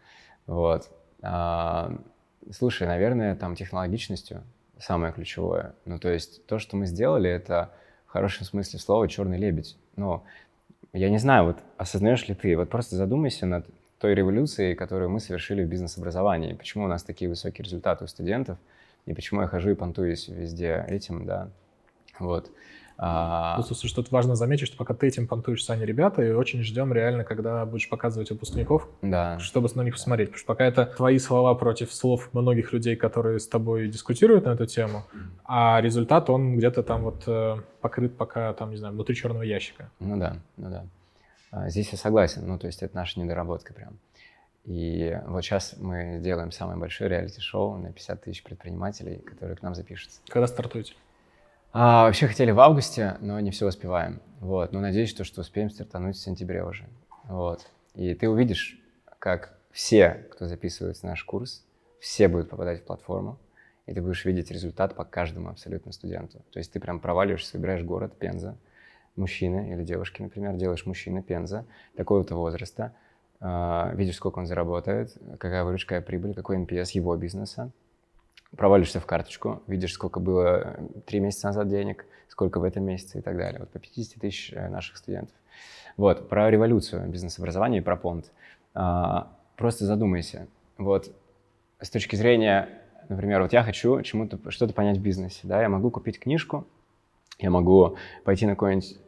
Вот. 0.46 0.90
А, 1.22 1.96
Слушай, 2.50 2.86
наверное, 2.86 3.34
там 3.36 3.56
технологичностью 3.56 4.42
самое 4.78 5.12
ключевое. 5.12 5.74
Ну, 5.84 5.98
то 5.98 6.10
есть 6.10 6.44
то, 6.46 6.58
что 6.58 6.76
мы 6.76 6.86
сделали, 6.86 7.30
это 7.30 7.70
в 8.06 8.10
хорошем 8.10 8.44
смысле 8.44 8.78
слова 8.78 9.08
черный 9.08 9.38
лебедь. 9.38 9.76
Ну, 9.96 10.22
я 10.92 11.08
не 11.08 11.18
знаю, 11.18 11.46
вот 11.46 11.58
осознаешь 11.78 12.28
ли 12.28 12.34
ты, 12.34 12.56
вот 12.56 12.68
просто 12.68 12.96
задумайся 12.96 13.46
над 13.46 13.66
той 13.98 14.14
революцией, 14.14 14.74
которую 14.74 15.10
мы 15.10 15.20
совершили 15.20 15.64
в 15.64 15.68
бизнес-образовании. 15.68 16.52
Почему 16.52 16.84
у 16.84 16.88
нас 16.88 17.02
такие 17.02 17.28
высокие 17.28 17.64
результаты 17.64 18.04
у 18.04 18.08
студентов, 18.08 18.58
и 19.06 19.14
почему 19.14 19.40
я 19.40 19.46
хожу 19.46 19.70
и 19.70 19.74
понтуюсь 19.74 20.28
везде 20.28 20.84
этим, 20.86 21.24
да. 21.24 21.48
Вот. 22.18 22.50
А, 22.97 23.57
Ну, 23.57 23.62
слушай, 23.62 23.95
тут 23.95 24.11
важно 24.12 24.36
заметить, 24.36 24.68
что 24.68 24.76
пока 24.76 24.95
ты 24.95 25.09
этим 25.09 25.26
понтуешь, 25.26 25.64
Саня, 25.64 25.84
ребята, 25.84 26.22
и 26.22 26.30
очень 26.30 26.62
ждем 26.62 26.92
реально, 26.92 27.24
когда 27.24 27.64
будешь 27.66 27.88
показывать 27.88 28.30
выпускников, 28.30 28.88
да. 29.03 29.38
чтобы 29.40 29.68
на 29.74 29.82
них 29.82 29.95
посмотреть. 29.95 30.28
Потому 30.28 30.38
что 30.38 30.47
пока 30.47 30.64
это 30.64 30.86
твои 30.86 31.18
слова 31.18 31.55
против 31.55 31.92
слов 31.92 32.28
многих 32.32 32.72
людей, 32.72 32.95
которые 32.97 33.40
с 33.40 33.49
тобой 33.49 33.88
дискутируют 33.88 34.45
на 34.45 34.51
эту 34.51 34.66
тему, 34.66 35.05
а 35.45 35.80
результат, 35.80 36.30
он 36.30 36.57
где-то 36.57 36.82
там 36.82 37.03
вот 37.03 37.24
э, 37.26 37.57
покрыт 37.80 38.16
пока, 38.16 38.53
там, 38.53 38.70
не 38.70 38.76
знаю, 38.76 38.95
внутри 38.95 39.16
черного 39.16 39.42
ящика. 39.42 39.90
Ну 39.99 40.16
да, 40.16 40.36
ну 40.57 40.70
да. 40.70 40.84
А, 41.51 41.68
Здесь 41.68 41.90
я 41.90 41.99
согласен, 41.99 42.47
ну 42.47 42.59
то 42.59 42.66
есть 42.66 42.82
это 42.82 42.95
наша 42.95 43.20
недоработка 43.20 43.74
прям. 43.74 43.99
И 44.64 45.20
вот 45.26 45.42
сейчас 45.45 45.74
мы 45.78 46.20
делаем 46.22 46.51
самое 46.51 46.78
большое 46.78 47.11
реалити-шоу 47.11 47.76
на 47.76 47.92
50 47.92 48.22
тысяч 48.22 48.42
предпринимателей, 48.42 49.18
которые 49.18 49.57
к 49.57 49.62
нам 49.62 49.74
запишутся. 49.74 50.20
Когда 50.28 50.47
стартуете? 50.47 50.95
А, 51.76 52.04
вообще 52.04 52.28
хотели 52.28 52.52
в 52.52 52.60
августе, 52.60 53.16
но 53.20 53.40
не 53.40 53.50
все 53.50 53.66
успеваем. 53.66 54.22
Вот, 54.38 54.70
но 54.70 54.78
надеюсь, 54.78 55.10
что, 55.10 55.24
что 55.24 55.40
успеем 55.40 55.70
стартануть 55.70 56.14
в 56.14 56.20
сентябре 56.20 56.62
уже. 56.62 56.86
Вот. 57.24 57.66
И 57.96 58.14
ты 58.14 58.28
увидишь, 58.28 58.80
как 59.18 59.58
все, 59.72 60.24
кто 60.30 60.46
записывается 60.46 61.06
на 61.06 61.10
наш 61.10 61.24
курс, 61.24 61.64
все 61.98 62.28
будут 62.28 62.48
попадать 62.48 62.82
в 62.82 62.84
платформу, 62.84 63.40
и 63.86 63.92
ты 63.92 64.00
будешь 64.00 64.24
видеть 64.24 64.52
результат 64.52 64.94
по 64.94 65.04
каждому 65.04 65.48
абсолютно 65.48 65.90
студенту. 65.90 66.44
То 66.52 66.60
есть 66.60 66.72
ты 66.72 66.78
прям 66.78 67.00
проваливаешься, 67.00 67.56
выбираешь 67.56 67.82
город 67.82 68.16
Пенза, 68.16 68.56
мужчина 69.16 69.72
или 69.72 69.82
девушки, 69.82 70.22
например, 70.22 70.54
делаешь 70.54 70.86
мужчина 70.86 71.24
Пенза 71.24 71.66
такого-то 71.96 72.36
возраста, 72.36 72.94
а, 73.40 73.92
видишь, 73.96 74.14
сколько 74.14 74.38
он 74.38 74.46
заработает, 74.46 75.12
какая 75.40 75.64
выручка, 75.64 75.96
какая 75.96 76.06
прибыль, 76.06 76.34
какой 76.34 76.56
NPS 76.56 76.90
его 76.92 77.16
бизнеса, 77.16 77.72
провалишься 78.57 79.00
в 79.00 79.07
карточку, 79.07 79.62
видишь, 79.66 79.92
сколько 79.92 80.20
было 80.20 80.76
три 81.07 81.20
месяца 81.20 81.48
назад 81.48 81.68
денег, 81.68 82.07
сколько 82.28 82.59
в 82.61 82.64
этом 82.64 82.84
месяце 82.84 83.18
и 83.18 83.22
так 83.22 83.36
далее. 83.36 83.61
Вот 83.61 83.70
по 83.70 83.78
50 83.78 84.20
тысяч 84.20 84.52
э, 84.52 84.68
наших 84.68 84.96
студентов. 84.96 85.34
Вот, 85.96 86.28
про 86.28 86.50
революцию 86.50 87.09
бизнес-образования 87.09 87.78
и 87.78 87.80
про 87.80 87.96
понт. 87.96 88.32
А, 88.74 89.32
просто 89.57 89.84
задумайся. 89.84 90.48
Вот 90.76 91.14
с 91.80 91.90
точки 91.90 92.16
зрения, 92.16 92.68
например, 93.09 93.42
вот 93.42 93.52
я 93.52 93.62
хочу 93.62 94.00
чему-то, 94.02 94.38
что-то 94.50 94.72
понять 94.74 94.98
в 94.98 95.02
бизнесе, 95.02 95.40
да, 95.44 95.62
я 95.62 95.68
могу 95.68 95.90
купить 95.90 96.18
книжку, 96.18 96.66
я 97.38 97.50
могу 97.50 97.96
пойти 98.24 98.46
на 98.46 98.52
какой-нибудь 98.52 98.98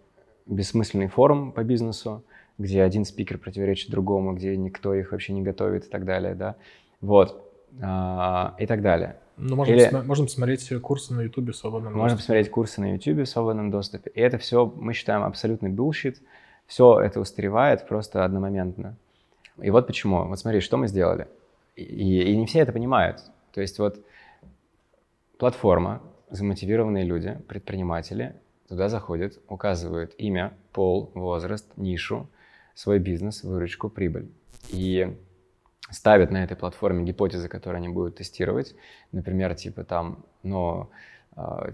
бессмысленный 0.46 1.08
форум 1.08 1.52
по 1.52 1.64
бизнесу, 1.64 2.22
где 2.58 2.82
один 2.82 3.04
спикер 3.04 3.38
противоречит 3.38 3.90
другому, 3.90 4.34
где 4.34 4.56
никто 4.56 4.94
их 4.94 5.12
вообще 5.12 5.32
не 5.32 5.42
готовит 5.42 5.86
и 5.86 5.88
так 5.88 6.04
далее, 6.04 6.34
да, 6.34 6.56
вот, 7.00 7.50
а, 7.82 8.54
и 8.58 8.66
так 8.66 8.82
далее. 8.82 9.16
Ну, 9.36 9.56
можно, 9.56 9.72
Или... 9.72 9.84
посмотри, 9.84 10.08
можно 10.08 10.24
посмотреть 10.24 10.80
курсы 10.80 11.12
на 11.12 11.20
YouTube 11.22 11.50
в 11.50 11.56
свободном 11.56 11.92
доступе. 11.92 12.02
Можно 12.02 12.16
посмотреть 12.16 12.50
курсы 12.50 12.80
на 12.80 12.92
YouTube 12.92 13.18
в 13.18 13.26
свободном 13.26 13.70
доступе. 13.70 14.10
И 14.14 14.20
это 14.20 14.38
все, 14.38 14.66
мы 14.66 14.94
считаем, 14.94 15.24
абсолютный 15.24 15.70
bullshit. 15.70 16.16
Все 16.66 17.00
это 17.00 17.20
устаревает 17.20 17.86
просто 17.86 18.24
одномоментно. 18.24 18.96
И 19.60 19.70
вот 19.70 19.86
почему. 19.86 20.24
Вот 20.24 20.38
смотри, 20.38 20.60
что 20.60 20.76
мы 20.76 20.88
сделали. 20.88 21.28
И, 21.76 22.22
и 22.22 22.36
не 22.36 22.46
все 22.46 22.60
это 22.60 22.72
понимают. 22.72 23.22
То 23.52 23.60
есть 23.60 23.78
вот 23.78 24.04
платформа, 25.38 26.02
замотивированные 26.30 27.04
люди, 27.04 27.38
предприниматели, 27.46 28.34
туда 28.68 28.88
заходят, 28.88 29.38
указывают 29.48 30.14
имя, 30.18 30.54
пол, 30.72 31.10
возраст, 31.14 31.66
нишу, 31.76 32.28
свой 32.74 32.98
бизнес, 32.98 33.44
выручку, 33.44 33.88
прибыль. 33.88 34.30
И 34.70 35.16
ставят 35.90 36.30
на 36.30 36.42
этой 36.44 36.56
платформе 36.56 37.04
гипотезы, 37.04 37.48
которые 37.48 37.78
они 37.78 37.88
будут 37.88 38.16
тестировать. 38.16 38.74
Например, 39.12 39.54
типа 39.54 39.84
там, 39.84 40.24
ну, 40.42 40.88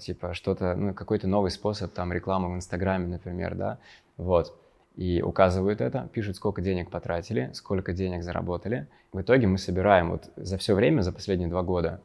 типа 0.01 0.35
что-то, 0.35 0.75
ну, 0.75 0.95
какой-то 0.95 1.27
новый 1.29 1.51
способ 1.51 1.93
там 1.93 2.13
рекламы 2.13 2.53
в 2.53 2.57
Инстаграме, 2.57 3.07
например, 3.07 3.55
да, 3.55 3.79
вот. 4.17 4.59
И 4.97 5.23
указывают 5.23 5.81
это, 5.81 6.09
пишут, 6.13 6.37
сколько 6.37 6.61
денег 6.61 6.91
потратили, 6.91 7.51
сколько 7.55 7.95
денег 7.95 8.23
заработали. 8.23 8.89
В 9.13 9.23
итоге 9.23 9.47
мы 9.47 9.57
собираем 9.57 10.11
вот 10.11 10.31
за 10.37 10.59
все 10.59 10.75
время, 10.75 11.01
за 11.01 11.13
последние 11.13 11.49
два 11.49 11.63
года, 11.63 12.03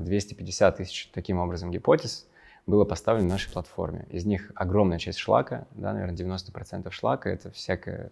250 0.00 0.74
а, 0.74 0.76
тысяч 0.76 1.10
таким 1.14 1.38
образом 1.38 1.70
гипотез 1.70 2.26
было 2.66 2.84
поставлено 2.84 3.28
на 3.28 3.34
нашей 3.34 3.52
платформе. 3.52 4.06
Из 4.10 4.26
них 4.26 4.50
огромная 4.54 4.98
часть 4.98 5.18
шлака, 5.18 5.66
да, 5.70 5.92
наверное, 5.92 6.16
90% 6.16 6.90
шлака, 6.90 7.30
это 7.30 7.50
всякое 7.52 8.10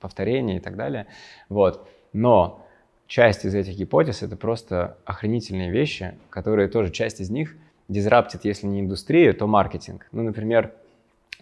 повторение 0.00 0.56
и 0.58 0.60
так 0.60 0.76
далее. 0.76 1.06
Вот. 1.48 1.88
Но 2.14 2.64
часть 3.06 3.44
из 3.44 3.54
этих 3.54 3.76
гипотез— 3.76 4.22
это 4.22 4.36
просто 4.36 4.96
охренительные 5.04 5.70
вещи, 5.70 6.14
которые 6.30 6.68
тоже, 6.68 6.90
часть 6.90 7.20
из 7.20 7.28
них 7.28 7.54
дизраптит, 7.88 8.44
если 8.44 8.66
не 8.66 8.80
индустрию, 8.80 9.34
то 9.34 9.46
маркетинг. 9.46 10.06
Ну, 10.12 10.22
например, 10.22 10.72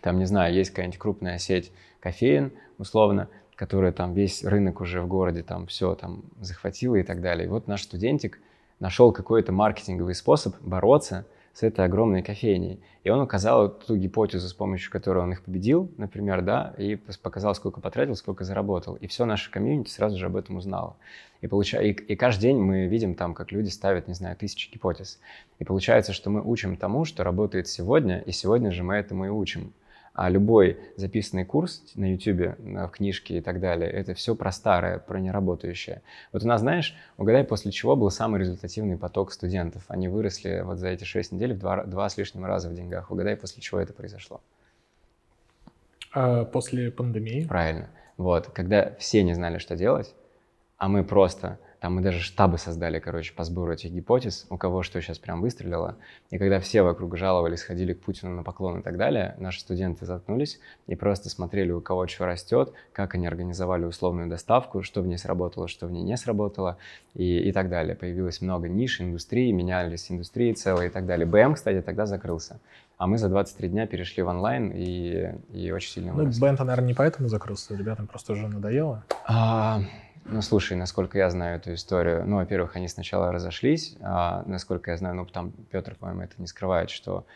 там, 0.01 0.18
не 0.18 0.25
знаю, 0.25 0.53
есть 0.53 0.70
какая-нибудь 0.70 0.99
крупная 0.99 1.39
сеть 1.39 1.70
кофеин, 2.01 2.53
условно, 2.79 3.29
которая 3.55 3.93
там 3.93 4.14
весь 4.14 4.45
рынок 4.45 4.81
уже 4.81 5.03
в 5.03 5.07
городе 5.07 5.43
там 5.43 5.66
все 5.66 5.95
там 5.95 6.25
захватила 6.41 6.97
и 6.97 7.03
так 7.03 7.20
далее. 7.20 7.47
И 7.47 7.49
вот 7.49 7.68
наш 7.68 7.83
студентик 7.83 8.41
нашел 8.81 9.12
какой-то 9.12 9.53
маркетинговый 9.53 10.14
способ 10.14 10.57
бороться 10.61 11.27
с 11.53 11.62
этой 11.62 11.84
огромной 11.84 12.22
кофейней. 12.22 12.80
И 13.05 13.11
он 13.11 13.20
указал 13.20 13.68
ту 13.68 13.96
гипотезу, 13.96 14.48
с 14.48 14.55
помощью 14.55 14.90
которой 14.90 15.18
он 15.18 15.32
их 15.32 15.42
победил, 15.42 15.90
например, 15.96 16.42
да, 16.42 16.74
и 16.78 16.96
показал, 16.96 17.55
сколько 17.55 17.80
потратил, 17.80 18.14
сколько 18.14 18.44
заработал. 18.44 18.94
И 18.94 19.07
все 19.07 19.24
наше 19.24 19.50
комьюнити 19.50 19.90
сразу 19.90 20.16
же 20.16 20.26
об 20.26 20.36
этом 20.36 20.57
узнало. 20.57 20.96
И, 21.40 21.48
получа... 21.48 21.82
и, 21.82 21.90
и 21.90 22.14
каждый 22.14 22.42
день 22.42 22.59
мы 22.59 22.86
видим 22.86 23.14
там, 23.14 23.34
как 23.34 23.50
люди 23.50 23.68
ставят, 23.68 24.07
не 24.07 24.14
знаю, 24.14 24.36
тысячи 24.36 24.72
гипотез. 24.72 25.18
И 25.59 25.64
получается, 25.64 26.12
что 26.12 26.30
мы 26.30 26.40
учим 26.42 26.76
тому, 26.76 27.05
что 27.05 27.24
работает 27.24 27.66
сегодня, 27.66 28.20
и 28.20 28.30
сегодня 28.32 28.70
же 28.70 28.84
мы 28.84 28.94
этому 28.94 29.26
и 29.26 29.28
учим. 29.28 29.72
А 30.15 30.29
любой 30.29 30.79
записанный 30.97 31.47
курс 31.47 31.83
на 31.95 32.13
YouTube, 32.13 32.59
в 32.59 32.89
книжке 32.89 33.39
и 33.39 33.41
так 33.41 33.61
далее, 33.61 33.91
это 33.91 34.13
все 34.13 34.35
про 34.35 34.53
старое, 34.53 34.99
про 34.99 35.19
неработающее. 35.19 36.03
Вот 36.33 36.45
у 36.45 36.47
нас, 36.47 36.61
знаешь, 36.61 36.95
угадай, 37.17 37.45
после 37.45 37.73
чего 37.73 37.97
был 37.97 38.11
самый 38.11 38.41
результативный 38.41 38.99
поток 38.99 39.33
студентов. 39.33 39.85
Они 39.89 40.09
выросли 40.09 40.61
вот 40.65 40.79
за 40.79 40.89
эти 40.89 41.05
шесть 41.05 41.33
недель 41.33 41.55
в 41.55 41.59
два, 41.59 41.85
два 41.85 42.09
с 42.11 42.19
лишним 42.19 42.45
раза 42.45 42.69
в 42.69 42.75
деньгах. 42.75 43.11
Угадай, 43.11 43.37
после 43.37 43.63
чего 43.63 43.81
это 43.81 43.95
произошло. 43.95 44.43
А 46.13 46.45
после 46.45 46.91
пандемии? 46.91 47.47
Правильно. 47.47 47.89
Вот, 48.19 48.49
когда 48.49 48.95
все 48.99 49.23
не 49.23 49.33
знали, 49.33 49.57
что 49.57 49.77
делать, 49.77 50.15
а 50.77 50.89
мы 50.89 51.05
просто 51.05 51.59
там 51.83 51.97
мы 51.97 52.01
даже 52.01 52.20
штабы 52.20 52.59
создали, 52.59 53.01
короче, 53.01 53.35
по 53.35 53.43
сбору 53.43 53.72
этих 53.72 53.91
гипотез, 53.91 54.47
у 54.51 54.57
кого 54.57 54.85
что 54.85 55.03
сейчас 55.03 55.18
прям 55.18 55.41
выстрелило. 55.41 55.97
И 56.30 56.39
когда 56.39 56.61
все 56.61 56.83
вокруг 56.83 57.16
жаловались, 57.16 57.62
ходили 57.62 57.93
к 57.93 58.01
Путину 58.01 58.37
на 58.37 58.45
поклон 58.45 58.78
и 58.78 58.83
так 58.83 58.97
далее, 58.97 59.35
наши 59.41 59.59
студенты 59.59 60.07
заткнулись 60.07 60.61
и 60.87 60.95
просто 60.95 61.28
смотрели, 61.28 61.72
у 61.72 61.80
кого 61.80 62.07
что 62.07 62.24
растет, 62.24 62.72
как 62.93 63.16
они 63.16 63.26
организовали 63.26 63.85
условную 63.85 64.28
доставку, 64.28 64.85
что 64.85 65.03
в 65.03 65.09
ней 65.09 65.18
сработало, 65.18 65.66
что 65.66 65.89
в 65.89 65.91
ней 65.91 66.05
не 66.05 66.16
сработало 66.16 66.78
и, 67.14 67.49
и 67.49 67.51
так 67.51 67.68
далее. 67.68 67.97
Появилось 67.97 68.41
много 68.41 68.68
ниш, 68.68 69.01
индустрии, 69.01 69.51
менялись 69.51 70.09
индустрии 70.09 70.53
целые 70.53 70.89
и 70.89 70.93
так 70.93 71.05
далее. 71.05 71.26
БМ, 71.26 71.55
кстати, 71.55 71.83
тогда 71.83 72.07
закрылся. 72.07 72.61
А 72.97 73.09
мы 73.09 73.18
за 73.18 73.28
23 73.28 73.68
дня 73.68 73.89
перешли 73.89 74.22
в 74.22 74.28
онлайн 74.28 74.70
и, 74.72 75.35
и 75.53 75.72
очень 75.72 75.91
сильно 75.91 76.12
Ну, 76.12 76.26
БМ, 76.26 76.55
наверное, 76.61 76.87
не 76.87 76.95
поэтому 76.95 77.28
закрылся, 77.28 77.74
ребятам 77.74 78.07
просто 78.07 78.35
уже 78.35 78.47
надоело. 78.47 79.03
А, 79.26 79.80
ну, 80.25 80.43
слушай, 80.43 80.77
насколько 80.77 81.18
я 81.18 81.31
знаю 81.31 81.57
эту 81.57 81.75
историю, 81.75 82.25
ну, 82.27 82.37
во-первых, 82.37 82.77
они 82.77 82.89
сначала 82.89 83.33
разошлись, 83.33 83.97
а, 84.01 84.43
насколько 84.47 84.91
я 84.91 84.97
знаю, 84.97 85.16
ну, 85.16 85.27
там 85.27 85.53
Петр, 85.70 85.95
по-моему, 85.97 86.23
это 86.23 86.35
не 86.39 86.47
скрывает, 86.47 86.91
что 86.91 87.27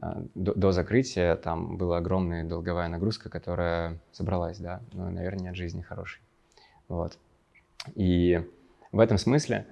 а, 0.00 0.22
до, 0.34 0.54
до 0.54 0.72
закрытия 0.72 1.36
там 1.36 1.76
была 1.76 1.98
огромная 1.98 2.44
долговая 2.44 2.88
нагрузка, 2.88 3.28
которая 3.28 3.98
собралась, 4.12 4.58
да, 4.58 4.80
ну, 4.92 5.10
наверное, 5.10 5.42
не 5.42 5.48
от 5.48 5.56
жизни 5.56 5.82
хорошей. 5.82 6.20
Вот. 6.88 7.18
И 7.94 8.44
в 8.90 9.00
этом 9.00 9.18
смысле 9.18 9.66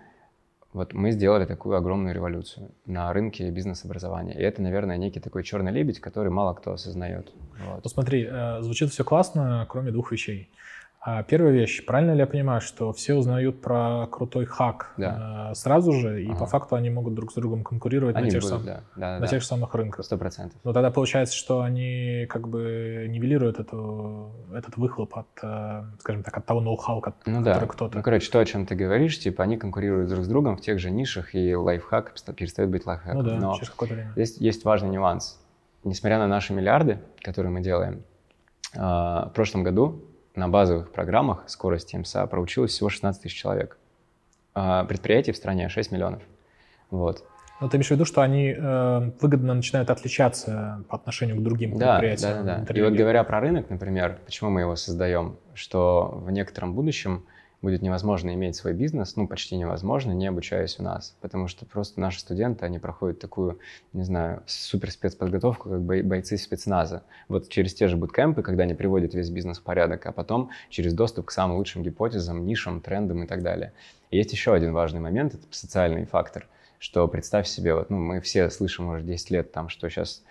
вот 0.72 0.92
мы 0.92 1.10
сделали 1.10 1.46
такую 1.46 1.76
огромную 1.76 2.14
революцию 2.14 2.70
на 2.86 3.12
рынке 3.12 3.50
бизнес-образования. 3.50 4.34
И 4.34 4.42
это, 4.42 4.62
наверное, 4.62 4.96
некий 4.96 5.18
такой 5.18 5.42
черный 5.42 5.72
лебедь, 5.72 5.98
который 5.98 6.30
мало 6.30 6.54
кто 6.54 6.72
осознает. 6.72 7.32
Вот. 7.66 7.84
Ну 7.96 8.02
э, 8.02 8.62
звучит 8.62 8.90
все 8.90 9.04
классно, 9.04 9.66
кроме 9.68 9.90
двух 9.90 10.12
вещей. 10.12 10.48
А 11.02 11.22
первая 11.22 11.50
вещь, 11.50 11.86
правильно 11.86 12.12
ли 12.12 12.18
я 12.18 12.26
понимаю, 12.26 12.60
что 12.60 12.92
все 12.92 13.14
узнают 13.14 13.62
про 13.62 14.06
крутой 14.08 14.44
хак 14.44 14.92
да. 14.98 15.48
э, 15.50 15.54
сразу 15.54 15.92
же, 15.92 16.22
и 16.22 16.28
ага. 16.28 16.40
по 16.40 16.46
факту 16.46 16.76
они 16.76 16.90
могут 16.90 17.14
друг 17.14 17.32
с 17.32 17.34
другом 17.36 17.64
конкурировать 17.64 18.16
они 18.16 18.26
на, 18.26 18.30
тех, 18.30 18.42
будут, 18.42 18.56
сам... 18.58 18.66
да. 18.66 18.80
Да, 18.96 19.14
на 19.14 19.20
да. 19.20 19.26
тех 19.26 19.40
же 19.40 19.46
самых 19.46 19.74
рынках? 19.74 20.04
Сто 20.04 20.18
процентов. 20.18 20.60
Но 20.62 20.74
тогда 20.74 20.90
получается, 20.90 21.34
что 21.34 21.62
они 21.62 22.26
как 22.28 22.48
бы 22.48 23.06
нивелируют 23.08 23.58
эту, 23.58 24.30
этот 24.52 24.76
выхлоп 24.76 25.16
от, 25.16 25.26
э, 25.42 25.84
скажем 26.00 26.22
так, 26.22 26.36
от 26.36 26.44
того 26.44 26.60
ноу-хау, 26.60 27.02
ну, 27.24 27.38
который 27.38 27.42
да. 27.42 27.66
кто-то... 27.66 27.96
Ну, 27.96 28.02
короче, 28.02 28.30
то, 28.30 28.38
о 28.38 28.44
чем 28.44 28.66
ты 28.66 28.74
говоришь, 28.74 29.18
типа 29.18 29.42
они 29.42 29.56
конкурируют 29.56 30.10
друг 30.10 30.22
с 30.22 30.28
другом 30.28 30.58
в 30.58 30.60
тех 30.60 30.78
же 30.78 30.90
нишах, 30.90 31.34
и 31.34 31.54
лайфхак 31.54 32.12
перестает 32.36 32.68
быть 32.68 32.84
лайфхаком. 32.84 33.22
Ну 33.22 33.22
да, 33.22 33.36
Но 33.36 33.54
через 33.54 33.70
какое-то 33.70 33.94
время. 33.94 34.12
Здесь 34.16 34.36
есть 34.36 34.66
важный 34.66 34.90
нюанс. 34.90 35.40
Несмотря 35.82 36.18
на 36.18 36.26
наши 36.26 36.52
миллиарды, 36.52 36.98
которые 37.22 37.50
мы 37.50 37.62
делаем, 37.62 38.02
э, 38.74 38.78
в 38.78 39.32
прошлом 39.34 39.62
году 39.62 40.04
на 40.40 40.48
базовых 40.48 40.90
программах 40.90 41.44
скорости 41.46 41.94
МСА 41.94 42.26
проучилось 42.26 42.72
всего 42.72 42.88
16 42.88 43.22
тысяч 43.22 43.36
человек. 43.36 43.78
А 44.54 44.84
предприятий 44.84 45.32
в 45.32 45.36
стране 45.36 45.68
6 45.68 45.92
миллионов. 45.92 46.22
Вот. 46.90 47.24
Но 47.60 47.68
ты 47.68 47.76
имеешь 47.76 47.88
в 47.88 47.90
виду, 47.90 48.06
что 48.06 48.22
они 48.22 48.54
э, 48.56 49.10
выгодно 49.20 49.52
начинают 49.52 49.90
отличаться 49.90 50.82
по 50.88 50.96
отношению 50.96 51.36
к 51.36 51.42
другим 51.42 51.76
да, 51.76 51.98
предприятиям? 51.98 52.46
Да, 52.46 52.58
да, 52.58 52.64
да. 52.66 52.74
И 52.74 52.82
вот 52.82 52.94
говоря 52.94 53.22
про 53.22 53.38
рынок, 53.40 53.68
например, 53.68 54.18
почему 54.24 54.48
мы 54.48 54.62
его 54.62 54.76
создаем, 54.76 55.36
что 55.54 56.10
в 56.24 56.30
некотором 56.30 56.74
будущем 56.74 57.26
будет 57.62 57.82
невозможно 57.82 58.32
иметь 58.34 58.56
свой 58.56 58.72
бизнес, 58.72 59.16
ну, 59.16 59.26
почти 59.26 59.56
невозможно, 59.56 60.12
не 60.12 60.26
обучаясь 60.26 60.78
у 60.78 60.82
нас, 60.82 61.14
потому 61.20 61.46
что 61.46 61.66
просто 61.66 62.00
наши 62.00 62.20
студенты, 62.20 62.64
они 62.64 62.78
проходят 62.78 63.18
такую, 63.18 63.58
не 63.92 64.02
знаю, 64.02 64.42
супер 64.46 64.90
спецподготовку, 64.90 65.68
как 65.68 65.82
бойцы 65.82 66.38
спецназа. 66.38 67.02
Вот 67.28 67.48
через 67.48 67.74
те 67.74 67.88
же 67.88 67.96
буткемпы, 67.96 68.42
когда 68.42 68.62
они 68.62 68.74
приводят 68.74 69.14
весь 69.14 69.30
бизнес 69.30 69.58
в 69.58 69.62
порядок, 69.62 70.06
а 70.06 70.12
потом 70.12 70.50
через 70.70 70.94
доступ 70.94 71.26
к 71.26 71.30
самым 71.32 71.58
лучшим 71.58 71.82
гипотезам, 71.82 72.46
нишам, 72.46 72.80
трендам 72.80 73.24
и 73.24 73.26
так 73.26 73.42
далее. 73.42 73.72
И 74.10 74.16
есть 74.16 74.32
еще 74.32 74.54
один 74.54 74.72
важный 74.72 75.00
момент, 75.00 75.34
это 75.34 75.44
социальный 75.50 76.06
фактор, 76.06 76.48
что 76.78 77.06
представь 77.08 77.46
себе, 77.46 77.74
вот, 77.74 77.90
ну, 77.90 77.98
мы 77.98 78.20
все 78.20 78.48
слышим 78.48 78.88
уже 78.88 79.02
10 79.02 79.30
лет 79.30 79.52
там, 79.52 79.68
что 79.68 79.88
сейчас 79.90 80.22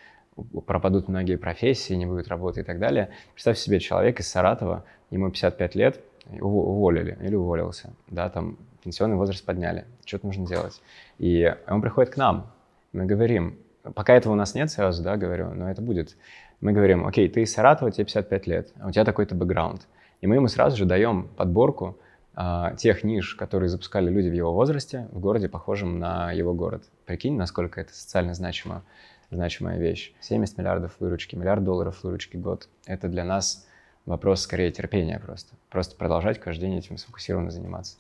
пропадут 0.66 1.08
многие 1.10 1.36
профессии, 1.36 1.94
не 1.94 2.06
будет 2.06 2.28
работы 2.28 2.62
и 2.62 2.64
так 2.64 2.80
далее. 2.80 3.10
Представь 3.34 3.58
себе 3.58 3.80
человек 3.80 4.20
из 4.20 4.28
Саратова, 4.30 4.84
ему 5.12 5.30
55 5.30 5.76
лет, 5.76 6.00
уволили 6.40 7.18
или 7.22 7.36
уволился, 7.36 7.94
да, 8.08 8.30
там 8.30 8.58
пенсионный 8.84 9.16
возраст 9.16 9.44
подняли, 9.46 9.86
что-то 10.06 10.28
нужно 10.28 10.46
делать. 10.46 10.82
И 11.18 11.54
он 11.68 11.82
приходит 11.82 12.14
к 12.14 12.18
нам, 12.18 12.52
мы 12.94 13.06
говорим, 13.06 13.58
пока 13.96 14.14
этого 14.14 14.34
у 14.34 14.36
нас 14.36 14.56
нет 14.56 14.72
сразу, 14.72 15.04
да, 15.04 15.18
говорю, 15.18 15.54
но 15.54 15.70
это 15.70 15.82
будет. 15.82 16.16
Мы 16.62 16.72
говорим, 16.72 17.06
окей, 17.06 17.30
ты 17.30 17.44
из 17.44 17.54
Саратова, 17.54 17.92
тебе 17.92 18.06
55 18.06 18.48
лет, 18.48 18.74
а 18.80 18.88
у 18.88 18.92
тебя 18.92 19.06
такой-то 19.06 19.36
бэкграунд. 19.36 19.88
И 20.22 20.28
мы 20.28 20.36
ему 20.36 20.48
сразу 20.48 20.76
же 20.76 20.86
даем 20.86 21.30
подборку 21.38 21.98
а, 22.36 22.74
тех 22.76 23.04
ниш, 23.04 23.36
которые 23.36 23.70
запускали 23.70 24.10
люди 24.10 24.28
в 24.28 24.34
его 24.34 24.54
возрасте, 24.54 25.08
в 25.12 25.20
городе, 25.20 25.48
похожем 25.48 26.00
на 26.00 26.32
его 26.32 26.54
город. 26.54 26.84
Прикинь, 27.06 27.38
насколько 27.38 27.80
это 27.80 27.94
социально 27.94 28.34
значимо, 28.34 28.84
значимая 29.32 29.78
вещь. 29.78 30.14
70 30.22 30.58
миллиардов 30.58 30.96
выручки, 31.00 31.36
миллиард 31.36 31.64
долларов 31.64 32.04
выручки 32.04 32.38
год. 32.38 32.68
Это 32.86 33.08
для 33.08 33.24
нас 33.24 33.68
Вопрос 34.10 34.42
скорее 34.42 34.72
терпения 34.72 35.20
просто. 35.20 35.54
Просто 35.70 35.96
продолжать 35.96 36.40
каждый 36.40 36.62
день 36.62 36.80
этим 36.80 36.98
сфокусированно 36.98 37.52
заниматься. 37.52 37.96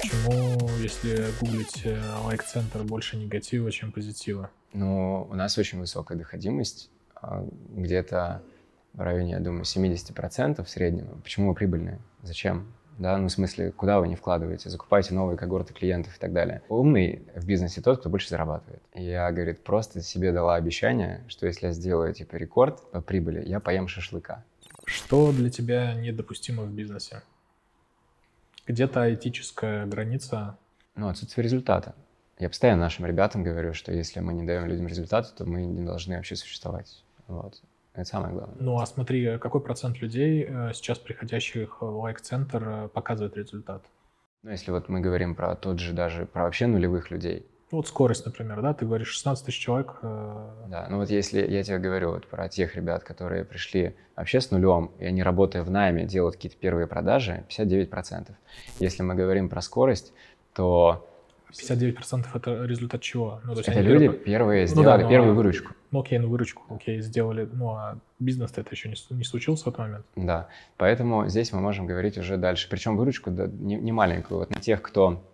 Почему, 0.00 0.70
если 0.80 1.26
гуглить 1.38 1.84
э, 1.84 2.00
лайк-центр, 2.24 2.82
больше 2.82 3.18
негатива, 3.18 3.70
чем 3.70 3.92
позитива? 3.92 4.48
Ну, 4.72 5.28
у 5.30 5.34
нас 5.34 5.58
очень 5.58 5.78
высокая 5.78 6.16
доходимость, 6.16 6.88
а, 7.14 7.46
где-то 7.74 8.40
в 8.94 9.02
районе, 9.02 9.32
я 9.32 9.40
думаю, 9.40 9.64
70% 9.64 10.64
в 10.64 10.70
среднем. 10.70 11.08
Почему 11.22 11.48
вы 11.50 11.54
прибыльные? 11.54 11.98
Зачем? 12.22 12.72
Да, 12.98 13.16
ну, 13.16 13.28
в 13.28 13.30
смысле, 13.30 13.70
куда 13.70 14.00
вы 14.00 14.08
не 14.08 14.16
вкладываете, 14.16 14.70
закупаете 14.70 15.14
новые 15.14 15.38
когорты 15.38 15.72
клиентов 15.72 16.16
и 16.16 16.18
так 16.18 16.32
далее. 16.32 16.62
Умный 16.68 17.22
в 17.36 17.46
бизнесе 17.46 17.80
тот, 17.80 18.00
кто 18.00 18.10
больше 18.10 18.28
зарабатывает. 18.28 18.82
И 18.92 19.04
я, 19.04 19.30
говорит, 19.30 19.62
просто 19.62 20.02
себе 20.02 20.32
дала 20.32 20.56
обещание, 20.56 21.24
что 21.28 21.46
если 21.46 21.66
я 21.66 21.72
сделаю, 21.72 22.12
типа, 22.12 22.34
рекорд 22.34 22.82
по 22.90 23.00
прибыли, 23.00 23.46
я 23.46 23.60
поем 23.60 23.86
шашлыка. 23.86 24.44
Что 24.84 25.30
для 25.30 25.48
тебя 25.48 25.94
недопустимо 25.94 26.64
в 26.64 26.72
бизнесе? 26.72 27.22
Где-то 28.66 29.14
этическая 29.14 29.86
граница? 29.86 30.58
Ну, 30.96 31.08
отсутствие 31.08 31.44
результата. 31.44 31.94
Я 32.40 32.48
постоянно 32.48 32.82
нашим 32.82 33.06
ребятам 33.06 33.44
говорю, 33.44 33.74
что 33.74 33.92
если 33.92 34.18
мы 34.18 34.32
не 34.32 34.44
даем 34.44 34.66
людям 34.66 34.88
результата, 34.88 35.32
то 35.36 35.44
мы 35.44 35.62
не 35.62 35.86
должны 35.86 36.16
вообще 36.16 36.34
существовать. 36.34 37.04
Вот. 37.28 37.62
Это 37.98 38.08
самое 38.08 38.32
главное. 38.32 38.56
Ну 38.60 38.78
а 38.78 38.86
смотри, 38.86 39.38
какой 39.38 39.60
процент 39.60 40.00
людей 40.00 40.46
э, 40.48 40.70
сейчас 40.72 40.98
приходящих 40.98 41.82
в 41.82 41.98
лайк-центр 41.98 42.68
э, 42.68 42.88
показывает 42.88 43.36
результат? 43.36 43.82
Ну, 44.44 44.52
если 44.52 44.70
вот 44.70 44.88
мы 44.88 45.00
говорим 45.00 45.34
про 45.34 45.56
тот 45.56 45.80
же 45.80 45.92
даже, 45.92 46.24
про 46.24 46.44
вообще 46.44 46.68
нулевых 46.68 47.10
людей. 47.10 47.44
Ну, 47.72 47.78
вот 47.78 47.88
скорость, 47.88 48.24
например, 48.24 48.62
да, 48.62 48.72
ты 48.72 48.86
говоришь 48.86 49.08
16 49.08 49.46
тысяч 49.46 49.58
человек. 49.58 49.96
Э... 50.02 50.66
Да, 50.68 50.86
ну 50.88 50.98
вот 50.98 51.10
если 51.10 51.44
я 51.44 51.64
тебе 51.64 51.78
говорю 51.78 52.12
вот 52.12 52.28
про 52.28 52.48
тех 52.48 52.76
ребят, 52.76 53.02
которые 53.02 53.44
пришли 53.44 53.96
вообще 54.14 54.40
с 54.40 54.52
нулем, 54.52 54.92
и 55.00 55.04
они, 55.04 55.24
работая 55.24 55.64
в 55.64 55.70
найме, 55.70 56.04
делают 56.04 56.36
какие-то 56.36 56.56
первые 56.56 56.86
продажи, 56.86 57.44
59%. 57.48 58.30
Если 58.78 59.02
мы 59.02 59.16
говорим 59.16 59.48
про 59.48 59.60
скорость, 59.60 60.12
то 60.54 61.04
59% 61.50 62.26
это 62.34 62.64
результат 62.64 63.00
чего? 63.00 63.40
Ну, 63.44 63.54
то 63.54 63.60
есть 63.60 63.68
это 63.68 63.80
люди 63.80 64.06
первые, 64.06 64.24
первые 64.24 64.66
сделали 64.66 64.86
ну, 64.86 64.98
да, 64.98 65.04
но, 65.04 65.08
первую 65.08 65.34
выручку. 65.34 65.72
Ну 65.90 66.00
окей, 66.00 66.18
ну 66.18 66.28
выручку, 66.28 66.62
окей, 66.68 67.00
сделали, 67.00 67.48
ну 67.50 67.70
а 67.70 67.98
бизнес-то 68.18 68.60
это 68.60 68.70
еще 68.72 68.88
не, 68.88 68.96
не 69.16 69.24
случился 69.24 69.64
в 69.64 69.68
этот 69.68 69.78
момент. 69.78 70.06
Да, 70.16 70.48
поэтому 70.76 71.28
здесь 71.28 71.52
мы 71.52 71.60
можем 71.60 71.86
говорить 71.86 72.18
уже 72.18 72.36
дальше. 72.36 72.68
Причем 72.68 72.96
выручку 72.96 73.30
да, 73.30 73.46
не, 73.46 73.76
не 73.76 73.92
маленькую. 73.92 74.40
Вот 74.40 74.50
на 74.50 74.60
тех, 74.60 74.82
кто 74.82 75.24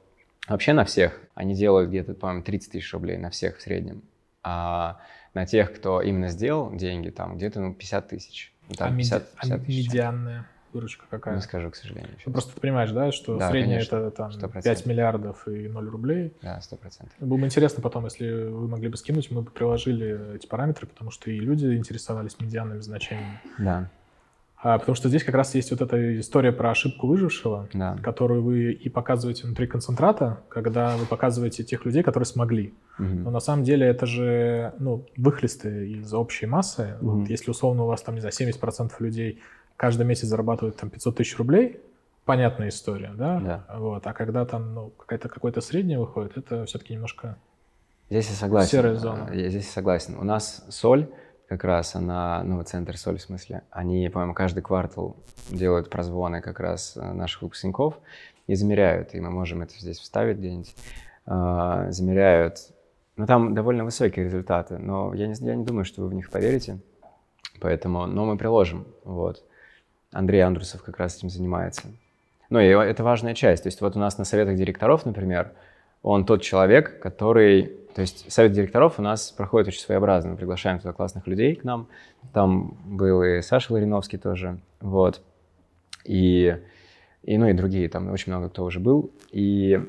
вообще 0.48 0.72
на 0.72 0.84
всех, 0.84 1.20
они 1.34 1.54
делают 1.54 1.90
где-то, 1.90 2.14
по-моему, 2.14 2.42
30 2.42 2.72
тысяч 2.72 2.92
рублей 2.92 3.16
на 3.16 3.30
всех 3.30 3.58
в 3.58 3.62
среднем. 3.62 4.02
А 4.42 5.00
на 5.32 5.46
тех, 5.46 5.74
кто 5.74 6.00
именно 6.00 6.28
сделал 6.28 6.74
деньги, 6.74 7.10
там 7.10 7.36
где-то 7.36 7.60
ну, 7.60 7.74
50 7.74 8.08
тысяч. 8.08 8.52
Там 8.76 8.94
а 8.94 8.96
50, 8.96 9.30
50 9.40 9.60
а 9.60 9.64
тысяч. 9.64 9.86
медианная? 9.88 10.46
Выручка 10.74 11.06
какая? 11.08 11.36
Не 11.36 11.40
скажу, 11.40 11.70
к 11.70 11.76
сожалению. 11.76 12.10
Ну, 12.26 12.32
просто 12.32 12.54
ты 12.54 12.60
понимаешь, 12.60 12.90
да, 12.90 13.12
что 13.12 13.38
да, 13.38 13.50
средняя 13.50 13.78
конечно, 13.78 13.96
это 13.96 14.10
там 14.10 14.30
100%. 14.30 14.62
5 14.62 14.86
миллиардов 14.86 15.48
и 15.48 15.68
0 15.68 15.88
рублей. 15.88 16.34
Да, 16.42 16.60
сто 16.60 16.76
процентов. 16.76 17.14
Было 17.20 17.38
бы 17.38 17.46
интересно 17.46 17.82
потом, 17.82 18.04
если 18.04 18.30
вы 18.30 18.68
могли 18.68 18.88
бы 18.88 18.96
скинуть, 18.96 19.30
мы 19.30 19.42
бы 19.42 19.50
приложили 19.50 20.36
эти 20.36 20.46
параметры, 20.46 20.86
потому 20.86 21.10
что 21.10 21.30
и 21.30 21.38
люди 21.38 21.66
интересовались 21.74 22.38
медианными 22.40 22.80
значениями. 22.80 23.40
Да. 23.58 23.88
А, 24.64 24.78
потому 24.78 24.96
что 24.96 25.10
здесь 25.10 25.22
как 25.22 25.34
раз 25.34 25.54
есть 25.54 25.70
вот 25.72 25.82
эта 25.82 26.18
история 26.18 26.50
про 26.50 26.70
ошибку 26.70 27.06
выжившего, 27.06 27.68
да. 27.74 27.98
которую 28.02 28.42
вы 28.42 28.72
и 28.72 28.88
показываете 28.88 29.44
внутри 29.44 29.66
концентрата, 29.66 30.40
когда 30.48 30.96
вы 30.96 31.04
показываете 31.04 31.64
тех 31.64 31.84
людей, 31.84 32.02
которые 32.02 32.24
смогли. 32.24 32.72
Угу. 32.98 33.06
Но 33.06 33.30
на 33.30 33.40
самом 33.40 33.62
деле 33.62 33.86
это 33.86 34.06
же 34.06 34.72
ну, 34.78 35.04
выхлесты 35.18 35.90
из 35.90 36.14
общей 36.14 36.46
массы. 36.46 36.96
Угу. 37.02 37.10
Вот 37.10 37.28
если 37.28 37.50
условно 37.50 37.82
у 37.82 37.86
вас 37.88 38.00
там, 38.00 38.14
не 38.14 38.22
знаю, 38.22 38.32
70% 38.32 38.90
людей 39.00 39.42
каждый 39.76 40.06
месяц 40.06 40.28
зарабатывают 40.28 40.76
там 40.76 40.90
500 40.90 41.16
тысяч 41.16 41.38
рублей, 41.38 41.80
понятная 42.24 42.68
история, 42.68 43.12
да? 43.14 43.40
Да. 43.40 43.78
Вот. 43.78 44.06
А 44.06 44.12
когда 44.12 44.44
там 44.44 44.74
ну, 44.74 44.90
какая-то 44.90 45.28
какое-то 45.28 45.60
среднее 45.60 45.98
выходит, 45.98 46.36
это 46.36 46.64
все-таки 46.66 46.94
немножко 46.94 47.36
Здесь 48.10 48.28
я 48.28 48.34
согласен. 48.36 48.70
Серая 48.70 48.96
зона. 48.96 49.30
Я 49.32 49.48
здесь 49.48 49.70
согласен. 49.70 50.16
У 50.18 50.24
нас 50.24 50.64
соль, 50.68 51.08
как 51.48 51.64
раз 51.64 51.94
она, 51.94 52.42
ну, 52.44 52.62
центр 52.62 52.96
соль 52.96 53.18
в 53.18 53.22
смысле, 53.22 53.62
они, 53.70 54.08
по-моему, 54.08 54.34
каждый 54.34 54.62
квартал 54.62 55.16
делают 55.50 55.90
прозвоны 55.90 56.40
как 56.40 56.60
раз 56.60 56.96
э, 56.96 57.12
наших 57.12 57.42
выпускников 57.42 57.98
и 58.46 58.54
замеряют, 58.54 59.14
и 59.14 59.20
мы 59.20 59.30
можем 59.30 59.62
это 59.62 59.74
здесь 59.78 59.98
вставить 59.98 60.38
где-нибудь, 60.38 60.74
э, 61.26 61.86
замеряют. 61.90 62.58
Ну, 63.16 63.26
там 63.26 63.54
довольно 63.54 63.84
высокие 63.84 64.24
результаты, 64.24 64.78
но 64.78 65.14
я 65.14 65.26
не, 65.26 65.34
я 65.40 65.54
не 65.54 65.64
думаю, 65.64 65.84
что 65.84 66.02
вы 66.02 66.08
в 66.08 66.14
них 66.14 66.30
поверите, 66.30 66.78
поэтому, 67.60 68.06
но 68.06 68.26
мы 68.26 68.36
приложим, 68.36 68.86
вот. 69.04 69.44
Андрей 70.14 70.40
Андрусов 70.40 70.82
как 70.82 70.98
раз 70.98 71.16
этим 71.18 71.28
занимается. 71.28 71.82
Ну, 72.48 72.60
и 72.60 72.66
это 72.66 73.02
важная 73.02 73.34
часть. 73.34 73.64
То 73.64 73.66
есть 73.66 73.80
вот 73.80 73.96
у 73.96 73.98
нас 73.98 74.16
на 74.16 74.24
советах 74.24 74.54
директоров, 74.56 75.04
например, 75.04 75.52
он 76.02 76.24
тот 76.24 76.40
человек, 76.42 77.00
который... 77.00 77.72
То 77.94 78.00
есть 78.00 78.30
совет 78.32 78.52
директоров 78.52 78.98
у 78.98 79.02
нас 79.02 79.30
проходит 79.32 79.68
очень 79.68 79.80
своеобразно. 79.80 80.30
Мы 80.30 80.36
приглашаем 80.36 80.78
туда 80.78 80.92
классных 80.92 81.26
людей 81.26 81.56
к 81.56 81.64
нам. 81.64 81.88
Там 82.32 82.76
был 82.84 83.22
и 83.22 83.40
Саша 83.42 83.72
Лариновский 83.72 84.18
тоже. 84.18 84.58
Вот. 84.80 85.20
И, 86.04 86.56
и, 87.22 87.38
ну, 87.38 87.48
и 87.48 87.52
другие. 87.52 87.88
Там 87.88 88.10
очень 88.10 88.32
много 88.32 88.48
кто 88.50 88.64
уже 88.64 88.80
был. 88.80 89.10
И 89.32 89.80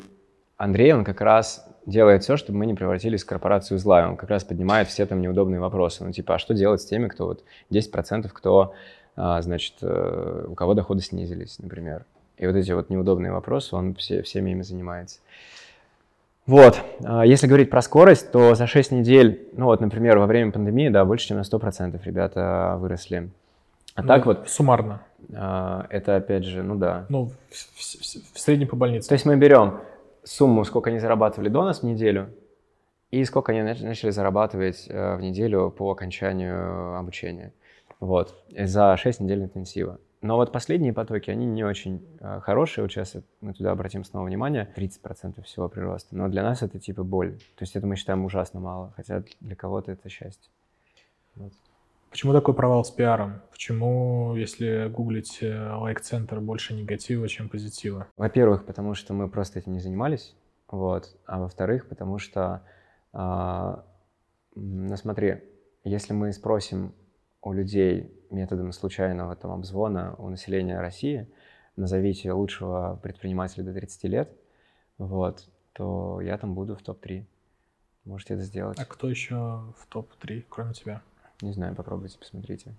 Андрей, 0.57 0.93
он 0.93 1.03
как 1.03 1.21
раз 1.21 1.67
делает 1.85 2.23
все, 2.23 2.37
чтобы 2.37 2.59
мы 2.59 2.65
не 2.65 2.73
превратились 2.73 3.23
в 3.23 3.27
корпорацию 3.27 3.77
зла. 3.77 4.07
Он 4.07 4.17
как 4.17 4.29
раз 4.29 4.43
поднимает 4.43 4.87
все 4.87 5.05
там 5.05 5.21
неудобные 5.21 5.59
вопросы. 5.59 6.03
Ну, 6.03 6.11
типа, 6.11 6.35
а 6.35 6.39
что 6.39 6.53
делать 6.53 6.81
с 6.81 6.85
теми, 6.85 7.07
кто 7.07 7.25
вот 7.25 7.43
10%, 7.71 8.29
кто 8.33 8.73
значит, 9.15 9.75
э, 9.81 10.45
у 10.47 10.55
кого 10.55 10.73
доходы 10.73 11.01
снизились, 11.01 11.59
например. 11.59 12.05
И 12.37 12.45
вот 12.45 12.55
эти 12.55 12.71
вот 12.71 12.89
неудобные 12.89 13.31
вопросы, 13.31 13.75
он 13.75 13.95
все, 13.95 14.21
всеми 14.21 14.51
ими 14.51 14.61
занимается. 14.61 15.19
Вот, 16.45 16.79
а, 17.03 17.25
если 17.25 17.47
говорить 17.47 17.69
про 17.69 17.81
скорость, 17.81 18.31
то 18.31 18.53
за 18.53 18.67
6 18.67 18.91
недель, 18.91 19.47
ну 19.53 19.65
вот, 19.65 19.81
например, 19.81 20.19
во 20.19 20.27
время 20.27 20.51
пандемии, 20.51 20.89
да, 20.89 21.03
больше, 21.03 21.29
чем 21.29 21.37
на 21.37 21.41
100% 21.41 21.99
ребята 22.03 22.75
выросли. 22.79 23.29
А 23.95 24.01
ну, 24.01 24.07
так 24.07 24.25
вот... 24.25 24.47
Суммарно. 24.47 25.01
А, 25.33 25.87
это, 25.89 26.17
опять 26.17 26.43
же, 26.43 26.61
ну 26.61 26.75
да. 26.75 27.05
Ну, 27.09 27.31
в, 27.49 27.53
в, 27.53 28.33
в 28.33 28.39
среднем 28.39 28.67
по 28.67 28.75
больнице. 28.75 29.07
То 29.07 29.13
есть 29.13 29.25
мы 29.25 29.37
берем 29.37 29.79
сумму, 30.23 30.65
сколько 30.65 30.89
они 30.89 30.99
зарабатывали 30.99 31.49
до 31.49 31.63
нас 31.63 31.79
в 31.79 31.83
неделю, 31.83 32.29
и 33.09 33.23
сколько 33.23 33.51
они 33.51 33.61
начали 33.63 34.09
зарабатывать 34.09 34.85
э, 34.87 35.15
в 35.15 35.21
неделю 35.21 35.71
по 35.71 35.91
окончанию 35.91 36.97
обучения. 36.97 37.53
Вот, 37.99 38.35
за 38.49 38.97
6 38.97 39.21
недель 39.21 39.43
интенсива. 39.43 39.99
Но 40.25 40.37
вот 40.37 40.51
последние 40.51 40.91
потоки, 40.91 41.29
они 41.29 41.45
не 41.45 41.63
очень 41.63 42.03
э, 42.19 42.39
хорошие. 42.41 42.83
Вот 42.83 42.91
сейчас 42.91 43.15
мы 43.41 43.53
туда 43.53 43.71
обратим 43.71 44.03
снова 44.03 44.25
внимание. 44.25 44.67
30% 44.75 45.43
всего 45.43 45.69
прироста. 45.69 46.15
Но 46.15 46.27
для 46.29 46.41
нас 46.41 46.63
это 46.63 46.79
типа 46.79 47.03
боль. 47.03 47.33
То 47.55 47.61
есть 47.61 47.75
это 47.75 47.85
мы 47.85 47.95
считаем 47.95 48.25
ужасно 48.25 48.59
мало. 48.59 48.91
Хотя 48.95 49.23
для 49.39 49.55
кого-то 49.55 49.91
это 49.91 50.09
счастье. 50.09 50.49
Вот. 51.35 51.53
Почему 52.09 52.33
такой 52.33 52.55
провал 52.55 52.83
с 52.83 52.89
пиаром? 52.89 53.41
Почему, 53.51 54.35
если 54.35 54.87
гуглить 54.87 55.39
э, 55.43 55.73
лайк-центр, 55.75 56.39
больше 56.39 56.73
негатива, 56.73 57.27
чем 57.27 57.47
позитива? 57.47 58.07
Во-первых, 58.17 58.65
потому 58.65 58.95
что 58.95 59.13
мы 59.13 59.29
просто 59.29 59.59
этим 59.59 59.73
не 59.73 59.79
занимались. 59.79 60.35
Вот. 60.71 61.15
А 61.27 61.39
во-вторых, 61.39 61.87
потому 61.87 62.17
что, 62.17 62.63
э, 63.13 63.75
ну 64.55 64.97
смотри, 64.97 65.43
если 65.83 66.13
мы 66.13 66.33
спросим 66.33 66.93
у 67.45 67.53
людей 67.53 68.11
методом 68.31 68.73
случайного 68.73 69.35
там, 69.35 69.51
обзвона 69.51 70.15
у 70.17 70.29
населения 70.29 70.79
России, 70.81 71.29
назовите 71.77 72.31
лучшего 72.33 72.99
предпринимателя 73.01 73.63
до 73.63 73.73
30 73.73 74.03
лет, 74.05 74.29
вот, 74.97 75.47
то 75.73 76.19
я 76.21 76.37
там 76.37 76.55
буду 76.55 76.75
в 76.75 76.81
топ-3. 76.81 77.23
Можете 78.03 78.33
это 78.33 78.43
сделать. 78.43 78.79
А 78.79 78.85
кто 78.85 79.09
еще 79.09 79.35
в 79.77 79.87
топ-3, 79.89 80.45
кроме 80.49 80.73
тебя? 80.73 81.01
Не 81.41 81.53
знаю, 81.53 81.75
попробуйте, 81.75 82.17
посмотрите. 82.17 82.73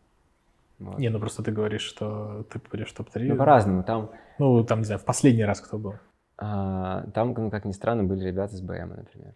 Вот. 0.81 0.99
Не, 0.99 1.11
ну 1.11 1.21
просто 1.21 1.43
ты 1.45 1.53
говоришь, 1.53 1.83
что 1.83 2.45
ты 2.51 2.59
попадешь 2.59 2.91
в 2.91 2.97
топ-3. 2.97 3.23
Ну, 3.29 3.37
по-разному. 3.37 3.85
Там... 3.85 4.11
Ну, 4.39 4.65
там, 4.65 4.81
не 4.81 4.85
знаю, 4.85 4.99
в 4.99 5.05
последний 5.05 5.45
раз 5.45 5.61
кто 5.61 5.79
был? 5.79 5.95
А, 6.39 7.07
там, 7.15 7.35
ну, 7.35 7.51
как 7.51 7.65
ни 7.65 7.73
странно, 7.73 8.03
были 8.03 8.25
ребята 8.25 8.57
с 8.57 8.61
БМ, 8.61 8.97
например. 8.97 9.35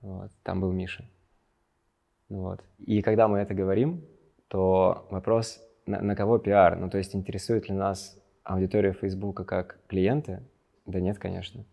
Вот. 0.00 0.32
Там 0.42 0.60
был 0.60 0.72
Миша. 0.72 1.04
Вот. 2.28 2.60
И 2.78 3.00
когда 3.02 3.28
мы 3.28 3.38
это 3.38 3.54
говорим, 3.54 4.04
то 4.48 5.06
вопрос, 5.10 5.60
на, 5.86 6.00
на 6.00 6.16
кого 6.16 6.38
пиар? 6.38 6.76
Ну, 6.76 6.90
то 6.90 6.98
есть 6.98 7.14
интересует 7.14 7.68
ли 7.68 7.74
нас 7.74 8.18
аудитория 8.44 8.92
Фейсбука 8.92 9.44
как 9.44 9.78
клиенты? 9.86 10.42
Да 10.86 11.00
нет, 11.00 11.18
конечно. 11.18 11.64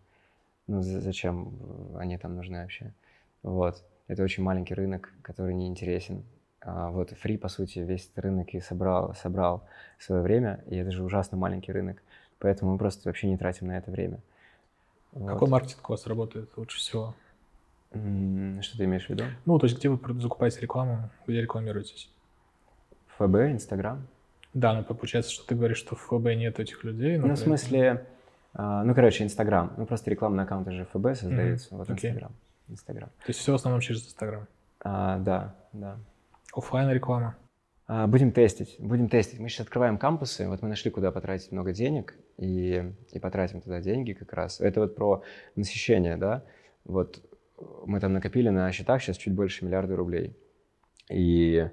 Ну, 0.66 0.82
зачем 0.82 1.52
они 1.96 2.16
там 2.18 2.36
нужны 2.36 2.62
вообще? 2.62 2.92
Вот. 3.42 3.82
Это 4.06 4.22
очень 4.22 4.42
маленький 4.42 4.74
рынок, 4.74 5.12
который 5.22 5.54
не 5.54 5.66
интересен. 5.66 6.24
А 6.60 6.90
вот 6.90 7.10
Фри, 7.10 7.36
по 7.36 7.48
сути, 7.48 7.80
весь 7.80 8.06
этот 8.06 8.24
рынок 8.24 8.54
и 8.54 8.60
собрал, 8.60 9.14
собрал 9.14 9.66
в 9.98 10.02
свое 10.02 10.22
время, 10.22 10.64
и 10.66 10.76
это 10.76 10.90
же 10.90 11.04
ужасно 11.04 11.36
маленький 11.36 11.72
рынок. 11.72 12.02
Поэтому 12.38 12.72
мы 12.72 12.78
просто 12.78 13.08
вообще 13.08 13.28
не 13.28 13.36
тратим 13.36 13.68
на 13.68 13.76
это 13.78 13.90
время. 13.90 14.20
Какой 15.12 15.38
вот. 15.38 15.48
маркетинг 15.48 15.88
у 15.88 15.92
вас 15.92 16.06
работает 16.06 16.50
лучше 16.56 16.78
всего? 16.78 17.14
Что 17.90 18.78
ты 18.78 18.84
имеешь 18.84 19.06
в 19.06 19.10
виду? 19.10 19.24
Ну, 19.44 19.58
то 19.58 19.66
есть 19.66 19.78
где 19.78 19.88
вы 19.88 20.20
закупаете 20.20 20.60
рекламу, 20.60 21.10
где 21.26 21.40
рекламируетесь? 21.40 22.10
ФБ, 23.18 23.52
Инстаграм. 23.52 24.06
Да, 24.52 24.72
но 24.72 24.84
получается, 24.84 25.32
что 25.32 25.46
ты 25.46 25.54
говоришь, 25.54 25.78
что 25.78 25.96
в 25.96 26.00
ФБ 26.00 26.36
нет 26.36 26.60
этих 26.60 26.84
людей. 26.84 27.16
Ну, 27.16 27.34
в 27.34 27.36
смысле, 27.36 28.06
а, 28.52 28.84
ну, 28.84 28.94
короче, 28.94 29.24
Инстаграм. 29.24 29.72
Ну, 29.76 29.86
просто 29.86 30.10
рекламные 30.10 30.44
аккаунты 30.44 30.72
же 30.72 30.84
ФБ 30.92 31.16
создаются. 31.16 31.74
Вот 31.74 31.90
Окей. 31.90 32.10
Инстаграм. 32.10 32.32
Инстаграм. 32.68 33.08
То 33.08 33.28
есть 33.28 33.40
все 33.40 33.52
в 33.52 33.56
основном 33.56 33.80
через 33.80 34.06
Инстаграм. 34.06 34.46
А, 34.80 35.18
да, 35.18 35.54
да. 35.72 35.96
Оффлайн 36.54 36.90
реклама. 36.90 37.36
А, 37.86 38.06
Будем 38.06 38.30
тестить, 38.32 38.76
будем 38.78 39.08
тестить. 39.08 39.40
Мы 39.40 39.48
сейчас 39.48 39.66
открываем 39.66 39.98
кампусы, 39.98 40.48
вот 40.48 40.62
мы 40.62 40.68
нашли, 40.68 40.90
куда 40.90 41.10
потратить 41.10 41.52
много 41.52 41.72
денег, 41.72 42.14
и, 42.38 42.92
и 43.12 43.18
потратим 43.18 43.60
туда 43.60 43.80
деньги 43.80 44.12
как 44.12 44.32
раз. 44.32 44.60
Это 44.60 44.80
вот 44.80 44.94
про 44.94 45.22
насыщение, 45.56 46.16
да. 46.16 46.44
Вот 46.84 47.22
мы 47.86 48.00
там 48.00 48.12
накопили 48.12 48.48
на 48.48 48.70
счетах 48.72 49.02
сейчас 49.02 49.16
чуть 49.16 49.34
больше 49.34 49.64
миллиарда 49.64 49.96
рублей. 49.96 50.36
И 51.10 51.68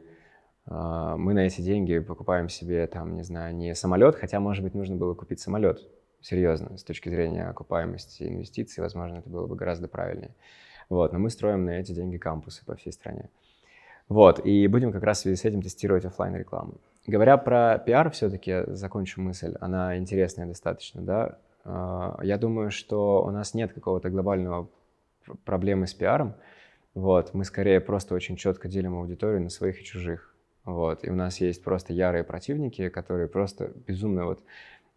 мы 0.67 1.33
на 1.33 1.47
эти 1.47 1.61
деньги 1.61 1.99
покупаем 1.99 2.47
себе 2.47 2.85
там, 2.87 3.15
не 3.15 3.23
знаю, 3.23 3.55
не 3.55 3.73
самолет, 3.75 4.15
хотя, 4.15 4.39
может 4.39 4.63
быть, 4.63 4.75
нужно 4.75 4.95
было 4.95 5.13
купить 5.13 5.39
самолет, 5.39 5.81
серьезно, 6.21 6.77
с 6.77 6.83
точки 6.83 7.09
зрения 7.09 7.45
окупаемости 7.49 8.23
инвестиций, 8.23 8.81
возможно, 8.81 9.17
это 9.17 9.29
было 9.29 9.47
бы 9.47 9.55
гораздо 9.55 9.87
правильнее. 9.87 10.35
Вот, 10.89 11.13
но 11.13 11.19
мы 11.19 11.29
строим 11.29 11.65
на 11.65 11.71
эти 11.79 11.93
деньги 11.93 12.17
кампусы 12.17 12.65
по 12.65 12.75
всей 12.75 12.91
стране. 12.91 13.29
Вот, 14.09 14.45
и 14.45 14.67
будем 14.67 14.91
как 14.91 15.03
раз 15.03 15.19
в 15.19 15.21
связи 15.21 15.37
с 15.37 15.45
этим 15.45 15.61
тестировать 15.61 16.05
оффлайн 16.05 16.35
рекламу. 16.35 16.75
Говоря 17.07 17.37
про 17.37 17.79
пиар, 17.79 18.11
все-таки 18.11 18.63
закончу 18.67 19.21
мысль, 19.21 19.55
она 19.61 19.97
интересная 19.97 20.45
достаточно, 20.45 21.01
да. 21.01 21.37
А, 21.63 22.19
Я 22.21 22.37
думаю, 22.37 22.71
что 22.71 23.23
у 23.23 23.31
нас 23.31 23.53
нет 23.53 23.73
какого-то 23.73 24.09
глобального 24.09 24.69
пр- 25.25 25.37
проблемы 25.45 25.87
с 25.87 25.93
пиаром. 25.93 26.35
Вот, 26.93 27.33
мы 27.33 27.45
скорее 27.45 27.79
просто 27.79 28.13
очень 28.13 28.35
четко 28.35 28.67
делим 28.67 28.95
аудиторию 28.95 29.41
на 29.41 29.49
своих 29.49 29.79
и 29.79 29.83
чужих. 29.85 30.30
Вот, 30.65 31.03
и 31.03 31.09
у 31.09 31.15
нас 31.15 31.41
есть 31.41 31.63
просто 31.63 31.93
ярые 31.93 32.23
противники, 32.23 32.89
которые 32.89 33.27
просто 33.27 33.71
безумно 33.87 34.25
вот 34.25 34.43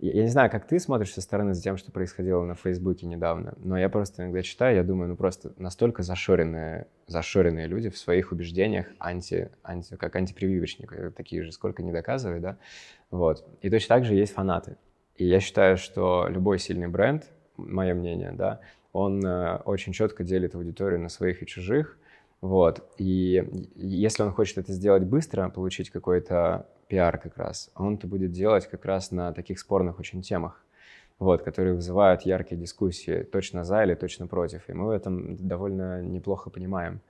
я 0.01 0.23
не 0.23 0.29
знаю, 0.29 0.51
как 0.51 0.67
ты 0.67 0.81
смотришь 0.81 1.13
со 1.13 1.21
стороны 1.21 1.55
за 1.55 1.63
тем, 1.63 1.77
что 1.77 1.93
происходило 1.93 2.45
на 2.45 2.55
Фейсбуке 2.57 3.07
недавно, 3.07 3.55
но 3.59 3.79
я 3.79 3.89
просто 3.89 4.23
иногда 4.23 4.43
читаю, 4.43 4.77
я 4.77 4.83
думаю, 4.83 5.09
ну 5.09 5.17
просто 5.17 5.53
настолько 5.57 6.03
зашоренные, 6.03 6.89
зашоренные 7.07 7.69
люди 7.69 7.91
в 7.91 7.97
своих 7.97 8.33
убеждениях, 8.33 8.87
анти, 8.99 9.51
анти, 9.63 9.97
как 9.97 10.17
антипрививочник, 10.17 10.93
э, 10.93 11.11
такие 11.11 11.43
же, 11.43 11.53
сколько 11.53 11.83
не 11.83 11.93
доказывай, 11.93 12.41
да, 12.41 12.59
вот. 13.11 13.47
И 13.63 13.71
точно 13.71 13.97
так 13.97 14.05
же 14.05 14.15
есть 14.15 14.33
фанаты. 14.33 14.77
И 15.17 15.27
я 15.27 15.39
считаю, 15.39 15.77
что 15.77 16.27
любой 16.29 16.59
сильный 16.59 16.89
бренд, 16.89 17.31
мое 17.57 17.95
мнение, 17.95 18.33
да, 18.33 18.61
он 18.93 19.25
э, 19.25 19.59
очень 19.65 19.93
четко 19.93 20.25
делит 20.25 20.57
аудиторию 20.57 21.01
на 21.01 21.09
своих 21.09 21.43
и 21.43 21.47
чужих, 21.47 21.97
вот. 22.45 22.87
И 22.99 23.43
если 23.75 24.23
он 24.23 24.31
хочет 24.31 24.59
это 24.59 24.71
сделать 24.75 25.03
быстро, 25.03 25.49
получить 25.49 25.89
какой-то 25.89 26.67
пиар 26.89 27.17
как 27.17 27.39
раз, 27.39 27.71
он 27.75 27.95
это 27.95 28.07
будет 28.07 28.33
делать 28.33 28.69
как 28.69 28.85
раз 28.85 29.11
на 29.13 29.33
таких 29.33 29.59
спорных 29.59 29.99
очень 29.99 30.21
темах, 30.21 30.63
вот, 31.19 31.41
которые 31.41 31.75
вызывают 31.75 32.27
яркие 32.27 32.61
дискуссии, 32.61 33.23
точно 33.23 33.65
за 33.65 33.85
или 33.85 33.95
точно 33.95 34.27
против. 34.27 34.69
И 34.69 34.75
мы 34.75 34.89
в 34.89 34.91
этом 34.91 35.37
довольно 35.39 36.03
неплохо 36.03 36.51
понимаем. 36.51 37.01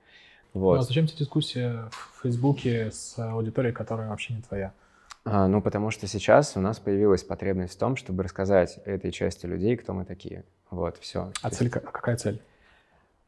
Ну, 0.53 0.61
Вот. 0.61 0.79
а 0.79 0.83
зачем 0.83 1.05
тебе 1.05 1.17
дискуссия 1.17 1.89
в 1.91 2.21
Фейсбуке 2.21 2.89
с 2.91 3.19
аудиторией, 3.19 3.73
которая 3.73 4.07
вообще 4.07 4.35
не 4.35 4.41
твоя? 4.41 4.71
А, 5.25 5.49
ну, 5.49 5.61
потому 5.61 5.91
что 5.91 6.07
сейчас 6.07 6.55
у 6.55 6.61
нас 6.61 6.79
появилась 6.79 7.23
потребность 7.25 7.73
в 7.73 7.77
том, 7.77 7.97
чтобы 7.97 8.23
рассказать 8.23 8.79
этой 8.85 9.11
части 9.11 9.45
людей, 9.45 9.75
кто 9.75 9.93
мы 9.93 10.05
такие. 10.05 10.45
Вот, 10.71 10.95
все. 10.97 11.33
А 11.41 11.49
цель, 11.49 11.69
ка- 11.69 11.81
какая 11.81 12.15
цель? 12.15 12.41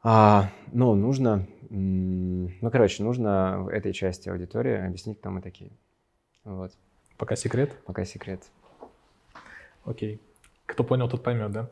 А, 0.03 0.49
ну, 0.71 0.95
нужно, 0.95 1.45
ну, 1.69 2.71
короче, 2.71 3.03
нужно 3.03 3.67
этой 3.71 3.93
части 3.93 4.29
аудитории 4.29 4.75
объяснить, 4.85 5.19
кто 5.19 5.29
мы 5.29 5.41
такие. 5.41 5.71
Вот, 6.43 6.71
Пока 7.17 7.35
секрет? 7.35 7.71
пока 7.85 8.05
секрет. 8.05 8.43
Окей. 9.85 10.19
Кто 10.65 10.83
понял, 10.83 11.09
тот 11.09 11.23
поймет, 11.23 11.51
да? 11.51 11.69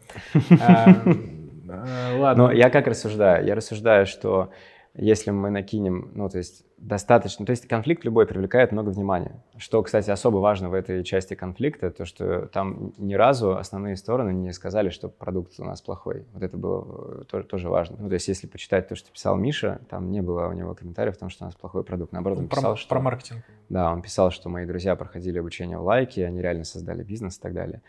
А, 0.59 0.89
э, 1.05 2.17
Ладно. 2.17 2.45
Но 2.47 2.51
я 2.51 2.69
как 2.69 2.87
рассуждаю? 2.87 3.45
Я 3.45 3.55
рассуждаю, 3.55 4.05
что 4.05 4.51
если 4.97 5.31
мы 5.31 5.49
накинем, 5.49 6.11
ну, 6.13 6.29
то 6.29 6.37
есть 6.37 6.65
достаточно, 6.77 7.45
то 7.45 7.51
есть 7.51 7.67
конфликт 7.67 8.05
любой 8.05 8.25
привлекает 8.25 8.71
много 8.71 8.89
внимания. 8.89 9.43
Что, 9.57 9.81
кстати, 9.83 10.09
особо 10.09 10.37
важно 10.37 10.69
в 10.69 10.73
этой 10.73 11.03
части 11.03 11.33
конфликта, 11.33 11.91
то, 11.91 12.05
что 12.05 12.47
там 12.47 12.93
ни 12.97 13.13
разу 13.13 13.57
основные 13.57 13.97
стороны 13.97 14.31
не 14.31 14.53
сказали, 14.53 14.89
что 14.89 15.09
продукт 15.09 15.59
у 15.59 15.63
нас 15.65 15.81
плохой. 15.81 16.25
Вот 16.33 16.43
это 16.43 16.57
было 16.57 17.21
э, 17.21 17.23
тоже, 17.25 17.45
тоже 17.45 17.69
важно. 17.69 17.97
Ну, 17.99 18.07
то 18.07 18.13
есть 18.13 18.27
если 18.27 18.47
почитать 18.47 18.87
то, 18.87 18.95
что 18.95 19.11
писал 19.11 19.35
Миша, 19.35 19.81
там 19.89 20.11
не 20.11 20.21
было 20.21 20.47
у 20.47 20.53
него 20.53 20.73
комментариев 20.73 21.15
о 21.15 21.19
том, 21.19 21.29
что 21.29 21.43
у 21.43 21.47
нас 21.47 21.55
плохой 21.55 21.83
продукт. 21.83 22.13
Наоборот, 22.13 22.39
он 22.39 22.47
про, 22.47 22.57
писал, 22.57 22.75
что... 22.77 22.89
про 22.89 23.01
маркетинг. 23.01 23.43
Да, 23.69 23.91
он 23.91 24.01
писал, 24.01 24.31
что 24.31 24.49
мои 24.49 24.65
друзья 24.65 24.95
проходили 24.95 25.39
обучение 25.39 25.77
в 25.77 25.83
лайке, 25.83 26.25
они 26.25 26.41
реально 26.41 26.63
создали 26.63 27.03
бизнес 27.03 27.37
и 27.37 27.41
так 27.41 27.53
далее. 27.53 27.81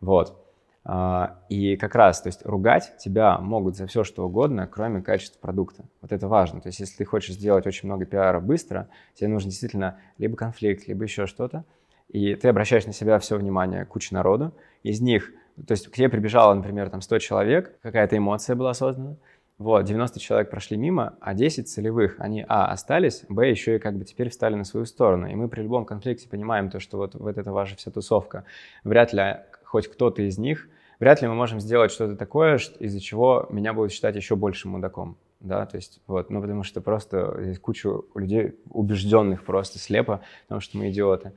Вот. 0.00 0.43
А, 0.86 1.38
И 1.48 1.76
как 1.76 1.94
раз, 1.94 2.20
то 2.20 2.28
есть 2.28 2.44
ругать 2.44 2.96
тебя 2.98 3.38
могут 3.38 3.76
за 3.76 3.86
все, 3.86 4.04
что 4.04 4.26
угодно, 4.26 4.66
кроме 4.66 5.00
качества 5.00 5.38
продукта. 5.40 5.84
Вот 6.02 6.12
это 6.12 6.28
важно. 6.28 6.60
То 6.60 6.68
есть 6.68 6.80
если 6.80 6.96
ты 6.98 7.04
хочешь 7.04 7.34
сделать 7.34 7.66
очень 7.66 7.88
много 7.88 8.04
пиара 8.04 8.40
быстро, 8.40 8.88
тебе 9.14 9.28
нужно 9.28 9.50
действительно 9.50 9.98
либо 10.18 10.36
конфликт, 10.36 10.86
либо 10.86 11.04
еще 11.04 11.26
что-то, 11.26 11.64
и 12.08 12.34
ты 12.34 12.48
обращаешь 12.48 12.86
на 12.86 12.92
себя 12.92 13.18
все 13.18 13.36
внимание 13.36 13.86
кучи 13.86 14.12
народу, 14.12 14.52
из 14.82 15.00
них, 15.00 15.32
то 15.66 15.72
есть 15.72 15.88
к 15.88 15.92
тебе 15.94 16.10
прибежало, 16.10 16.52
например, 16.52 16.90
там 16.90 17.00
100 17.00 17.18
человек, 17.18 17.78
какая-то 17.80 18.16
эмоция 18.18 18.54
была 18.54 18.74
создана, 18.74 19.16
вот, 19.56 19.84
90 19.84 20.18
человек 20.18 20.50
прошли 20.50 20.76
мимо, 20.76 21.14
а 21.20 21.32
10 21.32 21.68
целевых, 21.68 22.16
они, 22.18 22.44
а, 22.48 22.72
остались, 22.72 23.24
б, 23.28 23.48
еще 23.48 23.76
и 23.76 23.78
как 23.78 23.96
бы 23.96 24.04
теперь 24.04 24.28
встали 24.28 24.56
на 24.56 24.64
свою 24.64 24.84
сторону. 24.84 25.28
И 25.28 25.34
мы 25.36 25.48
при 25.48 25.62
любом 25.62 25.84
конфликте 25.84 26.28
понимаем 26.28 26.70
то, 26.70 26.80
что 26.80 26.96
вот, 26.98 27.14
вот 27.14 27.38
эта 27.38 27.52
ваша 27.52 27.76
вся 27.76 27.92
тусовка, 27.92 28.44
вряд 28.82 29.12
ли 29.12 29.36
хоть 29.74 29.88
кто-то 29.88 30.22
из 30.22 30.38
них, 30.38 30.68
вряд 31.00 31.20
ли 31.20 31.26
мы 31.26 31.34
можем 31.34 31.58
сделать 31.58 31.90
что-то 31.90 32.14
такое, 32.14 32.58
из-за 32.78 33.00
чего 33.00 33.48
меня 33.50 33.72
будут 33.72 33.90
считать 33.90 34.14
еще 34.14 34.36
большим 34.36 34.70
мудаком. 34.70 35.16
Да, 35.40 35.66
то 35.66 35.76
есть 35.76 36.00
вот, 36.06 36.30
ну 36.30 36.40
потому 36.40 36.62
что 36.62 36.80
просто 36.80 37.34
здесь 37.40 37.58
куча 37.58 37.90
людей 38.14 38.54
убежденных 38.70 39.44
просто 39.44 39.80
слепо, 39.80 40.20
потому 40.44 40.60
что 40.60 40.78
мы 40.78 40.90
идиоты. 40.90 41.32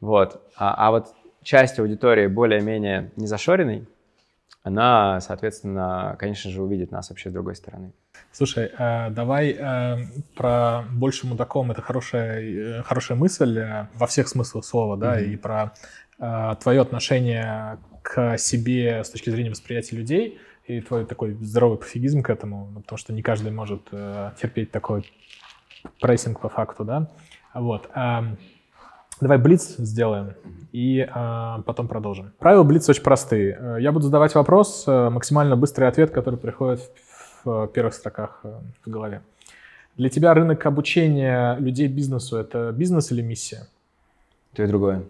Вот. 0.00 0.40
А, 0.56 0.74
а 0.74 0.90
вот 0.90 1.08
часть 1.42 1.78
аудитории 1.78 2.28
более-менее 2.28 3.12
незашоренной, 3.16 3.86
она, 4.62 5.20
соответственно, 5.20 6.16
конечно 6.18 6.50
же, 6.50 6.62
увидит 6.62 6.90
нас 6.92 7.10
вообще 7.10 7.28
с 7.28 7.32
другой 7.34 7.56
стороны. 7.56 7.92
Слушай, 8.30 8.70
э, 8.78 9.10
давай 9.10 9.50
э, 9.50 9.96
про 10.34 10.84
больше 10.90 11.26
мудаком. 11.26 11.70
Это 11.70 11.82
хорошая, 11.82 12.40
э, 12.40 12.82
хорошая 12.82 13.18
мысль 13.18 13.62
во 13.94 14.06
всех 14.06 14.28
смыслах 14.28 14.64
слова, 14.64 14.96
да, 14.96 15.16
Мгм. 15.16 15.24
и 15.24 15.36
про 15.36 15.74
твое 16.60 16.80
отношение 16.80 17.78
к 18.02 18.38
себе 18.38 19.02
с 19.02 19.10
точки 19.10 19.30
зрения 19.30 19.50
восприятия 19.50 19.96
людей 19.96 20.38
и 20.66 20.80
твой 20.80 21.04
такой 21.04 21.34
здоровый 21.40 21.78
пофигизм 21.78 22.22
к 22.22 22.30
этому, 22.30 22.70
ну, 22.72 22.80
потому 22.80 22.98
что 22.98 23.12
не 23.12 23.22
каждый 23.22 23.50
может 23.50 23.82
э, 23.90 24.30
терпеть 24.40 24.70
такой 24.70 25.10
прессинг 26.00 26.40
по 26.40 26.48
факту, 26.48 26.84
да. 26.84 27.10
Вот. 27.54 27.88
эм, 27.94 28.38
Давай 29.20 29.38
блиц 29.38 29.76
сделаем 29.78 30.34
и 30.72 30.98
э, 31.00 31.62
потом 31.64 31.86
продолжим. 31.86 32.32
Правила 32.38 32.64
блиц 32.64 32.88
очень 32.88 33.02
простые. 33.02 33.56
Э, 33.58 33.76
Я 33.80 33.92
буду 33.92 34.06
задавать 34.06 34.34
вопрос, 34.34 34.84
э, 34.86 35.10
максимально 35.10 35.56
быстрый 35.56 35.88
ответ, 35.88 36.10
который 36.10 36.38
приходит 36.38 36.80
в, 37.44 37.66
в 37.66 37.68
первых 37.68 37.94
строках 37.94 38.40
в 38.42 38.90
голове. 38.90 39.22
Для 39.96 40.08
тебя 40.08 40.34
рынок 40.34 40.64
обучения 40.66 41.56
людей 41.58 41.86
бизнесу– 41.86 42.36
это 42.38 42.72
бизнес 42.72 43.12
или 43.12 43.22
миссия? 43.22 43.68
То 44.54 44.62
и 44.62 44.66
другое. 44.66 45.04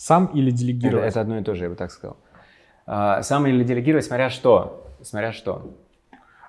Сам 0.00 0.28
или 0.28 0.48
Это, 0.48 0.56
делегировать? 0.56 1.04
это 1.08 1.20
одно 1.20 1.38
и 1.38 1.42
то 1.42 1.54
же, 1.54 1.64
я 1.64 1.68
бы 1.68 1.76
так 1.76 1.90
сказал. 1.90 2.16
А, 2.86 3.22
Сам 3.22 3.46
или 3.46 3.62
делегировать, 3.62 4.06
смотря 4.06 4.30
что. 4.30 4.90
Смотря 5.02 5.30
что. 5.30 5.76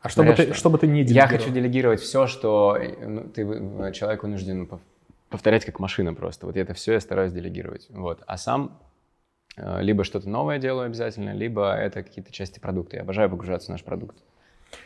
а 0.02 0.08
что 0.08 0.24
бы, 0.24 0.34
ты, 0.34 0.44
что. 0.44 0.54
что 0.54 0.70
бы 0.70 0.78
ты 0.78 0.88
не 0.88 1.00
Я 1.02 1.06
делегировал? 1.06 1.38
хочу 1.38 1.54
делегировать 1.54 2.00
все, 2.00 2.28
что 2.28 2.80
ну, 3.06 3.24
ты, 3.28 3.44
человек 3.92 4.24
вынужден 4.24 4.64
пов- 4.64 4.80
повторять 5.30 5.66
как 5.66 5.80
машина 5.82 6.14
просто. 6.14 6.46
Вот 6.46 6.56
это 6.56 6.74
все 6.74 6.94
я 6.94 7.02
стараюсь 7.02 7.34
делегировать. 7.34 7.88
Вот. 7.90 8.24
А 8.26 8.38
сам 8.38 8.80
э, 9.58 9.82
либо 9.82 10.06
что-то 10.06 10.30
новое 10.30 10.58
делаю 10.58 10.86
обязательно, 10.86 11.34
либо 11.34 11.74
это 11.74 12.04
какие-то 12.04 12.32
части 12.32 12.60
продукта. 12.60 12.96
Я 12.96 13.02
обожаю 13.02 13.30
погружаться 13.30 13.68
в 13.68 13.72
наш 13.72 13.84
продукт. 13.84 14.16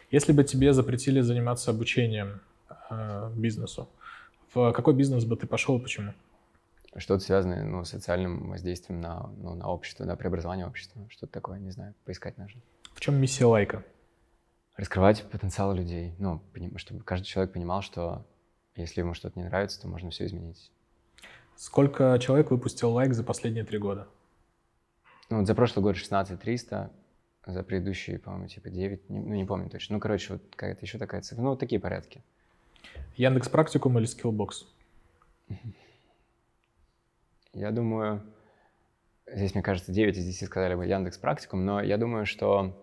Если 0.10 0.34
бы 0.34 0.44
тебе 0.44 0.74
запретили 0.74 1.22
заниматься 1.22 1.70
обучением 1.70 2.42
э, 2.90 3.30
бизнесу, 3.36 3.88
в 4.56 4.72
какой 4.72 4.96
бизнес 4.96 5.24
бы 5.24 5.36
ты 5.36 5.46
пошел 5.46 5.78
и 5.78 5.82
почему? 5.84 6.14
Что-то 6.98 7.24
связанное 7.24 7.64
ну, 7.64 7.84
с 7.84 7.90
социальным 7.90 8.50
воздействием 8.50 9.02
на, 9.02 9.28
ну, 9.38 9.54
на 9.54 9.68
общество, 9.68 10.06
на 10.06 10.16
преобразование 10.16 10.66
общества. 10.66 11.06
Что-то 11.10 11.34
такое, 11.34 11.60
не 11.60 11.72
знаю, 11.72 11.94
поискать 12.06 12.38
нужно. 12.38 12.62
В 12.94 13.02
чем 13.02 13.16
миссия 13.16 13.46
лайка? 13.46 13.84
Раскрывать 14.78 15.24
потенциал 15.30 15.74
людей. 15.74 16.16
Ну, 16.20 16.42
чтобы 16.78 17.04
каждый 17.04 17.26
человек 17.26 17.54
понимал, 17.54 17.82
что 17.82 18.26
если 18.76 19.02
ему 19.02 19.14
что-то 19.14 19.38
не 19.40 19.46
нравится, 19.46 19.82
то 19.82 19.88
можно 19.88 20.10
все 20.10 20.26
изменить. 20.26 20.72
Сколько 21.58 22.18
человек 22.22 22.52
выпустил 22.52 22.92
лайк 22.92 23.14
за 23.14 23.24
последние 23.24 23.66
три 23.66 23.78
года? 23.78 24.08
Ну, 25.30 25.40
вот 25.40 25.48
за 25.48 25.56
прошлый 25.56 25.84
год 25.84 25.96
16 25.96 26.40
300, 26.40 26.92
за 27.46 27.64
предыдущий, 27.64 28.20
по-моему, 28.20 28.48
типа 28.48 28.70
9, 28.70 29.10
не- 29.10 29.20
ну, 29.20 29.34
не 29.34 29.46
помню 29.46 29.70
точно. 29.70 29.96
Ну, 29.96 30.00
короче, 30.00 30.34
вот 30.34 30.44
какая-то 30.52 30.82
еще 30.82 30.98
такая 30.98 31.22
цифра. 31.22 31.42
Ну, 31.42 31.52
вот 31.52 31.60
такие 31.60 31.80
порядки. 31.80 32.22
Яндекс 33.16 33.50
Практикум 33.50 33.98
или 33.98 34.08
Skillbox? 34.08 34.66
Я 37.56 37.72
думаю, 37.72 38.22
здесь, 39.32 39.54
мне 39.54 39.64
кажется, 39.64 39.94
9 39.94 40.18
из 40.18 40.26
10 40.26 40.48
сказали 40.48 40.76
бы 40.76 40.86
Яндекс 40.86 41.18
Практикум, 41.18 41.66
но 41.66 41.82
я 41.82 41.96
думаю, 41.96 42.26
что 42.26 42.76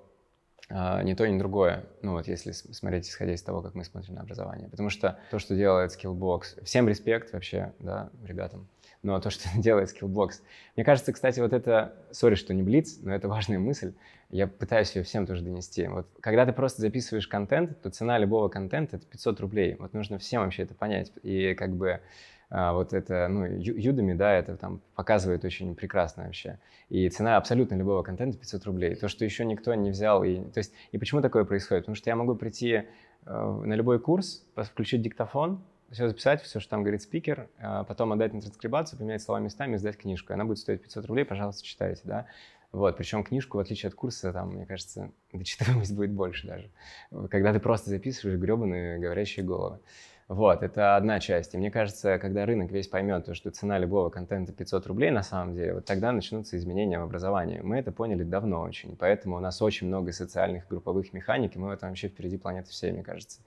э, 0.70 1.02
ни 1.02 1.12
то, 1.12 1.28
ни 1.28 1.38
другое, 1.38 1.84
ну 2.00 2.12
вот 2.12 2.26
если 2.26 2.52
смотреть, 2.52 3.06
исходя 3.06 3.34
из 3.34 3.42
того, 3.42 3.60
как 3.60 3.74
мы 3.74 3.84
смотрим 3.84 4.14
на 4.14 4.22
образование. 4.22 4.70
Потому 4.70 4.88
что 4.88 5.18
то, 5.30 5.38
что 5.38 5.54
делает 5.54 5.92
Skillbox, 5.92 6.64
всем 6.64 6.88
респект 6.88 7.34
вообще, 7.34 7.74
да, 7.80 8.08
ребятам, 8.24 8.66
но 9.02 9.20
то, 9.20 9.28
что 9.28 9.46
делает 9.56 9.94
Skillbox. 9.94 10.40
Мне 10.76 10.86
кажется, 10.86 11.12
кстати, 11.12 11.38
вот 11.40 11.52
это, 11.52 11.94
сори, 12.10 12.34
что 12.34 12.54
не 12.54 12.62
блиц, 12.62 12.96
но 13.02 13.14
это 13.14 13.28
важная 13.28 13.58
мысль, 13.58 13.92
я 14.30 14.46
пытаюсь 14.46 14.96
ее 14.96 15.02
всем 15.02 15.26
тоже 15.26 15.42
донести. 15.42 15.86
Вот 15.86 16.06
когда 16.20 16.46
ты 16.46 16.54
просто 16.54 16.80
записываешь 16.80 17.28
контент, 17.28 17.82
то 17.82 17.90
цена 17.90 18.16
любого 18.16 18.48
контента— 18.48 18.96
это 18.98 19.04
500 19.04 19.40
рублей. 19.40 19.76
Вот 19.78 19.92
нужно 19.92 20.16
всем 20.16 20.40
вообще 20.40 20.62
это 20.62 20.74
понять. 20.74 21.12
И 21.22 21.52
как 21.52 21.76
бы 21.76 22.00
вот 22.53 22.92
это, 22.92 23.28
ну, 23.28 23.46
Udemy, 23.46 24.14
да, 24.14 24.34
это 24.34 24.57
там 24.59 24.82
показывает 24.94 25.42
очень 25.42 25.74
прекрасно 25.74 26.24
вообще. 26.24 26.59
И 26.90 27.09
цена 27.09 27.38
абсолютно 27.38 27.76
любого 27.76 28.03
контента 28.03 28.36
500 28.36 28.64
рублей. 28.66 28.94
То, 28.94 29.09
что 29.09 29.24
еще 29.24 29.46
никто 29.46 29.74
не 29.74 29.90
взял. 29.90 30.22
И, 30.22 30.36
то 30.50 30.59
есть, 30.59 30.74
и 30.90 30.98
почему 30.98 31.22
такое 31.22 31.44
происходит? 31.44 31.84
Потому 31.84 31.96
что 31.96 32.11
я 32.11 32.16
могу 32.16 32.34
прийти 32.34 32.84
э, 33.24 33.62
на 33.64 33.72
любой 33.72 33.98
курс, 33.98 34.44
включить 34.55 35.00
диктофон, 35.00 35.62
все 35.90 36.09
записать, 36.09 36.42
все, 36.42 36.61
что 36.61 36.70
там 36.70 36.82
говорит 36.82 37.00
спикер, 37.00 37.48
а 37.59 37.84
потом 37.84 38.12
отдать 38.12 38.34
на 38.34 38.42
транскрибацию, 38.42 38.98
поменять 38.98 39.22
слова 39.22 39.40
местами, 39.40 39.76
сдать 39.76 39.96
книжку. 39.96 40.34
Она 40.34 40.44
будет 40.44 40.59
стоить 40.59 40.82
500 40.82 41.07
рублей, 41.07 41.24
пожалуйста, 41.24 41.64
читайте, 41.64 42.03
да. 42.05 42.26
Вот, 42.72 42.96
причем 42.96 43.22
книжку, 43.22 43.59
в 43.59 43.61
отличие 43.61 43.88
от 43.88 43.94
курса, 43.94 44.32
там, 44.32 44.55
мне 44.55 44.64
кажется, 44.64 45.11
дочитываемость 45.32 45.94
будет 45.94 46.11
больше 46.11 46.46
даже. 46.46 46.70
Когда 47.30 47.53
ты 47.53 47.61
просто 47.61 47.90
записываешь 47.90 48.38
гребаные 48.38 48.98
говорящие 48.98 49.44
головы. 49.44 49.80
Вот, 50.32 50.62
это 50.62 50.96
одна 50.96 51.20
часть. 51.20 51.52
И 51.52 51.58
мне 51.58 51.70
кажется, 51.70 52.18
когда 52.18 52.46
рынок 52.46 52.70
весь 52.70 52.88
поймет, 52.88 53.26
то, 53.26 53.34
что 53.34 53.50
цена 53.50 53.78
любого 53.78 54.08
контента 54.08 54.50
500 54.50 54.86
рублей 54.86 55.10
на 55.10 55.22
самом 55.22 55.54
деле, 55.54 55.74
вот 55.74 55.84
тогда 55.84 56.10
начнутся 56.10 56.56
изменения 56.56 56.98
в 56.98 57.02
образовании. 57.02 57.60
Мы 57.62 57.76
это 57.76 57.92
поняли 57.92 58.22
давно 58.22 58.62
очень, 58.62 58.96
поэтому 58.96 59.36
у 59.36 59.40
нас 59.40 59.60
очень 59.60 59.88
много 59.88 60.10
социальных 60.10 60.66
групповых 60.68 61.12
механик, 61.12 61.54
и 61.54 61.58
мы 61.58 61.68
в 61.68 61.70
этом 61.72 61.90
вообще 61.90 62.08
впереди 62.08 62.38
планеты 62.38 62.70
всей, 62.70 62.92
мне 62.92 63.02
кажется. 63.02 63.40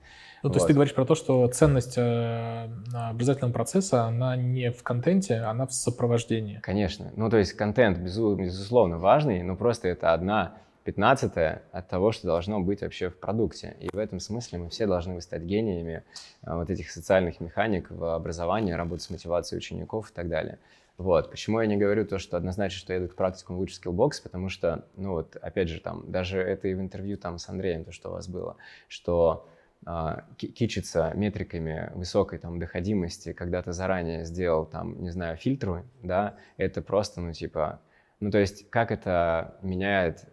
Ну, 0.44 0.50
вот. 0.50 0.54
то 0.54 0.58
есть 0.58 0.68
ты 0.68 0.74
говоришь 0.74 0.94
про 0.94 1.06
то, 1.06 1.16
что 1.16 1.48
ценность 1.48 1.98
э, 1.98 2.70
образовательного 2.94 3.52
процесса, 3.52 4.04
она 4.04 4.36
не 4.36 4.72
в 4.72 4.84
контенте, 4.84 5.38
она 5.38 5.66
в 5.66 5.74
сопровождении. 5.74 6.60
Конечно. 6.62 7.12
Ну, 7.16 7.32
то 7.32 7.38
есть 7.38 7.54
контент, 7.54 7.98
безусловно, 7.98 9.00
важный, 9.00 9.42
но 9.42 9.56
просто 9.56 9.88
это 9.88 10.14
одна 10.14 10.58
пятнадцатое 10.86 11.64
от 11.72 11.90
того, 11.90 12.12
что 12.12 12.28
должно 12.28 12.62
быть 12.62 12.82
вообще 12.82 13.10
в 13.10 13.18
продукте. 13.18 13.76
И 13.82 13.90
в 13.92 13.98
этом 13.98 14.20
смысле 14.20 14.60
мы 14.60 14.70
все 14.70 14.86
должны 14.86 15.20
стать 15.20 15.42
гениями 15.42 16.04
а, 16.44 16.58
вот 16.58 16.70
этих 16.70 16.92
социальных 16.92 17.40
механик 17.40 17.90
в 17.90 18.16
образовании, 18.16 18.72
работы 18.72 19.02
с 19.02 19.10
мотивацией 19.10 19.58
учеников 19.58 20.12
и 20.12 20.14
так 20.14 20.30
далее. 20.30 20.60
Вот. 20.98 21.32
Почему 21.32 21.60
я 21.60 21.66
не 21.66 21.76
говорю 21.76 22.06
то, 22.06 22.20
что 22.20 22.38
однозначно, 22.38 22.78
что 22.78 22.94
я 22.94 23.00
иду 23.00 23.10
к 23.10 23.16
практикуму 23.16 23.60
лучше 23.60 23.82
Skillbox, 23.82 24.22
потому 24.24 24.48
что, 24.48 24.86
ну 24.96 25.12
вот, 25.14 25.36
опять 25.38 25.70
же, 25.70 25.82
там, 25.82 26.10
даже 26.10 26.40
это 26.40 26.68
и 26.68 26.76
в 26.76 26.80
интервью 26.80 27.18
там 27.18 27.40
с 27.40 27.50
Андреем, 27.50 27.84
то, 27.84 27.92
что 27.92 28.10
у 28.10 28.14
вас 28.14 28.30
было, 28.30 28.56
что 28.88 29.50
э, 29.88 30.18
кичиться 30.38 31.12
метриками 31.16 31.92
высокой 31.96 32.38
там 32.38 32.60
доходимости, 32.60 33.34
когда 33.34 33.64
ты 33.64 33.74
заранее 33.74 34.24
сделал 34.24 34.68
там, 34.68 35.02
не 35.02 35.10
знаю, 35.10 35.36
фильтры, 35.36 35.84
да, 36.04 36.38
это 36.58 36.84
просто, 36.84 37.22
ну, 37.22 37.34
типа, 37.34 37.82
ну, 38.20 38.30
то 38.30 38.38
есть, 38.38 38.70
как 38.70 38.92
это 38.92 39.58
меняет 39.62 40.26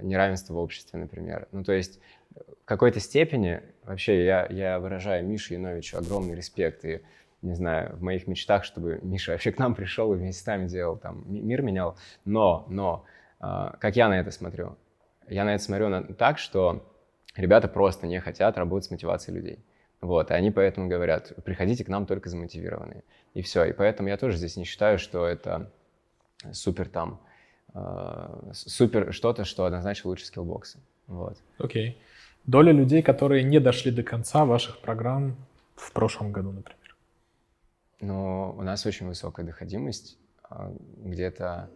неравенство 0.00 0.54
в 0.54 0.58
обществе, 0.58 0.98
например. 0.98 1.48
Ну, 1.52 1.64
то 1.64 1.72
есть 1.72 2.00
в 2.62 2.64
какой-то 2.64 3.00
степени 3.00 3.62
вообще 3.84 4.24
я, 4.24 4.46
я 4.50 4.78
выражаю 4.78 5.24
Мише 5.26 5.54
Яновичу 5.54 5.98
огромный 5.98 6.34
респект 6.34 6.84
и 6.84 7.02
не 7.44 7.54
знаю, 7.54 7.96
в 7.96 8.02
моих 8.02 8.26
мечтах, 8.26 8.64
чтобы 8.64 9.00
Миша 9.02 9.32
вообще 9.32 9.52
к 9.52 9.58
нам 9.58 9.74
пришел 9.74 10.12
и 10.14 10.16
вместе 10.16 10.42
с 10.42 10.46
нами 10.46 10.66
делал, 10.66 10.96
там, 10.96 11.24
мир 11.26 11.60
менял. 11.60 11.96
Но, 12.24 12.64
но, 12.68 13.04
э, 13.40 13.72
как 13.78 13.96
я 13.96 14.08
на 14.08 14.18
это 14.18 14.30
смотрю? 14.30 14.76
Я 15.28 15.44
на 15.44 15.54
это 15.54 15.62
смотрю 15.62 15.90
на, 15.90 16.02
так, 16.02 16.38
что 16.38 16.90
ребята 17.36 17.68
просто 17.68 18.06
не 18.06 18.18
хотят 18.20 18.56
работать 18.56 18.88
с 18.88 18.90
мотивацией 18.90 19.36
людей. 19.36 19.64
Вот, 20.00 20.30
и 20.30 20.34
они 20.34 20.50
поэтому 20.50 20.88
говорят, 20.88 21.32
приходите 21.44 21.84
к 21.84 21.88
нам 21.88 22.06
только 22.06 22.28
замотивированные. 22.28 23.04
И 23.34 23.42
все. 23.42 23.64
И 23.64 23.72
поэтому 23.72 24.08
я 24.08 24.16
тоже 24.16 24.36
здесь 24.36 24.56
не 24.56 24.64
считаю, 24.64 24.98
что 24.98 25.26
это 25.26 25.70
супер 26.52 26.88
там 26.88 27.20
Э, 27.74 28.50
супер 28.52 29.12
что-то, 29.12 29.44
что 29.44 29.64
однозначно 29.64 30.10
лучше 30.10 30.26
скиллбокса. 30.26 30.78
Вот. 31.06 31.36
Окей. 31.58 31.90
Okay. 31.90 31.94
Доля 32.46 32.72
людей, 32.72 33.02
которые 33.02 33.42
не 33.42 33.58
дошли 33.58 33.90
до 33.90 34.02
конца 34.02 34.44
ваших 34.44 34.78
программ 34.80 35.36
в 35.76 35.92
прошлом 35.92 36.30
году, 36.30 36.52
например? 36.52 36.96
Ну, 38.00 38.54
у 38.56 38.62
нас 38.62 38.84
очень 38.84 39.06
высокая 39.06 39.46
доходимость, 39.46 40.18
а, 40.42 40.72
где-то 40.98 41.70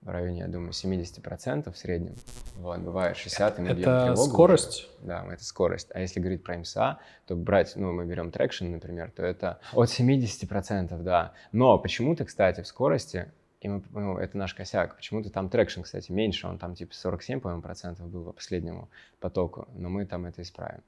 в 0.00 0.08
районе, 0.08 0.40
я 0.40 0.48
думаю, 0.48 0.72
70% 0.72 1.72
в 1.72 1.76
среднем. 1.76 2.14
Вот, 2.56 2.78
бывает 2.80 3.16
60, 3.16 3.58
и 3.58 3.62
мы 3.62 3.68
Это 3.68 4.16
скорость? 4.16 4.88
Уже. 4.98 5.06
Да, 5.06 5.26
это 5.30 5.44
скорость. 5.44 5.88
А 5.94 6.00
если 6.00 6.20
говорить 6.20 6.42
про 6.42 6.58
МСА, 6.58 6.98
то 7.26 7.36
брать, 7.36 7.72
ну, 7.76 7.92
мы 7.92 8.04
берем 8.06 8.30
traction, 8.30 8.66
например, 8.66 9.10
то 9.10 9.22
это 9.22 9.60
от 9.72 9.88
70%, 9.88 11.02
да. 11.02 11.32
Но 11.52 11.78
почему-то, 11.78 12.24
кстати, 12.24 12.62
в 12.62 12.66
скорости 12.66 13.30
и 13.64 13.68
мы, 13.68 13.82
ну, 13.92 14.18
это 14.18 14.36
наш 14.36 14.52
косяк. 14.52 14.96
Почему-то 14.96 15.30
там 15.30 15.48
traction, 15.48 15.80
кстати, 15.80 16.12
меньше, 16.12 16.46
он 16.46 16.58
там 16.58 16.74
типа 16.74 16.94
47, 16.94 17.40
по-моему, 17.40 17.62
процентов 17.62 18.10
был 18.10 18.24
по 18.26 18.32
последнему 18.32 18.90
потоку, 19.20 19.66
но 19.74 19.88
мы 19.88 20.04
там 20.04 20.26
это 20.26 20.42
исправим. 20.42 20.82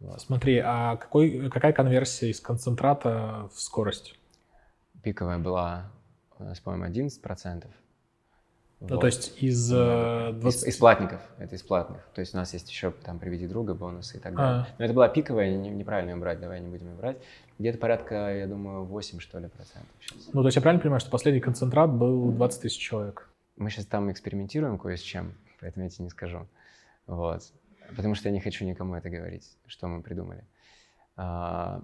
Вот. 0.00 0.22
Смотри, 0.22 0.56
а 0.56 0.96
какой, 0.96 1.50
какая 1.50 1.74
конверсия 1.74 2.30
из 2.30 2.40
концентрата 2.40 3.50
в 3.54 3.60
скорость? 3.60 4.18
Пиковая 5.02 5.38
была 5.38 5.92
у 6.38 6.44
нас, 6.44 6.60
по-моему, 6.60 6.86
11 6.86 7.20
процентов. 7.20 7.70
Ну, 8.88 8.96
вот. 8.96 9.00
то 9.00 9.06
есть 9.06 9.42
из 9.42 9.70
20... 9.70 10.44
Из, 10.44 10.64
из 10.64 10.76
платников, 10.76 11.20
это 11.38 11.54
из 11.54 11.62
платных. 11.62 12.06
То 12.14 12.20
есть 12.20 12.34
у 12.34 12.36
нас 12.36 12.52
есть 12.52 12.68
еще 12.68 12.90
там 12.90 13.18
«Приведи 13.18 13.46
друга», 13.46 13.74
бонусы 13.74 14.18
и 14.18 14.20
так 14.20 14.34
далее. 14.34 14.66
А. 14.68 14.74
Но 14.78 14.84
это 14.84 14.94
была 14.94 15.08
пиковая, 15.08 15.56
не, 15.56 15.70
неправильно 15.70 16.10
ее 16.10 16.16
брать, 16.16 16.40
давай 16.40 16.60
не 16.60 16.68
будем 16.68 16.88
ее 16.88 16.94
брать. 16.94 17.16
Где-то 17.58 17.78
порядка, 17.78 18.36
я 18.36 18.46
думаю, 18.46 18.84
8, 18.84 19.20
что 19.20 19.38
ли, 19.38 19.48
процентов 19.48 19.90
сейчас. 20.00 20.28
Ну, 20.32 20.42
то 20.42 20.48
есть 20.48 20.56
я 20.56 20.62
правильно 20.62 20.82
понимаю, 20.82 21.00
что 21.00 21.10
последний 21.10 21.40
концентрат 21.40 21.90
был 21.90 22.30
20 22.32 22.62
тысяч 22.62 22.78
человек? 22.78 23.28
Мы 23.56 23.70
сейчас 23.70 23.86
там 23.86 24.10
экспериментируем 24.12 24.78
кое 24.78 24.96
с 24.96 25.00
чем, 25.00 25.34
поэтому 25.60 25.84
я 25.84 25.90
тебе 25.90 26.04
не 26.04 26.10
скажу. 26.10 26.46
Вот. 27.06 27.42
Потому 27.96 28.14
что 28.14 28.28
я 28.28 28.32
не 28.32 28.40
хочу 28.40 28.64
никому 28.64 28.94
это 28.96 29.08
говорить, 29.08 29.56
что 29.66 29.88
мы 29.88 30.02
придумали. 30.02 30.44
А, 31.16 31.82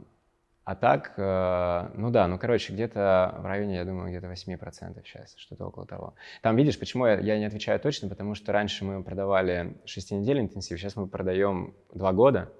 а 0.70 0.76
так, 0.76 1.14
э, 1.16 1.90
ну 1.94 2.10
да, 2.10 2.28
ну 2.28 2.38
короче, 2.38 2.72
где-то 2.72 3.34
в 3.40 3.44
районе, 3.44 3.74
я 3.74 3.84
думаю, 3.84 4.08
где-то 4.08 4.28
8% 4.28 5.02
сейчас, 5.04 5.34
что-то 5.36 5.66
около 5.66 5.84
того. 5.84 6.14
Там, 6.42 6.54
видишь, 6.54 6.78
почему 6.78 7.06
я, 7.06 7.18
я 7.18 7.40
не 7.40 7.44
отвечаю 7.44 7.80
точно, 7.80 8.08
потому 8.08 8.36
что 8.36 8.52
раньше 8.52 8.84
мы 8.84 9.02
продавали 9.02 9.76
6 9.84 10.12
недель 10.12 10.38
интенсив, 10.38 10.78
сейчас 10.78 10.94
мы 10.94 11.08
продаем 11.08 11.74
2 11.92 12.12
года 12.12 12.52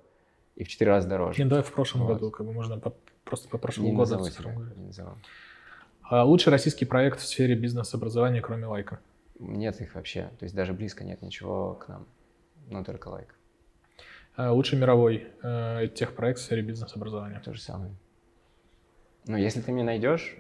и 0.57 0.65
в 0.65 0.69
4 0.69 0.91
раза 0.91 1.09
дороже. 1.09 1.41
Не, 1.41 1.49
давай 1.49 1.63
в 1.63 1.73
прошлом 1.73 2.01
вот. 2.01 2.15
году, 2.15 2.33
как 2.33 2.45
бы 2.45 2.53
можно 2.53 2.81
по, 2.81 2.93
просто 3.23 3.49
по 3.49 3.59
прошлому 3.59 3.91
не 3.91 3.97
году. 3.97 4.17
Назову 4.17 4.61
не 4.75 4.87
назову. 4.87 5.13
А 6.03 6.25
лучший 6.25 6.51
российский 6.51 6.87
проект 6.87 7.21
в 7.21 7.25
сфере 7.25 7.55
бизнес-образования, 7.55 8.41
кроме 8.41 8.67
лайка? 8.67 8.99
Нет 9.39 9.81
их 9.81 9.95
вообще, 9.95 10.31
то 10.41 10.47
есть 10.47 10.57
даже 10.57 10.73
близко 10.73 11.05
нет 11.05 11.23
ничего 11.23 11.75
к 11.75 11.87
нам, 11.87 12.09
но 12.71 12.83
только 12.83 13.07
лайк. 13.07 13.37
А 14.41 14.53
лучший 14.53 14.79
мировой 14.79 15.27
э, 15.43 15.89
техпроект 15.95 16.39
в 16.39 16.43
сфере 16.43 16.63
бизнес-образования. 16.63 17.43
То 17.45 17.53
же 17.53 17.61
самое. 17.61 17.93
Ну, 19.27 19.37
если 19.37 19.61
ты 19.61 19.71
мне 19.71 19.85
найдешь 19.85 20.35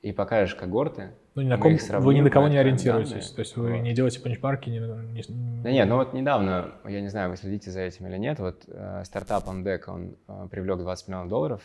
и 0.00 0.12
покажешь 0.12 0.54
когорты, 0.54 1.10
ну, 1.34 1.42
ни 1.42 1.48
на 1.48 1.58
ком, 1.58 1.76
вы 2.00 2.14
ни 2.14 2.22
на 2.22 2.30
кого 2.30 2.48
не 2.48 2.56
ориентируетесь, 2.56 3.10
данные. 3.10 3.34
то 3.34 3.40
есть 3.40 3.56
вы 3.56 3.72
вот. 3.72 3.82
не 3.82 3.92
делаете 3.92 4.20
панчмарки, 4.20 4.70
не, 4.70 4.78
не... 4.78 5.62
Да 5.62 5.70
нет, 5.70 5.86
ну 5.86 5.96
вот 5.96 6.14
недавно, 6.14 6.72
я 6.86 7.02
не 7.02 7.08
знаю, 7.08 7.28
вы 7.28 7.36
следите 7.36 7.70
за 7.70 7.80
этим 7.80 8.06
или 8.06 8.16
нет, 8.16 8.38
вот 8.38 8.64
э, 8.66 9.02
стартап 9.04 9.46
OnDeck, 9.46 9.82
он 9.88 10.16
э, 10.26 10.48
привлек 10.50 10.78
20 10.78 11.08
миллионов 11.08 11.28
долларов, 11.28 11.62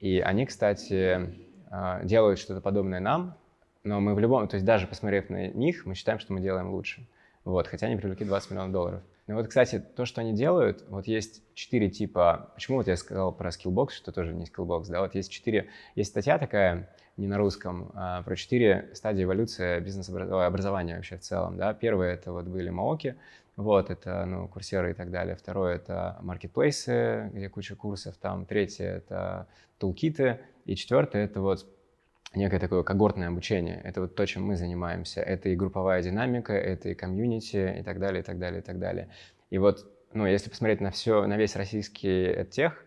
и 0.00 0.18
они, 0.18 0.44
кстати, 0.44 1.36
э, 1.70 2.04
делают 2.04 2.40
что-то 2.40 2.60
подобное 2.60 2.98
нам, 2.98 3.36
но 3.84 4.00
мы 4.00 4.16
в 4.16 4.18
любом, 4.18 4.48
то 4.48 4.56
есть 4.56 4.66
даже 4.66 4.88
посмотрев 4.88 5.30
на 5.30 5.46
них, 5.48 5.86
мы 5.86 5.94
считаем, 5.94 6.18
что 6.18 6.32
мы 6.32 6.40
делаем 6.40 6.70
лучше, 6.70 7.06
вот, 7.44 7.68
хотя 7.68 7.86
они 7.86 7.96
привлекли 7.96 8.26
20 8.26 8.50
миллионов 8.50 8.72
долларов. 8.72 9.02
Ну 9.26 9.34
вот, 9.34 9.48
кстати, 9.48 9.82
то, 9.96 10.04
что 10.04 10.20
они 10.20 10.34
делают, 10.34 10.84
вот 10.88 11.06
есть 11.06 11.42
четыре 11.54 11.90
типа, 11.90 12.52
почему 12.54 12.76
вот 12.76 12.86
я 12.86 12.96
сказал 12.96 13.32
про 13.32 13.50
Skillbox, 13.50 13.90
что 13.90 14.12
тоже 14.12 14.32
не 14.32 14.44
Skillbox, 14.44 14.84
да, 14.88 15.00
вот 15.00 15.16
есть 15.16 15.32
четыре, 15.32 15.68
есть 15.96 16.10
статья 16.10 16.38
такая, 16.38 16.94
не 17.16 17.26
на 17.26 17.36
русском, 17.36 17.90
а 17.94 18.22
про 18.22 18.36
четыре 18.36 18.90
стадии 18.94 19.24
эволюции 19.24 19.80
бизнес-образования 19.80 20.96
вообще 20.96 21.16
в 21.16 21.22
целом, 21.22 21.56
да. 21.56 21.74
Первое 21.74 22.14
это 22.14 22.30
вот 22.32 22.44
были 22.44 22.70
Маоки, 22.70 23.16
вот, 23.56 23.90
это, 23.90 24.26
ну, 24.26 24.48
курсеры 24.48 24.90
и 24.90 24.94
так 24.94 25.10
далее. 25.10 25.34
Второе— 25.34 25.74
это 25.76 26.18
маркетплейсы, 26.20 27.30
где 27.32 27.48
куча 27.48 27.74
курсов 27.74 28.14
там. 28.20 28.44
Третье— 28.44 28.84
это 28.84 29.46
тулкиты. 29.78 30.40
И 30.66 30.76
четвертое— 30.76 31.24
это 31.24 31.40
вот 31.40 31.66
некое 32.36 32.58
такое 32.58 32.82
когортное 32.82 33.28
обучение. 33.28 33.80
Это 33.82 34.02
вот 34.02 34.14
то, 34.14 34.26
чем 34.26 34.44
мы 34.44 34.56
занимаемся. 34.56 35.20
Это 35.20 35.48
и 35.48 35.56
групповая 35.56 36.02
динамика, 36.02 36.52
это 36.52 36.90
и 36.90 36.94
комьюнити 36.94 37.78
и 37.80 37.82
так 37.82 37.98
далее, 37.98 38.20
и 38.20 38.24
так 38.24 38.38
далее, 38.38 38.60
и 38.60 38.64
так 38.64 38.78
далее. 38.78 39.08
И 39.50 39.58
вот, 39.58 39.90
ну, 40.12 40.26
если 40.26 40.50
посмотреть 40.50 40.80
на 40.80 40.90
все, 40.90 41.26
на 41.26 41.36
весь 41.36 41.56
российский 41.56 42.44
тех, 42.50 42.84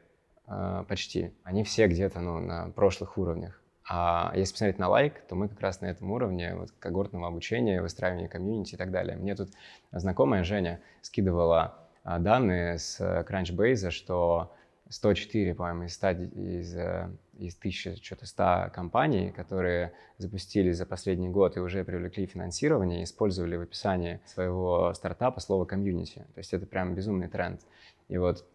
э, 0.47 0.84
почти, 0.88 1.34
они 1.43 1.64
все 1.64 1.88
где-то, 1.88 2.20
ну, 2.20 2.39
на 2.39 2.70
прошлых 2.72 3.18
уровнях. 3.18 3.62
А 3.91 4.32
если 4.36 4.54
посмотреть 4.54 4.78
на 4.78 4.88
лайк, 4.88 5.14
то 5.28 5.36
мы 5.36 5.50
как 5.50 5.60
раз 5.62 5.82
на 5.82 5.88
этом 5.88 6.12
уровне 6.12 6.54
вот, 6.56 6.70
когортного 6.80 7.28
обучения, 7.28 7.82
выстраивания 7.82 8.28
комьюнити 8.28 8.76
и 8.76 8.78
так 8.78 8.91
далее. 8.91 9.18
Мне 9.18 9.36
тут 9.36 9.50
знакомая 9.91 10.43
Женя 10.43 10.80
скидывала 11.02 11.76
а, 12.04 12.20
данные 12.20 12.78
с 12.78 13.00
Crunchbase, 13.00 13.89
что 13.89 14.54
104, 14.89 15.56
по-моему, 15.56 15.84
из, 15.84 15.95
100, 15.95 16.10
из, 16.10 16.76
э, 16.76 17.10
из 17.40 17.58
1100 17.58 18.72
компаний, 18.74 19.32
которые 19.32 19.94
запустили 20.18 20.72
за 20.72 20.86
последний 20.86 21.30
год 21.30 21.58
и 21.58 21.60
уже 21.60 21.84
привлекли 21.84 22.26
финансирование, 22.26 23.04
использовали 23.04 23.56
в 23.56 23.62
описании 23.62 24.20
своего 24.26 24.94
стартапа 24.94 25.40
слово 25.40 25.66
комьюнити. 25.66 26.26
То 26.34 26.38
есть 26.40 26.54
это 26.54 26.66
прям 26.66 26.96
безумный 26.96 27.30
тренд. 27.30 27.62
И 28.10 28.18
вот 28.18 28.46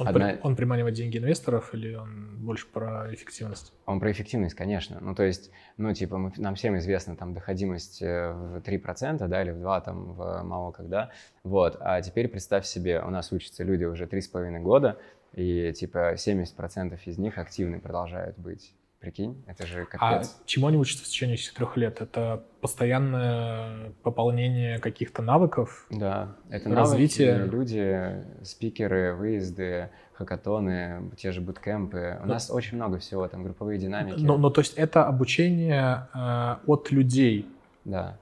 он, 0.00 0.08
Одна... 0.08 0.32
при, 0.32 0.40
он 0.42 0.56
приманивает 0.56 0.94
деньги 0.94 1.18
инвесторов 1.18 1.72
или 1.72 1.94
он 1.94 2.38
больше 2.38 2.66
про 2.66 3.14
эффективность? 3.14 3.72
Он 3.86 4.00
про 4.00 4.10
эффективность, 4.10 4.54
конечно. 4.56 4.98
Ну, 5.00 5.14
то 5.14 5.22
есть, 5.22 5.52
ну, 5.76 5.94
типа, 5.94 6.18
мы, 6.18 6.32
нам 6.36 6.56
всем 6.56 6.76
известна 6.78 7.16
там 7.16 7.32
доходимость 7.32 8.02
э, 8.02 8.32
в 8.32 8.56
3%, 8.56 9.28
да, 9.28 9.42
или 9.42 9.52
в 9.52 9.60
2, 9.60 9.80
там, 9.82 10.14
в 10.14 10.42
мало 10.42 10.72
когда. 10.72 11.10
Вот. 11.44 11.76
А 11.80 12.02
теперь 12.02 12.26
представь 12.26 12.66
себе, 12.66 13.00
у 13.02 13.10
нас 13.10 13.30
учатся 13.30 13.62
люди 13.62 13.84
уже 13.84 14.06
3,5 14.06 14.58
года, 14.60 14.98
и, 15.36 15.72
типа, 15.72 16.14
70% 16.14 16.98
из 17.04 17.18
них 17.18 17.38
активны 17.38 17.80
продолжают 17.80 18.38
быть 18.38 18.74
Прикинь, 19.04 19.44
это 19.46 19.66
же 19.66 19.82
а 19.82 19.84
капец. 19.84 20.34
А 20.40 20.42
чему 20.46 20.68
они 20.68 20.78
учатся 20.78 21.04
в 21.04 21.08
течение 21.08 21.34
этих 21.34 21.52
трех 21.52 21.76
лет? 21.76 22.00
Это 22.00 22.42
постоянное 22.62 23.92
пополнение 24.02 24.78
каких-то 24.78 25.20
навыков? 25.20 25.86
Да, 25.90 26.36
это 26.48 26.74
развитие. 26.74 27.34
Навыки, 27.34 27.52
люди, 27.54 28.24
спикеры, 28.42 29.14
выезды, 29.14 29.90
хакатоны, 30.14 31.10
те 31.18 31.32
же 31.32 31.42
буткемпы. 31.42 32.18
У 32.22 32.26
но, 32.26 32.32
нас 32.32 32.50
очень 32.50 32.76
много 32.76 32.98
всего, 32.98 33.28
там 33.28 33.44
групповые 33.44 33.78
динамики. 33.78 34.22
Но, 34.22 34.38
но 34.38 34.48
то 34.48 34.62
есть 34.62 34.72
это 34.72 35.04
обучение 35.04 36.08
э, 36.14 36.56
от 36.66 36.90
людей? 36.90 37.46
Да. 37.84 38.16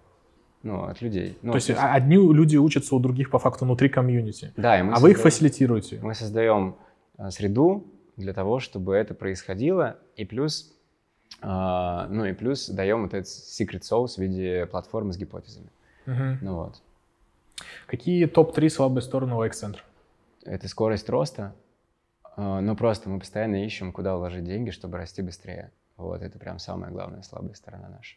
Ну, 0.65 0.83
от 0.83 1.01
людей. 1.01 1.39
Ну, 1.43 1.53
то 1.53 1.59
есть, 1.59 1.69
есть 1.69 1.81
одни 1.81 2.17
люди 2.17 2.57
учатся 2.57 2.97
у 2.97 2.99
других 2.99 3.31
по 3.31 3.39
факту 3.39 3.67
внутри 3.67 3.89
комьюнити. 3.89 4.53
Да, 4.57 4.81
и 4.81 4.83
мы 4.83 4.91
а 4.91 4.95
создаем, 4.95 5.03
вы 5.03 5.11
их 5.13 5.23
фасилитируете? 5.23 6.01
Мы 6.03 6.15
создаем 6.15 6.75
среду, 7.31 7.87
для 8.16 8.33
того, 8.33 8.61
чтобы 8.61 8.95
это 8.95 9.14
происходило. 9.14 9.99
И 10.16 10.25
плюс, 10.25 10.75
э, 11.41 12.07
ну 12.11 12.25
и 12.25 12.33
плюс 12.33 12.68
даем 12.68 13.03
вот 13.03 13.14
этот 13.14 13.31
secret 13.31 13.81
sauce 13.81 14.16
в 14.16 14.18
виде 14.18 14.66
платформы 14.66 15.12
с 15.12 15.16
гипотезами. 15.16 15.68
Угу. 16.07 16.39
Ну 16.41 16.57
вот. 16.57 16.83
Какие 17.87 18.27
топ-3 18.27 18.68
слабые 18.68 19.03
стороны 19.03 19.35
у 19.35 19.45
X-центра? 19.45 19.83
Это 20.45 20.68
скорость 20.68 21.09
роста. 21.09 21.55
Э, 22.37 22.61
ну 22.61 22.77
просто 22.77 23.09
мы 23.09 23.18
постоянно 23.18 23.64
ищем, 23.64 23.93
куда 23.93 24.16
вложить 24.16 24.45
деньги, 24.45 24.70
чтобы 24.70 24.99
расти 24.99 25.23
быстрее. 25.23 25.70
Вот, 25.97 26.23
это 26.23 26.39
прям 26.39 26.59
самая 26.59 26.91
главная 26.91 27.23
слабая 27.23 27.55
сторона 27.55 27.89
наша. 27.89 28.16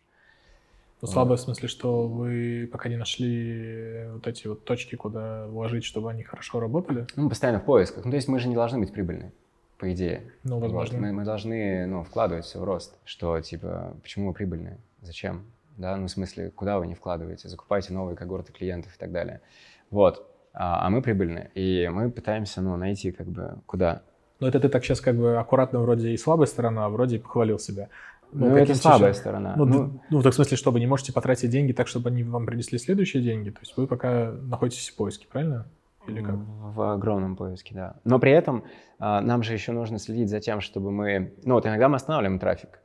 Ну, 1.02 1.08
слабая 1.08 1.38
в 1.38 1.41
смысле, 1.41 1.68
что 1.68 2.08
вы 2.08 2.70
пока 2.72 2.89
не 2.89 2.96
нашли 2.96 4.08
вот 4.14 4.28
эти 4.28 4.48
вот 4.48 4.64
точки, 4.64 4.96
куда 4.96 5.46
вложить, 5.48 5.84
чтобы 5.84 6.10
они 6.10 6.24
хорошо 6.24 6.60
работали? 6.60 7.06
Ну, 7.16 7.30
постоянно 7.30 7.60
в 7.60 7.66
поисках. 7.66 8.06
Ну, 8.06 8.12
то 8.12 8.16
есть 8.16 8.28
мы 8.28 8.39
же 8.39 8.48
не 8.48 8.56
должны 8.56 8.80
быть 8.80 8.91
прибыльны 8.91 9.32
по 9.78 9.91
идее. 9.93 10.32
Ну, 10.43 10.60
возможно. 10.60 10.98
Вот, 10.98 11.06
мы, 11.06 11.14
мы 11.14 11.26
должны 11.26 11.86
ну, 11.86 12.04
вкладывать 12.04 12.54
в 12.54 12.64
рост. 12.64 12.96
Что, 13.04 13.39
типа, 13.41 13.96
почему 14.02 14.28
вы 14.28 14.34
прибыльные? 14.34 14.78
Зачем? 15.02 15.46
Да, 15.78 15.98
ну, 15.98 16.08
в 16.08 16.12
смысле, 16.12 16.52
куда 16.52 16.80
вы 16.80 16.88
не 16.88 16.96
вкладываете? 16.96 17.50
Закупайте 17.50 17.93
новые 17.93 18.16
когорты 18.16 18.54
клиентов 18.54 18.96
и 18.96 18.98
так 18.98 19.12
далее. 19.12 19.41
Вот. 19.91 20.26
А, 20.54 20.88
а 20.88 20.89
мы 20.89 21.02
прибыльные. 21.02 21.52
И 21.54 21.89
мы 21.91 22.10
пытаемся, 22.10 22.62
ну, 22.62 22.78
найти, 22.78 23.12
как 23.12 23.28
бы, 23.28 23.58
куда. 23.66 24.02
Ну, 24.39 24.48
это 24.48 24.60
ты 24.60 24.70
так 24.70 24.84
сейчас, 24.84 25.02
как 25.02 25.18
бы, 25.18 25.38
аккуратно 25.38 25.80
вроде 25.80 26.12
и 26.12 26.18
слабая 26.18 26.48
сторона, 26.48 26.86
а 26.86 26.89
вроде 26.89 27.18
и 27.18 27.20
похвалил 27.20 27.60
себя. 27.60 27.89
Ну, 28.32 28.49
ну 28.49 28.57
это 28.57 28.76
слабая 28.76 29.13
сейчас... 29.13 29.21
сторона. 29.21 29.55
Ну, 29.57 29.65
ну, 29.65 30.01
ну, 30.09 30.21
так 30.21 30.34
в 30.34 30.36
смысле, 30.36 30.57
что 30.57 30.71
вы 30.71 30.80
не 30.80 30.88
можете 30.88 31.13
потратить 31.13 31.49
деньги 31.49 31.71
так, 31.71 31.88
чтобы 31.88 32.09
они 32.09 32.23
вам 32.23 32.45
принесли 32.45 32.78
следующие 32.78 33.23
деньги. 33.23 33.49
То 33.49 33.59
есть 33.61 33.76
вы 33.78 33.88
пока 33.88 34.32
находитесь 34.32 34.89
в 34.89 34.95
поиске, 34.95 35.28
правильно? 35.32 35.67
Или 36.07 36.21
как? 36.21 36.36
В 36.36 36.93
огромном 36.93 37.36
поиске, 37.36 37.73
да. 37.73 37.95
Но 38.03 38.19
при 38.19 38.32
этом 38.32 38.63
а, 38.99 39.21
нам 39.21 39.43
же 39.43 39.53
еще 39.53 39.71
нужно 39.71 39.97
следить 39.99 40.30
за 40.30 40.39
тем, 40.39 40.61
чтобы 40.61 40.91
мы... 40.91 41.34
Ну 41.43 41.55
вот 41.55 41.65
иногда 41.65 41.89
мы 41.89 41.95
останавливаем 41.95 42.39
трафик. 42.39 42.80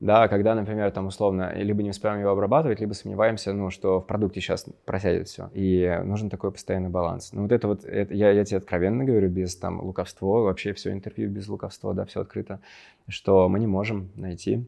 Да, 0.00 0.28
когда, 0.28 0.54
например, 0.54 0.90
там 0.92 1.06
условно, 1.08 1.52
либо 1.54 1.82
не 1.82 1.90
успеваем 1.90 2.20
его 2.20 2.30
обрабатывать, 2.30 2.80
либо 2.80 2.94
сомневаемся, 2.94 3.52
ну, 3.52 3.68
что 3.68 4.00
в 4.00 4.06
продукте 4.06 4.40
сейчас 4.40 4.64
просядет 4.86 5.28
все. 5.28 5.50
И 5.52 6.00
нужен 6.04 6.30
такой 6.30 6.52
постоянный 6.52 6.88
баланс. 6.88 7.32
Ну, 7.34 7.42
вот 7.42 7.52
это 7.52 7.68
вот, 7.68 7.84
это, 7.84 8.14
я, 8.14 8.30
я 8.30 8.44
тебе 8.46 8.56
откровенно 8.56 9.04
говорю, 9.04 9.28
без 9.28 9.54
там 9.56 9.78
лукавства, 9.78 10.40
вообще 10.40 10.72
все 10.72 10.92
интервью 10.92 11.28
без 11.28 11.48
лукавства, 11.48 11.92
да, 11.92 12.06
все 12.06 12.22
открыто, 12.22 12.60
что 13.08 13.46
мы 13.50 13.58
не 13.58 13.66
можем 13.66 14.10
найти. 14.14 14.66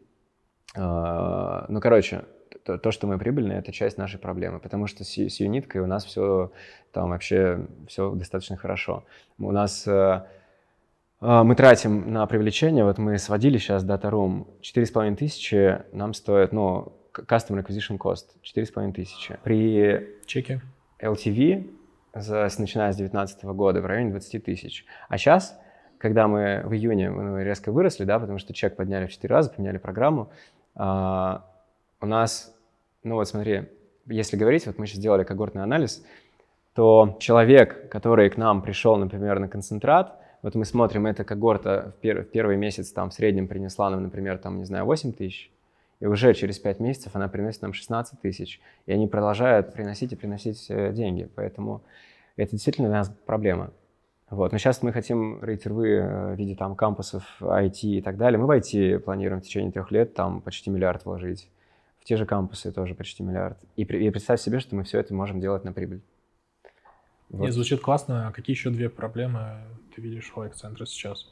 Uh, 0.74 1.66
ну, 1.68 1.80
короче, 1.80 2.24
то, 2.64 2.78
то, 2.78 2.90
что 2.90 3.06
мы 3.06 3.18
прибыльные, 3.18 3.58
это 3.58 3.72
часть 3.72 3.98
нашей 3.98 4.18
проблемы, 4.18 4.60
потому 4.60 4.86
что 4.86 5.04
с, 5.04 5.16
с 5.16 5.40
юниткой 5.40 5.80
у 5.80 5.86
нас 5.86 6.04
все 6.04 6.52
там 6.92 7.10
вообще 7.10 7.66
все 7.88 8.12
достаточно 8.12 8.56
хорошо. 8.56 9.04
У 9.38 9.50
нас 9.52 9.86
э, 9.86 10.24
э, 11.20 11.42
мы 11.42 11.54
тратим 11.54 12.12
на 12.12 12.26
привлечение, 12.26 12.84
вот 12.84 12.98
мы 12.98 13.18
сводили 13.18 13.58
сейчас 13.58 13.84
Data 13.84 14.10
Room, 14.10 14.46
4,5 14.60 15.16
тысячи 15.16 15.82
нам 15.92 16.14
стоит, 16.14 16.52
ну, 16.52 16.92
Customer 17.12 17.64
Acquisition 17.64 17.98
Cost, 17.98 18.26
4,5 18.42 18.92
тысячи. 18.92 19.38
При 19.42 20.18
чеке 20.26 20.60
LTV, 21.00 21.70
за, 22.14 22.48
начиная 22.58 22.92
с 22.92 22.96
2019 22.96 23.44
года, 23.44 23.80
в 23.80 23.86
районе 23.86 24.10
20 24.10 24.44
тысяч. 24.44 24.86
А 25.08 25.18
сейчас, 25.18 25.58
когда 25.98 26.28
мы 26.28 26.62
в 26.64 26.72
июне 26.72 27.10
мы 27.10 27.44
резко 27.44 27.72
выросли, 27.72 28.04
да, 28.04 28.18
потому 28.18 28.38
что 28.38 28.54
чек 28.54 28.76
подняли 28.76 29.06
в 29.06 29.10
4 29.10 29.34
раза, 29.34 29.50
поменяли 29.50 29.78
программу, 29.78 30.30
э, 30.76 31.38
у 32.00 32.06
нас, 32.06 32.54
ну 33.02 33.14
вот 33.16 33.28
смотри, 33.28 33.68
если 34.06 34.36
говорить, 34.36 34.66
вот 34.66 34.78
мы 34.78 34.86
сейчас 34.86 34.98
сделали 34.98 35.24
когортный 35.24 35.62
анализ, 35.62 36.04
то 36.74 37.16
человек, 37.20 37.90
который 37.90 38.30
к 38.30 38.36
нам 38.36 38.62
пришел, 38.62 38.96
например, 38.96 39.38
на 39.38 39.48
концентрат, 39.48 40.18
вот 40.42 40.54
мы 40.54 40.64
смотрим, 40.64 41.06
эта 41.06 41.22
когорта 41.22 41.92
в, 41.96 42.00
пер, 42.00 42.22
в 42.22 42.30
первый 42.30 42.56
месяц 42.56 42.90
там 42.90 43.10
в 43.10 43.14
среднем 43.14 43.46
принесла 43.46 43.90
нам, 43.90 44.02
например, 44.02 44.38
там, 44.38 44.58
не 44.58 44.64
знаю, 44.64 44.84
8 44.86 45.12
тысяч, 45.12 45.50
и 46.00 46.06
уже 46.06 46.34
через 46.34 46.58
5 46.58 46.80
месяцев 46.80 47.14
она 47.14 47.28
приносит 47.28 47.62
нам 47.62 47.72
16 47.72 48.20
тысяч, 48.20 48.60
и 48.86 48.92
они 48.92 49.06
продолжают 49.06 49.72
приносить 49.72 50.12
и 50.12 50.16
приносить 50.16 50.66
э, 50.68 50.92
деньги, 50.92 51.28
поэтому 51.36 51.82
это 52.36 52.52
действительно 52.52 52.88
для 52.88 52.98
нас 52.98 53.12
проблема. 53.24 53.70
Вот. 54.32 54.50
Но 54.50 54.56
сейчас 54.56 54.82
мы 54.82 54.94
хотим 54.94 55.44
рейтинг 55.44 55.84
э, 55.84 56.32
в 56.32 56.36
виде 56.36 56.56
там 56.56 56.74
кампусов 56.74 57.22
IT 57.40 57.80
и 57.82 58.00
так 58.00 58.16
далее. 58.16 58.40
Мы 58.40 58.46
в 58.46 58.50
IT 58.50 59.00
планируем 59.00 59.42
в 59.42 59.44
течение 59.44 59.70
трех 59.70 59.90
лет 59.90 60.14
там 60.14 60.40
почти 60.40 60.70
миллиард 60.70 61.04
вложить 61.04 61.50
в 62.00 62.04
те 62.04 62.16
же 62.16 62.24
кампусы 62.24 62.72
тоже 62.72 62.94
почти 62.94 63.22
миллиард. 63.22 63.58
И, 63.76 63.82
и 63.82 64.10
представь 64.10 64.40
себе, 64.40 64.58
что 64.58 64.74
мы 64.74 64.84
все 64.84 64.98
это 65.00 65.12
можем 65.12 65.38
делать 65.38 65.64
на 65.64 65.74
прибыль. 65.74 66.00
Вот. 67.28 67.42
Нет, 67.42 67.52
звучит 67.52 67.82
классно. 67.82 68.28
А 68.28 68.32
какие 68.32 68.56
еще 68.56 68.70
две 68.70 68.88
проблемы 68.88 69.64
ты 69.94 70.00
видишь 70.00 70.32
у 70.34 70.48
центра 70.48 70.86
сейчас? 70.86 71.30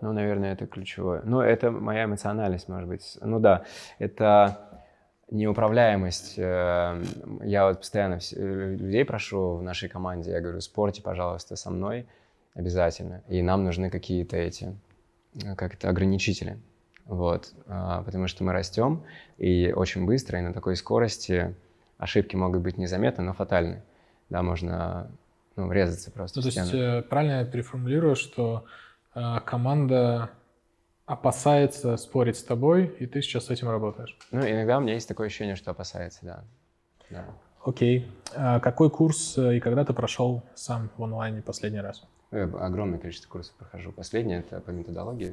Ну, 0.00 0.12
наверное, 0.12 0.52
это 0.52 0.68
ключевое. 0.68 1.22
Ну, 1.24 1.40
это 1.40 1.72
моя 1.72 2.04
эмоциональность, 2.04 2.68
может 2.68 2.88
быть. 2.88 3.18
Ну 3.20 3.40
да, 3.40 3.64
это 3.98 4.84
неуправляемость. 5.32 6.38
Э, 6.38 7.02
я 7.42 7.66
вот 7.66 7.78
постоянно 7.78 8.20
людей 8.36 9.04
прошу 9.04 9.56
в 9.56 9.62
нашей 9.64 9.88
команде, 9.88 10.30
я 10.30 10.40
говорю, 10.40 10.60
спорьте, 10.60 11.02
пожалуйста, 11.02 11.56
со 11.56 11.70
мной 11.72 12.06
обязательно. 12.54 13.22
И 13.28 13.42
нам 13.42 13.64
нужны 13.64 13.90
какие-то 13.90 14.36
эти, 14.36 14.76
как 15.56 15.74
это, 15.74 15.88
ограничители. 15.88 16.58
Вот, 17.06 17.52
а, 17.66 18.02
потому 18.02 18.28
что 18.28 18.44
мы 18.44 18.52
растем, 18.52 19.02
и 19.36 19.72
очень 19.74 20.06
быстро, 20.06 20.38
и 20.38 20.42
на 20.42 20.52
такой 20.52 20.76
скорости 20.76 21.56
ошибки 21.98 22.36
могут 22.36 22.62
быть 22.62 22.78
незаметны, 22.78 23.24
но 23.24 23.32
фатальны. 23.32 23.82
Да, 24.28 24.42
можно 24.42 25.10
ну, 25.56 25.66
врезаться 25.66 26.10
просто. 26.12 26.38
Ну, 26.38 26.42
то 26.42 26.48
есть 26.48 26.74
э, 26.74 27.02
правильно 27.02 27.40
я 27.40 27.44
переформулирую, 27.44 28.14
что 28.14 28.64
э, 29.14 29.38
команда 29.44 30.30
опасается 31.04 31.96
спорить 31.96 32.36
с 32.36 32.44
тобой, 32.44 32.86
и 33.00 33.06
ты 33.06 33.20
сейчас 33.22 33.46
с 33.46 33.50
этим 33.50 33.68
работаешь? 33.68 34.16
Ну, 34.30 34.40
иногда 34.40 34.78
у 34.78 34.80
меня 34.80 34.94
есть 34.94 35.08
такое 35.08 35.26
ощущение, 35.26 35.56
что 35.56 35.72
опасается, 35.72 36.20
да. 36.22 36.44
да. 37.10 37.24
Окей. 37.64 38.08
А 38.34 38.60
какой 38.60 38.90
курс 38.90 39.36
э, 39.36 39.56
и 39.56 39.60
когда 39.60 39.84
ты 39.84 39.92
прошел 39.92 40.44
сам 40.54 40.90
в 40.96 41.02
онлайне 41.02 41.42
последний 41.42 41.80
раз? 41.80 42.04
Я 42.30 42.38
э, 42.38 42.42
огромное 42.44 42.98
количество 42.98 43.28
курсов 43.28 43.54
прохожу. 43.56 43.92
Последний— 43.92 44.34
это 44.36 44.60
по 44.60 44.70
методологии. 44.70 45.32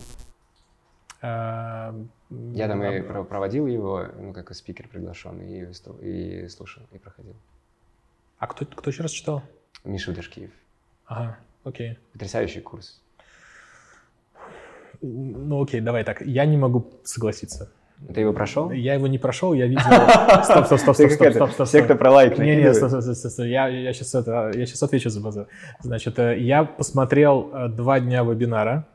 Эм, 1.21 2.09
Я 2.53 2.67
там 2.67 2.83
и 2.83 3.01
проводил 3.23 3.67
его, 3.67 4.05
ну, 4.19 4.33
как 4.33 4.53
спикер 4.53 4.87
приглашенный, 4.87 5.71
и, 6.01 6.43
и 6.43 6.47
слушал, 6.47 6.83
и 6.91 6.97
проходил. 6.97 7.35
А 8.37 8.47
кто, 8.47 8.65
кто 8.65 8.89
еще 8.89 9.03
раз 9.03 9.11
читал? 9.11 9.41
Миша 9.83 10.11
Удашкиев. 10.11 10.51
Ага, 11.05 11.39
окей. 11.63 11.97
Потрясающий 12.13 12.61
курс. 12.61 13.01
Ну 15.01 15.63
окей, 15.63 15.81
давай 15.81 16.03
так. 16.03 16.21
Я 16.21 16.45
не 16.45 16.57
могу 16.57 16.91
согласиться. 17.03 17.71
Ты 18.13 18.21
его 18.21 18.31
прошел? 18.31 18.71
Я 18.71 18.93
его 18.93 19.07
не 19.07 19.17
прошел, 19.17 19.53
я 19.53 19.65
видел... 19.65 19.81
Стоп, 20.43 20.65
стоп, 20.65 20.79
стоп, 20.79 20.95
стоп, 20.95 21.11
стоп, 21.11 21.33
стоп, 21.33 21.51
стоп. 21.51 21.67
Все, 21.67 21.81
кто 21.81 21.95
про 21.95 22.11
лайк 22.11 22.37
Не, 22.37 22.55
не, 22.55 22.73
стоп, 22.73 22.89
стоп, 22.89 23.01
стоп, 23.01 23.31
стоп. 23.31 23.45
Я, 23.45 23.67
я, 23.67 23.91
сейчас 23.93 24.13
это, 24.13 24.51
я 24.53 24.65
сейчас 24.65 24.83
отвечу 24.83 25.09
за 25.09 25.19
базар. 25.19 25.47
Значит, 25.81 26.19
э, 26.19 26.37
я 26.39 26.63
посмотрел 26.63 27.49
э, 27.51 27.67
два 27.69 27.99
дня 27.99 28.23
вебинара 28.23 28.87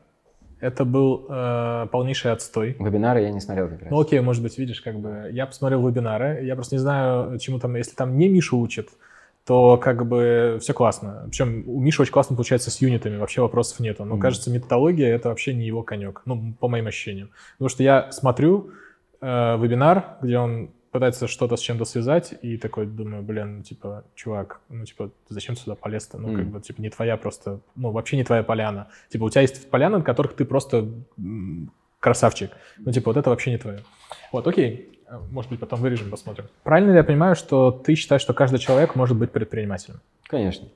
Это 0.61 0.85
был 0.85 1.25
э, 1.29 1.87
полнейший 1.91 2.31
отстой. 2.31 2.77
Вебинары 2.79 3.21
я 3.23 3.31
не 3.31 3.41
смотрел 3.41 3.67
как 3.67 3.81
раз. 3.81 3.91
Ну 3.91 3.99
окей, 3.99 4.21
может 4.21 4.41
быть, 4.41 4.57
видишь, 4.57 4.79
как 4.79 4.97
бы 4.97 5.29
я 5.31 5.45
посмотрел 5.45 5.85
вебинары, 5.85 6.45
я 6.45 6.55
просто 6.55 6.75
не 6.75 6.79
знаю, 6.79 7.37
чему 7.39 7.59
там, 7.59 7.75
если 7.75 7.95
там 7.95 8.17
не 8.17 8.29
Миша 8.29 8.55
учит, 8.55 8.87
то 9.45 9.77
как 9.77 10.07
бы 10.07 10.59
все 10.61 10.73
классно. 10.73 11.23
Причем 11.25 11.63
у 11.67 11.81
Миши 11.81 12.01
очень 12.01 12.13
классно 12.13 12.35
получается 12.37 12.71
с 12.71 12.81
юнитами, 12.81 13.17
вообще 13.17 13.41
вопросов 13.41 13.81
нету. 13.81 14.05
Но, 14.05 14.15
mm. 14.15 14.19
кажется, 14.19 14.49
методология— 14.49 15.13
это 15.15 15.27
вообще 15.27 15.53
не 15.53 15.65
его 15.65 15.83
конек, 15.83 16.21
ну, 16.25 16.53
по 16.59 16.69
моим 16.69 16.87
ощущениям. 16.87 17.29
Потому 17.57 17.69
что 17.69 17.83
я 17.83 18.11
смотрю 18.13 18.71
э, 19.23 19.57
вебинар, 19.57 20.17
где 20.21 20.37
он 20.37 20.69
пытается 20.91 21.27
что-то 21.27 21.55
с 21.55 21.59
чем-то 21.59 21.85
связать, 21.85 22.35
и 22.43 22.57
такой 22.57 22.85
думаю, 22.85 23.23
блин, 23.23 23.57
ну, 23.57 23.63
типа, 23.63 24.03
чувак, 24.13 24.59
ну, 24.69 24.85
типа, 24.85 25.09
зачем 25.29 25.55
сюда 25.55 25.75
полез-то? 25.75 26.19
Ну, 26.19 26.29
mm. 26.29 26.35
как 26.35 26.45
бы, 26.47 26.61
типа, 26.61 26.81
не 26.81 26.89
твоя 26.89 27.17
просто, 27.17 27.59
ну, 27.75 27.91
вообще 27.91 28.17
не 28.17 28.23
твоя 28.23 28.43
поляна. 28.43 28.87
Типа, 29.09 29.23
у 29.23 29.29
тебя 29.29 29.41
есть 29.41 29.69
поляна, 29.71 29.97
на 29.97 30.03
которых 30.03 30.35
ты 30.35 30.45
просто 30.45 30.87
красавчик. 31.99 32.51
Ну, 32.77 32.91
типа, 32.91 33.09
вот 33.09 33.17
это 33.17 33.31
вообще 33.31 33.51
не 33.51 33.57
твое. 33.57 33.79
Вот, 34.31 34.47
окей, 34.47 34.99
может 35.31 35.49
быть, 35.49 35.59
потом 35.59 35.79
вырежем, 35.79 36.11
посмотрим. 36.11 36.45
Правильно 36.63 36.91
ли 36.91 36.97
я 36.97 37.03
понимаю, 37.03 37.35
что 37.35 37.71
ты 37.71 37.95
считаешь, 37.95 38.21
что 38.21 38.33
каждый 38.33 38.59
человек 38.59 38.95
может 38.95 39.17
быть 39.17 39.31
предпринимателем? 39.31 39.99
Конечно. 40.27 40.67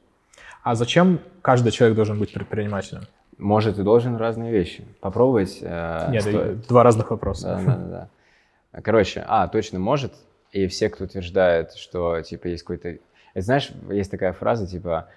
А 0.64 0.76
зачем 0.76 1.20
каждый 1.42 1.72
человек 1.72 1.96
должен 1.96 2.20
быть 2.20 2.34
предпринимателем? 2.34 3.04
Может 3.38 3.78
и 3.78 3.84
должен 3.84 4.16
разные 4.16 4.52
вещи. 4.52 4.84
Попробовать. 5.00 5.60
Э, 5.62 6.08
Нет, 6.10 6.24
стоит. 6.24 6.68
два 6.68 6.84
разных 6.84 7.12
вопроса. 7.12 7.62
Да, 7.64 7.76
да, 7.76 7.88
да. 7.88 8.10
Короче, 8.72 9.24
а, 9.28 9.48
точно 9.48 9.80
может. 9.80 10.14
И 10.52 10.68
все, 10.68 10.90
кто 10.90 11.06
утверждает, 11.06 11.74
что, 11.74 12.22
типа, 12.22 12.48
есть 12.48 12.64
какой-то... 12.64 12.98
Знаешь, 13.36 13.72
есть 13.90 14.10
такая 14.10 14.34
фраза, 14.34 14.66
типа, 14.66 15.10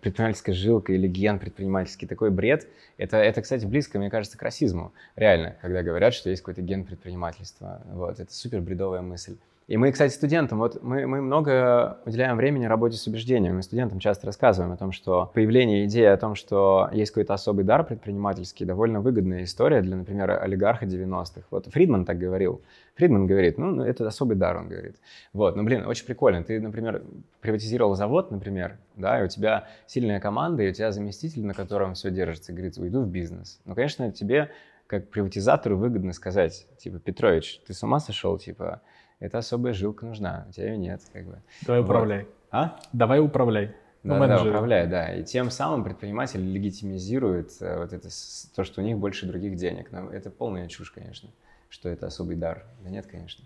предпринимательская 0.00 0.54
жилка 0.54 0.92
или 0.92 1.06
ген 1.06 1.38
предпринимательский, 1.38 2.06
такой 2.06 2.30
бред. 2.30 2.66
Это, 2.96 3.16
это, 3.16 3.42
кстати, 3.42 3.64
близко, 3.64 3.98
мне 3.98 4.10
кажется, 4.10 4.38
к 4.38 4.42
расизму. 4.42 4.92
Реально, 5.16 5.56
когда 5.60 5.82
говорят, 5.82 6.14
что 6.14 6.30
есть 6.30 6.42
какой-то 6.42 6.62
ген 6.62 6.84
предпринимательства. 6.84 7.82
Вот, 7.92 8.20
это 8.20 8.32
супер 8.32 8.60
бредовая 8.60 9.02
мысль. 9.02 9.36
И 9.66 9.78
мы, 9.78 9.92
кстати, 9.92 10.12
студентам, 10.12 10.58
вот 10.58 10.82
мы, 10.82 11.06
мы 11.06 11.22
много 11.22 11.98
уделяем 12.04 12.36
времени 12.36 12.66
работе 12.66 12.98
с 12.98 13.06
убеждениями. 13.06 13.56
Мы 13.56 13.62
студентам 13.62 13.98
часто 13.98 14.26
рассказываем 14.26 14.72
о 14.72 14.76
том, 14.76 14.92
что 14.92 15.30
появление 15.32 15.86
идеи 15.86 16.04
о 16.04 16.18
том, 16.18 16.34
что 16.34 16.90
есть 16.92 17.12
какой-то 17.12 17.32
особый 17.32 17.64
дар 17.64 17.82
предпринимательский, 17.82 18.66
довольно 18.66 19.00
выгодная 19.00 19.44
история 19.44 19.80
для, 19.80 19.96
например, 19.96 20.30
олигарха 20.32 20.84
90-х. 20.84 21.46
Вот 21.50 21.66
Фридман 21.72 22.04
так 22.04 22.18
говорил. 22.18 22.60
Фридман 22.96 23.26
говорит, 23.26 23.58
ну, 23.58 23.82
это 23.82 24.06
особый 24.06 24.36
дар, 24.36 24.56
он 24.56 24.68
говорит. 24.68 24.96
Вот, 25.32 25.56
ну, 25.56 25.64
блин, 25.64 25.84
очень 25.86 26.06
прикольно. 26.06 26.44
Ты, 26.44 26.60
например, 26.60 27.02
приватизировал 27.40 27.96
завод, 27.96 28.30
например, 28.30 28.78
да, 28.94 29.20
и 29.20 29.24
у 29.24 29.28
тебя 29.28 29.66
сильная 29.86 30.20
команда, 30.20 30.62
и 30.62 30.70
у 30.70 30.72
тебя 30.72 30.92
заместитель, 30.92 31.44
на 31.44 31.54
котором 31.54 31.94
все 31.94 32.10
держится, 32.10 32.52
говорит, 32.52 32.78
уйду 32.78 33.02
в 33.02 33.08
бизнес. 33.08 33.60
Ну, 33.64 33.74
конечно, 33.74 34.12
тебе 34.12 34.50
как 34.86 35.08
приватизатору 35.08 35.76
выгодно 35.76 36.12
сказать, 36.12 36.66
типа, 36.78 36.98
Петрович, 37.00 37.60
ты 37.66 37.74
с 37.74 37.82
ума 37.82 37.98
сошел, 37.98 38.38
типа, 38.38 38.82
это 39.18 39.38
особая 39.38 39.72
жилка 39.72 40.06
нужна, 40.06 40.46
у 40.48 40.52
тебя 40.52 40.68
ее 40.68 40.76
нет, 40.76 41.00
как 41.12 41.24
бы. 41.26 41.42
Давай 41.66 41.80
вот. 41.80 41.86
управляй. 41.86 42.28
А? 42.50 42.78
Давай 42.92 43.20
управляй. 43.20 43.74
Да, 44.04 44.18
ну, 44.18 44.26
да, 44.28 44.42
управляй, 44.42 44.86
да. 44.86 45.14
И 45.14 45.24
тем 45.24 45.50
самым 45.50 45.82
предприниматель 45.82 46.40
легитимизирует 46.40 47.52
э, 47.60 47.78
вот 47.78 47.94
это, 47.94 48.08
то, 48.54 48.62
что 48.62 48.82
у 48.82 48.84
них 48.84 48.98
больше 48.98 49.26
других 49.26 49.56
денег. 49.56 49.90
Но 49.92 50.10
это 50.10 50.30
полная 50.30 50.68
чушь, 50.68 50.90
конечно, 50.90 51.30
что 51.74 51.88
это 51.88 52.06
особый 52.06 52.36
дар. 52.36 52.64
Да 52.84 52.88
нет, 52.88 53.06
конечно. 53.06 53.44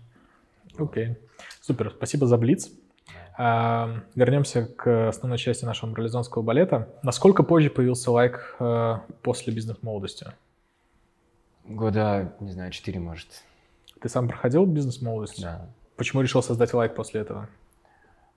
Окей. 0.77 1.07
Okay. 1.07 1.15
Супер. 1.61 1.91
Спасибо 1.97 2.27
за 2.27 2.37
блиц. 2.37 2.69
А, 3.35 4.03
вернемся 4.13 4.65
к 4.67 5.07
основной 5.07 5.39
части 5.39 5.65
нашего 5.65 5.89
морализонского 5.89 6.43
балета. 6.43 6.89
Насколько 7.01 7.41
позже 7.41 7.71
появился 7.71 8.11
лайк 8.11 8.55
а, 8.59 9.03
после 9.23 9.51
бизнес-молодости? 9.51 10.27
Года, 11.65 12.35
не 12.39 12.51
знаю, 12.51 12.71
четыре, 12.71 12.99
может. 12.99 13.27
Ты 13.99 14.09
сам 14.09 14.27
проходил 14.27 14.65
бизнес-молодость? 14.67 15.41
Да. 15.41 15.67
Почему 15.95 16.21
решил 16.21 16.43
создать 16.43 16.73
лайк 16.73 16.93
после 16.93 17.21
этого? 17.21 17.49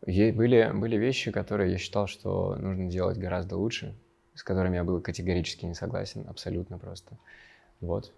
Были, 0.06 0.70
были 0.74 0.96
вещи, 0.96 1.30
которые 1.30 1.72
я 1.72 1.78
считал, 1.78 2.06
что 2.06 2.56
нужно 2.56 2.88
делать 2.88 3.18
гораздо 3.18 3.58
лучше, 3.58 3.94
с 4.34 4.42
которыми 4.42 4.76
я 4.76 4.84
был 4.84 5.02
категорически 5.02 5.66
не 5.66 5.74
согласен, 5.74 6.24
абсолютно 6.28 6.78
просто. 6.78 7.18
Вот. 7.80 8.12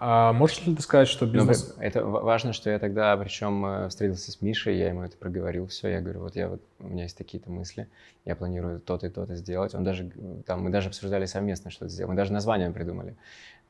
А 0.00 0.32
можешь 0.32 0.64
ли 0.64 0.76
ты 0.76 0.82
сказать, 0.82 1.08
что 1.08 1.26
бизнес... 1.26 1.74
Но 1.76 1.82
это 1.82 2.04
важно, 2.04 2.52
что 2.52 2.70
я 2.70 2.78
тогда, 2.78 3.16
причем, 3.16 3.66
э, 3.66 3.88
встретился 3.88 4.30
с 4.30 4.40
Мишей, 4.40 4.78
я 4.78 4.88
ему 4.88 5.02
это 5.02 5.16
проговорил, 5.16 5.66
все, 5.66 5.88
я 5.88 6.00
говорю, 6.00 6.20
вот 6.20 6.36
я 6.36 6.48
вот, 6.48 6.62
у 6.78 6.86
меня 6.86 7.02
есть 7.02 7.18
такие-то 7.18 7.50
мысли, 7.50 7.88
я 8.24 8.36
планирую 8.36 8.78
то-то 8.78 9.08
и 9.08 9.10
то-то 9.10 9.34
сделать. 9.34 9.74
Он 9.74 9.82
даже, 9.82 10.08
там, 10.46 10.62
мы 10.62 10.70
даже 10.70 10.88
обсуждали 10.88 11.24
совместно 11.26 11.72
что-то 11.72 11.90
сделать, 11.90 12.10
мы 12.10 12.16
даже 12.16 12.32
название 12.32 12.70
придумали, 12.70 13.16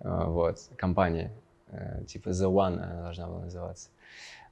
э, 0.01 0.25
вот, 0.27 0.59
компании. 0.77 1.31
Э, 1.69 2.05
типа 2.07 2.29
The 2.29 2.53
One 2.53 2.75
она 2.75 3.03
должна 3.05 3.27
была 3.27 3.41
называться. 3.41 3.89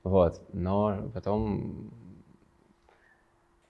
Вот, 0.03 0.40
но 0.55 1.11
потом... 1.12 1.90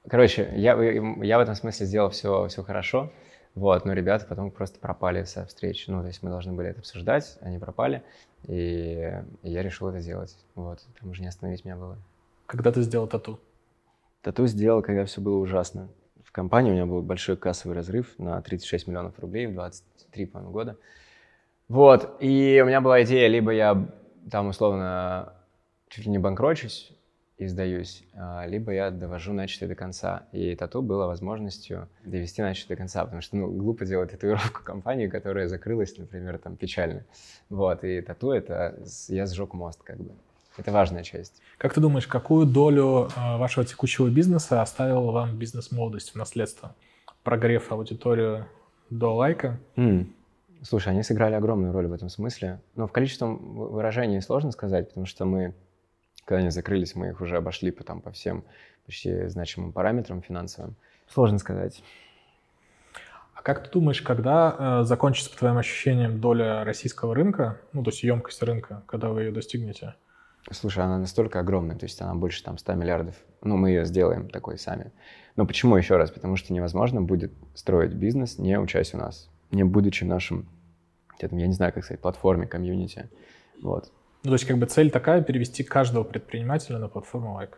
Короче, 0.08 0.52
я, 0.54 0.80
я 0.80 1.38
в 1.38 1.40
этом 1.40 1.56
смысле 1.56 1.86
сделал 1.86 2.10
все, 2.10 2.46
все 2.46 2.62
хорошо, 2.62 3.10
вот, 3.56 3.86
но 3.86 3.94
ребята 3.94 4.26
потом 4.28 4.50
просто 4.50 4.78
пропали 4.78 5.24
со 5.24 5.46
встреч. 5.46 5.88
Ну, 5.88 6.02
то 6.02 6.08
есть 6.08 6.22
мы 6.22 6.28
должны 6.28 6.52
были 6.52 6.68
это 6.68 6.80
обсуждать, 6.80 7.38
они 7.40 7.58
пропали, 7.58 8.02
и, 8.46 9.22
и 9.42 9.50
я 9.50 9.62
решил 9.62 9.88
это 9.88 9.98
сделать. 10.00 10.36
Вот, 10.54 10.80
там 11.00 11.10
уже 11.10 11.22
не 11.22 11.28
остановить 11.28 11.64
меня 11.64 11.76
было. 11.76 11.96
Когда 12.44 12.70
ты 12.70 12.82
сделал 12.82 13.06
тату? 13.06 13.40
Тату 14.20 14.46
сделал, 14.46 14.82
когда 14.82 15.06
все 15.06 15.22
было 15.22 15.38
ужасно. 15.38 15.88
В 16.22 16.32
компании 16.32 16.70
у 16.70 16.74
меня 16.74 16.84
был 16.84 17.00
большой 17.00 17.38
кассовый 17.38 17.74
разрыв 17.74 18.18
на 18.18 18.42
36 18.42 18.88
миллионов 18.88 19.18
рублей 19.18 19.46
в 19.46 19.54
23, 19.54 20.26
по-моему, 20.26 20.52
года. 20.52 20.76
Вот, 21.68 22.18
и 22.20 22.60
у 22.62 22.66
меня 22.66 22.82
была 22.82 23.02
идея, 23.04 23.26
либо 23.26 23.52
я 23.52 23.88
там 24.30 24.48
условно 24.48 25.32
чуть 25.88 26.04
ли 26.04 26.10
не 26.10 26.18
банкрочусь 26.18 26.92
и 27.38 27.46
сдаюсь, 27.46 28.02
а, 28.14 28.46
либо 28.46 28.72
я 28.72 28.90
довожу 28.90 29.32
начатое 29.32 29.68
до 29.68 29.74
конца. 29.74 30.26
И 30.32 30.54
тату 30.54 30.80
было 30.80 31.06
возможностью 31.06 31.88
довести 32.04 32.40
начатое 32.40 32.76
до 32.76 32.80
конца, 32.80 33.04
потому 33.04 33.20
что, 33.20 33.36
ну, 33.36 33.48
глупо 33.48 33.84
делать 33.84 34.10
татуировку 34.10 34.62
компании, 34.64 35.06
которая 35.06 35.48
закрылась, 35.48 35.96
например, 35.98 36.38
там, 36.38 36.56
печально. 36.56 37.04
Вот, 37.50 37.84
и 37.84 38.00
тату— 38.00 38.30
это 38.32 38.78
я 39.08 39.26
сжег 39.26 39.52
мост, 39.52 39.82
как 39.82 39.98
бы. 39.98 40.12
Это 40.56 40.72
важная 40.72 41.02
часть. 41.02 41.42
Как 41.58 41.74
ты 41.74 41.82
думаешь, 41.82 42.06
какую 42.06 42.46
долю 42.46 43.10
э, 43.14 43.36
вашего 43.36 43.66
текущего 43.66 44.08
бизнеса 44.08 44.62
оставил 44.62 45.10
вам 45.10 45.36
бизнес-молодость 45.36 46.12
в 46.12 46.14
наследство? 46.14 46.74
Прогрев 47.22 47.70
аудиторию 47.70 48.46
до 48.88 49.14
лайка? 49.14 49.60
Mm. 49.76 50.06
Слушай, 50.62 50.94
они 50.94 51.02
сыграли 51.02 51.34
огромную 51.34 51.72
роль 51.72 51.86
в 51.86 51.92
этом 51.92 52.08
смысле. 52.08 52.60
Но 52.74 52.86
в 52.86 52.92
количественном 52.92 53.36
выражении 53.36 54.20
сложно 54.20 54.50
сказать, 54.50 54.88
потому 54.88 55.04
что 55.04 55.26
мы, 55.26 55.54
когда 56.26 56.40
они 56.40 56.50
закрылись, 56.50 56.94
мы 56.94 57.08
их 57.08 57.22
уже 57.22 57.38
обошли 57.38 57.70
по, 57.70 57.82
там, 57.82 58.02
по 58.02 58.10
всем 58.10 58.44
почти 58.84 59.28
значимым 59.28 59.72
параметрам 59.72 60.20
финансовым. 60.20 60.76
Сложно 61.08 61.38
сказать. 61.38 61.82
А 63.34 63.40
как 63.40 63.64
ты 63.64 63.70
думаешь, 63.70 64.02
когда 64.02 64.80
э, 64.80 64.84
закончится, 64.84 65.30
по 65.30 65.38
твоим 65.38 65.56
ощущениям, 65.56 66.20
доля 66.20 66.62
российского 66.64 67.14
рынка, 67.14 67.58
ну, 67.72 67.82
то 67.82 67.90
есть 67.90 68.02
емкость 68.02 68.42
рынка, 68.42 68.82
когда 68.86 69.08
вы 69.08 69.22
ее 69.22 69.32
достигнете? 69.32 69.94
Слушай, 70.50 70.84
она 70.84 70.98
настолько 70.98 71.40
огромная, 71.40 71.76
то 71.76 71.86
есть 71.86 72.00
она 72.02 72.14
больше 72.14 72.44
там 72.44 72.58
100 72.58 72.74
миллиардов. 72.74 73.14
Ну, 73.42 73.56
мы 73.56 73.70
ее 73.70 73.84
сделаем 73.86 74.28
такой 74.28 74.58
сами. 74.58 74.92
Но 75.36 75.46
почему 75.46 75.76
еще 75.76 75.96
раз? 75.96 76.10
Потому 76.10 76.36
что 76.36 76.52
невозможно 76.52 77.00
будет 77.00 77.32
строить 77.54 77.94
бизнес, 77.94 78.38
не 78.38 78.58
учась 78.60 78.92
у 78.94 78.98
нас 78.98 79.30
не 79.50 79.64
будучи 79.64 80.04
нашим, 80.04 80.46
я 81.20 81.46
не 81.46 81.52
знаю, 81.52 81.72
как 81.72 81.84
сказать, 81.84 82.00
платформе, 82.00 82.46
комьюнити. 82.46 83.08
Вот. 83.62 83.92
Ну, 84.22 84.30
то 84.30 84.34
есть 84.34 84.44
как 84.46 84.58
бы 84.58 84.66
цель 84.66 84.90
такая 84.90 85.22
перевести 85.22 85.62
каждого 85.62 86.04
предпринимателя 86.04 86.78
на 86.78 86.88
платформу 86.88 87.40
Like? 87.40 87.54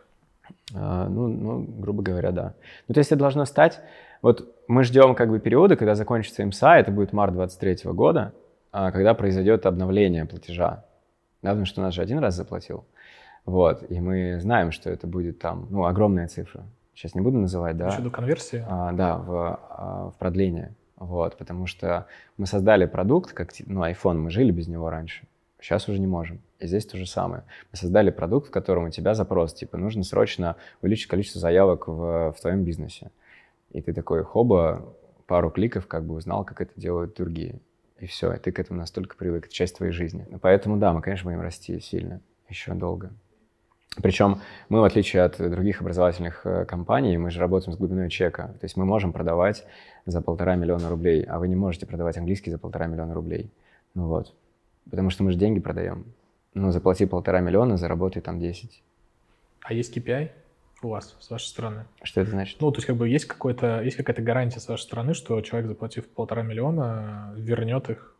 А, 0.73 1.07
ну, 1.07 1.27
ну, 1.27 1.65
грубо 1.79 2.03
говоря, 2.03 2.31
да. 2.31 2.53
Ну, 2.87 2.93
то 2.93 2.99
есть 2.99 3.11
это 3.11 3.19
должно 3.19 3.45
стать... 3.45 3.79
Вот 4.21 4.53
мы 4.67 4.83
ждем 4.83 5.15
как 5.15 5.29
бы 5.29 5.39
периода, 5.39 5.77
когда 5.77 5.95
закончится 5.95 6.45
МСА, 6.45 6.75
это 6.75 6.91
будет 6.91 7.13
март 7.13 7.33
23 7.33 7.91
года, 7.93 8.33
а, 8.71 8.91
когда 8.91 9.13
произойдет 9.13 9.65
обновление 9.65 10.25
платежа. 10.25 10.83
Да, 11.41 11.51
потому 11.51 11.65
что 11.65 11.79
у 11.79 11.83
нас 11.85 11.93
же 11.93 12.01
один 12.01 12.19
раз 12.19 12.35
заплатил. 12.35 12.85
Вот, 13.45 13.89
и 13.89 13.99
мы 14.01 14.39
знаем, 14.41 14.71
что 14.71 14.89
это 14.89 15.07
будет 15.07 15.39
там, 15.39 15.67
ну, 15.69 15.85
огромная 15.85 16.27
цифра. 16.27 16.65
Сейчас 16.93 17.15
не 17.15 17.21
буду 17.21 17.37
называть, 17.37 17.77
да. 17.77 17.87
Еще 17.87 18.01
до 18.01 18.09
конверсии? 18.09 18.63
А, 18.67 18.91
да, 18.91 19.17
в, 19.17 19.59
а, 19.69 20.11
в 20.13 20.17
продление. 20.19 20.75
Вот, 20.97 21.37
потому 21.37 21.65
что 21.65 22.07
мы 22.37 22.45
создали 22.45 22.85
продукт, 22.85 23.31
как 23.31 23.51
ну, 23.65 23.85
iPhone, 23.85 24.15
мы 24.15 24.31
жили 24.31 24.51
без 24.51 24.67
него 24.67 24.89
раньше. 24.89 25.25
Сейчас 25.59 25.89
уже 25.89 25.99
не 25.99 26.07
можем. 26.07 26.41
И 26.59 26.67
здесь 26.67 26.85
то 26.85 26.97
же 26.97 27.05
самое. 27.05 27.43
Мы 27.71 27.77
создали 27.77 28.11
продукт, 28.11 28.47
в 28.47 28.51
котором 28.51 28.85
у 28.85 28.89
тебя 28.89 29.13
запрос, 29.13 29.53
типа, 29.53 29.77
нужно 29.77 30.03
срочно 30.03 30.55
увеличить 30.81 31.07
количество 31.07 31.41
заявок 31.41 31.87
в, 31.87 32.33
в 32.33 32.41
твоем 32.41 32.63
бизнесе. 32.63 33.11
И 33.71 33.81
ты 33.81 33.93
такой, 33.93 34.23
хоба, 34.23 34.95
пару 35.27 35.51
кликов, 35.51 35.87
как 35.87 36.05
бы 36.05 36.15
узнал, 36.15 36.43
как 36.43 36.61
это 36.61 36.71
делают 36.75 37.15
другие. 37.15 37.59
И 37.99 38.07
все, 38.07 38.33
и 38.33 38.39
ты 38.39 38.51
к 38.51 38.59
этому 38.59 38.79
настолько 38.79 39.17
привык, 39.17 39.45
это 39.45 39.53
часть 39.53 39.77
твоей 39.77 39.91
жизни. 39.91 40.25
Поэтому, 40.41 40.77
да, 40.77 40.93
мы, 40.93 41.01
конечно, 41.01 41.29
будем 41.29 41.41
расти 41.41 41.79
сильно, 41.79 42.21
еще 42.47 42.73
долго. 42.73 43.11
Причем 44.01 44.39
мы, 44.69 44.79
в 44.79 44.83
отличие 44.83 45.23
от 45.23 45.37
других 45.37 45.81
образовательных 45.81 46.45
э, 46.45 46.65
компаний, 46.65 47.17
мы 47.17 47.31
же 47.31 47.39
работаем 47.39 47.73
с 47.73 47.77
глубиной 47.77 48.09
чека. 48.09 48.55
То 48.59 48.65
есть 48.65 48.77
мы 48.77 48.85
можем 48.85 49.11
продавать 49.11 49.65
за 50.05 50.21
полтора 50.21 50.55
миллиона 50.55 50.89
рублей, 50.89 51.23
а 51.23 51.39
вы 51.39 51.47
не 51.47 51.55
можете 51.55 51.85
продавать 51.85 52.17
английский 52.17 52.51
за 52.51 52.59
полтора 52.59 52.87
миллиона 52.87 53.13
рублей. 53.13 53.51
Ну 53.95 54.07
вот. 54.07 54.33
Потому 54.89 55.09
что 55.09 55.23
мы 55.23 55.31
же 55.31 55.37
деньги 55.37 55.59
продаем. 55.59 56.05
Ну, 56.53 56.71
заплати 56.71 57.05
полтора 57.05 57.41
миллиона, 57.41 57.77
заработай 57.77 58.21
там 58.21 58.39
10. 58.39 58.81
А 59.61 59.73
есть 59.73 59.95
KPI 59.95 60.31
у 60.81 60.89
вас, 60.89 61.15
с 61.19 61.29
вашей 61.29 61.47
стороны? 61.47 61.85
Что 62.01 62.21
это 62.21 62.31
значит? 62.31 62.59
Ну, 62.61 62.71
то 62.71 62.77
есть 62.77 62.87
как 62.87 62.95
бы 62.95 63.07
есть, 63.07 63.25
какой-то, 63.25 63.81
есть 63.81 63.97
какая-то 63.97 64.21
гарантия 64.21 64.59
с 64.59 64.67
вашей 64.67 64.83
стороны, 64.83 65.13
что 65.13 65.39
человек, 65.41 65.67
заплатив 65.67 66.07
полтора 66.07 66.41
миллиона, 66.41 67.33
вернет 67.35 67.89
их 67.89 68.15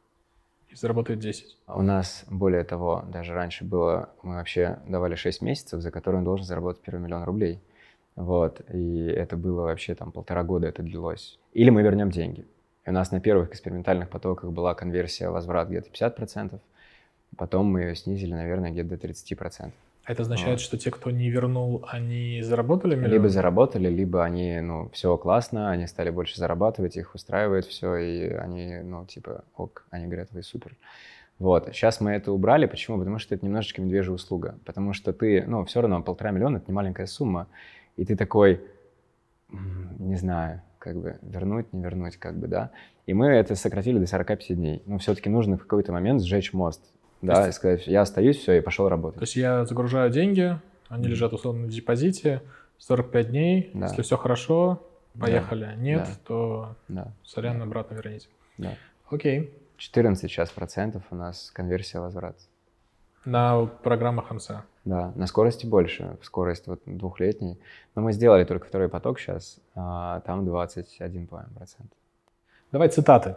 и 0.70 0.76
заработает 0.76 1.20
10? 1.20 1.58
У 1.68 1.82
нас, 1.82 2.26
более 2.30 2.64
того, 2.64 3.04
даже 3.08 3.34
раньше 3.34 3.64
было, 3.64 4.10
мы 4.22 4.36
вообще 4.36 4.80
давали 4.88 5.16
6 5.16 5.42
месяцев, 5.42 5.82
за 5.82 5.90
которые 5.92 6.20
он 6.20 6.26
должен 6.26 6.46
заработать 6.46 6.82
первый 6.82 7.02
миллион 7.02 7.24
рублей. 7.24 7.60
Вот, 8.16 8.62
и 8.74 9.06
это 9.06 9.38
было 9.38 9.62
вообще 9.62 9.96
там 9.96 10.12
полтора 10.12 10.44
года 10.44 10.68
это 10.68 10.84
длилось. 10.84 11.40
Или 11.54 11.70
мы 11.70 11.82
вернем 11.82 12.12
деньги. 12.12 12.46
И 12.90 12.92
у 12.92 12.96
нас 12.96 13.12
на 13.12 13.20
первых 13.20 13.52
экспериментальных 13.52 14.10
потоках 14.10 14.50
была 14.50 14.74
конверсия 14.74 15.30
возврат 15.30 15.70
где-то 15.70 15.92
50%, 15.92 16.60
потом 17.38 17.68
мы 17.68 17.82
ее 17.82 17.96
снизили, 17.96 18.34
наверное, 18.34 18.72
где-то 18.72 18.98
до 18.98 19.08
30%. 19.08 19.72
А 20.06 20.12
это 20.12 20.24
означает, 20.24 20.54
вот. 20.54 20.62
что 20.62 20.76
те, 20.76 20.90
кто 20.90 21.12
не 21.12 21.30
вернул, 21.30 21.86
они 21.88 22.42
заработали 22.42 22.96
миллион? 22.96 23.12
Либо 23.12 23.30
заработали, 23.30 23.90
либо 23.90 24.26
они, 24.26 24.60
ну, 24.62 24.90
все 24.92 25.16
классно, 25.18 25.70
они 25.70 25.86
стали 25.86 26.10
больше 26.10 26.40
зарабатывать, 26.40 26.98
их 26.98 27.14
устраивает 27.14 27.66
все, 27.66 27.96
и 27.96 28.30
они, 28.30 28.80
ну, 28.80 29.06
типа, 29.06 29.44
ок, 29.56 29.86
они 29.92 30.08
говорят, 30.08 30.30
вы 30.32 30.42
супер. 30.42 30.76
Вот, 31.38 31.70
сейчас 31.72 32.02
мы 32.02 32.14
это 32.14 32.32
убрали, 32.32 32.66
почему? 32.66 32.98
Потому 32.98 33.20
что 33.20 33.36
это 33.36 33.46
немножечко 33.46 33.84
медвежья 33.84 34.14
услуга, 34.14 34.58
потому 34.66 34.94
что 34.94 35.14
ты, 35.14 35.44
ну, 35.46 35.64
все 35.66 35.82
равно 35.82 36.02
полтора 36.02 36.32
миллиона— 36.32 36.58
это 36.58 36.66
не 36.68 36.74
маленькая 36.74 37.06
сумма, 37.06 37.46
и 37.98 38.04
ты 38.06 38.16
такой, 38.16 38.62
не 39.52 40.16
знаю, 40.16 40.64
как 40.80 40.96
бы 40.98 41.20
вернуть, 41.22 41.72
не 41.74 41.82
вернуть, 41.82 42.18
как 42.18 42.38
бы, 42.38 42.48
да. 42.48 42.72
И 43.06 43.14
мы 43.14 43.28
это 43.28 43.56
сократили 43.56 44.00
до 44.00 44.08
45 44.08 44.56
дней. 44.56 44.82
Но 44.86 44.98
все-таки 44.98 45.30
нужно 45.30 45.58
в 45.58 45.62
какой-то 45.62 45.92
момент 45.92 46.24
сжечь 46.24 46.54
мост, 46.54 46.82
да, 47.22 47.46
есть... 47.46 47.50
и 47.50 47.52
сказать, 47.52 47.88
я 47.88 48.02
остаюсь, 48.02 48.38
все, 48.38 48.54
и 48.54 48.62
пошел 48.62 48.88
работать. 48.90 49.20
То 49.20 49.24
есть 49.24 49.36
я 49.36 49.66
загружаю 49.66 50.10
деньги, 50.10 50.58
они 50.88 51.06
mm. 51.06 51.10
лежат 51.10 51.34
условно 51.34 51.68
в 51.68 51.70
депозите, 51.70 52.42
45 52.80 53.30
дней, 53.30 53.72
да. 53.74 53.88
если 53.88 54.02
все 54.02 54.18
хорошо, 54.18 54.88
поехали. 55.20 55.66
Да. 55.66 55.76
Нет, 55.76 56.06
да. 56.06 56.20
то 56.26 56.76
да. 56.88 57.14
сорян, 57.24 57.62
обратно 57.62 57.96
верните. 57.96 58.28
Да. 58.58 58.76
Окей. 59.10 59.54
14 59.78 60.30
сейчас 60.30 60.50
процентов 60.52 61.04
у 61.10 61.16
нас 61.16 61.52
конверсия 61.52 62.00
возврат. 62.00 62.38
На 63.26 63.66
программах 63.66 64.32
МСА? 64.32 64.66
Да, 64.90 65.14
на 65.16 65.28
скорости 65.28 65.68
больше, 65.68 66.18
скорость 66.24 66.66
вот 66.66 66.82
двухлетней. 66.88 67.60
Но 67.94 68.02
мы 68.02 68.12
сделали 68.12 68.44
только 68.44 68.66
второй 68.66 68.90
поток 68.90 69.20
сейчас, 69.20 69.60
а 69.76 70.22
там 70.22 70.46
21, 70.46 71.28
по-моему, 71.28 71.52
процент. 71.56 71.92
Давай 72.72 72.90
цитаты. 72.90 73.36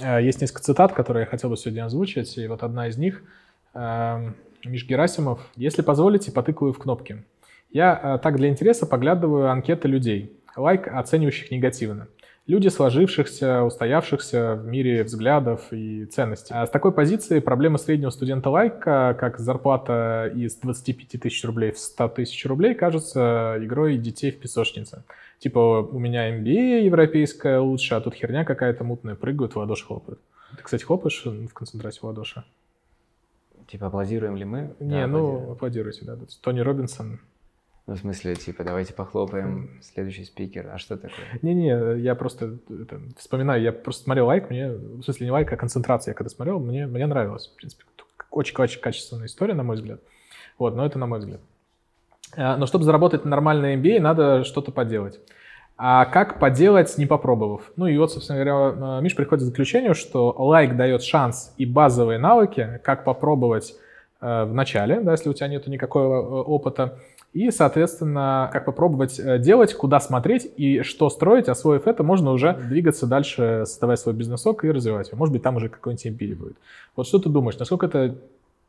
Э, 0.00 0.22
есть 0.22 0.40
несколько 0.40 0.62
цитат, 0.62 0.94
которые 0.94 1.24
я 1.24 1.26
хотел 1.26 1.50
бы 1.50 1.58
сегодня 1.58 1.84
озвучить, 1.84 2.38
и 2.38 2.48
вот 2.48 2.62
одна 2.62 2.88
из 2.88 2.96
них. 2.96 3.22
Эм, 3.74 4.36
Миш 4.64 4.86
Герасимов. 4.86 5.46
«Если 5.54 5.82
позволите, 5.82 6.32
потыкаю 6.32 6.72
в 6.72 6.78
кнопки. 6.78 7.22
Я 7.70 8.00
э, 8.02 8.18
так 8.22 8.36
для 8.36 8.48
интереса 8.48 8.86
поглядываю 8.86 9.50
анкеты 9.50 9.88
людей, 9.88 10.40
лайк 10.56 10.88
оценивающих 10.88 11.50
негативно. 11.50 12.08
Люди 12.46 12.68
сложившихся, 12.68 13.64
устоявшихся 13.64 14.54
в 14.54 14.66
мире 14.66 15.02
взглядов 15.02 15.72
и 15.72 16.04
ценностей. 16.04 16.54
А 16.54 16.64
с 16.64 16.70
такой 16.70 16.92
позиции 16.92 17.40
проблема 17.40 17.76
среднего 17.76 18.10
студента 18.10 18.50
лайка, 18.50 19.16
как 19.18 19.40
зарплата 19.40 20.30
из 20.32 20.54
25 20.54 21.20
тысяч 21.20 21.44
рублей 21.44 21.72
в 21.72 21.78
100 21.78 22.08
тысяч 22.10 22.46
рублей, 22.46 22.76
кажется 22.76 23.56
игрой 23.60 23.98
детей 23.98 24.30
в 24.30 24.38
песочнице. 24.38 25.02
Типа, 25.40 25.58
у 25.58 25.98
меня 25.98 26.30
MBA 26.38 26.82
европейская 26.82 27.58
лучше, 27.58 27.96
а 27.96 28.00
тут 28.00 28.14
херня 28.14 28.44
какая-то 28.44 28.84
мутная, 28.84 29.16
прыгают, 29.16 29.54
в 29.54 29.58
ладоши 29.58 29.84
хлопают. 29.84 30.20
Ты, 30.56 30.62
кстати, 30.62 30.84
хлопаешь 30.84 31.24
в 31.24 31.52
концентрате 31.52 31.98
в 32.00 32.04
ладоши? 32.04 32.44
Типа, 33.66 33.88
аплодируем 33.88 34.36
ли 34.36 34.44
мы? 34.44 34.72
Не, 34.78 35.00
да, 35.00 35.06
ну, 35.08 35.50
аплодируйте, 35.50 36.04
да. 36.04 36.16
Тони 36.42 36.60
Робинсон. 36.60 37.18
Ну, 37.86 37.94
в 37.94 37.98
смысле, 37.98 38.34
типа, 38.34 38.64
давайте 38.64 38.92
похлопаем, 38.92 39.78
следующий 39.80 40.24
спикер. 40.24 40.68
А 40.72 40.78
что 40.78 40.96
такое? 40.96 41.26
Не-не, 41.42 42.00
я 42.00 42.16
просто 42.16 42.58
это, 42.68 43.00
вспоминаю, 43.16 43.62
я 43.62 43.70
просто 43.70 44.02
смотрел 44.04 44.26
лайк, 44.26 44.50
мне, 44.50 44.72
в 44.72 45.02
смысле, 45.04 45.26
не 45.26 45.30
лайк, 45.30 45.52
а 45.52 45.56
концентрация, 45.56 46.10
я 46.10 46.14
когда 46.14 46.28
смотрел, 46.28 46.58
мне, 46.58 46.86
мне 46.86 47.06
нравилось, 47.06 47.46
в 47.46 47.56
принципе. 47.56 47.84
Очень-очень 48.32 48.80
качественная 48.80 49.26
история, 49.26 49.54
на 49.54 49.62
мой 49.62 49.76
взгляд. 49.76 50.00
Вот, 50.58 50.74
но 50.74 50.84
это 50.84 50.98
на 50.98 51.06
мой 51.06 51.20
взгляд. 51.20 51.40
А, 52.36 52.56
но 52.56 52.66
чтобы 52.66 52.84
заработать 52.84 53.24
нормальный 53.24 53.76
MBA, 53.76 54.00
надо 54.00 54.42
что-то 54.42 54.72
поделать. 54.72 55.20
А 55.78 56.06
как 56.06 56.40
поделать, 56.40 56.98
не 56.98 57.06
попробовав? 57.06 57.70
Ну 57.76 57.86
и 57.86 57.96
вот, 57.98 58.10
собственно 58.10 58.42
говоря, 58.42 59.00
Миш 59.00 59.14
приходит 59.14 59.44
к 59.44 59.46
заключению, 59.46 59.94
что 59.94 60.34
лайк 60.36 60.76
дает 60.76 61.02
шанс 61.02 61.54
и 61.56 61.66
базовые 61.66 62.18
навыки, 62.18 62.80
как 62.82 63.04
попробовать 63.04 63.74
э, 64.20 64.44
в 64.44 64.54
начале, 64.54 65.00
да, 65.00 65.12
если 65.12 65.28
у 65.28 65.34
тебя 65.34 65.48
нет 65.48 65.66
никакого 65.66 66.42
опыта, 66.42 66.98
и, 67.32 67.50
соответственно, 67.50 68.48
как 68.52 68.64
попробовать 68.64 69.18
э, 69.18 69.38
делать, 69.38 69.74
куда 69.74 70.00
смотреть 70.00 70.50
и 70.56 70.82
что 70.82 71.10
строить, 71.10 71.48
освоив 71.48 71.86
это, 71.86 72.02
можно 72.02 72.32
уже 72.32 72.54
двигаться 72.54 73.06
дальше, 73.06 73.64
создавать 73.66 74.00
свой 74.00 74.14
бизнесок 74.14 74.64
и 74.64 74.70
развивать 74.70 75.08
его. 75.08 75.18
Может 75.18 75.32
быть, 75.32 75.42
там 75.42 75.56
уже 75.56 75.68
какой-нибудь 75.68 76.06
MBA 76.06 76.34
будет. 76.34 76.56
Вот 76.94 77.06
что 77.06 77.18
ты 77.18 77.28
думаешь, 77.28 77.58
насколько 77.58 77.86
это 77.86 78.16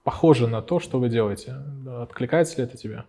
похоже 0.03 0.47
на 0.47 0.61
то, 0.61 0.79
что 0.79 0.99
вы 0.99 1.09
делаете? 1.09 1.55
Откликается 1.87 2.57
ли 2.57 2.63
это 2.63 2.77
тебе? 2.77 3.03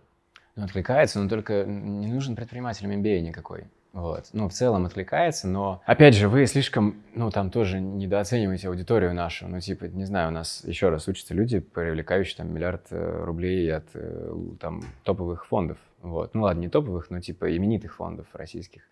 Откликается, 0.55 1.19
но 1.19 1.29
только 1.29 1.63
не 1.65 2.07
нужен 2.07 2.35
предпринимателям 2.35 2.91
MBA 2.91 3.21
никакой. 3.21 3.65
Вот. 3.93 4.29
Ну, 4.33 4.47
в 4.47 4.53
целом 4.53 4.85
откликается, 4.85 5.47
но, 5.47 5.81
опять 5.85 6.13
же, 6.13 6.29
вы 6.29 6.45
слишком, 6.45 7.01
ну, 7.15 7.31
там 7.31 7.49
тоже 7.49 7.79
недооцениваете 7.79 8.67
аудиторию 8.67 9.15
нашу. 9.15 9.47
Ну, 9.47 9.59
типа, 9.59 9.85
не 9.85 10.05
знаю, 10.05 10.29
у 10.29 10.31
нас 10.31 10.63
еще 10.63 10.89
раз 10.89 11.07
учатся 11.07 11.33
люди, 11.33 11.59
привлекающие 11.59 12.37
там 12.37 12.53
миллиард 12.53 12.85
э, 12.91 13.23
рублей 13.23 13.73
от 13.73 13.85
э, 13.95 14.33
там 14.59 14.83
топовых 15.03 15.47
фондов. 15.47 15.77
Вот. 16.01 16.35
Ну, 16.35 16.43
ладно, 16.43 16.61
не 16.61 16.69
топовых, 16.69 17.09
но 17.09 17.19
типа 17.19 17.55
именитых 17.57 17.95
фондов 17.95 18.27
российских. 18.33 18.83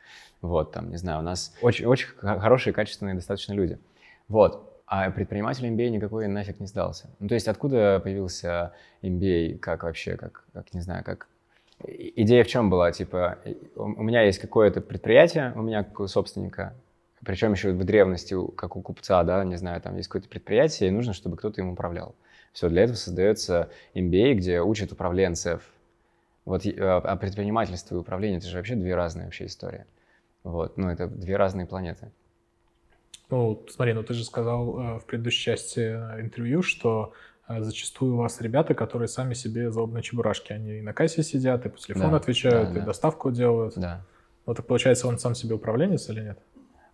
Вот, 0.42 0.72
там, 0.72 0.90
не 0.90 0.98
знаю, 0.98 1.20
у 1.20 1.24
нас 1.24 1.56
очень, 1.62 1.86
очень 1.86 2.08
хорошие, 2.18 2.74
качественные 2.74 3.16
достаточно 3.16 3.54
люди. 3.54 3.78
Вот. 4.28 4.82
А 4.88 5.12
предприниматель 5.12 5.66
MBA 5.68 5.90
никакой 5.90 6.28
нафиг 6.28 6.60
не 6.60 6.66
сдался. 6.66 7.10
Ну, 7.20 7.28
то 7.28 7.36
есть 7.36 7.48
откуда 7.48 8.00
появился 8.00 8.74
MBA, 9.04 9.60
как 9.60 9.84
вообще, 9.84 10.16
как, 10.16 10.46
как 10.54 10.74
не 10.74 10.82
знаю, 10.82 11.04
как 11.04 11.28
идея 11.86 12.44
в 12.44 12.48
чем 12.48 12.70
была? 12.70 12.92
Типа, 12.92 13.38
у 13.76 14.04
меня 14.04 14.24
есть 14.24 14.40
какое-то 14.40 14.82
предприятие, 14.82 15.54
у 15.56 15.62
меня 15.62 15.84
как 15.84 16.00
у 16.00 16.08
собственника, 16.08 16.74
причем 17.24 17.54
еще 17.54 17.72
в 17.72 17.84
древности, 17.84 18.36
как 18.56 18.76
у 18.76 18.82
купца, 18.82 19.24
да, 19.24 19.44
не 19.44 19.56
знаю, 19.56 19.82
там 19.82 19.96
есть 19.98 20.08
какое-то 20.08 20.30
предприятие, 20.30 20.90
и 20.90 20.92
нужно, 20.92 21.14
чтобы 21.14 21.38
кто-то 21.38 21.62
им 21.62 21.70
управлял. 21.70 22.16
Все, 22.54 22.70
для 22.70 22.84
этого 22.84 22.96
создается 22.96 23.70
MBA, 23.94 24.34
где 24.36 24.62
учат 24.62 24.92
управленцев. 24.92 25.62
Вот, 26.46 26.66
а, 26.66 26.98
а 27.04 27.16
предпринимательство 27.18 27.96
и 27.96 28.00
управление— 28.00 28.38
это 28.40 28.48
же 28.48 28.58
вообще 28.58 28.76
две 28.76 28.96
разные 28.96 29.26
вообще 29.26 29.46
истории. 29.46 29.86
Вот, 30.44 30.78
ну, 30.78 30.90
это 30.90 31.08
две 31.08 31.36
разные 31.36 31.68
планеты. 31.68 32.10
Ну, 33.30 33.62
смотри, 33.70 33.94
ну 33.94 34.04
ты 34.04 34.14
же 34.14 34.24
сказал 34.24 34.80
э, 34.80 35.00
в 35.00 35.06
предыдущей 35.06 35.44
части 35.44 35.80
э, 35.82 36.22
интервью, 36.22 36.64
что 36.64 37.14
зачастую 37.48 38.16
у 38.16 38.18
вас 38.18 38.42
ребята, 38.42 38.74
которые 38.74 39.08
сами 39.08 39.34
себе 39.34 39.72
злобные 39.72 40.04
чебурашки. 40.04 40.54
Они 40.54 40.80
и 40.80 40.82
на 40.82 40.94
кассе 40.94 41.24
сидят, 41.24 41.66
и 41.66 41.70
по 41.70 41.78
телефону 41.78 42.12
да, 42.12 42.18
отвечают, 42.18 42.74
да, 42.74 42.76
и 42.76 42.80
да. 42.80 42.86
доставку 42.86 43.32
делают. 43.32 43.74
Да. 43.78 44.06
Вот 44.46 44.58
так 44.58 44.66
получается, 44.66 45.08
он 45.08 45.20
сам 45.20 45.36
себе 45.36 45.56
управленец 45.56 46.10
или 46.10 46.22
нет? 46.22 46.40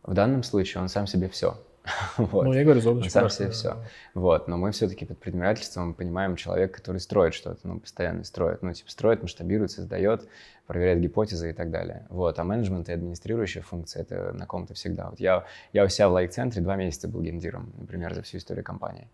В 0.04 0.14
данном 0.14 0.44
случае 0.44 0.82
он 0.82 0.90
сам 0.90 1.08
себе 1.08 1.30
все. 1.30 1.58
вот. 2.18 2.46
Ну, 2.46 2.54
я 2.54 2.64
говорю, 2.64 2.82
злобный 2.82 3.10
сам 3.10 3.30
себе 3.30 3.50
все. 3.50 3.78
Вот. 4.14 4.48
Но 4.48 4.58
мы 4.58 4.72
все-таки 4.72 5.06
под 5.06 5.18
предпринимательством 5.20 5.94
понимаем 5.94 6.36
человека, 6.36 6.76
который 6.76 7.00
строит 7.00 7.34
что-то, 7.34 7.60
ну, 7.68 7.80
постоянно 7.80 8.24
строит. 8.24 8.62
Ну, 8.62 8.74
типа, 8.74 8.90
строит, 8.90 9.22
масштабирует, 9.22 9.72
создает, 9.72 10.28
проверяет 10.66 11.02
гипотезы 11.02 11.50
и 11.50 11.54
так 11.54 11.72
далее. 11.72 12.06
Вот. 12.10 12.40
А 12.40 12.44
менеджмент 12.44 12.90
и 12.90 12.94
администрирующая 12.94 13.62
функция— 13.62 14.02
это 14.04 14.32
на 14.34 14.46
ком-то 14.46 14.74
всегда. 14.74 15.10
Вот 15.10 15.20
я, 15.20 15.46
я 15.74 15.84
у 15.84 15.90
себя 15.90 16.10
в 16.10 16.14
лайк-центре 16.14 16.62
два 16.62 16.76
месяца 16.76 17.08
был 17.08 17.22
гендиром, 17.22 17.74
например, 17.78 18.14
за 18.14 18.22
всю 18.22 18.38
историю 18.38 18.64
компании. 18.64 19.10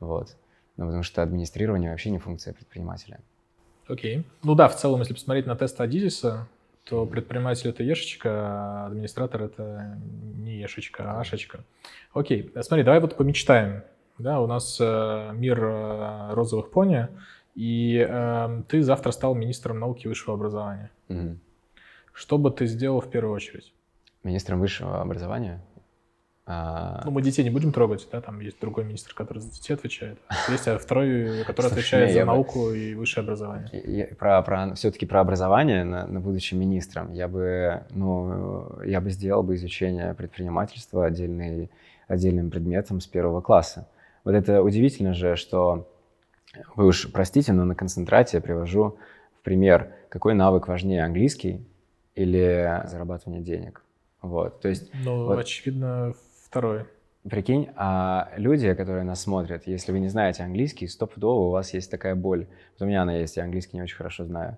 Вот. 0.00 0.36
Ну, 0.78 0.86
потому 0.86 1.02
что 1.02 1.22
администрирование 1.22 1.90
вообще 1.90 2.10
не 2.10 2.18
функция 2.18 2.54
предпринимателя. 2.54 3.20
Окей. 3.88 4.18
Okay. 4.18 4.24
Ну 4.44 4.54
да, 4.54 4.68
в 4.68 4.76
целом, 4.76 5.00
если 5.00 5.12
посмотреть 5.12 5.46
на 5.46 5.56
тест 5.56 5.78
Адизиса, 5.80 6.46
то 6.88 7.04
предприниматель— 7.04 7.68
это 7.70 7.82
ешечка, 7.82 8.30
а 8.30 8.86
администратор— 8.86 9.42
это 9.44 9.98
не 10.36 10.58
ешечка, 10.58 11.12
а 11.12 11.20
ашечка. 11.20 11.64
Окей, 12.14 12.50
смотри, 12.62 12.84
давай 12.84 13.00
вот 13.00 13.16
помечтаем. 13.16 13.82
Да, 14.18 14.40
у 14.40 14.46
нас 14.46 14.78
э, 14.80 15.30
мир 15.34 15.62
э, 15.62 16.32
розовых 16.32 16.70
пони, 16.70 17.08
и 17.54 18.06
э, 18.08 18.62
ты 18.68 18.82
завтра 18.82 19.10
стал 19.10 19.34
министром 19.34 19.78
науки 19.80 20.06
и 20.06 20.08
высшего 20.08 20.34
образования. 20.34 20.90
Угу. 21.08 21.36
Что 22.12 22.38
бы 22.38 22.50
ты 22.50 22.66
сделал 22.66 23.00
в 23.00 23.10
первую 23.10 23.34
очередь? 23.34 23.72
Министром 24.24 24.60
высшего 24.60 25.00
образования? 25.00 25.60
А, 26.50 27.02
Ну, 27.04 27.10
мы 27.10 27.20
детей 27.20 27.42
не 27.44 27.50
будем 27.50 27.72
трогать, 27.72 28.08
да, 28.10 28.22
там 28.22 28.40
есть 28.40 28.58
другой 28.58 28.84
министр, 28.84 29.12
который 29.14 29.40
за 29.40 29.50
детей 29.52 29.74
отвечает. 29.74 30.18
Есть 30.48 30.66
а 30.66 30.78
второй, 30.78 31.44
который 31.44 31.66
Слушай, 31.68 31.72
отвечает 31.72 32.12
за 32.14 32.20
бы- 32.20 32.24
науку 32.24 32.72
и 32.72 32.94
высшее 32.94 33.22
образование. 33.22 33.68
я- 33.84 34.06
про, 34.16 34.40
про, 34.42 34.74
все-таки 34.74 35.04
про 35.04 35.20
образование, 35.20 35.84
на, 35.84 36.06
на 36.06 36.20
будучи 36.20 36.54
министром, 36.54 37.12
я 37.12 37.28
бы, 37.28 37.84
ну, 37.90 38.80
я 38.82 39.02
бы 39.02 39.10
сделал 39.10 39.42
бы 39.42 39.56
изучение 39.56 40.14
предпринимательства 40.14 41.04
отдельный, 41.04 41.70
отдельным 42.06 42.50
предметом 42.50 43.02
с 43.02 43.06
первого 43.06 43.42
класса. 43.42 43.86
Вот 44.24 44.34
это 44.34 44.62
удивительно 44.62 45.12
же, 45.12 45.36
что 45.36 45.86
вы 46.76 46.86
уж 46.86 47.12
простите, 47.12 47.52
но 47.52 47.66
на 47.66 47.74
концентрате 47.74 48.38
я 48.38 48.40
привожу 48.40 48.96
в 49.38 49.44
пример, 49.44 49.92
какой 50.08 50.32
навык 50.32 50.66
важнее, 50.66 51.04
английский 51.04 51.62
или 52.14 52.82
зарабатывание 52.86 53.42
денег. 53.42 53.82
Вот, 54.22 54.60
то 54.62 54.68
есть 54.68 54.90
Ну, 55.04 55.26
Вот. 55.26 55.38
очевидно, 55.38 56.14
второе. 56.48 56.86
Прикинь, 57.28 57.68
а 57.76 58.30
люди, 58.36 58.72
которые 58.74 59.04
нас 59.04 59.22
смотрят, 59.22 59.66
если 59.66 59.92
вы 59.92 60.00
не 60.00 60.08
знаете 60.08 60.42
английский, 60.42 60.86
стопудово 60.86 61.48
у 61.48 61.50
вас 61.50 61.74
есть 61.74 61.90
такая 61.90 62.14
боль. 62.14 62.46
Вот 62.72 62.84
у 62.84 62.88
меня 62.88 63.02
она 63.02 63.16
есть, 63.16 63.36
я 63.36 63.44
английский 63.44 63.76
не 63.76 63.82
очень 63.82 63.96
хорошо 63.96 64.24
знаю. 64.24 64.56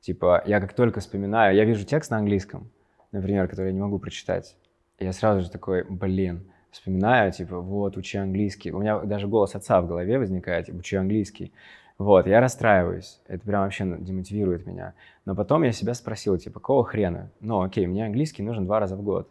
Типа, 0.00 0.42
я 0.46 0.60
как 0.60 0.74
только 0.74 1.00
вспоминаю, 1.00 1.56
я 1.56 1.64
вижу 1.64 1.84
текст 1.86 2.10
на 2.10 2.18
английском, 2.18 2.70
например, 3.12 3.48
который 3.48 3.68
я 3.68 3.72
не 3.72 3.80
могу 3.80 3.98
прочитать, 3.98 4.56
я 4.98 5.12
сразу 5.12 5.40
же 5.40 5.50
такой, 5.50 5.84
блин, 5.84 6.50
вспоминаю, 6.70 7.32
типа, 7.32 7.60
вот, 7.60 7.96
учи 7.96 8.18
английский. 8.18 8.70
У 8.72 8.80
меня 8.80 8.98
даже 9.00 9.26
голос 9.26 9.54
отца 9.54 9.80
в 9.80 9.86
голове 9.86 10.18
возникает, 10.18 10.66
типа, 10.66 10.78
учи 10.78 10.96
английский. 10.96 11.52
Вот, 11.96 12.26
я 12.26 12.40
расстраиваюсь, 12.40 13.20
это 13.28 13.44
прям 13.44 13.62
вообще 13.62 13.84
демотивирует 13.98 14.66
меня. 14.66 14.94
Но 15.24 15.34
потом 15.34 15.62
я 15.62 15.72
себя 15.72 15.94
спросил, 15.94 16.36
типа, 16.38 16.60
какого 16.60 16.84
хрена? 16.84 17.30
Ну, 17.40 17.62
окей, 17.62 17.86
мне 17.86 18.04
английский 18.04 18.42
нужен 18.42 18.66
два 18.66 18.80
раза 18.80 18.96
в 18.96 19.02
год, 19.02 19.30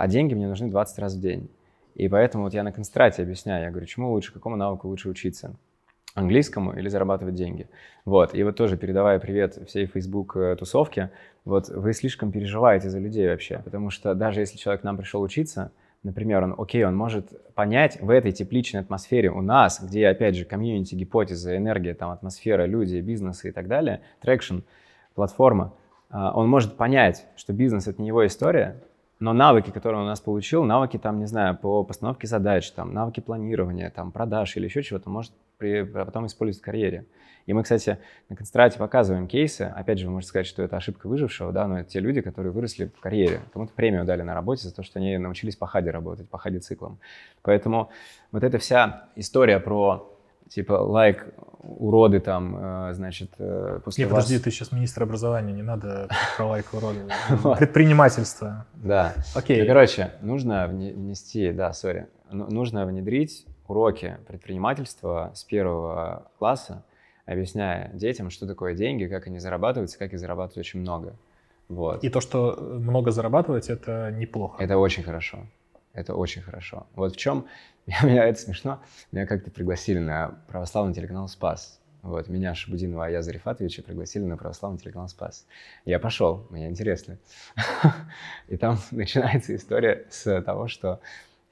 а 0.00 0.08
деньги 0.08 0.32
мне 0.32 0.48
нужны 0.48 0.70
20 0.70 0.98
раз 0.98 1.14
в 1.14 1.20
день. 1.20 1.50
И 1.94 2.08
поэтому 2.08 2.44
вот 2.44 2.54
я 2.54 2.62
на 2.62 2.72
концентрате 2.72 3.22
объясняю, 3.22 3.64
я 3.64 3.70
говорю, 3.70 3.84
чему 3.84 4.10
лучше, 4.10 4.32
какому 4.32 4.56
навыку 4.56 4.88
лучше 4.88 5.10
учиться? 5.10 5.56
Английскому 6.14 6.72
или 6.72 6.88
зарабатывать 6.88 7.34
деньги? 7.34 7.68
Вот, 8.06 8.34
и 8.34 8.42
вот 8.42 8.56
тоже 8.56 8.78
передавая 8.78 9.18
привет 9.18 9.58
всей 9.68 9.84
Facebook 9.84 10.36
э, 10.36 10.56
тусовке, 10.56 11.10
вот 11.44 11.68
вы 11.68 11.92
слишком 11.92 12.32
переживаете 12.32 12.88
за 12.88 12.98
людей 12.98 13.28
вообще, 13.28 13.60
потому 13.62 13.90
что 13.90 14.14
даже 14.14 14.40
если 14.40 14.56
человек 14.56 14.80
к 14.80 14.84
нам 14.84 14.96
пришел 14.96 15.20
учиться, 15.20 15.70
например, 16.02 16.44
он, 16.44 16.54
окей, 16.56 16.82
он 16.82 16.96
может 16.96 17.52
понять 17.52 18.00
в 18.00 18.08
этой 18.08 18.32
тепличной 18.32 18.80
атмосфере 18.80 19.30
у 19.30 19.42
нас, 19.42 19.82
где, 19.82 20.08
опять 20.08 20.34
же, 20.34 20.46
комьюнити, 20.46 20.94
гипотеза, 20.94 21.54
энергия, 21.58 21.92
там, 21.92 22.10
атмосфера, 22.10 22.64
люди, 22.64 22.96
бизнесы 23.00 23.50
и 23.50 23.52
так 23.52 23.68
далее, 23.68 24.00
traction, 24.22 24.60
платформа, 25.14 25.74
а, 26.08 26.32
он 26.34 26.48
может 26.48 26.78
понять, 26.78 27.26
что 27.36 27.52
бизнес— 27.52 27.86
это 27.88 28.00
не 28.00 28.08
его 28.08 28.26
история, 28.26 28.82
но 29.20 29.34
навыки, 29.34 29.70
которые 29.70 30.00
он 30.00 30.06
у 30.06 30.08
нас 30.08 30.20
получил, 30.20 30.64
навыки 30.64 30.96
там, 30.96 31.18
не 31.18 31.26
знаю, 31.26 31.56
по 31.56 31.84
постановке 31.84 32.26
задач, 32.26 32.70
там, 32.72 32.94
навыки 32.94 33.20
планирования, 33.20 33.90
там, 33.90 34.12
продаж 34.12 34.56
или 34.56 34.64
еще 34.64 34.82
чего-то, 34.82 35.10
может 35.10 35.32
при, 35.58 35.80
а 35.94 36.04
потом 36.06 36.26
использовать 36.26 36.62
в 36.62 36.64
карьере. 36.64 37.04
И 37.44 37.52
мы, 37.52 37.62
кстати, 37.62 37.98
на 38.28 38.36
концентрате 38.36 38.78
показываем 38.78 39.26
кейсы. 39.26 39.62
Опять 39.62 39.98
же, 39.98 40.06
вы 40.06 40.12
можете 40.12 40.28
сказать, 40.30 40.46
что 40.46 40.62
это 40.62 40.76
ошибка 40.76 41.06
выжившего, 41.06 41.52
да, 41.52 41.66
но 41.66 41.80
это 41.80 41.90
те 41.90 42.00
люди, 42.00 42.22
которые 42.22 42.52
выросли 42.52 42.86
в 42.86 43.00
карьере. 43.00 43.40
Кому-то 43.52 43.72
премию 43.74 44.04
дали 44.04 44.22
на 44.22 44.34
работе 44.34 44.68
за 44.68 44.74
то, 44.74 44.82
что 44.82 44.98
они 44.98 45.18
научились 45.18 45.56
по 45.56 45.66
хаде 45.66 45.90
работать, 45.90 46.28
по 46.28 46.38
хаде 46.38 46.60
циклам. 46.60 46.98
Поэтому 47.42 47.90
вот 48.32 48.42
эта 48.42 48.58
вся 48.58 49.08
история 49.16 49.58
про 49.58 50.09
типа 50.50 50.72
лайк, 50.74 51.26
уроды 51.62 52.20
там, 52.20 52.56
э, 52.90 52.94
значит, 52.94 53.30
э, 53.38 53.80
после 53.84 54.04
Не, 54.04 54.10
вас... 54.10 54.24
подожди, 54.24 54.42
ты 54.42 54.50
сейчас 54.50 54.72
министр 54.72 55.04
образования, 55.04 55.52
не 55.52 55.62
надо 55.62 56.08
про 56.36 56.46
лайк 56.46 56.66
урода. 56.72 56.98
Вот. 57.42 57.58
Предпринимательство. 57.58 58.66
Да. 58.74 59.14
Окей. 59.34 59.62
Ну, 59.62 59.66
короче, 59.66 60.10
нужно 60.20 60.66
вне- 60.70 60.92
внести, 60.92 61.52
да, 61.52 61.72
сори, 61.72 62.06
Ну, 62.30 62.50
нужно 62.50 62.84
внедрить 62.86 63.46
уроки 63.68 64.18
предпринимательства 64.26 65.30
с 65.34 65.44
первого 65.44 66.24
класса, 66.38 66.82
объясняя 67.24 67.90
детям, 67.92 68.30
что 68.30 68.46
такое 68.46 68.74
деньги, 68.74 69.06
как 69.06 69.26
они 69.28 69.38
зарабатываются, 69.38 69.98
как 69.98 70.12
их 70.12 70.18
зарабатывать 70.18 70.58
очень 70.58 70.80
много. 70.80 71.14
Вот. 71.68 72.02
И 72.02 72.08
то, 72.08 72.20
что 72.20 72.56
много 72.60 73.12
зарабатывать, 73.12 73.70
это 73.70 74.10
неплохо. 74.10 74.60
Это 74.62 74.76
очень 74.76 75.04
хорошо. 75.04 75.46
Это 75.92 76.14
очень 76.14 76.42
хорошо. 76.42 76.86
Вот 76.94 77.14
в 77.14 77.16
чем, 77.16 77.46
меня 77.86 78.24
это 78.24 78.38
смешно, 78.40 78.82
меня 79.12 79.26
как-то 79.26 79.50
пригласили 79.50 79.98
на 79.98 80.38
православный 80.48 80.94
телеканал 80.94 81.28
«Спас». 81.28 81.80
Вот, 82.02 82.28
меня, 82.28 82.54
Шабудинова 82.54 83.06
Аяза 83.06 83.30
Рифатовича, 83.30 83.82
пригласили 83.82 84.24
на 84.24 84.38
православный 84.38 84.78
телеканал 84.78 85.08
«Спас». 85.08 85.46
Я 85.84 85.98
пошел, 85.98 86.46
мне 86.48 86.68
интересно. 86.68 87.18
И 88.48 88.56
там 88.56 88.78
начинается 88.90 89.54
история 89.54 90.06
с 90.08 90.40
того, 90.42 90.68
что 90.68 91.00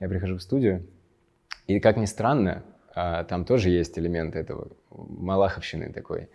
я 0.00 0.08
прихожу 0.08 0.36
в 0.36 0.42
студию, 0.42 0.86
и, 1.68 1.80
как 1.80 1.98
ни 1.98 2.06
странно, 2.06 2.62
а, 2.94 3.24
там 3.24 3.44
тоже 3.44 3.68
есть 3.68 3.98
элемент 3.98 4.34
этого 4.34 4.68
малаховщины 4.90 5.92
такой. 5.92 6.30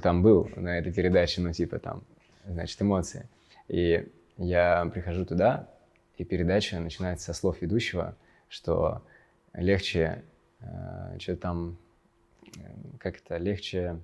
Там 0.00 0.22
был 0.22 0.50
на 0.56 0.78
этой 0.78 0.92
передаче, 0.92 1.42
ну, 1.42 1.52
типа 1.52 1.78
там, 1.78 2.02
значит, 2.46 2.80
эмоции. 2.80 3.28
И 3.68 4.08
я 4.38 4.90
прихожу 4.92 5.26
туда, 5.26 5.68
и 6.18 6.24
передача 6.24 6.78
начинается 6.80 7.32
со 7.32 7.32
слов 7.32 7.62
ведущего, 7.62 8.16
что 8.48 9.02
легче, 9.54 10.24
э, 10.60 11.18
что 11.18 11.36
там, 11.36 11.78
э, 12.56 12.60
как 12.98 13.16
это, 13.18 13.36
легче 13.36 14.00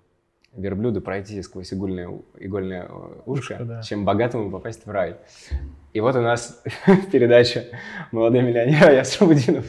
верблюду 0.52 1.00
пройти 1.00 1.42
сквозь 1.42 1.74
игольное, 1.74 2.08
игольное 2.38 2.84
э, 2.84 3.20
ушко, 3.26 3.54
Ушко, 3.54 3.64
да. 3.64 3.82
чем 3.82 4.04
богатому 4.04 4.50
попасть 4.50 4.86
в 4.86 4.90
рай. 4.90 5.16
И 5.92 6.00
вот 6.00 6.14
у 6.14 6.20
нас 6.20 6.62
передача 7.12 7.64
«Молодой 8.12 8.42
миллионер», 8.42 8.92
я 8.92 9.04
Сабудинов. 9.04 9.66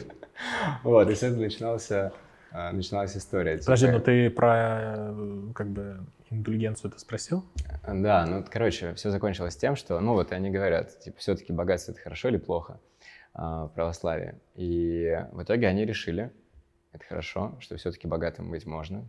Вот, 0.84 1.10
и 1.10 1.14
с 1.14 1.22
этого 1.22 1.40
начинался, 1.40 2.12
начиналась 2.52 3.16
история. 3.16 3.58
Подожди, 3.58 3.86
Типа, 3.86 3.98
ну 3.98 4.04
ты 4.04 4.30
про 4.30 5.14
как 5.54 5.68
бы 5.68 5.98
индульгенцию 6.30 6.90
это 6.90 7.00
спросил? 7.00 7.44
Да, 7.86 8.26
ну, 8.26 8.44
короче, 8.48 8.94
все 8.94 9.10
закончилось 9.10 9.56
тем, 9.56 9.76
что, 9.76 10.00
ну, 10.00 10.14
вот 10.14 10.32
они 10.32 10.50
говорят, 10.50 10.98
типа, 11.00 11.18
все-таки 11.18 11.52
богатство 11.52 11.92
это 11.92 12.00
хорошо 12.00 12.28
или 12.28 12.36
плохо 12.36 12.80
а, 13.34 13.66
в 13.66 13.68
православии. 13.72 14.34
И 14.54 15.24
в 15.32 15.42
итоге 15.42 15.68
они 15.68 15.84
решили, 15.84 16.32
это 16.92 17.04
хорошо, 17.04 17.56
что 17.60 17.76
все-таки 17.76 18.08
богатым 18.08 18.50
быть 18.50 18.66
можно. 18.66 19.08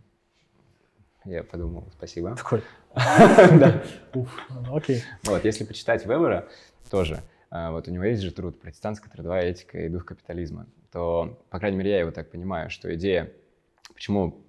Я 1.24 1.42
подумал, 1.42 1.88
спасибо. 1.96 2.36
Такой, 2.36 2.62
Да. 2.94 3.82
уф, 4.14 4.30
ну, 4.50 4.76
окей. 4.76 5.02
Вот, 5.24 5.44
если 5.44 5.64
почитать 5.64 6.06
Вебера, 6.06 6.48
тоже, 6.90 7.22
а, 7.50 7.70
вот 7.72 7.88
у 7.88 7.90
него 7.90 8.04
есть 8.04 8.22
же 8.22 8.30
труд 8.30 8.60
«Протестантская 8.60 9.10
трудовая 9.10 9.42
этика 9.42 9.78
и 9.80 9.88
дух 9.88 10.04
капитализма», 10.04 10.66
то, 10.92 11.38
по 11.50 11.58
крайней 11.58 11.76
мере, 11.78 11.90
я 11.90 12.00
его 12.00 12.10
так 12.12 12.30
понимаю, 12.30 12.70
что 12.70 12.94
идея, 12.94 13.30
почему 13.92 14.42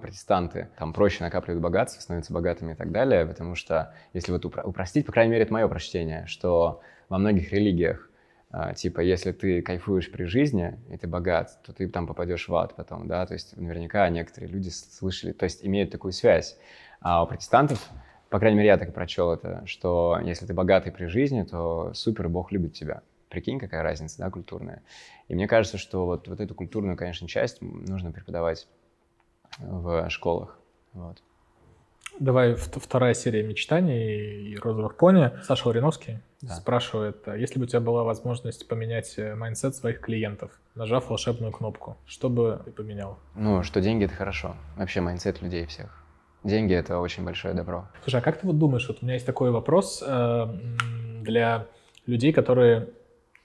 протестанты 0.00 0.68
там 0.78 0.92
проще 0.92 1.24
накапливают 1.24 1.62
богатство, 1.62 2.00
становятся 2.00 2.32
богатыми 2.32 2.72
и 2.72 2.76
так 2.76 2.92
далее, 2.92 3.26
потому 3.26 3.54
что, 3.54 3.92
если 4.12 4.30
вот 4.32 4.44
упро- 4.44 4.62
упростить, 4.62 5.06
по 5.06 5.12
крайней 5.12 5.32
мере, 5.32 5.42
это 5.42 5.52
мое 5.52 5.66
прочтение, 5.66 6.24
что 6.26 6.80
во 7.08 7.18
многих 7.18 7.52
религиях, 7.52 8.08
а, 8.50 8.74
типа, 8.74 9.00
если 9.00 9.32
ты 9.32 9.62
кайфуешь 9.62 10.10
при 10.10 10.24
жизни, 10.24 10.78
и 10.88 10.96
ты 10.96 11.08
богат, 11.08 11.58
то 11.64 11.72
ты 11.72 11.88
там 11.88 12.06
попадешь 12.06 12.48
в 12.48 12.54
ад 12.54 12.74
потом, 12.76 13.08
да, 13.08 13.26
то 13.26 13.34
есть 13.34 13.56
наверняка 13.56 14.08
некоторые 14.08 14.50
люди 14.50 14.68
слышали, 14.68 15.32
то 15.32 15.44
есть 15.44 15.64
имеют 15.64 15.90
такую 15.90 16.12
связь. 16.12 16.56
А 17.00 17.22
у 17.22 17.26
протестантов, 17.26 17.90
по 18.30 18.38
крайней 18.38 18.58
мере, 18.58 18.68
я 18.68 18.78
так 18.78 18.88
и 18.88 18.92
прочел 18.92 19.32
это, 19.32 19.62
что 19.66 20.18
если 20.22 20.46
ты 20.46 20.54
богатый 20.54 20.92
при 20.92 21.06
жизни, 21.06 21.42
то 21.42 21.92
супер, 21.92 22.28
Бог 22.28 22.52
любит 22.52 22.72
тебя. 22.72 23.02
Прикинь, 23.28 23.58
какая 23.58 23.82
разница, 23.82 24.18
да, 24.18 24.30
культурная. 24.30 24.82
И 25.28 25.34
мне 25.34 25.48
кажется, 25.48 25.78
что 25.78 26.06
вот, 26.06 26.28
вот 26.28 26.40
эту 26.40 26.54
культурную, 26.54 26.96
конечно, 26.96 27.26
часть 27.26 27.60
нужно 27.60 28.12
преподавать 28.12 28.68
в 29.58 30.08
школах. 30.10 30.58
Вот. 30.92 31.18
Давай 32.18 32.54
вторая 32.54 33.12
серия 33.12 33.42
мечтаний 33.42 34.52
и 34.52 34.56
розовых 34.56 34.96
пони. 34.96 35.30
Саша 35.42 35.68
Лариновский 35.68 36.18
Да. 36.40 36.54
спрашивает, 36.54 37.28
а 37.28 37.36
если 37.36 37.58
бы 37.58 37.64
у 37.64 37.68
тебя 37.68 37.80
была 37.80 38.04
возможность 38.04 38.66
поменять 38.68 39.18
э, 39.18 39.34
mindset 39.34 39.74
своих 39.74 40.00
клиентов, 40.00 40.50
нажав 40.74 41.10
волшебную 41.10 41.52
кнопку, 41.52 41.98
что 42.06 42.30
бы 42.30 42.62
ты 42.64 42.70
поменял? 42.70 43.18
Ну, 43.34 43.62
что 43.62 43.82
деньги— 43.82 44.04
это 44.06 44.14
хорошо. 44.14 44.56
Вообще, 44.76 45.02
mindset 45.02 45.42
людей 45.42 45.66
всех. 45.66 46.02
Деньги— 46.42 46.72
это 46.74 46.98
очень 47.00 47.22
большое 47.24 47.52
добро. 47.52 47.86
Слушай, 48.02 48.20
а 48.20 48.22
как 48.22 48.38
ты 48.40 48.46
вот 48.46 48.58
думаешь, 48.58 48.88
вот 48.88 48.98
у 49.02 49.04
меня 49.04 49.14
есть 49.14 49.26
такой 49.26 49.50
вопрос 49.50 50.02
э, 50.06 50.46
для 51.22 51.66
людей, 52.06 52.32
которые 52.32 52.88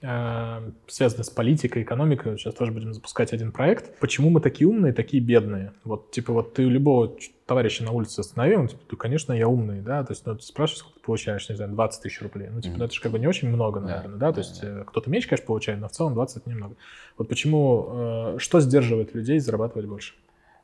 связаны 0.02 1.22
с 1.22 1.30
политикой, 1.30 1.84
экономикой, 1.84 2.36
сейчас 2.36 2.54
тоже 2.54 2.72
будем 2.72 2.92
запускать 2.92 3.32
один 3.32 3.52
проект. 3.52 3.98
Почему 4.00 4.30
мы 4.30 4.40
такие 4.40 4.68
умные, 4.68 4.92
такие 4.92 5.22
бедные? 5.22 5.72
Вот, 5.84 6.10
типа, 6.10 6.32
вот 6.32 6.54
ты 6.54 6.64
любого 6.64 7.16
товарища 7.46 7.84
на 7.84 7.92
улице 7.92 8.18
остановил, 8.18 8.60
он, 8.60 8.68
типа, 8.68 8.82
«Да, 8.90 8.96
конечно, 8.96 9.32
я 9.32 9.46
умный, 9.46 9.80
да, 9.80 10.02
то 10.02 10.12
есть, 10.12 10.26
ну, 10.26 10.34
ты 10.34 10.42
спрашиваешь, 10.42 10.78
сколько 10.80 10.98
ты 10.98 11.04
получаешь, 11.04 11.48
не 11.48 11.54
знаю, 11.54 11.70
20 11.72 12.02
тысяч 12.02 12.20
рублей. 12.20 12.48
Ну, 12.50 12.60
типа, 12.60 12.78
ну, 12.78 12.84
это 12.84 12.94
же 12.94 13.00
как 13.00 13.12
бы 13.12 13.18
не 13.20 13.28
очень 13.28 13.48
много, 13.48 13.78
наверное, 13.80 14.16
да, 14.16 14.28
то 14.28 14.34
да, 14.34 14.40
есть 14.40 14.60
да. 14.60 14.68
э, 14.80 14.84
кто-то 14.86 15.08
меньше, 15.08 15.28
конечно, 15.28 15.46
получает, 15.46 15.80
но 15.80 15.88
в 15.88 15.92
целом 15.92 16.14
20 16.14 16.36
это 16.38 16.50
немного. 16.50 16.74
Вот 17.16 17.28
почему, 17.28 17.88
э, 17.92 18.34
что 18.38 18.60
сдерживает 18.60 19.14
людей 19.14 19.38
зарабатывать 19.38 19.86
больше? 19.86 20.14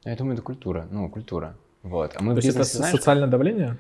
Я 0.04 0.16
думаю, 0.16 0.34
это 0.34 0.42
культура. 0.42 0.88
Ну, 0.90 1.08
культура. 1.08 1.56
Вот. 1.82 2.12
А 2.16 2.22
мы 2.22 2.34
То 2.34 2.40
в 2.40 2.44
есть 2.44 2.48
это 2.48 2.58
бизнесе, 2.58 2.70
со- 2.72 2.78
знаешь, 2.78 2.96
социальное 2.96 3.28
давление? 3.28 3.76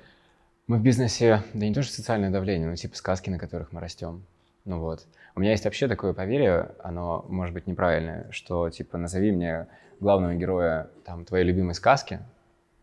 Мы 0.66 0.78
в 0.78 0.82
бизнесе, 0.82 1.42
да 1.54 1.66
не 1.66 1.74
то, 1.74 1.82
что 1.82 1.94
социальное 1.94 2.30
давление, 2.30 2.68
но 2.68 2.76
типа 2.76 2.94
сказки, 2.96 3.30
на 3.30 3.38
которых 3.38 3.72
мы 3.72 3.80
растем. 3.80 4.22
Ну 4.68 4.80
вот. 4.80 5.06
У 5.34 5.40
меня 5.40 5.52
есть 5.52 5.64
вообще 5.64 5.88
такое 5.88 6.12
поверье, 6.12 6.72
оно 6.82 7.24
может 7.28 7.54
быть 7.54 7.66
неправильное, 7.66 8.26
что 8.30 8.68
типа 8.68 8.98
назови 8.98 9.32
мне 9.32 9.66
главного 9.98 10.34
героя 10.34 10.90
там 11.04 11.24
твоей 11.24 11.46
любимой 11.46 11.74
сказки, 11.74 12.20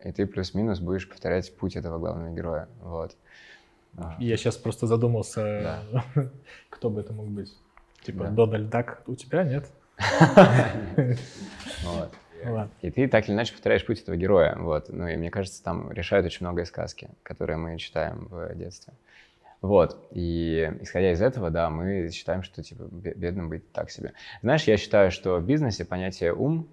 и 0.02 0.10
ты 0.10 0.26
плюс-минус 0.26 0.80
будешь 0.80 1.08
повторять 1.08 1.56
путь 1.56 1.76
этого 1.76 1.98
главного 1.98 2.34
героя. 2.34 2.68
Вот. 2.82 3.16
Я 4.18 4.36
сейчас 4.36 4.56
просто 4.56 4.88
задумался, 4.88 5.80
Да. 5.92 6.04
кто 6.68 6.90
бы 6.90 7.02
это 7.02 7.12
мог 7.12 7.28
быть. 7.28 7.56
Типа 8.02 8.24
Да. 8.24 8.30
Дональд 8.30 8.68
Дак 8.68 9.02
у 9.06 9.14
тебя 9.14 9.44
нет? 9.44 9.66
И 12.82 12.90
ты 12.90 13.08
так 13.08 13.28
или 13.28 13.34
иначе 13.34 13.52
повторяешь 13.52 13.86
путь 13.86 14.02
этого 14.02 14.16
героя. 14.16 14.56
Вот. 14.58 14.88
Ну 14.88 15.06
и 15.06 15.16
мне 15.16 15.30
кажется, 15.30 15.62
там 15.62 15.92
решают 15.92 16.26
очень 16.26 16.44
многое 16.44 16.64
сказки, 16.64 17.10
которые 17.22 17.56
мы 17.58 17.78
читаем 17.78 18.26
в 18.28 18.54
детстве. 18.56 18.92
Вот. 19.62 20.06
И 20.12 20.70
исходя 20.80 21.12
из 21.12 21.22
этого, 21.22 21.50
да, 21.50 21.70
мы 21.70 22.10
считаем, 22.10 22.42
что 22.42 22.62
типа 22.62 22.84
бе- 22.90 23.14
бедным 23.14 23.48
быть 23.48 23.70
так 23.72 23.90
себе. 23.90 24.12
Знаешь, 24.42 24.64
я 24.64 24.76
считаю, 24.76 25.10
что 25.10 25.38
в 25.38 25.46
бизнесе 25.46 25.84
понятие 25.84 26.34
ум 26.34 26.68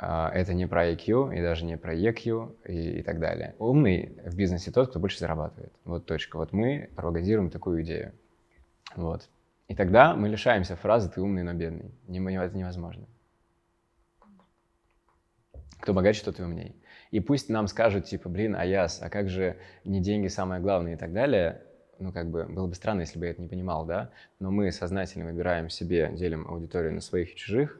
а, 0.00 0.30
это 0.30 0.54
не 0.54 0.66
про 0.66 0.90
IQ 0.90 1.36
и 1.36 1.40
даже 1.40 1.64
не 1.64 1.76
про 1.76 1.94
EQ 1.94 2.56
и, 2.66 2.98
и 2.98 3.02
так 3.02 3.20
далее. 3.20 3.54
Умный 3.58 4.18
в 4.24 4.36
бизнесе 4.36 4.70
тот, 4.70 4.90
кто 4.90 4.98
больше 4.98 5.18
зарабатывает. 5.18 5.72
Вот 5.84 6.06
точка. 6.06 6.36
Вот 6.36 6.52
мы 6.52 6.90
пропагандируем 6.94 7.50
такую 7.50 7.82
идею. 7.82 8.12
Вот. 8.96 9.28
И 9.68 9.74
тогда 9.74 10.14
мы 10.14 10.28
лишаемся 10.28 10.76
фразы 10.76 11.10
«ты 11.10 11.20
умный, 11.20 11.42
но 11.42 11.54
бедный». 11.54 11.90
Это 12.06 12.56
невозможно. 12.56 13.06
Кто 15.80 15.92
богаче, 15.92 16.24
тот 16.24 16.38
и 16.38 16.42
умней. 16.42 16.76
И 17.10 17.20
пусть 17.20 17.48
нам 17.48 17.66
скажут, 17.68 18.06
типа, 18.06 18.28
блин, 18.28 18.56
Аяс, 18.56 19.00
а 19.00 19.08
как 19.08 19.28
же 19.28 19.56
не 19.84 20.00
деньги 20.00 20.28
самое 20.28 20.60
главное 20.60 20.94
и 20.94 20.96
так 20.96 21.12
далее, 21.12 21.62
ну, 21.98 22.12
как 22.12 22.30
бы, 22.30 22.44
было 22.44 22.66
бы 22.66 22.74
странно, 22.74 23.00
если 23.00 23.18
бы 23.18 23.26
я 23.26 23.32
это 23.32 23.42
не 23.42 23.48
понимал, 23.48 23.84
да, 23.86 24.10
но 24.40 24.50
мы 24.50 24.70
сознательно 24.72 25.24
выбираем 25.26 25.70
себе, 25.70 26.10
делим 26.14 26.46
аудиторию 26.48 26.92
на 26.92 27.00
своих 27.00 27.32
и 27.32 27.36
чужих, 27.36 27.78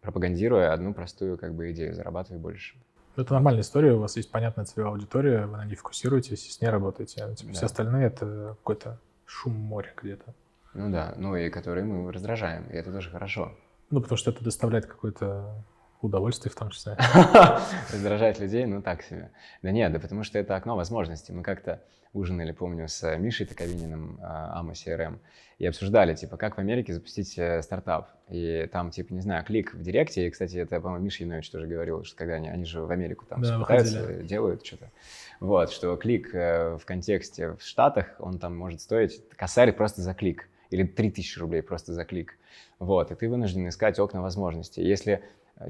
пропагандируя 0.00 0.72
одну 0.72 0.94
простую, 0.94 1.36
как 1.38 1.54
бы, 1.54 1.70
идею, 1.72 1.94
зарабатывай 1.94 2.38
больше. 2.40 2.76
Это 3.16 3.32
нормальная 3.34 3.62
история, 3.62 3.92
у 3.92 3.98
вас 3.98 4.16
есть 4.16 4.30
понятная 4.30 4.64
целевая 4.64 4.92
аудитория, 4.92 5.46
вы 5.46 5.56
на 5.56 5.64
ней 5.64 5.74
фокусируетесь 5.74 6.46
и 6.46 6.50
с 6.50 6.60
ней 6.60 6.68
работаете. 6.68 7.24
А, 7.24 7.34
типа, 7.34 7.52
Все 7.52 7.60
Да. 7.62 7.66
остальные— 7.66 8.06
это 8.08 8.56
какой-то 8.60 8.98
шум 9.26 9.54
моря 9.54 9.92
где-то. 10.00 10.34
Ну 10.74 10.90
да, 10.90 11.14
ну 11.16 11.34
и 11.36 11.50
которые 11.50 11.84
мы 11.84 12.12
раздражаем, 12.12 12.64
и 12.70 12.74
это 12.74 12.92
тоже 12.92 13.10
хорошо. 13.10 13.56
Ну, 13.90 14.00
потому 14.00 14.16
что 14.16 14.30
это 14.30 14.44
доставляет 14.44 14.86
какое-то 14.86 15.64
удовольствие 16.02 16.52
в 16.52 16.56
том 16.56 16.70
числе. 16.70 16.96
Раздражать 17.92 18.38
людей, 18.40 18.64
ну 18.66 18.82
так 18.82 19.02
себе. 19.02 19.30
Да 19.62 19.70
нет, 19.70 19.92
да 19.92 19.98
потому 19.98 20.24
что 20.24 20.38
это 20.38 20.56
окно 20.56 20.76
возможностей. 20.76 21.32
Мы 21.32 21.42
как-то 21.42 21.80
ужинали, 22.12 22.52
помню, 22.52 22.88
с 22.88 23.16
Мишей 23.16 23.46
Токовининым, 23.46 24.18
а, 24.22 24.58
Ама 24.58 24.72
CRM, 24.72 25.18
и 25.58 25.66
обсуждали, 25.66 26.14
типа, 26.14 26.36
как 26.36 26.56
в 26.56 26.58
Америке 26.58 26.92
запустить 26.92 27.38
э, 27.38 27.62
стартап. 27.62 28.08
И 28.28 28.68
там, 28.72 28.90
типа, 28.90 29.12
не 29.12 29.20
знаю, 29.20 29.44
клик 29.44 29.74
в 29.74 29.82
Директе, 29.82 30.26
и, 30.26 30.30
кстати, 30.30 30.56
это, 30.56 30.80
по-моему, 30.80 31.04
Миша 31.04 31.22
Янович 31.22 31.50
тоже 31.50 31.66
говорил, 31.66 32.02
что 32.02 32.16
когда 32.16 32.34
они, 32.34 32.48
они 32.48 32.64
же 32.64 32.80
в 32.80 32.90
Америку 32.90 33.26
там 33.26 33.42
Да, 33.42 33.58
выходили. 33.58 33.88
пытаются, 33.90 34.22
делают 34.24 34.66
что-то. 34.66 34.90
Вот, 35.38 35.70
что 35.70 35.94
клик 35.96 36.34
э, 36.34 36.78
в 36.78 36.84
контексте 36.84 37.52
в 37.52 37.62
Штатах, 37.62 38.06
он 38.18 38.38
там 38.38 38.56
может 38.56 38.80
стоить 38.80 39.22
косарь 39.36 39.72
просто 39.72 40.02
за 40.02 40.14
клик. 40.14 40.48
Или 40.70 40.84
3000 40.84 41.38
рублей 41.38 41.62
просто 41.62 41.92
за 41.92 42.04
клик. 42.04 42.36
Вот, 42.78 43.10
и 43.12 43.14
ты 43.14 43.28
вынужден 43.28 43.68
искать 43.68 43.98
окна 43.98 44.22
возможностей. 44.22 44.82
Если 44.82 45.12
э, 45.14 45.20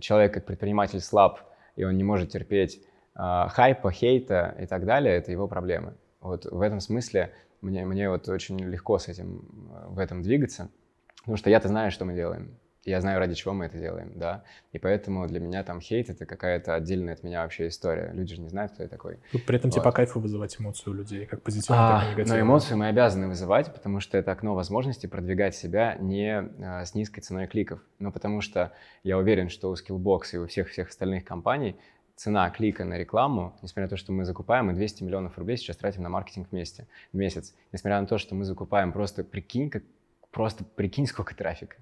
человек 0.01 0.35
как 0.35 0.47
предприниматель 0.47 1.01
слаб, 1.01 1.41
и 1.77 1.85
он 1.85 1.97
не 1.97 2.05
может 2.05 2.31
терпеть 2.31 2.83
а, 3.15 3.49
хайпа, 3.49 3.91
хейта 3.91 4.55
и 4.61 4.67
так 4.67 4.85
далее, 4.85 5.17
это 5.17 5.33
его 5.33 5.49
проблемы. 5.49 5.95
Вот 6.21 6.45
в 6.45 6.61
этом 6.61 6.81
смысле 6.81 7.33
мне, 7.61 7.85
мне 7.85 8.09
вот 8.09 8.29
очень 8.29 8.59
легко 8.59 8.99
с 8.99 9.09
этим, 9.09 9.71
э, 9.73 9.89
в 9.89 9.99
этом 9.99 10.23
двигаться, 10.23 10.71
потому 11.19 11.37
что 11.37 11.51
я-то 11.51 11.69
знаю, 11.69 11.91
что 11.91 12.05
мы 12.05 12.15
делаем. 12.15 12.57
Я 12.91 13.01
знаю, 13.01 13.19
ради 13.19 13.35
чего 13.35 13.55
мы 13.55 13.67
это 13.67 13.79
делаем, 13.79 14.13
да. 14.17 14.43
И 14.73 14.79
поэтому 14.79 15.27
для 15.27 15.41
меня 15.41 15.63
там 15.63 15.81
хейт— 15.81 16.11
это 16.11 16.27
какая-то 16.27 16.75
отдельная 16.75 17.15
от 17.15 17.23
меня 17.23 17.43
вообще 17.43 17.69
история. 17.69 18.11
Люди 18.13 18.35
же 18.35 18.41
не 18.41 18.49
знают, 18.49 18.73
кто 18.73 18.83
я 18.83 18.89
такой. 18.89 19.19
Тут 19.33 19.47
при 19.47 19.57
этом 19.57 19.71
тебе 19.71 19.81
Вот. 19.83 19.91
по 19.91 19.93
кайфу 19.93 20.21
вызывать 20.21 20.61
эмоцию 20.61 20.93
у 20.93 20.97
людей, 20.97 21.27
как 21.27 21.43
позитивную, 21.43 21.83
А, 21.83 21.91
так 22.01 22.09
и 22.09 22.11
негативную. 22.11 22.45
но 22.45 22.51
эмоции 22.51 22.75
мы 22.75 22.89
обязаны 22.89 23.29
вызывать, 23.29 23.73
потому 23.73 24.01
что 24.01 24.19
это 24.19 24.33
окно 24.33 24.55
возможности 24.55 25.07
продвигать 25.07 25.55
себя 25.55 25.97
не 26.01 26.39
а, 26.63 26.85
с 26.85 26.95
низкой 26.95 27.21
ценой 27.21 27.47
кликов. 27.47 27.81
Но 27.99 28.11
потому 28.13 28.41
что 28.41 28.73
я 29.05 29.17
уверен, 29.19 29.49
что 29.49 29.71
у 29.71 29.75
Skillbox 29.75 30.23
и 30.33 30.39
у 30.39 30.47
всех-всех 30.47 30.89
остальных 30.89 31.25
компаний 31.25 31.77
цена 32.17 32.51
клика 32.51 32.85
на 32.85 32.99
рекламу, 32.99 33.57
несмотря 33.63 33.85
на 33.85 33.89
то, 33.91 33.97
что 33.97 34.13
мы 34.13 34.25
закупаем, 34.25 34.67
мы 34.67 34.75
200 34.75 35.05
миллионов 35.05 35.39
рублей 35.39 35.57
сейчас 35.57 35.77
тратим 35.79 36.03
на 36.03 36.09
маркетинг 36.11 36.49
вместе, 36.51 36.87
в 37.13 37.17
месяц. 37.17 37.55
Несмотря 37.73 38.01
на 38.01 38.07
то, 38.07 38.19
что 38.19 38.35
мы 38.35 38.45
закупаем 38.45 38.93
просто, 38.93 39.25
прикинь, 39.25 39.71
как, 39.71 39.85
просто 40.31 40.65
прикинь, 40.65 41.07
сколько 41.07 41.35
трафика. 41.35 41.77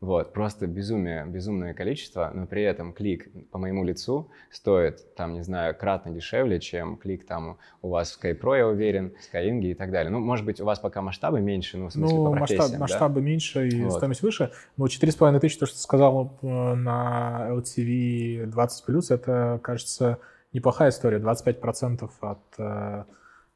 Вот, 0.00 0.32
просто 0.32 0.66
безумие, 0.66 1.26
безумное 1.26 1.74
количество, 1.74 2.30
но 2.32 2.46
при 2.46 2.62
этом 2.62 2.94
клик 2.94 3.28
по 3.50 3.58
моему 3.58 3.84
лицу 3.84 4.30
стоит, 4.50 5.14
там, 5.14 5.34
не 5.34 5.42
знаю, 5.42 5.76
кратно 5.76 6.10
дешевле, 6.10 6.58
чем 6.58 6.96
клик 6.96 7.26
там 7.26 7.58
у 7.82 7.90
вас 7.90 8.10
в 8.12 8.24
SkyPro, 8.24 8.56
я 8.56 8.66
уверен, 8.66 9.10
в 9.10 9.34
Skyeng 9.34 9.60
и 9.60 9.74
так 9.74 9.90
далее. 9.90 10.10
Ну, 10.10 10.18
может 10.20 10.46
быть, 10.46 10.58
у 10.58 10.64
вас 10.64 10.78
пока 10.78 11.02
масштабы 11.02 11.42
меньше, 11.42 11.76
ну, 11.76 11.88
в 11.88 11.92
смысле, 11.92 12.16
Ну, 12.16 12.24
по 12.32 12.38
масштаб- 12.38 12.72
да? 12.72 12.78
масштабы 12.78 13.20
меньше 13.20 13.68
и 13.68 13.82
Вот. 13.84 13.92
стоимость 13.92 14.22
выше. 14.22 14.52
Но 14.78 14.86
4,5 14.86 15.38
тысячи, 15.38 15.58
то, 15.58 15.66
что 15.66 15.76
ты 15.76 15.82
сказал 15.82 16.38
э, 16.40 16.46
на 16.46 17.48
LTV 17.50 18.46
20+, 18.46 19.10
это, 19.10 19.60
кажется, 19.62 20.16
неплохая 20.54 20.88
история. 20.88 21.18
25% 21.18 22.08
от 22.22 22.38
э, 22.56 23.04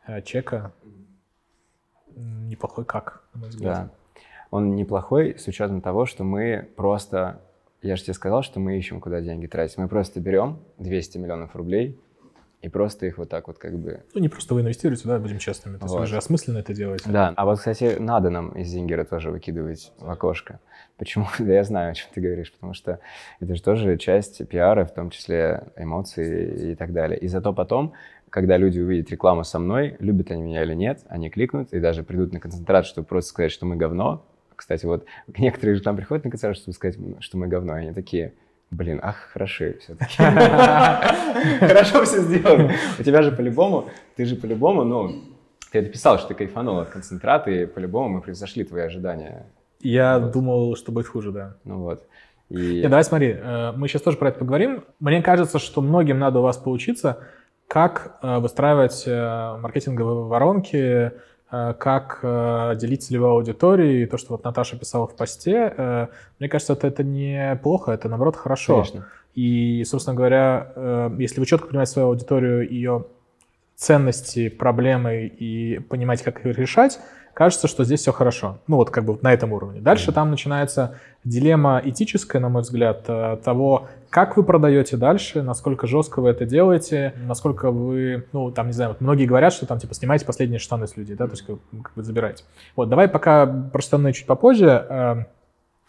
э, 0.09 0.21
чека. 0.21 0.73
Неплохой 2.15 2.85
как, 2.85 3.25
на 3.33 3.41
мой 3.41 3.49
взгляд. 3.49 3.75
Да. 3.87 3.91
Он 4.55 4.77
неплохой 4.77 5.35
с 5.37 5.49
учетом 5.49 5.81
того, 5.81 6.07
что 6.07 6.23
мы 6.23 6.69
просто... 6.77 7.41
Я 7.83 7.97
же 7.97 8.05
тебе 8.05 8.15
сказал, 8.15 8.45
что 8.45 8.61
мы 8.61 8.79
ищем, 8.79 9.01
куда 9.01 9.21
деньги 9.21 9.49
тратить. 9.49 9.77
Мы 9.79 9.89
просто 9.89 10.21
берем 10.21 10.61
200 10.79 11.19
миллионов 11.19 11.57
рублей 11.57 11.99
и 12.63 12.69
просто 12.69 13.07
их 13.07 13.19
вот 13.19 13.29
так 13.29 13.49
вот 13.49 13.59
как 13.59 13.77
бы... 13.77 14.05
Ну, 14.15 14.21
не 14.21 14.29
просто 14.29 14.55
вы 14.55 14.61
инвестируете, 14.61 15.09
да, 15.09 15.19
будем 15.19 15.39
честными. 15.39 15.79
То 15.79 15.87
есть 15.87 15.97
вы 15.97 16.07
же 16.07 16.17
осмысленно 16.17 16.59
это 16.59 16.73
делаете. 16.73 17.11
Да. 17.11 17.35
А 17.37 17.45
вот, 17.47 17.59
кстати, 17.59 17.97
надо 17.99 18.31
нам 18.31 18.51
из 18.51 18.69
Зингера 18.69 19.05
тоже 19.05 19.33
выкидывать 19.33 19.91
в 19.99 20.09
окошко. 20.09 20.61
Почему? 20.99 21.27
Да 21.41 21.53
я 21.53 21.65
знаю, 21.65 21.91
о 21.91 21.95
чем 21.95 22.11
ты 22.15 22.21
говоришь, 22.21 22.53
потому 22.53 22.75
что 22.75 23.01
это 23.41 23.57
же 23.57 23.61
тоже 23.61 23.99
часть 23.99 24.47
пиара, 24.47 24.85
в 24.85 24.95
том 24.95 25.11
числе 25.11 25.65
эмоции 25.77 26.71
и 26.71 26.75
так 26.77 26.93
далее. 26.93 27.19
И 27.19 27.27
зато 27.27 27.53
потом, 27.53 27.95
когда 28.31 28.57
люди 28.57 28.79
увидят 28.79 29.11
рекламу 29.11 29.43
со 29.43 29.59
мной, 29.59 29.97
любят 29.99 30.31
они 30.31 30.43
меня 30.43 30.63
или 30.63 30.75
нет, 30.75 31.01
они 31.09 31.29
кликнут 31.29 31.73
и 31.73 31.81
даже 31.81 32.05
придут 32.05 32.33
на 32.33 32.39
концентрат, 32.39 32.87
чтобы 32.87 33.09
просто 33.09 33.31
сказать, 33.31 33.51
что 33.51 33.67
мы 33.67 33.75
говно. 33.75 34.25
Кстати, 34.57 34.87
вот 34.87 35.05
некоторые 35.39 35.77
же 35.77 35.83
там 35.83 35.97
приходят 35.97 36.25
на 36.25 36.31
концентрат, 36.31 36.57
чтобы 36.57 36.75
сказать, 36.75 36.97
что 37.21 37.37
мы 37.39 37.47
говно, 37.47 37.75
они 37.75 37.93
такие, 37.93 38.35
блин, 38.71 39.01
ах, 39.03 39.17
хороши 39.33 39.79
все-таки. 39.81 40.17
Хорошо 41.61 42.05
все 42.05 42.21
сделано. 42.23 42.73
У 42.99 43.03
тебя 43.03 43.23
же 43.23 43.33
по-любому, 43.33 43.89
ты 44.17 44.25
же 44.25 44.37
по-любому, 44.37 44.85
ну, 44.85 45.23
ты 45.71 45.81
это 45.81 45.91
писал, 45.91 46.19
что 46.19 46.29
ты 46.29 46.35
кайфанул 46.35 46.79
от 46.79 46.91
концентрата, 46.91 47.51
и 47.51 47.67
по-любому 47.67 48.09
мы 48.09 48.21
превзошли 48.21 48.65
твои 48.65 48.83
ожидания. 48.83 49.47
Я 49.81 50.19
Вот. 50.19 50.33
думал, 50.33 50.77
что 50.77 50.93
будет 50.93 51.09
хуже, 51.09 51.33
да. 51.33 51.57
Ну 51.65 51.81
вот. 51.81 52.07
И... 52.49 52.83
Не, 52.83 52.89
давай 52.89 53.05
смотри, 53.05 53.37
э, 53.39 53.73
мы 53.73 53.89
сейчас 53.89 54.03
тоже 54.03 54.17
про 54.17 54.29
это 54.29 54.39
поговорим. 54.39 54.85
Мне 55.01 55.23
кажется, 55.23 55.59
что 55.59 55.81
многим 55.81 56.19
надо 56.19 56.39
у 56.39 56.43
вас 56.43 56.57
поучиться, 56.57 57.19
как 57.69 58.19
э, 58.23 58.39
выстраивать 58.39 59.05
э, 59.07 59.57
маркетинговые 59.61 60.27
воронки, 60.27 61.13
как 61.51 62.21
э, 62.23 62.75
делить 62.77 63.05
целевую 63.05 63.33
аудиторию, 63.33 64.03
и 64.03 64.07
то, 64.07 64.19
что 64.19 64.33
вот 64.33 64.45
Наташа 64.45 64.77
писала 64.77 65.07
в 65.07 65.15
посте, 65.15 65.73
э, 65.77 66.07
мне 66.39 66.49
кажется, 66.49 66.73
это, 66.73 66.87
это 66.89 67.05
не 67.05 67.59
плохо, 67.63 67.93
это 67.93 68.09
наоборот 68.09 68.37
хорошо. 68.37 68.77
Конечно. 68.77 69.07
И, 69.35 69.85
собственно 69.85 70.17
говоря, 70.17 70.73
э, 70.75 71.11
если 71.19 71.41
вы 71.41 71.47
четко 71.47 71.69
понимаете 71.69 71.93
свою 71.93 72.09
аудиторию, 72.09 72.69
ее 72.69 73.07
ценности, 73.77 74.49
проблемы 74.49 75.27
и 75.27 75.79
понимать, 75.81 76.23
как 76.23 76.45
их 76.47 76.59
решать, 76.59 76.99
кажется, 77.35 77.69
что 77.69 77.85
здесь 77.85 78.01
все 78.01 78.13
хорошо. 78.13 78.59
Ну 78.67 78.77
вот 78.77 78.91
как 78.91 79.05
бы 79.05 79.19
на 79.21 79.33
этом 79.33 79.53
уровне. 79.53 79.81
Дальше 79.81 80.13
там 80.13 80.31
начинается 80.31 80.99
дилемма 81.25 81.81
этическая, 81.85 82.41
на 82.41 82.49
мой 82.49 82.63
взгляд, 82.63 83.05
э, 83.09 83.39
того, 83.45 83.89
как 84.11 84.37
вы 84.37 84.45
продаете 84.45 84.97
дальше, 84.97 85.43
насколько 85.43 85.87
жестко 85.87 86.21
вы 86.21 86.31
это 86.31 86.47
делаете, 86.47 87.15
насколько 87.27 87.71
вы, 87.71 88.27
ну 88.33 88.51
там, 88.51 88.69
не 88.69 88.73
знаю, 88.73 88.91
вот 88.93 89.01
многие 89.01 89.27
говорят, 89.27 89.53
что 89.53 89.67
там 89.67 89.79
типа 89.79 89.95
снимаете 89.95 90.25
последние 90.25 90.61
штаны 90.61 90.87
с 90.87 90.97
людей, 90.97 91.17
да, 91.17 91.27
то 91.27 91.33
есть 91.33 91.45
как, 91.45 91.57
как 91.83 91.93
бы 91.95 92.03
забираете. 92.03 92.45
Вот, 92.77 92.89
давай 92.89 93.09
пока 93.09 93.47
про 93.47 93.83
штаны 93.83 94.13
чуть 94.13 94.27
попозже. 94.27 94.87
Э, 94.89 95.25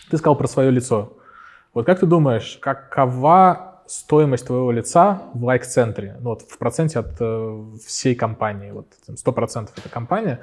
Ты 0.09 0.17
сказал 0.17 0.35
про 0.35 0.47
свое 0.47 0.71
лицо. 0.71 1.13
Вот 1.73 1.85
как 1.85 1.99
ты 1.99 2.05
думаешь, 2.05 2.57
какова 2.61 3.81
стоимость 3.85 4.47
твоего 4.47 4.71
лица 4.71 5.23
в 5.33 5.43
лайк-центре? 5.43 6.15
Ну, 6.21 6.29
вот 6.29 6.41
в 6.41 6.57
проценте 6.57 6.99
от 6.99 7.15
э, 7.19 7.63
всей 7.85 8.15
компании. 8.15 8.71
Вот 8.71 8.87
там, 9.05 9.15
100% 9.15 9.69
это 9.75 9.89
компания. 9.89 10.39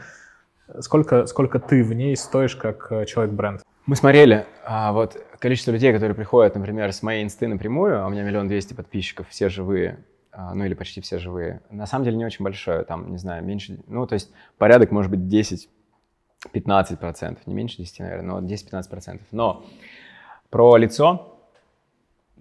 Сколько, 0.81 1.27
сколько 1.27 1.59
ты 1.59 1.82
в 1.82 1.93
ней 1.93 2.16
стоишь 2.16 2.57
как 2.57 2.90
э, 2.90 3.07
человек-бренд? 3.07 3.62
Мы 3.86 3.97
смотрели, 3.97 4.47
а, 4.65 4.93
вот 4.93 5.16
количество 5.39 5.73
людей, 5.73 5.93
которые 5.93 6.15
приходят, 6.15 6.55
например, 6.55 6.93
с 6.93 7.03
моей 7.03 7.24
инсты 7.24 7.49
напрямую, 7.49 8.03
а 8.03 8.07
у 8.07 8.11
меня 8.11 8.23
миллион 8.23 8.49
двести 8.49 8.74
подписчиков, 8.74 9.28
все 9.28 9.49
живые, 9.49 10.05
а, 10.31 10.55
ну 10.55 10.65
или 10.65 10.74
почти 10.74 11.01
все 11.01 11.19
живые, 11.19 11.62
на 11.70 11.86
самом 11.86 12.05
деле 12.05 12.16
не 12.16 12.24
очень 12.24 12.44
большое, 12.44 12.85
там, 12.85 13.11
не 13.11 13.19
знаю, 13.19 13.44
меньше, 13.44 13.81
ну 13.89 14.07
то 14.07 14.15
есть 14.15 14.31
порядок 14.57 14.93
может 14.93 15.11
быть 15.11 15.27
10 15.27 15.69
15%, 16.53 17.39
не 17.47 17.55
меньше 17.55 17.77
10, 17.78 18.01
наверное, 18.01 18.40
но 18.40 18.47
10-15%. 18.47 19.20
Но 19.31 19.65
про 20.51 20.77
лицо 20.77 21.39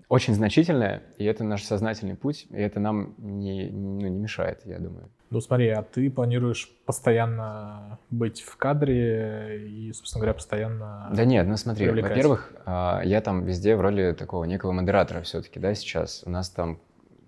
очень 0.09 0.33
значительное, 0.33 1.03
и 1.17 1.25
это 1.25 1.43
наш 1.43 1.63
сознательный 1.63 2.15
путь, 2.15 2.47
и 2.49 2.57
это 2.57 2.79
нам 2.79 3.13
не, 3.17 3.69
ну, 3.69 4.07
не 4.07 4.19
мешает, 4.19 4.61
я 4.65 4.79
думаю. 4.79 5.09
Ну 5.31 5.39
смотри, 5.39 5.69
а 5.69 5.81
ты 5.81 6.11
планируешь 6.11 6.69
постоянно 6.85 7.99
быть 8.09 8.41
в 8.41 8.57
кадре 8.57 9.65
и, 9.65 9.93
собственно 9.93 10.19
говоря, 10.19 10.33
постоянно 10.33 11.09
Да 11.13 11.23
нет, 11.23 11.47
ну 11.47 11.55
смотри, 11.55 11.89
во-первых, 11.89 12.51
а, 12.65 13.01
я 13.05 13.21
там 13.21 13.45
везде 13.45 13.77
в 13.77 13.81
роли 13.81 14.11
такого 14.11 14.43
некого 14.43 14.73
модератора 14.73 15.21
все-таки, 15.21 15.57
да, 15.57 15.73
сейчас. 15.73 16.23
У 16.25 16.29
нас 16.29 16.49
там 16.49 16.81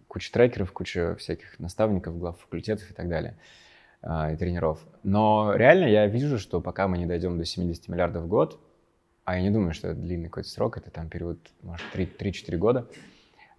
куча 0.09 0.33
трекеров, 0.33 0.73
куча 0.73 1.15
всяких 1.15 1.57
наставников, 1.59 2.19
глав 2.19 2.37
факультетов 2.41 2.91
и 2.91 2.93
так 2.93 3.07
далее, 3.07 3.37
а, 4.01 4.33
и 4.33 4.35
тренеров. 4.35 4.81
Но 5.03 5.53
реально 5.55 5.85
я 5.85 6.05
вижу, 6.05 6.39
что 6.39 6.59
пока 6.59 6.89
мы 6.89 6.97
не 6.97 7.05
дойдем 7.05 7.37
до 7.37 7.45
70 7.45 7.87
миллиардов 7.87 8.23
в 8.23 8.27
год, 8.27 8.59
а 9.23 9.37
я 9.37 9.41
не 9.41 9.49
думаю, 9.49 9.73
что 9.73 9.87
это 9.87 10.01
длинный 10.01 10.27
какой-то 10.27 10.49
срок, 10.49 10.75
это 10.75 10.91
там 10.91 11.07
период, 11.07 11.39
может, 11.61 11.85
3-4 11.93 12.57
года, 12.57 12.85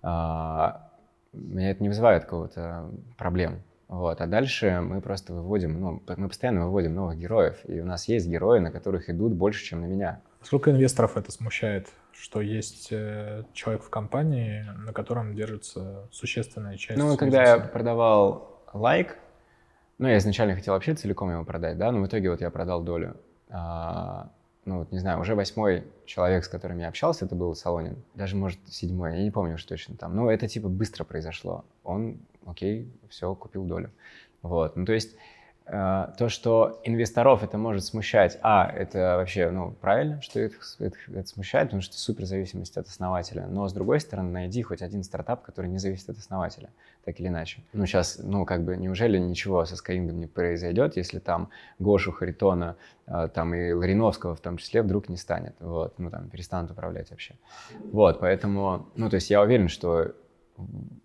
а, 0.02 0.90
меня 1.32 1.70
это 1.70 1.82
не 1.82 1.88
вызывает 1.88 2.24
какого-то 2.24 2.90
проблем. 3.16 3.62
Вот. 3.94 4.20
А 4.20 4.26
дальше 4.26 4.80
мы 4.80 5.00
просто 5.00 5.32
выводим, 5.32 5.80
ну, 5.80 6.02
мы 6.16 6.28
постоянно 6.28 6.66
выводим 6.66 6.94
новых 6.94 7.16
героев, 7.16 7.60
и 7.68 7.80
у 7.80 7.84
нас 7.84 8.08
есть 8.08 8.26
герои, 8.26 8.58
на 8.58 8.72
которых 8.72 9.08
идут 9.08 9.34
больше, 9.34 9.64
чем 9.64 9.82
на 9.82 9.86
меня. 9.86 10.20
Сколько 10.42 10.72
инвесторов 10.72 11.16
это 11.16 11.30
смущает, 11.30 11.88
что 12.12 12.40
есть 12.40 12.88
э, 12.90 13.44
человек 13.52 13.84
в 13.84 13.90
компании, 13.90 14.66
на 14.84 14.92
котором 14.92 15.36
держится 15.36 16.08
существенная 16.10 16.76
часть? 16.76 16.98
Ну, 16.98 17.16
когда 17.16 17.44
я 17.44 17.58
продавал 17.58 18.64
лайк, 18.72 19.16
ну, 19.98 20.08
я 20.08 20.18
изначально 20.18 20.56
хотел 20.56 20.74
вообще 20.74 20.94
целиком 20.94 21.30
его 21.30 21.44
продать, 21.44 21.78
да, 21.78 21.92
но 21.92 22.00
в 22.02 22.06
итоге 22.08 22.30
вот 22.30 22.40
я 22.40 22.50
продал 22.50 22.82
долю. 22.82 23.16
А, 23.48 24.32
ну, 24.64 24.78
вот, 24.78 24.90
не 24.90 24.98
знаю, 24.98 25.20
уже 25.20 25.36
восьмой 25.36 25.84
человек, 26.04 26.44
с 26.44 26.48
которым 26.48 26.78
я 26.78 26.88
общался, 26.88 27.26
это 27.26 27.36
был 27.36 27.54
Солонин. 27.54 28.02
Даже, 28.14 28.34
может, 28.34 28.58
седьмой, 28.66 29.18
я 29.18 29.22
не 29.22 29.30
помню 29.30 29.54
уж 29.54 29.64
точно 29.64 29.96
там. 29.96 30.16
Но 30.16 30.32
это, 30.32 30.48
типа, 30.48 30.68
быстро 30.68 31.04
произошло. 31.04 31.64
Он, 31.84 32.18
окей, 32.46 32.92
все, 33.08 33.34
купил 33.34 33.64
долю. 33.64 33.90
Вот, 34.42 34.76
ну, 34.76 34.84
то 34.84 34.92
есть 34.92 35.16
Э, 35.66 36.08
то, 36.18 36.28
что 36.28 36.80
инвесторов 36.84 37.42
это 37.42 37.56
может 37.56 37.84
смущать, 37.84 38.38
а, 38.42 38.70
это 38.70 39.16
вообще, 39.16 39.50
ну, 39.50 39.70
правильно, 39.80 40.20
что 40.20 40.38
это, 40.38 40.56
это, 40.78 40.96
это 41.08 41.26
смущает, 41.26 41.68
потому 41.68 41.80
что 41.80 41.96
супер 41.96 42.26
зависимость 42.26 42.76
от 42.76 42.86
основателя, 42.86 43.46
но, 43.46 43.66
с 43.66 43.72
другой 43.72 44.00
стороны, 44.00 44.30
найди 44.30 44.60
хоть 44.60 44.82
один 44.82 45.02
стартап, 45.02 45.40
который 45.42 45.70
не 45.70 45.78
зависит 45.78 46.10
от 46.10 46.18
основателя, 46.18 46.68
так 47.06 47.18
или 47.18 47.28
иначе. 47.28 47.62
Ну, 47.72 47.86
сейчас, 47.86 48.20
ну, 48.22 48.44
как 48.44 48.62
бы, 48.62 48.76
неужели 48.76 49.16
ничего 49.16 49.64
со 49.64 49.74
Skyeng 49.74 50.12
не 50.12 50.26
произойдет, 50.26 50.98
если 50.98 51.18
там 51.18 51.48
Гошу 51.78 52.12
Харитона, 52.12 52.76
э, 53.06 53.28
там 53.32 53.54
и 53.54 53.72
Лариновского 53.72 54.36
в 54.36 54.40
том 54.40 54.58
числе 54.58 54.82
вдруг 54.82 55.08
не 55.08 55.16
станет, 55.16 55.54
вот, 55.60 55.98
ну, 55.98 56.10
там, 56.10 56.28
перестанут 56.28 56.72
управлять 56.72 57.10
вообще. 57.10 57.36
Вот, 57.90 58.20
поэтому, 58.20 58.90
ну, 58.96 59.08
то 59.08 59.14
есть 59.14 59.30
я 59.30 59.40
уверен, 59.40 59.68
что 59.68 60.12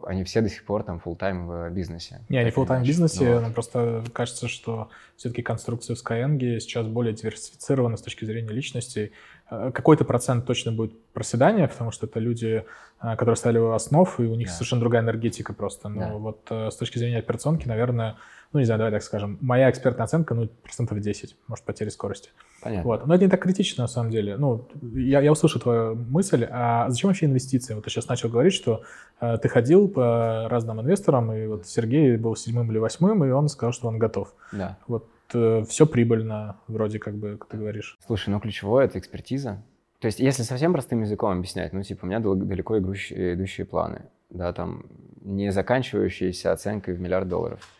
они 0.05 0.23
все 0.23 0.41
до 0.41 0.49
сих 0.49 0.63
пор 0.63 0.83
там 0.83 1.01
full 1.03 1.15
тайм 1.15 1.47
в 1.47 1.69
бизнесе. 1.71 2.21
Не, 2.29 2.37
они 2.37 2.51
full 2.51 2.67
тайм 2.67 2.83
в 2.83 2.85
бизнесе, 2.85 3.35
но... 3.35 3.47
но 3.47 3.51
просто 3.51 4.03
кажется, 4.13 4.47
что 4.47 4.89
все-таки 5.15 5.41
конструкция 5.41 5.95
в 5.95 5.99
Skyeng 5.99 6.59
сейчас 6.59 6.85
более 6.87 7.13
диверсифицирована 7.13 7.97
с 7.97 8.01
точки 8.01 8.25
зрения 8.25 8.49
личности. 8.49 9.11
Э, 9.49 9.71
какой-то 9.73 10.05
процент 10.05 10.45
точно 10.45 10.71
будет 10.71 10.99
проседания, 11.13 11.67
потому 11.67 11.91
что 11.91 12.05
это 12.05 12.19
люди, 12.19 12.63
э, 13.01 13.15
которые 13.15 13.35
стали 13.35 13.57
у 13.57 13.71
основ, 13.71 14.19
и 14.19 14.23
у 14.23 14.35
них 14.35 14.47
да. 14.47 14.53
совершенно 14.53 14.81
другая 14.81 15.01
энергетика 15.01 15.53
просто. 15.53 15.89
Но 15.89 15.99
да. 15.99 16.13
вот 16.13 16.47
э, 16.49 16.69
с 16.69 16.75
точки 16.75 16.99
зрения 16.99 17.17
операционки, 17.17 17.67
наверное, 17.67 18.17
ну, 18.53 18.59
не 18.59 18.65
знаю, 18.65 18.79
давай 18.79 18.91
так 18.91 19.03
скажем, 19.03 19.37
моя 19.41 19.69
экспертная 19.69 20.05
оценка, 20.05 20.35
ну, 20.35 20.47
процентов 20.47 20.99
10, 20.99 21.35
может, 21.47 21.65
потери 21.65 21.89
скорости. 21.89 22.29
Понятно. 22.61 22.89
Вот. 22.89 23.07
Но 23.07 23.15
это 23.15 23.23
не 23.23 23.29
так 23.29 23.41
критично, 23.41 23.83
на 23.83 23.87
самом 23.87 24.11
деле. 24.11 24.37
Ну, 24.37 24.67
я, 24.93 25.21
я 25.21 25.31
услышал 25.31 25.61
твою 25.61 25.95
мысль, 25.95 26.47
а 26.49 26.89
зачем 26.89 27.09
вообще 27.09 27.25
инвестиции? 27.25 27.73
Вот 27.73 27.85
ты 27.85 27.89
сейчас 27.89 28.07
начал 28.07 28.29
говорить, 28.29 28.53
что 28.53 28.83
э, 29.21 29.37
ты 29.41 29.47
ходил 29.47 29.87
по 29.87 30.47
разным 30.49 30.81
инвесторам, 30.81 31.31
и 31.31 31.47
вот 31.47 31.67
Сергей 31.67 32.17
был 32.17 32.35
седьмым 32.35 32.71
или 32.71 32.77
восьмым, 32.77 33.23
и 33.23 33.29
он 33.29 33.47
сказал, 33.47 33.71
что 33.71 33.87
он 33.87 33.97
готов. 33.97 34.33
Да. 34.51 34.77
Вот 34.87 35.09
э, 35.33 35.63
все 35.67 35.85
прибыльно, 35.85 36.57
вроде 36.67 36.99
как 36.99 37.15
бы, 37.15 37.37
как 37.37 37.49
ты 37.49 37.57
говоришь. 37.57 37.97
Слушай, 38.05 38.29
ну, 38.29 38.39
ключевое— 38.39 38.85
это 38.85 38.99
экспертиза. 38.99 39.63
То 39.99 40.05
есть, 40.05 40.19
если 40.19 40.43
совсем 40.43 40.73
простым 40.73 41.01
языком 41.01 41.37
объяснять, 41.37 41.73
ну, 41.73 41.83
типа, 41.83 42.05
у 42.05 42.07
меня 42.07 42.19
далеко 42.19 42.77
идущие, 42.77 43.35
идущие 43.35 43.65
планы, 43.65 44.03
да, 44.29 44.53
там, 44.53 44.85
не 45.21 45.51
заканчивающиеся 45.51 46.51
оценкой 46.51 46.93
в 46.93 47.01
миллиард 47.01 47.27
долларов— 47.27 47.59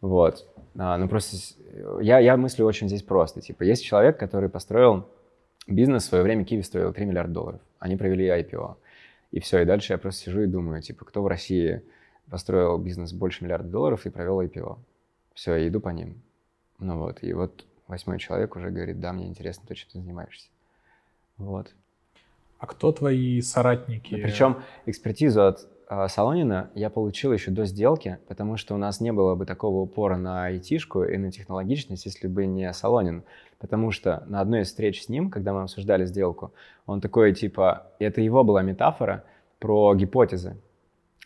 вот. 0.00 0.46
А, 0.78 0.98
ну, 0.98 1.08
просто 1.08 1.36
я, 2.00 2.18
я 2.18 2.36
мыслю 2.36 2.64
очень 2.66 2.88
здесь 2.88 3.02
просто. 3.02 3.40
Типа, 3.40 3.62
есть 3.62 3.84
человек, 3.84 4.18
который 4.18 4.48
построил 4.48 5.08
бизнес, 5.66 6.04
в 6.04 6.08
свое 6.08 6.22
время 6.22 6.44
Киви 6.44 6.62
стоил 6.62 6.92
3 6.92 7.06
миллиарда 7.06 7.32
долларов. 7.32 7.60
Они 7.78 7.96
провели 7.96 8.26
IPO. 8.28 8.76
И 9.32 9.40
все, 9.40 9.60
и 9.60 9.64
дальше 9.64 9.92
я 9.92 9.98
просто 9.98 10.24
сижу 10.24 10.42
и 10.42 10.46
думаю, 10.46 10.82
типа, 10.82 11.04
кто 11.04 11.22
в 11.22 11.26
России 11.26 11.82
построил 12.30 12.78
бизнес 12.78 13.12
больше 13.12 13.44
миллиарда 13.44 13.68
долларов 13.68 14.06
и 14.06 14.10
провел 14.10 14.40
IPO. 14.40 14.78
Все, 15.34 15.54
я 15.56 15.68
иду 15.68 15.80
по 15.80 15.90
ним. 15.90 16.22
Ну 16.78 16.98
вот, 16.98 17.22
и 17.22 17.32
вот 17.32 17.64
восьмой 17.88 18.18
человек 18.18 18.56
уже 18.56 18.70
говорит, 18.70 19.00
да, 19.00 19.12
мне 19.12 19.26
интересно 19.26 19.64
то, 19.66 19.74
чем 19.74 19.88
ты 19.92 19.98
занимаешься. 19.98 20.48
Вот. 21.36 21.74
А 22.58 22.66
кто 22.66 22.92
твои 22.92 23.40
соратники? 23.40 24.14
Ну, 24.14 24.22
причем 24.22 24.62
экспертизу 24.86 25.46
от 25.46 25.68
Солонина 26.08 26.70
я 26.74 26.90
получил 26.90 27.32
еще 27.32 27.52
до 27.52 27.64
сделки, 27.64 28.18
потому 28.26 28.56
что 28.56 28.74
у 28.74 28.78
нас 28.78 29.00
не 29.00 29.12
было 29.12 29.36
бы 29.36 29.46
такого 29.46 29.82
упора 29.82 30.16
на 30.16 30.46
айтишку 30.46 31.04
и 31.04 31.16
на 31.16 31.30
технологичность, 31.30 32.06
если 32.06 32.26
бы 32.26 32.46
не 32.46 32.72
Солонин. 32.72 33.22
Потому 33.58 33.92
что 33.92 34.24
на 34.26 34.40
одной 34.40 34.62
из 34.62 34.66
встреч 34.66 35.04
с 35.04 35.08
ним, 35.08 35.30
когда 35.30 35.52
мы 35.52 35.62
обсуждали 35.62 36.04
сделку, 36.04 36.52
он 36.86 37.00
такой 37.00 37.32
типа, 37.34 37.86
это 38.00 38.20
его 38.20 38.42
была 38.42 38.62
метафора 38.62 39.24
про 39.60 39.94
гипотезы. 39.94 40.56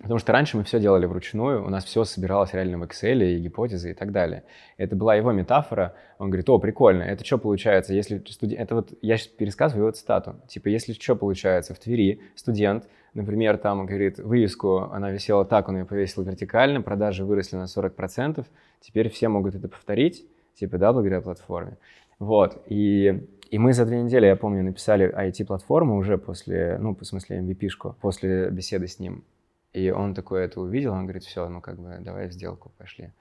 Потому 0.00 0.18
что 0.18 0.32
раньше 0.32 0.56
мы 0.56 0.64
все 0.64 0.80
делали 0.80 1.04
вручную, 1.04 1.62
у 1.62 1.68
нас 1.68 1.84
все 1.84 2.04
собиралось 2.04 2.54
реально 2.54 2.78
в 2.78 2.82
Excel 2.84 3.22
и 3.22 3.38
гипотезы 3.38 3.90
и 3.90 3.94
так 3.94 4.12
далее. 4.12 4.44
Это 4.78 4.96
была 4.96 5.14
его 5.14 5.30
метафора. 5.30 5.94
Он 6.18 6.30
говорит, 6.30 6.48
о, 6.48 6.58
прикольно, 6.58 7.02
это 7.02 7.22
что 7.22 7.36
получается, 7.36 7.92
если 7.92 8.22
студент... 8.26 8.60
Это 8.62 8.76
вот 8.76 8.94
я 9.02 9.18
сейчас 9.18 9.28
пересказываю 9.28 9.84
его 9.84 9.92
цитату. 9.92 10.36
Типа, 10.48 10.68
если 10.68 10.94
что 10.94 11.16
получается, 11.16 11.74
в 11.74 11.78
Твери 11.78 12.22
студент, 12.34 12.88
например, 13.12 13.58
там, 13.58 13.84
говорит, 13.84 14.18
вывеску, 14.18 14.78
она 14.90 15.10
висела 15.10 15.44
так, 15.44 15.68
он 15.68 15.76
ее 15.76 15.84
повесил 15.84 16.22
вертикально, 16.22 16.80
продажи 16.80 17.26
выросли 17.26 17.56
на 17.56 17.64
40%, 17.64 18.46
теперь 18.80 19.10
все 19.10 19.28
могут 19.28 19.54
это 19.54 19.68
повторить, 19.68 20.24
типа, 20.54 20.78
да, 20.78 20.94
благодаря 20.94 21.20
платформе. 21.20 21.76
Вот, 22.18 22.62
и 22.68 23.28
и 23.50 23.58
мы 23.58 23.72
за 23.72 23.84
две 23.84 24.00
недели, 24.00 24.26
я 24.26 24.36
помню, 24.36 24.62
написали 24.62 25.12
IT-платформу 25.12 25.96
уже 25.96 26.18
после, 26.18 26.78
ну, 26.78 26.94
в 26.94 27.04
смысле 27.04 27.40
MVP-шку, 27.40 27.96
после 28.00 28.48
беседы 28.48 28.86
с 28.86 29.00
ним. 29.00 29.24
И 29.72 29.90
он 29.90 30.14
такой 30.14 30.44
это 30.44 30.60
увидел, 30.60 30.92
он 30.92 31.04
говорит, 31.04 31.24
все, 31.24 31.48
ну 31.48 31.60
как 31.60 31.78
бы 31.78 31.98
давай 32.00 32.28
в 32.28 32.32
сделку 32.32 32.72
пошли. 32.76 33.12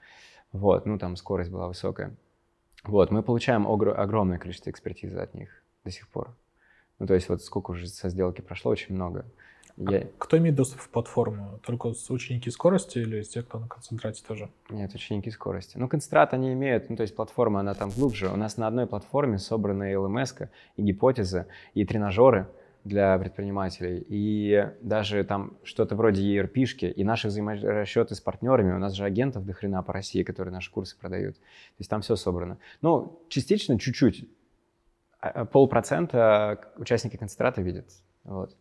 Вот, 0.51 0.85
ну 0.85 0.97
там 0.97 1.15
скорость 1.15 1.51
была 1.51 1.67
высокая. 1.67 2.15
Вот, 2.83 3.11
мы 3.11 3.21
получаем 3.21 3.67
огр- 3.67 3.93
огромное 3.93 4.39
количество 4.39 4.69
экспертизы 4.69 5.17
от 5.17 5.33
них 5.35 5.49
до 5.83 5.91
сих 5.91 6.07
пор. 6.07 6.35
Ну 6.97 7.05
то 7.05 7.13
есть 7.13 7.29
вот 7.29 7.43
сколько 7.43 7.71
уже 7.71 7.87
со 7.87 8.09
сделки 8.09 8.41
прошло, 8.41 8.71
очень 8.71 8.95
много. 8.95 9.25
А 9.77 9.91
Я... 9.91 10.07
Кто 10.17 10.37
имеет 10.37 10.55
доступ 10.55 10.81
в 10.81 10.89
платформу? 10.89 11.59
Только 11.63 11.93
ученики 12.09 12.49
скорости 12.49 12.97
или 12.97 13.21
те, 13.21 13.43
кто 13.43 13.59
на 13.59 13.67
концентрате 13.67 14.23
тоже? 14.27 14.49
Нет, 14.69 14.93
ученики 14.93 15.31
скорости. 15.31 15.77
Ну, 15.77 15.87
концентрат 15.87 16.33
они 16.33 16.51
имеют, 16.51 16.89
ну, 16.89 16.97
то 16.97 17.03
есть 17.03 17.15
платформа, 17.15 17.61
она 17.61 17.73
там 17.75 17.89
глубже. 17.89 18.29
У 18.29 18.35
нас 18.35 18.57
на 18.57 18.67
одной 18.67 18.87
платформе 18.87 19.37
собраны 19.37 19.93
LMS 19.93 20.49
и 20.75 20.81
гипотезы, 20.81 21.45
и 21.75 21.85
тренажеры— 21.85 22.47
для 22.83 23.17
предпринимателей. 23.17 24.05
И 24.07 24.69
даже 24.81 25.23
там 25.23 25.57
что-то 25.63 25.95
вроде 25.95 26.23
ERP-шки, 26.23 26.89
и 26.89 27.03
наши 27.03 27.27
взаиморасчеты 27.27 28.15
с 28.15 28.21
партнерами. 28.21 28.73
У 28.73 28.79
нас 28.79 28.93
же 28.93 29.03
агентов 29.03 29.45
до 29.45 29.53
хрена 29.53 29.83
по 29.83 29.93
России, 29.93 30.23
которые 30.23 30.53
наши 30.53 30.71
курсы 30.71 30.97
продают. 30.97 31.35
То 31.35 31.79
есть 31.79 31.89
там 31.89 32.01
все 32.01 32.15
собрано. 32.15 32.57
Ну, 32.81 33.21
частично, 33.29 33.77
чуть-чуть. 33.79 34.27
А, 35.21 35.29
а 35.29 35.45
полпроцента 35.45 36.71
участники 36.77 37.17
концентрата 37.17 37.61
видят. 37.61 37.85
Вот. 38.23 38.55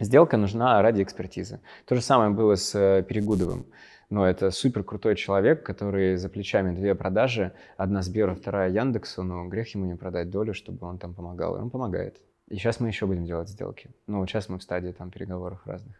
Сделка 0.00 0.36
нужна 0.36 0.80
ради 0.82 1.02
экспертизы. 1.02 1.60
То 1.86 1.94
же 1.94 2.02
самое 2.02 2.30
было 2.30 2.54
с 2.54 2.74
э, 2.74 3.02
Перегудовым. 3.02 3.66
Но 4.10 4.26
это 4.26 4.50
супер 4.50 4.84
крутой 4.84 5.16
человек, 5.16 5.64
который 5.64 6.16
за 6.16 6.28
плечами 6.28 6.74
две 6.74 6.94
продажи, 6.94 7.52
одна 7.76 8.02
Сберу, 8.02 8.34
вторая 8.34 8.70
Яндексу, 8.70 9.22
но 9.22 9.46
грех 9.48 9.74
ему 9.74 9.84
не 9.84 9.96
продать 9.96 10.30
долю, 10.30 10.54
чтобы 10.54 10.86
он 10.86 10.98
там 10.98 11.14
помогал. 11.14 11.56
И 11.56 11.60
он 11.60 11.70
помогает. 11.70 12.20
И 12.48 12.56
сейчас 12.56 12.80
мы 12.80 12.88
еще 12.88 13.06
будем 13.06 13.26
делать 13.26 13.48
сделки. 13.48 13.90
Ну, 14.06 14.20
вот 14.20 14.28
сейчас 14.28 14.48
мы 14.48 14.58
в 14.58 14.62
стадии 14.62 14.90
там 14.90 15.10
переговоров 15.10 15.60
разных. 15.66 15.96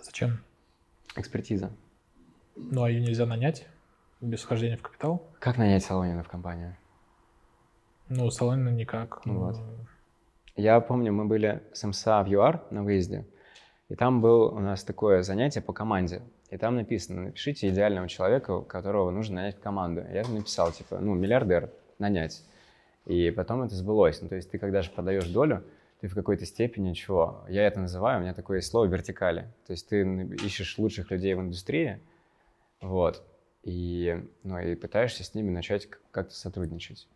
Зачем? 0.00 0.40
Экспертиза. 1.16 1.70
Ну, 2.54 2.84
а 2.84 2.90
ее 2.90 3.00
нельзя 3.00 3.26
нанять 3.26 3.66
без 4.20 4.42
вхождения 4.42 4.76
в 4.76 4.82
капитал? 4.82 5.22
Как 5.40 5.58
нанять 5.58 5.84
Солонина 5.84 6.22
в 6.22 6.28
компанию? 6.28 6.76
Ну, 8.08 8.30
Солонина 8.30 8.68
никак. 8.68 9.24
Ну, 9.24 9.38
вот. 9.38 9.56
Я 10.56 10.80
помню, 10.80 11.12
мы 11.12 11.24
были 11.26 11.62
с 11.72 11.84
МСА 11.86 12.22
в 12.22 12.28
ЮАР 12.28 12.64
на 12.70 12.82
выезде, 12.82 13.26
и 13.88 13.94
там 13.94 14.20
было 14.20 14.50
у 14.50 14.60
нас 14.60 14.84
такое 14.84 15.22
занятие 15.22 15.60
по 15.60 15.72
команде. 15.72 16.22
И 16.50 16.56
там 16.56 16.76
написано, 16.76 17.22
напишите 17.22 17.68
идеального 17.68 18.08
человека, 18.08 18.60
которого 18.62 19.10
нужно 19.10 19.36
нанять 19.36 19.56
в 19.56 19.60
команду. 19.60 20.04
Я 20.12 20.26
написал, 20.26 20.72
типа, 20.72 20.98
ну, 20.98 21.14
миллиардер 21.14 21.70
нанять. 21.98 22.42
И 23.08 23.30
потом 23.30 23.62
это 23.62 23.74
сбылось. 23.74 24.20
Ну, 24.20 24.28
то 24.28 24.36
есть 24.36 24.50
ты 24.50 24.58
когда 24.58 24.82
же 24.82 24.90
продаешь 24.90 25.26
долю, 25.28 25.64
ты 26.00 26.08
в 26.08 26.14
какой-то 26.14 26.44
степени 26.44 26.92
чего? 26.92 27.42
Я 27.48 27.66
это 27.66 27.80
называю, 27.80 28.18
у 28.18 28.22
меня 28.22 28.34
такое 28.34 28.60
слово 28.60 28.84
вертикали. 28.84 29.52
То 29.66 29.72
есть 29.72 29.88
ты 29.88 30.02
ищешь 30.44 30.78
лучших 30.78 31.10
людей 31.10 31.34
в 31.34 31.40
индустрии, 31.40 32.00
вот, 32.82 33.24
и, 33.64 34.22
ну, 34.44 34.58
и 34.60 34.74
пытаешься 34.74 35.24
с 35.24 35.34
ними 35.34 35.50
начать 35.50 35.88
как-то 36.10 36.34
сотрудничать. 36.34 37.08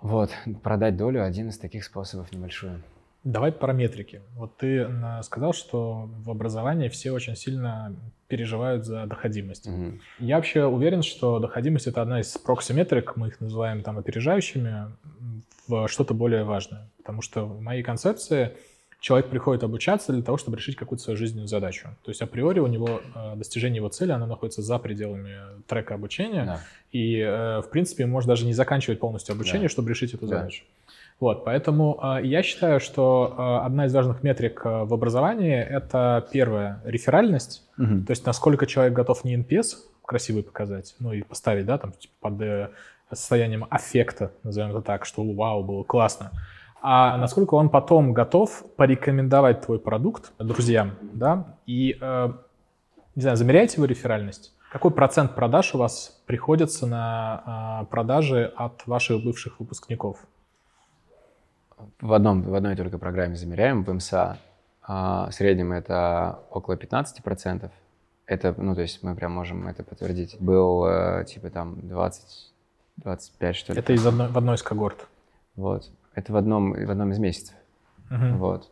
Вот, 0.00 0.30
продать 0.64 0.96
долю 0.96 1.24
один 1.24 1.48
из 1.48 1.58
таких 1.58 1.84
способов 1.84 2.32
небольшой. 2.32 2.82
Давай 3.24 3.52
про 3.52 3.72
метрики. 3.72 4.20
Вот 4.34 4.56
ты 4.56 4.88
сказал, 5.22 5.52
что 5.52 6.10
в 6.24 6.30
образовании 6.30 6.88
все 6.88 7.12
очень 7.12 7.36
сильно 7.36 7.94
переживают 8.26 8.84
за 8.84 9.06
доходимость. 9.06 9.66
Угу. 9.68 10.00
Я 10.18 10.36
вообще 10.36 10.64
уверен, 10.64 11.02
что 11.02 11.38
доходимость 11.38 11.86
это 11.86 12.02
одна 12.02 12.20
из 12.20 12.36
прокси-метрик, 12.36 13.12
мы 13.16 13.28
их 13.28 13.40
называем 13.40 13.82
там 13.82 13.98
опережающими, 13.98 14.86
в 15.68 15.88
что-то 15.88 16.14
более 16.14 16.44
важное. 16.44 16.88
Потому 16.98 17.22
что 17.22 17.44
в 17.44 17.60
моей 17.60 17.82
концепции 17.82 18.56
человек 19.00 19.28
приходит 19.28 19.64
обучаться 19.64 20.12
для 20.12 20.22
того, 20.22 20.38
чтобы 20.38 20.56
решить 20.56 20.76
какую-то 20.76 21.02
свою 21.02 21.16
жизненную 21.16 21.48
задачу. 21.48 21.88
То 22.04 22.10
есть 22.10 22.22
априори 22.22 22.60
у 22.60 22.68
него 22.68 23.00
э, 23.14 23.34
достижение 23.36 23.78
его 23.78 23.88
цели, 23.88 24.12
оно 24.12 24.26
находится 24.26 24.62
за 24.62 24.78
пределами 24.78 25.38
трека 25.66 25.94
обучения, 25.94 26.44
да. 26.44 26.60
и, 26.92 27.18
э, 27.18 27.60
в 27.60 27.68
принципе, 27.70 28.06
может 28.06 28.28
даже 28.28 28.46
не 28.46 28.52
заканчивать 28.52 29.00
полностью 29.00 29.32
обучение, 29.34 29.68
да. 29.68 29.72
чтобы 29.72 29.90
решить 29.90 30.14
эту 30.14 30.26
да. 30.26 30.38
задачу. 30.38 30.64
Вот, 31.22 31.44
поэтому 31.44 32.00
э, 32.02 32.26
я 32.26 32.42
считаю, 32.42 32.80
что 32.80 33.32
э, 33.38 33.64
одна 33.64 33.86
из 33.86 33.94
важных 33.94 34.24
метрик 34.24 34.62
э, 34.64 34.82
в 34.82 34.92
образовании 34.92 35.54
это 35.56 36.26
первое 36.32 36.80
реферальность, 36.84 37.62
угу. 37.78 38.02
то 38.04 38.10
есть 38.10 38.26
насколько 38.26 38.66
человек 38.66 38.92
готов 38.92 39.22
не 39.22 39.36
NPS 39.36 39.76
красивый 40.04 40.42
показать, 40.42 40.96
ну 40.98 41.12
и 41.12 41.22
поставить, 41.22 41.64
да, 41.64 41.78
там 41.78 41.92
типа, 41.92 42.14
под 42.22 42.42
э, 42.42 42.70
состоянием 43.12 43.68
аффекта, 43.70 44.32
назовем 44.42 44.70
это 44.70 44.82
так, 44.82 45.04
что 45.04 45.22
вау, 45.22 45.62
было 45.62 45.84
классно, 45.84 46.32
а 46.80 47.16
насколько 47.18 47.54
он 47.54 47.68
потом 47.68 48.12
готов 48.12 48.64
порекомендовать 48.76 49.60
твой 49.60 49.78
продукт 49.78 50.32
друзьям, 50.40 50.90
да, 51.12 51.56
и, 51.66 51.98
э, 52.00 52.32
не 53.14 53.22
знаю, 53.22 53.36
замеряете 53.36 53.80
вы 53.80 53.86
реферальность? 53.86 54.56
Какой 54.72 54.90
процент 54.90 55.36
продаж 55.36 55.72
у 55.76 55.78
вас 55.78 56.20
приходится 56.26 56.88
на 56.88 57.82
э, 57.84 57.86
продажи 57.92 58.52
от 58.56 58.84
ваших 58.88 59.22
бывших 59.22 59.60
выпускников? 59.60 60.16
В, 62.00 62.12
одном, 62.12 62.42
в 62.42 62.54
одной 62.54 62.76
только 62.76 62.98
программе 62.98 63.36
замеряем, 63.36 63.84
в 63.84 63.92
МСА. 63.92 64.38
А, 64.82 65.28
в 65.30 65.34
среднем 65.34 65.72
это 65.72 66.40
около 66.50 66.74
15%. 66.74 67.70
Это, 68.26 68.54
ну, 68.56 68.74
то 68.74 68.80
есть 68.80 69.02
мы 69.02 69.14
прям 69.14 69.32
можем 69.32 69.68
это 69.68 69.82
подтвердить. 69.82 70.36
Был 70.40 70.86
э, 70.86 71.24
типа 71.26 71.50
там 71.50 71.86
20, 71.88 72.52
25, 72.96 73.56
что 73.56 73.72
ли. 73.72 73.78
Это 73.78 73.92
из 73.92 74.06
одной, 74.06 74.28
в 74.28 74.38
одной 74.38 74.56
из 74.56 74.62
когорт? 74.62 75.06
Вот. 75.56 75.90
Это 76.14 76.32
в 76.32 76.36
одном, 76.36 76.72
в 76.72 76.90
одном 76.90 77.12
из 77.12 77.18
месяцев. 77.18 77.54
Угу. 78.10 78.36
Вот. 78.36 78.70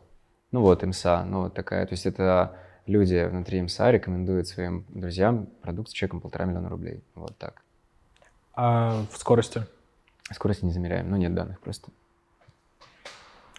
Ну 0.51 0.61
вот, 0.61 0.83
МСА, 0.83 1.23
ну 1.25 1.43
вот 1.43 1.53
такая. 1.53 1.85
То 1.85 1.93
есть 1.93 2.05
это 2.05 2.55
люди 2.85 3.25
внутри 3.25 3.61
МСА 3.61 3.91
рекомендуют 3.91 4.47
своим 4.47 4.85
друзьям 4.89 5.47
продукт 5.61 5.89
с 5.89 5.93
чеком 5.93 6.21
полтора 6.21 6.45
миллиона 6.45 6.69
рублей. 6.69 7.03
Вот 7.15 7.37
так. 7.37 7.61
А 8.53 9.05
в 9.11 9.17
скорости? 9.17 9.65
Скорости 10.31 10.65
не 10.65 10.71
замеряем, 10.71 11.09
ну 11.09 11.17
нет 11.17 11.33
данных 11.33 11.59
просто. 11.59 11.91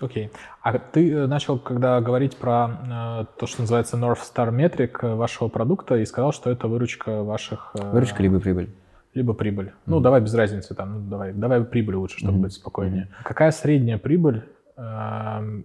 Окей. 0.00 0.26
Okay. 0.26 0.30
А 0.62 0.78
ты 0.78 1.12
э, 1.12 1.26
начал, 1.26 1.58
когда 1.58 2.00
говорить 2.00 2.36
про 2.36 3.24
э, 3.24 3.24
то, 3.38 3.46
что 3.46 3.62
называется 3.62 3.96
North 3.96 4.20
Star 4.20 4.50
Metric 4.50 4.98
э, 5.02 5.14
вашего 5.14 5.48
продукта, 5.48 5.96
и 5.96 6.04
сказал, 6.04 6.32
что 6.32 6.50
это 6.50 6.68
выручка 6.68 7.22
ваших... 7.22 7.72
Э, 7.74 7.90
выручка 7.90 8.22
либо 8.22 8.40
прибыль. 8.40 8.70
Либо 9.14 9.34
прибыль. 9.34 9.66
Mm-hmm. 9.66 9.86
Ну, 9.86 10.00
давай 10.00 10.20
без 10.20 10.34
разницы 10.34 10.74
там, 10.74 10.92
ну, 10.94 11.10
давай, 11.10 11.32
давай 11.32 11.64
прибыль 11.64 11.96
лучше, 11.96 12.18
чтобы 12.18 12.38
mm-hmm. 12.38 12.42
быть 12.42 12.52
спокойнее. 12.52 13.04
Mm-hmm. 13.04 13.24
Какая 13.24 13.50
средняя 13.50 13.98
прибыль, 13.98 14.44
э, 14.76 15.62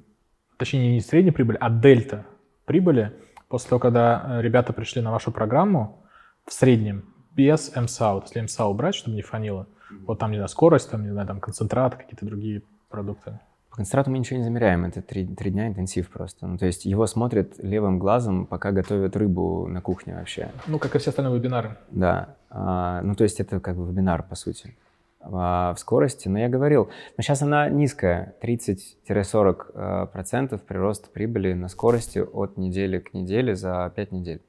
точнее, 0.58 0.94
не 0.94 1.02
средняя 1.02 1.34
прибыль, 1.34 1.58
а 1.60 1.70
дельта 1.70 2.26
прибыли 2.66 3.14
после 3.48 3.70
того, 3.70 3.80
когда 3.80 4.40
э, 4.40 4.42
ребята 4.42 4.74
пришли 4.74 5.02
на 5.02 5.12
вашу 5.12 5.32
программу 5.32 6.04
в 6.46 6.54
среднем 6.54 7.06
без 7.34 7.74
МСА, 7.76 8.14
вот 8.14 8.26
если 8.26 8.42
МСА 8.42 8.66
убрать, 8.66 8.96
чтобы 8.96 9.16
не 9.16 9.22
фанило, 9.22 9.68
mm-hmm. 9.92 10.06
вот 10.08 10.20
там, 10.20 10.32
не 10.32 10.38
знаю, 10.38 10.50
скорость, 10.50 10.92
там, 10.92 11.04
не 11.04 11.12
знаю, 11.12 11.28
там 11.28 11.40
концентрат, 11.40 11.96
какие-то 11.96 12.26
другие 12.26 12.64
продукты. 12.90 13.40
Концентрату 13.78 14.10
мы 14.10 14.18
ничего 14.18 14.40
не 14.40 14.44
замеряем, 14.44 14.86
это 14.86 15.04
три, 15.04 15.24
три 15.24 15.52
дня 15.52 15.68
интенсив 15.68 16.10
просто. 16.10 16.48
Ну, 16.48 16.58
то 16.58 16.66
есть 16.66 16.86
его 16.86 17.06
смотрят 17.06 17.60
левым 17.60 18.00
глазом, 18.00 18.48
пока 18.48 18.72
готовят 18.72 19.16
рыбу 19.16 19.68
на 19.68 19.82
кухне 19.82 20.16
вообще. 20.16 20.50
Ну, 20.66 20.80
как 20.80 20.96
и 20.96 20.98
все 20.98 21.12
остальные 21.12 21.38
вебинары. 21.38 21.78
Да. 21.92 22.30
А, 22.50 23.04
ну, 23.04 23.14
то 23.14 23.24
есть 23.24 23.40
это 23.40 23.60
как 23.60 23.78
бы 23.78 23.88
вебинар, 23.88 24.24
по 24.24 24.34
сути. 24.34 24.76
А, 25.22 25.76
в 25.76 25.80
скорости, 25.80 26.28
но 26.28 26.40
я 26.40 26.50
говорил, 26.50 26.90
но 27.18 27.22
сейчас 27.22 27.44
она 27.44 27.70
низкая, 27.70 28.34
30-40% 28.42 29.66
э, 29.76 30.08
процентов 30.08 30.64
прирост 30.64 31.14
прибыли 31.14 31.54
на 31.54 31.68
скорости 31.68 32.18
от 32.18 32.58
недели 32.58 32.98
к 32.98 33.14
неделе 33.14 33.56
за 33.56 33.94
5 33.96 34.12
недель. 34.12 34.42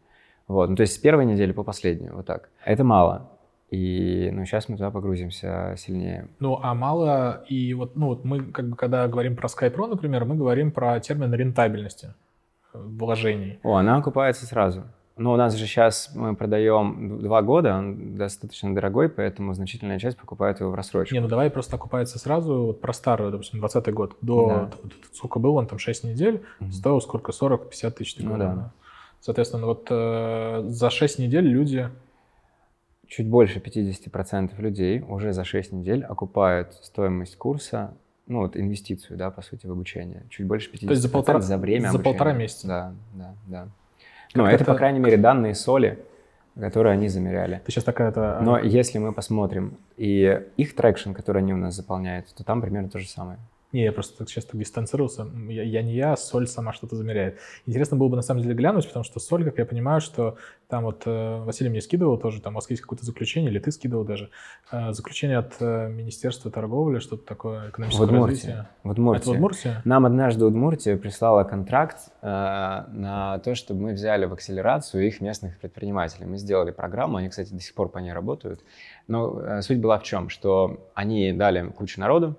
Вот, 0.46 0.70
ну, 0.70 0.76
то 0.76 0.80
есть 0.80 0.94
с 0.94 0.98
первой 0.98 1.26
недели 1.26 1.52
по 1.52 1.64
последнюю, 1.64 2.16
вот 2.16 2.24
так. 2.24 2.48
Это 2.64 2.82
мало. 2.82 3.28
И 3.70 4.30
ну, 4.32 4.46
сейчас 4.46 4.68
мы 4.68 4.76
туда 4.76 4.90
погрузимся 4.90 5.74
сильнее. 5.76 6.28
Ну, 6.40 6.58
а 6.62 6.74
мало, 6.74 7.44
и 7.48 7.74
вот, 7.74 7.96
ну, 7.96 8.06
вот 8.06 8.24
мы, 8.24 8.42
как 8.44 8.70
бы, 8.70 8.76
когда 8.76 9.06
говорим 9.08 9.36
про 9.36 9.48
Skype 9.48 9.86
например, 9.86 10.24
мы 10.24 10.36
говорим 10.36 10.70
про 10.70 10.98
термин 11.00 11.34
рентабельности 11.34 12.14
э, 12.72 12.78
вложений. 12.78 13.58
О, 13.62 13.76
она 13.76 13.96
окупается 13.96 14.46
сразу. 14.46 14.84
Но 15.18 15.32
у 15.32 15.36
нас 15.36 15.54
же 15.54 15.66
сейчас 15.66 16.12
мы 16.14 16.36
продаем 16.36 17.20
два 17.20 17.42
года, 17.42 17.76
он 17.76 18.16
достаточно 18.16 18.72
дорогой, 18.72 19.08
поэтому 19.08 19.52
значительная 19.52 19.98
часть 19.98 20.16
покупает 20.16 20.60
его 20.60 20.70
в 20.70 20.74
рассрочку. 20.74 21.12
Не, 21.12 21.20
ну 21.20 21.26
давай 21.26 21.50
просто 21.50 21.74
окупается 21.74 22.20
сразу, 22.20 22.66
вот 22.66 22.80
про 22.80 22.92
старый, 22.92 23.32
допустим, 23.32 23.58
20 23.58 23.92
год, 23.92 24.16
до, 24.22 24.70
да. 24.70 24.90
сколько 25.12 25.40
был 25.40 25.56
он, 25.56 25.66
там 25.66 25.80
6 25.80 26.04
недель, 26.04 26.44
mm-hmm. 26.60 26.70
стоил 26.70 27.00
сколько, 27.00 27.32
40-50 27.32 27.90
тысяч. 27.90 28.16
Ну, 28.20 28.38
да. 28.38 28.72
Соответственно, 29.20 29.66
вот 29.66 29.88
э, 29.90 30.62
за 30.68 30.88
6 30.88 31.18
недель 31.18 31.48
люди 31.48 31.90
чуть 33.08 33.26
больше 33.26 33.58
50% 33.58 34.60
людей 34.60 35.00
уже 35.00 35.32
за 35.32 35.44
6 35.44 35.72
недель 35.72 36.04
окупают 36.04 36.74
стоимость 36.74 37.36
курса, 37.36 37.94
ну 38.26 38.40
вот 38.40 38.56
инвестицию, 38.56 39.16
да, 39.16 39.30
по 39.30 39.42
сути, 39.42 39.66
в 39.66 39.72
обучение. 39.72 40.22
Чуть 40.28 40.46
больше 40.46 40.70
50% 40.70 40.86
То 40.86 40.90
есть 40.90 41.02
за, 41.02 41.08
полтора, 41.08 41.40
за 41.40 41.56
время 41.56 41.84
За 41.84 41.88
обучения. 41.88 42.04
полтора 42.04 42.32
месяца? 42.34 42.68
Да, 42.68 42.94
да, 43.14 43.34
да. 43.46 43.68
Ну, 44.34 44.44
это, 44.44 44.56
это, 44.56 44.64
по 44.66 44.74
крайней 44.74 44.98
мере, 44.98 45.16
данные 45.16 45.54
соли, 45.54 45.98
которые 46.54 46.92
они 46.92 47.08
замеряли. 47.08 47.62
Ты 47.64 47.72
сейчас 47.72 47.84
такая-то... 47.84 48.40
Но 48.42 48.58
если 48.58 48.98
мы 48.98 49.12
посмотрим 49.12 49.78
и 49.96 50.42
их 50.58 50.74
traction, 50.76 51.12
который 51.12 51.40
они 51.40 51.54
у 51.54 51.56
нас 51.56 51.74
заполняют, 51.74 52.26
то 52.34 52.44
там 52.44 52.60
примерно 52.60 52.90
то 52.90 52.98
же 52.98 53.08
самое. 53.08 53.38
Не, 53.72 53.84
я 53.84 53.92
просто 53.92 54.26
сейчас 54.26 54.46
так 54.46 54.58
дистанцировался. 54.58 55.26
Я, 55.48 55.62
я 55.62 55.82
не 55.82 55.94
я, 55.94 56.16
соль 56.16 56.46
сама 56.46 56.72
что-то 56.72 56.96
замеряет. 56.96 57.38
Интересно 57.66 57.98
было 57.98 58.08
бы 58.08 58.16
на 58.16 58.22
самом 58.22 58.42
деле 58.42 58.54
глянуть, 58.54 58.86
потому 58.86 59.04
что 59.04 59.20
соль, 59.20 59.44
как 59.44 59.58
я 59.58 59.66
понимаю, 59.66 60.00
что 60.00 60.36
там 60.68 60.84
вот 60.84 61.02
э, 61.04 61.42
Василий 61.44 61.68
мне 61.68 61.82
скидывал 61.82 62.16
тоже, 62.16 62.40
там 62.40 62.54
у 62.54 62.56
вас 62.56 62.70
есть 62.70 62.80
какое-то 62.80 63.04
заключение, 63.04 63.50
или 63.50 63.58
ты 63.58 63.70
скидывал 63.70 64.04
даже, 64.04 64.30
э, 64.72 64.92
заключение 64.92 65.36
от 65.36 65.56
э, 65.60 65.90
Министерства 65.90 66.50
торговли, 66.50 66.98
что-то 66.98 67.26
такое, 67.26 67.68
экономическое 67.68 68.04
Удмуртия. 68.04 68.28
развитие. 68.30 68.68
В 68.84 68.90
Удмуртии. 68.90 69.20
Это 69.20 69.30
в 69.30 69.32
Удмуртии? 69.32 69.74
Нам 69.84 70.06
однажды 70.06 70.44
Удмуртия 70.46 70.96
прислала 70.96 71.44
контракт 71.44 71.98
э, 72.22 72.26
на 72.26 73.38
то, 73.44 73.54
чтобы 73.54 73.82
мы 73.82 73.92
взяли 73.92 74.24
в 74.24 74.32
акселерацию 74.32 75.06
их 75.06 75.20
местных 75.20 75.58
предпринимателей. 75.58 76.24
Мы 76.24 76.38
сделали 76.38 76.70
программу, 76.70 77.18
они, 77.18 77.28
кстати, 77.28 77.52
до 77.52 77.60
сих 77.60 77.74
пор 77.74 77.90
по 77.90 77.98
ней 77.98 78.14
работают. 78.14 78.62
Но 79.08 79.40
э, 79.40 79.60
суть 79.60 79.78
была 79.78 79.98
в 79.98 80.04
чем, 80.04 80.30
что 80.30 80.88
они 80.94 81.32
дали 81.32 81.68
кучу 81.68 82.00
народу, 82.00 82.36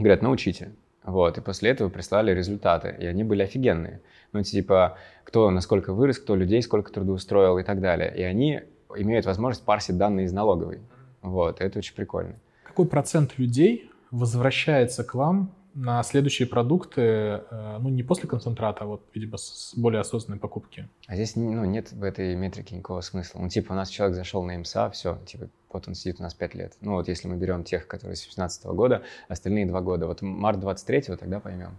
Говорят, 0.00 0.22
научите. 0.22 0.72
Вот, 1.04 1.36
и 1.36 1.42
после 1.42 1.70
этого 1.70 1.90
прислали 1.90 2.32
результаты, 2.32 2.96
и 2.98 3.04
они 3.04 3.22
были 3.22 3.42
офигенные. 3.42 4.00
Ну, 4.32 4.42
типа, 4.42 4.96
кто 5.24 5.50
насколько 5.50 5.92
вырос, 5.92 6.18
кто 6.18 6.36
людей 6.36 6.62
сколько 6.62 6.90
трудоустроил 6.90 7.58
и 7.58 7.62
так 7.62 7.82
далее. 7.82 8.10
И 8.16 8.22
они 8.22 8.62
имеют 8.96 9.26
возможность 9.26 9.62
парсить 9.62 9.98
данные 9.98 10.24
из 10.24 10.32
налоговой. 10.32 10.80
Вот, 11.20 11.60
это 11.60 11.80
очень 11.80 11.94
прикольно. 11.94 12.36
Какой 12.64 12.86
процент 12.86 13.36
людей 13.36 13.90
возвращается 14.10 15.04
к 15.04 15.14
вам 15.14 15.52
на 15.74 16.02
следующие 16.02 16.48
продукты, 16.48 17.00
э, 17.00 17.78
ну, 17.80 17.88
не 17.88 18.02
после 18.02 18.28
концентрата, 18.28 18.84
а 18.84 18.86
вот, 18.86 19.02
видимо, 19.14 19.36
с 19.36 19.72
более 19.76 20.00
осознанной 20.00 20.40
покупки? 20.40 20.88
А 21.06 21.14
здесь, 21.14 21.36
ну, 21.36 21.64
нет 21.64 21.92
в 21.92 22.02
этой 22.02 22.34
метрике 22.34 22.76
никакого 22.76 23.00
смысла. 23.00 23.40
Ну, 23.40 23.48
типа, 23.48 23.72
у 23.72 23.74
нас 23.74 23.88
человек 23.88 24.16
зашел 24.16 24.42
на 24.42 24.58
МСА, 24.58 24.90
все, 24.90 25.18
типа, 25.26 25.48
вот 25.72 25.86
он 25.86 25.94
сидит 25.94 26.20
у 26.20 26.22
нас 26.22 26.34
5 26.34 26.54
лет. 26.54 26.76
Ну, 26.80 26.92
вот 26.92 27.08
если 27.08 27.28
мы 27.28 27.36
берем 27.36 27.64
тех, 27.64 27.86
которые 27.86 28.16
с 28.16 28.20
2016 28.20 28.64
года, 28.66 29.02
остальные 29.28 29.66
2 29.66 29.80
года. 29.82 30.06
Вот 30.06 30.22
март 30.22 30.58
23-го 30.58 31.16
тогда 31.16 31.40
поймем. 31.40 31.78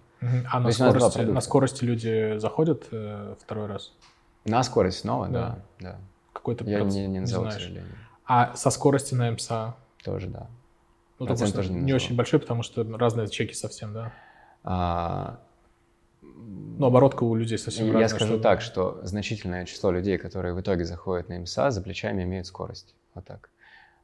А 0.49 0.59
на 0.59 0.71
скорости, 0.71 1.19
на 1.19 1.41
скорости 1.41 1.83
люди 1.83 2.37
заходят 2.37 2.87
э, 2.91 3.35
второй 3.41 3.67
раз? 3.67 3.91
На 4.45 4.63
скорость 4.63 4.99
снова, 4.99 5.27
да, 5.27 5.59
да. 5.79 5.91
да. 5.91 5.99
Какой-то 6.33 6.63
Я 6.63 6.79
процент, 6.79 6.95
не, 6.95 7.07
не 7.07 7.19
назову, 7.19 7.45
не 7.45 7.49
к 7.51 7.53
сожалению. 7.53 7.95
А 8.25 8.55
со 8.55 8.69
скорости 8.69 9.13
на 9.13 9.31
МСА? 9.31 9.75
Тоже, 10.03 10.27
да. 10.27 10.47
Ну, 11.21 11.27
Процент 11.27 11.53
тоже 11.53 11.71
не, 11.71 11.81
не 11.81 11.93
очень 11.93 12.15
большой, 12.15 12.39
потому 12.39 12.63
что 12.63 12.83
разные 12.97 13.27
чеки 13.27 13.53
совсем, 13.53 13.93
да? 13.93 14.11
А... 14.63 15.39
Ну, 16.23 16.83
оборотка 16.83 17.23
у 17.23 17.35
людей 17.35 17.59
совсем 17.59 17.85
Я 17.85 17.93
разная. 17.93 18.07
скажу 18.07 18.25
чтобы... 18.25 18.41
так, 18.41 18.61
что 18.61 18.99
значительное 19.03 19.65
число 19.65 19.91
людей, 19.91 20.17
которые 20.17 20.55
в 20.55 20.61
итоге 20.61 20.83
заходят 20.83 21.29
на 21.29 21.37
МСА, 21.37 21.69
за 21.69 21.81
плечами 21.83 22.23
имеют 22.23 22.47
скорость. 22.47 22.95
Вот 23.13 23.23
так. 23.25 23.51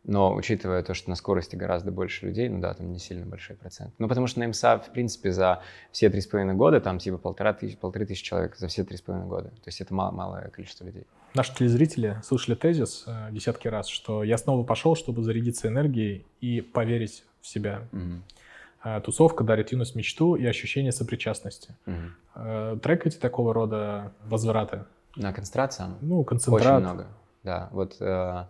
Но 0.08 0.34
учитывая 0.34 0.84
то, 0.84 0.94
что 0.94 1.10
на 1.10 1.16
скорости 1.16 1.58
гораздо 1.58 1.92
больше 1.92 2.26
людей, 2.26 2.48
ну 2.48 2.62
да, 2.62 2.74
там 2.74 2.92
не 2.94 2.98
сильно 2.98 3.26
большой 3.26 3.58
процент. 3.58 3.94
Ну 4.00 4.08
потому 4.08 4.26
что 4.28 4.40
на 4.40 4.48
МСА, 4.48 4.80
в 4.80 4.92
принципе, 4.94 5.34
за 5.34 5.62
все 5.92 6.10
три 6.10 6.22
с 6.22 6.28
половиной 6.28 6.56
года, 6.56 6.80
там 6.80 6.98
типа 6.98 7.18
полтора 7.18 7.54
тысячи, 7.54 7.78
полторы 7.78 8.06
тысячи 8.06 8.24
человек 8.24 8.56
за 8.56 8.70
все 8.70 8.86
три 8.86 8.96
с 8.96 9.02
половиной 9.02 9.28
года. 9.28 9.50
То 9.50 9.68
есть 9.68 9.82
это 9.82 9.94
мало, 9.94 10.12
малое 10.12 10.48
количество 10.50 10.86
людей. 10.86 11.06
Наши 11.34 11.54
телезрители 11.54 12.22
слышали 12.24 12.56
тезис 12.56 13.04
э, 13.06 13.28
десятки 13.32 13.68
раз, 13.68 13.88
что 13.88 14.24
я 14.24 14.38
снова 14.38 14.64
пошел, 14.64 14.96
чтобы 14.96 15.24
зарядиться 15.24 15.68
энергией 15.68 16.26
и 16.40 16.62
поверить 16.62 17.26
в 17.42 17.48
себя. 17.48 17.82
Угу. 17.92 19.02
Тусовка 19.04 19.44
дарит 19.44 19.74
юность 19.74 19.96
мечту 19.96 20.36
и 20.36 20.46
ощущение 20.46 20.94
сопричастности. 20.94 21.76
Угу. 21.86 22.80
Трекайте 22.80 23.20
такого 23.20 23.54
рода 23.54 24.14
возвраты? 24.24 24.86
На 25.18 25.34
концентрацию? 25.34 25.98
Ну, 26.00 26.24
концентрат. 26.24 26.78
Очень 26.78 26.86
много, 26.86 27.08
да. 27.44 27.68
Вот 27.74 27.98
э, 28.00 28.46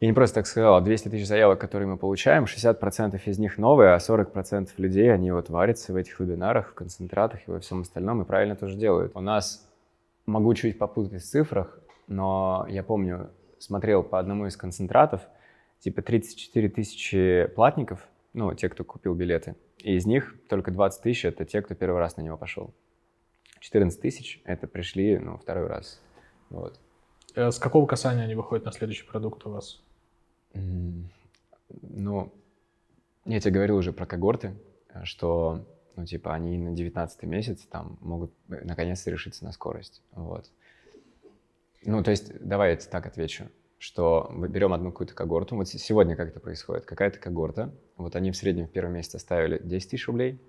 я 0.00 0.06
не 0.06 0.12
просто 0.12 0.36
так 0.36 0.46
сказал, 0.46 0.80
200 0.80 1.08
тысяч 1.08 1.26
заявок, 1.26 1.60
которые 1.60 1.88
мы 1.88 1.96
получаем, 1.96 2.44
60% 2.44 3.20
из 3.24 3.38
них 3.38 3.58
новые, 3.58 3.94
а 3.94 3.98
40% 3.98 4.70
людей, 4.76 5.12
они 5.12 5.32
вот 5.32 5.50
варятся 5.50 5.92
в 5.92 5.96
этих 5.96 6.20
вебинарах, 6.20 6.70
в 6.70 6.74
концентратах 6.74 7.40
и 7.46 7.50
во 7.50 7.58
всем 7.58 7.80
остальном, 7.80 8.22
и 8.22 8.24
правильно 8.24 8.54
тоже 8.54 8.76
делают. 8.76 9.12
У 9.16 9.20
нас, 9.20 9.68
могу 10.24 10.54
чуть 10.54 10.78
попутать 10.78 11.20
в 11.20 11.26
цифрах, 11.26 11.80
но 12.06 12.64
я 12.68 12.84
помню, 12.84 13.30
смотрел 13.58 14.04
по 14.04 14.20
одному 14.20 14.46
из 14.46 14.56
концентратов, 14.56 15.22
типа 15.80 16.00
34 16.02 16.68
тысячи 16.68 17.50
платников, 17.56 18.06
ну, 18.34 18.54
те, 18.54 18.68
кто 18.68 18.84
купил 18.84 19.14
билеты, 19.14 19.56
и 19.78 19.96
из 19.96 20.06
них 20.06 20.36
только 20.48 20.70
20 20.70 21.02
тысяч— 21.02 21.24
это 21.24 21.44
те, 21.44 21.60
кто 21.60 21.74
первый 21.74 21.98
раз 21.98 22.16
на 22.16 22.22
него 22.22 22.36
пошел. 22.36 22.72
14 23.58 24.00
тысяч— 24.00 24.40
это 24.44 24.68
пришли, 24.68 25.18
ну, 25.18 25.38
второй 25.38 25.66
раз. 25.66 26.00
Вот. 26.50 26.78
Э, 27.34 27.50
с 27.50 27.58
какого 27.58 27.86
касания 27.86 28.22
они 28.22 28.36
выходят 28.36 28.64
на 28.64 28.70
следующий 28.70 29.04
продукт 29.04 29.44
у 29.44 29.50
вас? 29.50 29.82
Ну, 30.52 32.32
я 33.24 33.40
тебе 33.40 33.52
говорил 33.52 33.76
уже 33.76 33.92
про 33.92 34.06
когорты, 34.06 34.54
что, 35.04 35.66
ну, 35.96 36.06
типа, 36.06 36.34
они 36.34 36.56
на 36.58 36.72
19 36.72 37.22
месяц 37.24 37.66
там 37.70 37.98
могут 38.00 38.32
э, 38.48 38.64
наконец-то 38.64 39.10
решиться 39.10 39.44
на 39.44 39.52
скорость, 39.52 40.02
вот. 40.12 40.50
Ну, 41.84 42.02
то 42.02 42.10
есть, 42.10 42.32
давай 42.40 42.70
я 42.70 42.76
тебе 42.76 42.90
так 42.90 43.06
отвечу, 43.06 43.48
что 43.78 44.28
мы 44.32 44.48
берем 44.48 44.72
одну 44.72 44.90
какую-то 44.90 45.14
когорту, 45.14 45.56
вот 45.56 45.68
сегодня 45.68 46.16
как 46.16 46.30
это 46.30 46.40
происходит, 46.40 46.84
какая-то 46.84 47.18
когорта, 47.18 47.72
вот 47.96 48.16
они 48.16 48.30
в 48.30 48.36
среднем 48.36 48.66
в 48.66 48.70
первом 48.70 48.94
месяце 48.94 49.16
оставили 49.16 49.60
10 49.62 49.90
тысяч 49.90 50.06
рублей, 50.06 50.40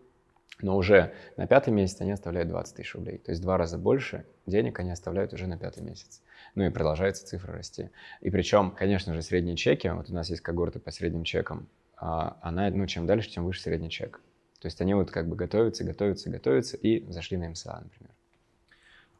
но 0.62 0.76
уже 0.76 1.14
на 1.38 1.48
пятый 1.48 1.72
месяц 1.72 2.02
они 2.02 2.12
оставляют 2.12 2.50
20 2.50 2.76
тысяч 2.76 2.94
рублей. 2.96 3.18
То 3.18 3.32
есть 3.32 3.42
два 3.42 3.58
раза 3.58 3.78
больше 3.78 4.26
денег 4.46 4.80
они 4.80 4.92
оставляют 4.92 5.34
уже 5.34 5.48
на 5.48 5.58
пятый 5.58 5.84
месяц. 5.84 6.22
Ну 6.56 6.66
и 6.66 6.70
продолжается 6.70 7.26
цифра 7.26 7.54
расти. 7.54 7.90
И 8.22 8.30
причем, 8.30 8.72
конечно 8.72 9.14
же, 9.14 9.22
средние 9.22 9.56
чеки, 9.56 9.88
вот 9.88 10.10
у 10.10 10.14
нас 10.14 10.30
есть 10.30 10.42
когорты 10.42 10.80
по 10.80 10.92
средним 10.92 11.24
чекам, 11.24 11.68
а, 11.96 12.38
она, 12.42 12.70
ну, 12.70 12.86
чем 12.88 13.06
дальше, 13.06 13.30
тем 13.30 13.46
выше 13.46 13.62
средний 13.62 13.90
чек. 13.90 14.22
То 14.60 14.66
есть 14.66 14.82
они 14.82 14.94
вот 14.94 15.12
как 15.12 15.28
бы 15.28 15.36
готовятся, 15.36 15.84
готовятся, 15.84 16.30
готовятся 16.30 16.78
и 16.78 17.10
зашли 17.12 17.38
на 17.38 17.50
МСА, 17.50 17.82
например. 17.82 18.12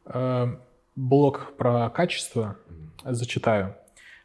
Эм, 0.06 0.60
блок 0.96 1.54
про 1.56 1.88
качество 1.90 2.56
зачитаю. 3.04 3.74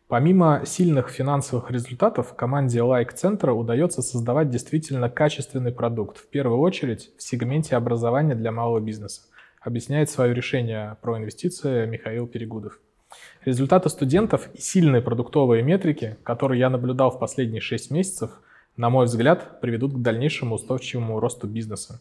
Помимо 0.07 0.61
сильных 0.67 1.09
финансовых 1.09 1.71
результатов, 1.71 2.35
команде 2.35 2.77
Like 2.79 3.13
центра 3.15 3.53
удается 3.53 4.03
создавать 4.03 4.51
действительно 4.51 5.09
качественный 5.09 5.71
продукт, 5.71 6.17
в 6.17 6.27
первую 6.27 6.59
очередь 6.59 7.09
в 7.17 7.23
сегменте 7.23 7.75
образования 7.75 8.35
для 8.35 8.51
малого 8.51 8.79
бизнеса, 8.79 9.21
объясняет 9.61 10.11
свое 10.11 10.31
решение 10.35 10.97
про 11.01 11.17
инвестиции 11.17 11.87
Михаил 11.87 12.27
Перегудов. 12.27 12.79
Результаты 13.45 13.89
студентов 13.89 14.47
и 14.53 14.61
сильные 14.61 15.01
продуктовые 15.01 15.63
метрики, 15.63 16.17
которые 16.21 16.59
я 16.59 16.69
наблюдал 16.69 17.09
в 17.09 17.17
последние 17.17 17.61
6 17.61 17.89
месяцев, 17.89 18.29
на 18.77 18.91
мой 18.91 19.05
взгляд, 19.05 19.59
приведут 19.59 19.93
к 19.93 20.01
дальнейшему 20.01 20.55
устойчивому 20.55 21.19
росту 21.19 21.47
бизнеса. 21.47 21.99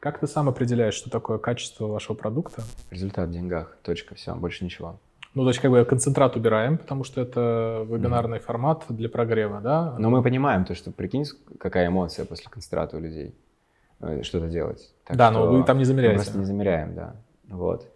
Как 0.00 0.18
ты 0.18 0.26
сам 0.26 0.48
определяешь, 0.48 0.94
что 0.94 1.10
такое 1.10 1.38
качество 1.38 1.86
вашего 1.86 2.16
продукта? 2.16 2.64
Результат 2.90 3.28
в 3.28 3.32
деньгах. 3.32 3.76
Точка. 3.84 4.16
Все, 4.16 4.34
больше 4.34 4.64
ничего. 4.64 4.98
Ну, 5.36 5.42
то 5.42 5.50
есть 5.50 5.60
как 5.60 5.70
бы 5.70 5.84
концентрат 5.84 6.34
убираем, 6.34 6.78
потому 6.78 7.04
что 7.04 7.20
это 7.20 7.84
вебинарный 7.86 8.38
mm. 8.38 8.40
формат 8.40 8.84
для 8.88 9.10
прогрева, 9.10 9.60
да? 9.60 9.94
Но 9.98 10.08
мы 10.08 10.22
понимаем 10.22 10.64
то, 10.64 10.74
что 10.74 10.90
прикинь, 10.90 11.26
какая 11.58 11.88
эмоция 11.88 12.24
после 12.24 12.50
концентрата 12.50 12.96
у 12.96 13.00
людей 13.00 13.34
э, 14.00 14.22
что-то 14.22 14.48
делать. 14.48 14.94
Так 15.04 15.18
да, 15.18 15.30
но 15.30 15.46
вы 15.46 15.62
там 15.62 15.76
не 15.76 15.84
замеряете. 15.84 16.16
Мы 16.16 16.22
просто 16.22 16.38
не 16.38 16.46
замеряем, 16.46 16.94
да. 16.94 17.16
Вот. 17.50 17.86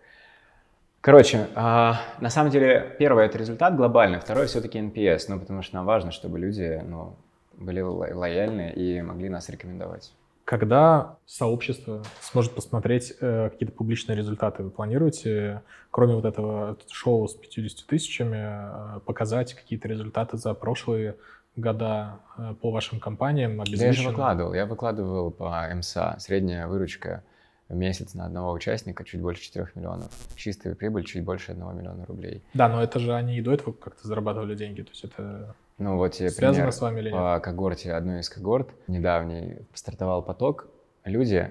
Короче, 1.00 1.38
э, 1.38 1.92
на 2.20 2.28
самом 2.28 2.50
деле, 2.50 2.94
первое— 2.98 3.24
это 3.26 3.38
результат 3.38 3.74
глобальный, 3.74 4.20
второе— 4.20 4.46
все-таки 4.46 4.78
NPS, 4.78 5.20
ну, 5.28 5.40
потому 5.40 5.62
что 5.62 5.76
нам 5.76 5.86
важно, 5.86 6.10
чтобы 6.10 6.38
люди 6.38 6.82
ну, 6.86 7.16
были 7.56 7.80
лояльны 7.80 8.70
и 8.70 9.00
могли 9.00 9.30
нас 9.30 9.48
рекомендовать. 9.48 10.12
Когда 10.44 11.18
сообщество 11.26 12.02
сможет 12.20 12.54
посмотреть 12.54 13.14
э, 13.20 13.50
какие-то 13.50 13.74
публичные 13.74 14.16
результаты? 14.16 14.62
Вы 14.62 14.70
планируете, 14.70 15.62
кроме 15.90 16.14
вот 16.14 16.24
этого 16.24 16.76
шоу 16.90 17.28
с 17.28 17.34
50 17.34 17.86
тысячами, 17.86 18.96
э, 18.96 19.00
показать 19.00 19.54
какие-то 19.54 19.86
результаты 19.86 20.36
за 20.36 20.54
прошлые 20.54 21.16
года 21.56 22.20
э, 22.36 22.54
по 22.60 22.70
вашим 22.70 22.98
компаниям? 22.98 23.58
Да 23.58 23.84
я 23.84 23.92
же 23.92 24.08
выкладывал. 24.08 24.54
Я 24.54 24.66
выкладывал 24.66 25.30
по 25.30 25.68
МСА. 25.74 26.16
Средняя 26.18 26.66
выручка 26.66 27.22
в 27.68 27.76
месяц 27.76 28.14
на 28.14 28.26
одного 28.26 28.52
участника 28.52 29.04
чуть 29.04 29.20
больше 29.20 29.42
4 29.42 29.68
миллионов. 29.76 30.10
Чистая 30.34 30.74
прибыль 30.74 31.04
чуть 31.04 31.24
больше 31.24 31.52
1 31.52 31.76
миллиона 31.76 32.04
рублей. 32.06 32.42
Да, 32.54 32.68
но 32.68 32.82
это 32.82 32.98
же 32.98 33.14
они 33.14 33.38
и 33.38 33.40
до 33.40 33.52
этого 33.52 33.72
как-то 33.72 34.06
зарабатывали 34.06 34.56
деньги. 34.56 34.82
То 34.82 34.90
есть 34.90 35.04
это 35.04 35.54
ну 35.80 35.96
вот 35.96 36.12
тебе 36.12 36.30
Связано 36.30 36.56
пример. 36.56 36.72
с 36.72 36.80
вами 36.80 37.00
или 37.00 37.10
нет? 37.10 37.14
По 37.14 37.40
когорте, 37.40 37.92
одной 37.94 38.20
из 38.20 38.28
когорт, 38.28 38.68
недавний 38.86 39.56
стартовал 39.74 40.22
поток. 40.22 40.68
Люди 41.04 41.50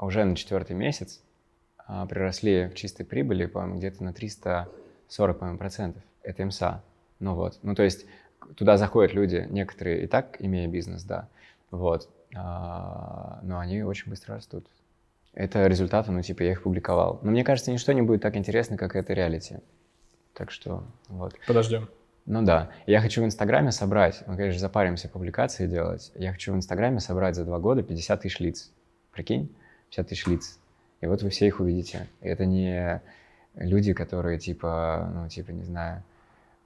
уже 0.00 0.24
на 0.24 0.34
четвертый 0.34 0.74
месяц 0.74 1.20
а, 1.86 2.06
приросли 2.06 2.70
в 2.72 2.74
чистой 2.74 3.04
прибыли, 3.04 3.44
по-моему, 3.44 3.76
где-то 3.76 4.02
на 4.02 4.14
340, 4.14 5.38
по-моему, 5.38 5.58
процентов. 5.58 6.02
Это 6.22 6.44
МСА. 6.46 6.82
Ну 7.20 7.34
вот. 7.34 7.58
Ну 7.62 7.74
то 7.74 7.82
есть 7.82 8.06
туда 8.56 8.78
заходят 8.78 9.12
люди, 9.12 9.46
некоторые 9.50 10.04
и 10.04 10.06
так 10.06 10.36
имея 10.38 10.68
бизнес, 10.68 11.04
да. 11.04 11.28
Вот. 11.70 12.08
А, 12.34 13.40
но 13.42 13.58
они 13.58 13.82
очень 13.82 14.08
быстро 14.10 14.36
растут. 14.36 14.66
Это 15.34 15.66
результаты, 15.66 16.12
ну 16.12 16.22
типа 16.22 16.44
я 16.44 16.52
их 16.52 16.62
публиковал. 16.62 17.20
Но 17.22 17.30
мне 17.30 17.44
кажется, 17.44 17.70
ничто 17.70 17.92
не 17.92 18.00
будет 18.00 18.22
так 18.22 18.36
интересно, 18.36 18.78
как 18.78 18.96
это 18.96 19.12
реалити. 19.12 19.58
Так 20.32 20.50
что 20.50 20.82
вот. 21.08 21.34
Подождем. 21.46 21.90
Ну 22.26 22.42
да. 22.42 22.70
Я 22.86 23.00
хочу 23.00 23.22
в 23.22 23.24
Инстаграме 23.24 23.70
собрать, 23.70 24.22
мы, 24.26 24.36
конечно, 24.36 24.60
запаримся 24.60 25.08
публикации 25.08 25.68
делать, 25.68 26.10
я 26.16 26.32
хочу 26.32 26.52
в 26.52 26.56
Инстаграме 26.56 26.98
собрать 26.98 27.36
за 27.36 27.44
два 27.44 27.60
года 27.60 27.82
50 27.82 28.20
тысяч 28.20 28.40
лиц. 28.40 28.70
Прикинь? 29.12 29.48
50 29.90 30.08
тысяч 30.08 30.26
лиц. 30.26 30.58
И 31.00 31.06
вот 31.06 31.22
вы 31.22 31.30
все 31.30 31.46
их 31.46 31.60
увидите. 31.60 32.08
И 32.20 32.28
это 32.28 32.44
не 32.44 33.00
люди, 33.54 33.92
которые 33.92 34.40
типа, 34.40 35.10
ну 35.14 35.28
типа, 35.28 35.52
не 35.52 35.62
знаю, 35.62 36.02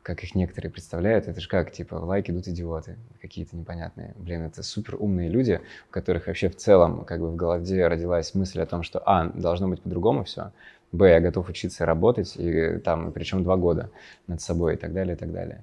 как 0.03 0.25
их 0.25 0.35
некоторые 0.35 0.73
представляют, 0.73 1.29
это 1.29 1.41
же 1.41 1.49
как, 1.49 1.73
типа, 1.73 1.99
в 1.99 2.05
лайк 2.05 2.31
идут 2.31 2.49
идиоты 2.49 2.97
какие-то 3.21 3.55
непонятные. 3.55 4.15
Блин, 4.17 4.43
это 4.47 4.63
супер 4.63 4.97
умные 4.99 5.29
люди, 5.29 5.61
у 5.89 5.93
которых 5.93 6.27
вообще 6.27 6.49
в 6.49 6.57
целом 6.57 7.05
как 7.05 7.21
бы 7.21 7.31
в 7.31 7.37
голове 7.37 7.87
родилась 7.87 8.35
мысль 8.35 8.63
о 8.63 8.67
том, 8.67 8.83
что, 8.83 9.03
а, 9.05 9.27
должно 9.35 9.69
быть 9.69 9.83
по-другому 9.83 10.25
все, 10.25 10.53
Б, 10.93 11.09
я 11.11 11.21
готов 11.21 11.49
учиться 11.49 11.87
работать, 11.87 12.35
и 12.37 12.79
там, 12.79 13.13
причем 13.13 13.45
два 13.45 13.57
года 13.57 13.91
над 14.27 14.41
собой 14.41 14.75
и 14.75 14.77
так 14.77 14.93
далее, 14.93 15.15
и 15.15 15.19
так 15.19 15.33
далее. 15.33 15.63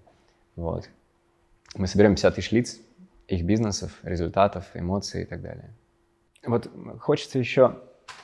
Вот. 0.56 0.90
Мы 1.76 1.88
соберем 1.88 2.16
50 2.16 2.36
тысяч 2.36 2.52
лиц, 2.52 2.80
их 3.28 3.44
бизнесов, 3.44 4.00
результатов, 4.04 4.66
эмоций 4.74 5.24
и 5.24 5.26
так 5.26 5.42
далее. 5.42 5.70
Вот 6.46 6.70
хочется 7.00 7.40
еще 7.40 7.78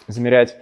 замерять, 0.07 0.57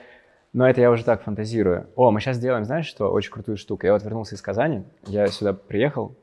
но 0.52 0.68
это 0.68 0.82
я 0.82 0.90
уже 0.90 1.04
так 1.04 1.22
фантазирую. 1.22 1.88
О, 1.96 2.12
мы 2.12 2.20
сейчас 2.20 2.38
сделаем, 2.38 2.66
знаешь 2.66 2.88
что, 2.88 3.12
очень 3.12 3.32
крутую 3.32 3.58
штуку. 3.58 3.86
Я 3.86 3.94
вот 3.94 4.04
вернулся 4.04 4.36
из 4.36 4.42
Казани, 4.42 4.84
я 5.06 5.28
сюда 5.28 5.54
приехал, 5.54 6.16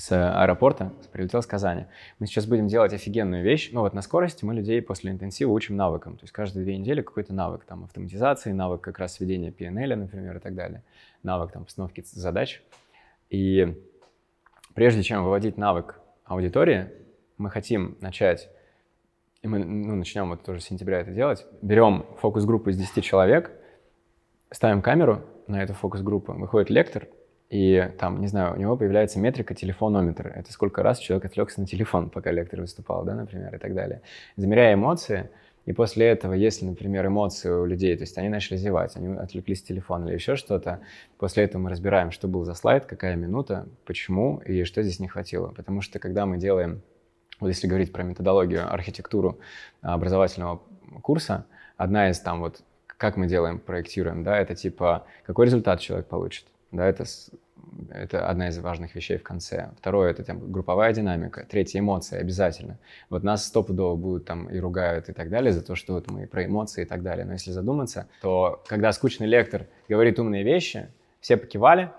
с 0.00 0.12
аэропорта, 0.12 0.92
прилетел 1.12 1.42
с 1.42 1.46
Казани. 1.46 1.84
Мы 2.18 2.26
сейчас 2.26 2.46
будем 2.46 2.68
делать 2.68 2.94
офигенную 2.94 3.44
вещь. 3.44 3.68
Ну 3.70 3.80
вот 3.80 3.92
на 3.92 4.00
скорости 4.00 4.46
мы 4.46 4.54
людей 4.54 4.80
после 4.80 5.10
интенсива 5.10 5.50
учим 5.50 5.76
навыкам. 5.76 6.16
То 6.16 6.24
есть 6.24 6.32
каждые 6.32 6.64
две 6.64 6.78
недели 6.78 7.02
какой-то 7.02 7.34
навык. 7.34 7.64
Там 7.64 7.84
автоматизации, 7.84 8.52
навык 8.52 8.80
как 8.80 8.98
раз 8.98 9.14
сведения 9.14 9.50
PNL, 9.50 9.96
например, 9.96 10.38
и 10.38 10.40
так 10.40 10.54
далее. 10.54 10.82
Навык 11.22 11.52
там 11.52 11.66
постановки 11.66 12.02
задач. 12.06 12.62
И 13.28 13.78
прежде 14.74 15.02
чем 15.02 15.22
выводить 15.22 15.58
навык 15.58 16.00
аудитории, 16.24 16.88
мы 17.36 17.50
хотим 17.50 17.98
начать, 18.00 18.48
и 19.42 19.48
мы 19.48 19.58
ну, 19.58 19.96
начнем 19.96 20.30
вот 20.30 20.42
тоже 20.44 20.62
с 20.62 20.64
сентября 20.64 21.00
это 21.00 21.10
делать, 21.10 21.44
берем 21.60 22.06
фокус-группу 22.20 22.70
из 22.70 22.78
10 22.78 23.04
человек, 23.04 23.52
ставим 24.50 24.80
камеру 24.80 25.22
на 25.46 25.62
эту 25.62 25.74
фокус-группу, 25.74 26.32
выходит 26.32 26.70
лектор, 26.70 27.06
и 27.50 27.90
там, 27.98 28.20
не 28.20 28.28
знаю, 28.28 28.54
у 28.54 28.56
него 28.58 28.76
появляется 28.76 29.18
метрика 29.18 29.54
телефонометр. 29.54 30.28
Это 30.28 30.52
сколько 30.52 30.82
раз 30.82 30.98
человек 30.98 31.26
отвлекся 31.26 31.60
на 31.60 31.66
телефон, 31.66 32.08
пока 32.08 32.30
лектор 32.30 32.60
выступал, 32.60 33.04
да, 33.04 33.14
например, 33.14 33.54
и 33.54 33.58
так 33.58 33.74
далее. 33.74 34.02
Замеряя 34.36 34.74
эмоции, 34.74 35.28
И 35.66 35.72
после 35.72 36.06
этого, 36.06 36.32
если, 36.32 36.64
например, 36.64 37.06
эмоции 37.06 37.50
у 37.50 37.66
людей, 37.66 37.94
то 37.96 38.02
есть 38.02 38.16
они 38.16 38.28
начали 38.28 38.56
зевать, 38.56 38.96
они 38.96 39.16
отвлеклись 39.16 39.60
от 39.60 39.68
телефона 39.68 40.06
или 40.06 40.14
еще 40.14 40.36
что-то, 40.36 40.80
после 41.18 41.44
этого 41.44 41.62
мы 41.62 41.70
разбираем, 41.70 42.10
что 42.10 42.28
был 42.28 42.44
за 42.44 42.54
слайд, 42.54 42.86
какая 42.86 43.14
минута, 43.16 43.68
почему 43.84 44.38
и 44.38 44.64
что 44.64 44.82
здесь 44.82 45.00
не 45.00 45.08
хватило. 45.08 45.48
Потому 45.48 45.82
что 45.82 45.98
когда 45.98 46.24
мы 46.24 46.38
делаем, 46.38 46.82
вот 47.40 47.48
если 47.48 47.66
говорить 47.66 47.92
про 47.92 48.02
методологию, 48.02 48.72
архитектуру 48.72 49.38
образовательного 49.82 50.62
курса, 51.02 51.44
одна 51.76 52.10
из 52.10 52.18
там 52.20 52.40
вот, 52.40 52.62
как 52.86 53.16
мы 53.16 53.26
делаем, 53.26 53.58
проектируем, 53.58 54.24
да, 54.24 54.38
это 54.38 54.54
типа, 54.54 55.06
какой 55.24 55.46
результат 55.46 55.80
человек 55.80 56.06
получит, 56.06 56.46
да, 56.72 56.86
это 56.86 57.04
это 57.90 58.28
одна 58.28 58.48
из 58.48 58.58
важных 58.58 58.94
вещей 58.94 59.16
в 59.16 59.22
конце. 59.22 59.70
Второе— 59.78 60.10
это 60.12 60.24
там, 60.24 60.50
групповая 60.50 60.92
динамика. 60.92 61.46
Третье— 61.48 61.78
эмоции 61.80 62.18
обязательно. 62.18 62.78
Вот 63.08 63.22
нас 63.22 63.46
стопудово 63.46 63.96
будут 63.96 64.24
там 64.24 64.48
и 64.48 64.58
ругают 64.58 65.08
и 65.08 65.12
так 65.12 65.30
далее 65.30 65.52
за 65.52 65.62
то, 65.62 65.74
что 65.74 65.94
вот 65.94 66.10
мы 66.10 66.26
про 66.26 66.44
эмоции 66.44 66.82
и 66.82 66.84
так 66.84 67.02
далее. 67.02 67.24
Но 67.24 67.32
если 67.32 67.50
задуматься, 67.50 68.08
то 68.22 68.62
когда 68.66 68.92
скучный 68.92 69.26
лектор 69.26 69.66
говорит 69.88 70.18
умные 70.18 70.42
вещи, 70.42 70.88
все 71.20 71.36
покивали, 71.36 71.90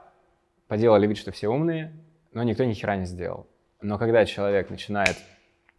поделали 0.67 1.07
вид, 1.07 1.17
что 1.17 1.31
все 1.31 1.47
умные, 1.47 1.93
но 2.33 2.43
никто 2.43 2.63
ни 2.63 2.73
хера 2.73 2.95
не 2.95 3.05
сделал. 3.05 3.47
Но 3.81 3.97
когда 3.97 4.25
человек 4.25 4.69
начинает 4.69 5.17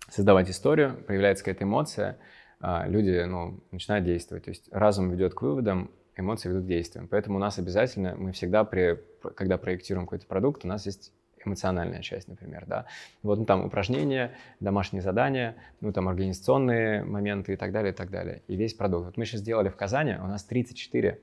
создавать 0.08 0.50
историю, 0.50 1.02
появляется 1.06 1.44
какая-то 1.44 1.64
эмоция, 1.64 2.18
а, 2.60 2.86
люди 2.86 3.24
ну, 3.24 3.60
начинают 3.70 4.04
действовать. 4.04 4.44
То 4.44 4.50
есть 4.50 4.68
разум 4.72 5.10
ведет 5.10 5.34
к 5.34 5.42
выводам, 5.42 5.90
эмоции 6.16 6.48
ведут 6.48 6.64
к 6.64 6.66
действиям. 6.66 7.08
Поэтому 7.08 7.36
у 7.36 7.40
нас 7.40 7.58
обязательно, 7.58 8.14
мы 8.16 8.32
всегда, 8.32 8.64
при, 8.64 8.98
когда 9.34 9.58
проектируем 9.58 10.06
какой-то 10.06 10.26
продукт, 10.26 10.64
у 10.64 10.68
нас 10.68 10.86
есть 10.86 11.12
эмоциональная 11.44 12.02
часть, 12.02 12.28
например, 12.28 12.64
да. 12.66 12.86
Вот 13.22 13.38
ну, 13.40 13.44
там 13.44 13.64
упражнения, 13.64 14.32
домашние 14.60 15.02
задания, 15.02 15.56
ну 15.80 15.92
там 15.92 16.08
организационные 16.08 17.04
моменты 17.04 17.54
и 17.54 17.56
так 17.56 17.72
далее, 17.72 17.92
и 17.92 17.96
так 17.96 18.10
далее. 18.10 18.42
И 18.46 18.56
весь 18.56 18.74
продукт. 18.74 19.06
Вот 19.06 19.16
мы 19.16 19.24
сейчас 19.24 19.40
сделали 19.40 19.68
в 19.68 19.76
Казани, 19.76 20.14
у 20.14 20.26
нас 20.26 20.44
34 20.44 21.20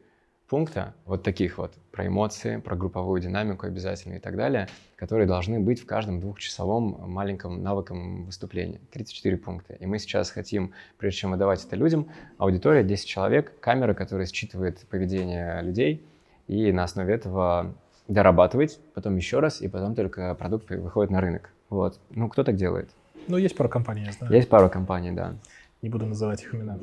пункта, 0.49 0.95
вот 1.05 1.23
таких 1.23 1.57
вот, 1.57 1.73
про 1.91 2.07
эмоции, 2.07 2.57
про 2.57 2.75
групповую 2.75 3.21
динамику 3.21 3.67
обязательно 3.67 4.15
и 4.15 4.19
так 4.19 4.35
далее, 4.35 4.67
которые 4.95 5.27
должны 5.27 5.59
быть 5.59 5.81
в 5.81 5.85
каждом 5.85 6.19
двухчасовом 6.19 6.97
маленьком 7.09 7.61
навыком 7.61 8.25
выступления. 8.25 8.79
34 8.91 9.37
пункта. 9.37 9.75
И 9.75 9.85
мы 9.85 9.99
сейчас 9.99 10.31
хотим, 10.31 10.73
прежде 10.97 11.19
чем 11.19 11.31
выдавать 11.31 11.63
это 11.63 11.75
людям, 11.75 12.07
аудитория 12.37 12.83
10 12.83 13.07
человек, 13.07 13.59
камера, 13.59 13.93
которая 13.93 14.25
считывает 14.25 14.79
поведение 14.87 15.61
людей, 15.61 16.03
и 16.47 16.71
на 16.71 16.83
основе 16.83 17.13
этого 17.13 17.75
дорабатывать, 18.07 18.79
потом 18.95 19.15
еще 19.17 19.39
раз, 19.39 19.61
и 19.61 19.67
потом 19.67 19.93
только 19.93 20.33
продукт 20.33 20.69
выходит 20.71 21.11
на 21.11 21.21
рынок. 21.21 21.51
Вот. 21.69 21.99
Ну, 22.09 22.27
кто 22.27 22.43
так 22.43 22.55
делает? 22.55 22.89
Ну, 23.27 23.37
есть 23.37 23.55
пару 23.55 23.69
компаний, 23.69 24.05
я 24.05 24.11
знаю. 24.11 24.33
Есть 24.33 24.49
пару 24.49 24.67
компаний, 24.69 25.11
да. 25.11 25.35
Не 25.83 25.89
буду 25.89 26.07
называть 26.07 26.41
их 26.41 26.55
имена. 26.55 26.79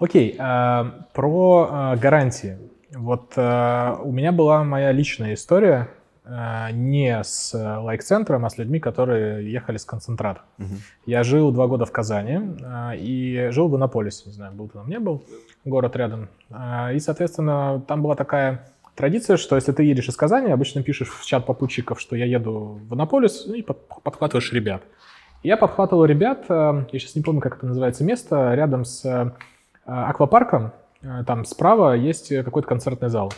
Окей, 0.00 0.34
э, 0.38 0.84
про 1.12 1.68
э, 1.70 1.96
гарантии. 1.98 2.56
Вот 2.92 3.34
э, 3.36 3.96
у 4.02 4.10
меня 4.10 4.32
была 4.32 4.64
моя 4.64 4.92
личная 4.92 5.34
история 5.34 5.88
не 6.72 7.24
с 7.24 7.52
лайк-центром, 7.54 8.44
а 8.44 8.50
с 8.50 8.56
людьми, 8.56 8.78
которые 8.78 9.50
ехали 9.50 9.78
с 9.78 9.84
концентрата. 9.84 10.42
Угу. 10.58 10.74
Я 11.06 11.24
жил 11.24 11.50
два 11.50 11.66
года 11.66 11.86
в 11.86 11.92
Казани 11.92 12.56
и 12.96 13.48
жил 13.50 13.68
в 13.68 13.74
Иннополисе, 13.74 14.24
не 14.26 14.32
знаю, 14.32 14.52
был 14.52 14.68
ты 14.68 14.74
там, 14.74 14.88
не 14.88 15.00
был, 15.00 15.24
город 15.64 15.96
рядом. 15.96 16.28
И, 16.92 17.00
соответственно, 17.00 17.82
там 17.88 18.02
была 18.02 18.14
такая 18.14 18.70
традиция, 18.94 19.38
что 19.38 19.56
если 19.56 19.72
ты 19.72 19.82
едешь 19.82 20.08
из 20.08 20.14
Казани, 20.14 20.52
обычно 20.52 20.84
пишешь 20.84 21.08
в 21.08 21.26
чат 21.26 21.46
попутчиков, 21.46 22.00
что 22.00 22.14
я 22.14 22.26
еду 22.26 22.78
в 22.88 22.94
Иннополис, 22.94 23.46
и 23.46 23.62
подхватываешь 23.62 24.52
ребят. 24.52 24.82
Я 25.42 25.56
подхватывал 25.56 26.04
ребят, 26.04 26.44
я 26.48 26.84
сейчас 26.92 27.16
не 27.16 27.22
помню, 27.22 27.40
как 27.40 27.56
это 27.56 27.66
называется 27.66 28.04
место, 28.04 28.54
рядом 28.54 28.84
с 28.84 29.34
аквапарка, 29.90 30.74
э, 31.02 31.24
там 31.26 31.44
справа 31.44 31.94
есть 31.94 32.28
какой-то 32.28 32.68
концертный 32.68 33.08
зал. 33.08 33.32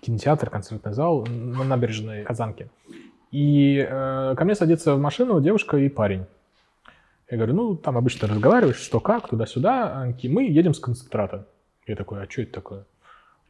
Кинотеатр, 0.00 0.48
концертный 0.50 0.92
зал 0.92 1.26
на 1.26 1.64
набережной 1.64 2.24
Казанки. 2.24 2.70
И 3.30 3.86
э, 3.86 4.34
ко 4.36 4.44
мне 4.44 4.54
садится 4.54 4.94
в 4.94 5.00
машину 5.00 5.40
девушка 5.40 5.76
и 5.76 5.88
парень. 5.88 6.26
Я 7.30 7.36
говорю, 7.36 7.54
ну, 7.54 7.76
там 7.76 7.98
обычно 7.98 8.26
разговариваешь, 8.26 8.78
что 8.78 9.00
как, 9.00 9.28
туда-сюда. 9.28 10.00
Они 10.00 10.28
мы 10.28 10.44
едем 10.44 10.72
с 10.72 10.80
концентрата. 10.80 11.46
Я 11.86 11.94
такой, 11.96 12.22
а 12.22 12.30
что 12.30 12.42
это 12.42 12.52
такое? 12.52 12.84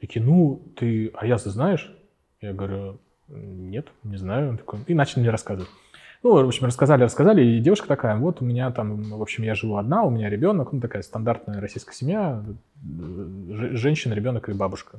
Такие, 0.01 0.25
ну, 0.25 0.63
ты 0.77 1.13
Аяза 1.15 1.51
знаешь? 1.51 1.93
Я 2.41 2.53
говорю, 2.53 2.99
нет, 3.29 3.89
не 4.03 4.17
знаю. 4.17 4.51
Он 4.51 4.59
такой, 4.59 4.81
и 4.87 4.95
начали 4.95 5.21
мне 5.21 5.31
рассказывать. 5.31 5.71
Ну, 6.25 6.33
в 6.33 6.49
общем, 6.49 6.67
рассказали, 6.67 7.05
рассказали, 7.05 7.45
и 7.45 7.61
девушка 7.61 7.87
такая, 7.87 8.17
вот 8.17 8.43
у 8.43 8.45
меня 8.45 8.73
там, 8.73 9.03
в 9.03 9.23
общем, 9.23 9.45
я 9.45 9.55
живу 9.55 9.77
одна, 9.77 10.03
у 10.03 10.11
меня 10.11 10.29
ребенок, 10.29 10.73
ну, 10.73 10.81
такая 10.81 11.03
стандартная 11.03 11.61
российская 11.61 11.95
семья, 11.95 12.43
женщина, 12.83 14.15
ребенок 14.15 14.49
и 14.49 14.53
бабушка. 14.53 14.99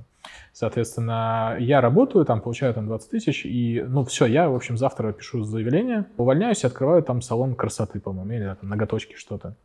Соответственно, 0.54 1.58
я 1.60 1.82
работаю, 1.82 2.24
там, 2.24 2.40
получаю 2.40 2.74
там 2.74 2.88
20 2.88 3.12
тысяч, 3.12 3.46
и, 3.46 3.84
ну, 3.86 4.06
все, 4.06 4.28
я, 4.28 4.50
в 4.50 4.56
общем, 4.56 4.78
завтра 4.78 5.12
пишу 5.12 5.44
заявление, 5.44 6.06
увольняюсь 6.16 6.64
и 6.64 6.68
открываю 6.68 7.04
там 7.04 7.22
салон 7.22 7.54
красоты, 7.54 8.00
по-моему, 8.00 8.32
или 8.32 8.56
там 8.60 8.70
ноготочки 8.70 9.16
что-то. 9.16 9.56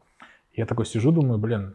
Я 0.55 0.67
такой 0.67 0.87
сижу, 0.87 1.13
думаю, 1.13 1.39
блин, 1.39 1.75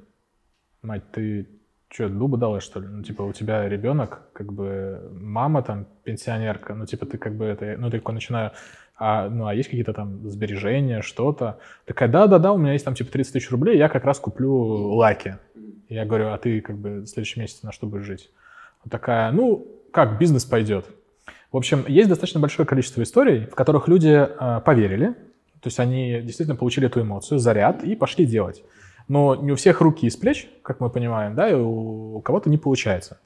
мать, 0.81 1.09
ты 1.13 1.47
что, 1.91 2.07
дуба 2.07 2.37
дала, 2.37 2.59
что 2.59 2.79
ли? 2.79 2.87
Ну, 2.87 3.01
типа, 3.01 3.23
у 3.23 3.33
тебя 3.33 3.67
ребенок, 3.67 4.21
как 4.33 4.53
бы, 4.53 5.09
мама 5.11 5.63
там, 5.63 5.87
пенсионерка, 6.03 6.75
ну, 6.75 6.85
типа, 6.85 7.05
ты 7.05 7.17
как 7.17 7.33
бы 7.35 7.45
это, 7.45 7.75
ну, 7.77 7.89
такой 7.89 8.13
начинаю 8.13 8.51
а, 8.99 9.29
ну, 9.29 9.47
а 9.47 9.55
есть 9.55 9.69
какие-то 9.69 9.93
там 9.93 10.29
сбережения, 10.29 11.01
что-то. 11.01 11.59
Такая, 11.85 12.09
да-да-да, 12.09 12.51
у 12.51 12.57
меня 12.57 12.73
есть 12.73 12.83
там 12.83 12.95
типа 12.95 13.11
30 13.11 13.33
тысяч 13.33 13.49
рублей, 13.49 13.77
я 13.77 13.87
как 13.87 14.03
раз 14.03 14.19
куплю 14.19 14.53
лаки. 14.53 15.37
Я 15.87 16.05
говорю, 16.05 16.29
а 16.29 16.37
ты 16.37 16.59
как 16.59 16.77
бы 16.77 17.01
в 17.01 17.07
следующем 17.07 17.41
месяце 17.41 17.65
на 17.65 17.71
что 17.71 17.87
будешь 17.87 18.05
жить? 18.05 18.29
Вот 18.83 18.91
такая, 18.91 19.31
ну, 19.31 19.65
как 19.91 20.19
бизнес 20.19 20.43
пойдет. 20.43 20.85
В 21.51 21.57
общем, 21.57 21.85
есть 21.87 22.09
достаточно 22.09 22.39
большое 22.39 22.67
количество 22.67 23.01
историй, 23.01 23.45
в 23.47 23.55
которых 23.55 23.87
люди 23.87 24.09
э, 24.09 24.61
поверили, 24.63 25.15
то 25.61 25.67
есть 25.67 25.79
они 25.79 26.21
действительно 26.21 26.55
получили 26.55 26.87
эту 26.87 27.01
эмоцию, 27.01 27.39
заряд 27.39 27.83
и 27.83 27.95
пошли 27.95 28.25
делать. 28.25 28.63
Но 29.07 29.35
не 29.35 29.51
у 29.51 29.55
всех 29.55 29.81
руки 29.81 30.05
из 30.05 30.15
плеч, 30.15 30.47
как 30.61 30.79
мы 30.79 30.89
понимаем, 30.89 31.35
да, 31.35 31.49
и 31.49 31.53
у 31.55 32.21
кого-то 32.21 32.49
не 32.49 32.57
получается. 32.57 33.19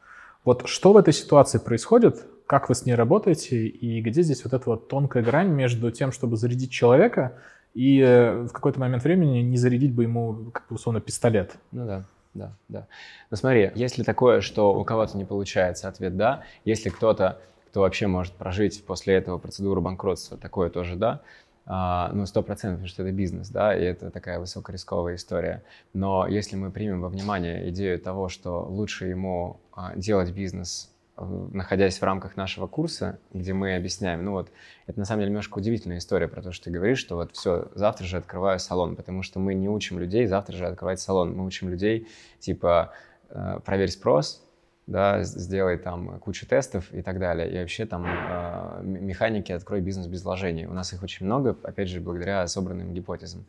Вот 0.46 0.68
что 0.68 0.94
в 0.94 0.98
этой 0.98 1.14
ситуации 1.14 1.58
происходит, 1.58 2.26
как 2.48 2.70
вы 2.70 2.76
с 2.76 2.86
ней 2.86 2.96
работаете, 2.96 3.68
и 3.68 4.02
где 4.02 4.22
здесь 4.22 4.44
вот 4.44 4.54
эта 4.54 4.70
вот 4.70 4.90
тонкая 4.90 5.24
грань 5.24 5.50
между 5.50 5.90
тем, 5.92 6.12
чтобы 6.12 6.38
зарядить 6.38 6.72
человека, 6.72 7.38
и 7.74 8.00
э, 8.00 8.44
в 8.44 8.52
какой-то 8.52 8.80
момент 8.80 9.04
времени 9.04 9.40
не 9.40 9.58
зарядить 9.58 9.94
бы 9.94 10.04
ему, 10.04 10.52
как 10.52 10.68
бы, 10.68 10.76
условно, 10.76 11.02
пистолет. 11.02 11.56
Ну 11.72 11.86
да, 11.86 12.04
да, 12.34 12.54
да. 12.68 12.88
Ну 13.32 13.38
смотри, 13.38 13.72
если 13.76 14.04
такое, 14.04 14.42
что 14.42 14.74
у 14.78 14.84
кого-то 14.84 15.18
не 15.18 15.26
получается, 15.26 15.88
ответ 15.88 16.18
да. 16.18 16.44
Если 16.66 16.90
кто-то, 16.90 17.40
кто 17.70 17.82
вообще 17.82 18.08
может 18.08 18.34
прожить 18.34 18.84
после 18.86 19.16
этого 19.16 19.38
процедуру 19.38 19.82
банкротства, 19.82 20.38
такое 20.38 20.70
тоже 20.70 20.96
да. 20.96 21.22
А, 21.66 22.12
ну, 22.14 22.26
сто 22.26 22.44
процентов, 22.44 22.80
потому 22.80 22.90
что 22.90 23.04
это 23.04 23.12
бизнес, 23.14 23.50
да, 23.50 23.76
и 23.76 23.84
это 23.84 24.12
такая 24.12 24.40
высокорисковая 24.40 25.16
история. 25.16 25.64
Но 25.94 26.28
если 26.28 26.58
мы 26.58 26.72
примем 26.72 27.02
во 27.02 27.08
внимание 27.08 27.70
идею 27.70 28.00
того, 28.00 28.28
что 28.28 28.66
лучше 28.66 29.06
ему 29.08 29.62
а, 29.72 29.96
делать 29.96 30.32
бизнес 30.32 30.90
находясь 31.16 32.00
в 32.00 32.04
рамках 32.04 32.36
нашего 32.38 32.66
курса, 32.66 33.20
где 33.34 33.54
мы 33.54 33.76
объясняем, 33.76 34.26
ну 34.26 34.32
вот, 34.32 34.50
это 34.88 34.98
на 34.98 35.06
самом 35.06 35.22
деле 35.22 35.30
немножко 35.30 35.60
удивительная 35.60 36.00
история 36.00 36.28
про 36.28 36.42
то, 36.42 36.52
что 36.52 36.66
ты 36.66 36.72
говоришь, 36.72 36.98
что 36.98 37.16
вот 37.16 37.34
все, 37.34 37.68
завтра 37.76 38.06
же 38.06 38.18
открываю 38.18 38.60
салон, 38.60 38.96
потому 38.96 39.22
что 39.22 39.40
мы 39.40 39.54
не 39.54 39.70
учим 39.70 40.00
людей 40.00 40.26
завтра 40.26 40.56
же 40.56 40.66
открывать 40.66 41.00
салон, 41.00 41.36
мы 41.36 41.46
учим 41.46 41.70
людей, 41.70 42.08
типа, 42.40 42.94
э, 43.30 43.60
проверь 43.64 43.92
спрос, 43.92 44.43
да, 44.88 45.24
сделай 45.24 45.78
там 45.78 46.20
кучу 46.20 46.46
тестов 46.46 46.94
и 46.94 47.02
так 47.02 47.20
далее, 47.20 47.50
и 47.50 47.58
вообще 47.58 47.86
там 47.86 48.06
э, 48.06 48.82
механики 48.84 49.52
«Открой 49.52 49.82
бизнес 49.82 50.08
без 50.08 50.24
вложений». 50.24 50.66
У 50.66 50.74
нас 50.74 50.94
их 50.94 51.04
очень 51.04 51.26
много, 51.26 51.58
опять 51.64 51.88
же, 51.88 52.02
благодаря 52.02 52.46
собранным 52.48 52.94
гипотезам. 52.94 53.46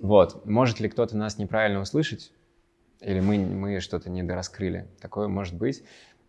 Вот, 0.00 0.44
может 0.44 0.80
ли 0.80 0.88
кто-то 0.88 1.16
нас 1.16 1.38
неправильно 1.38 1.80
услышать, 1.80 2.32
или 3.00 3.20
мы, 3.20 3.38
мы 3.38 3.80
что-то 3.80 4.10
недораскрыли, 4.10 4.86
такое 5.00 5.28
может 5.28 5.54
быть. 5.54 5.84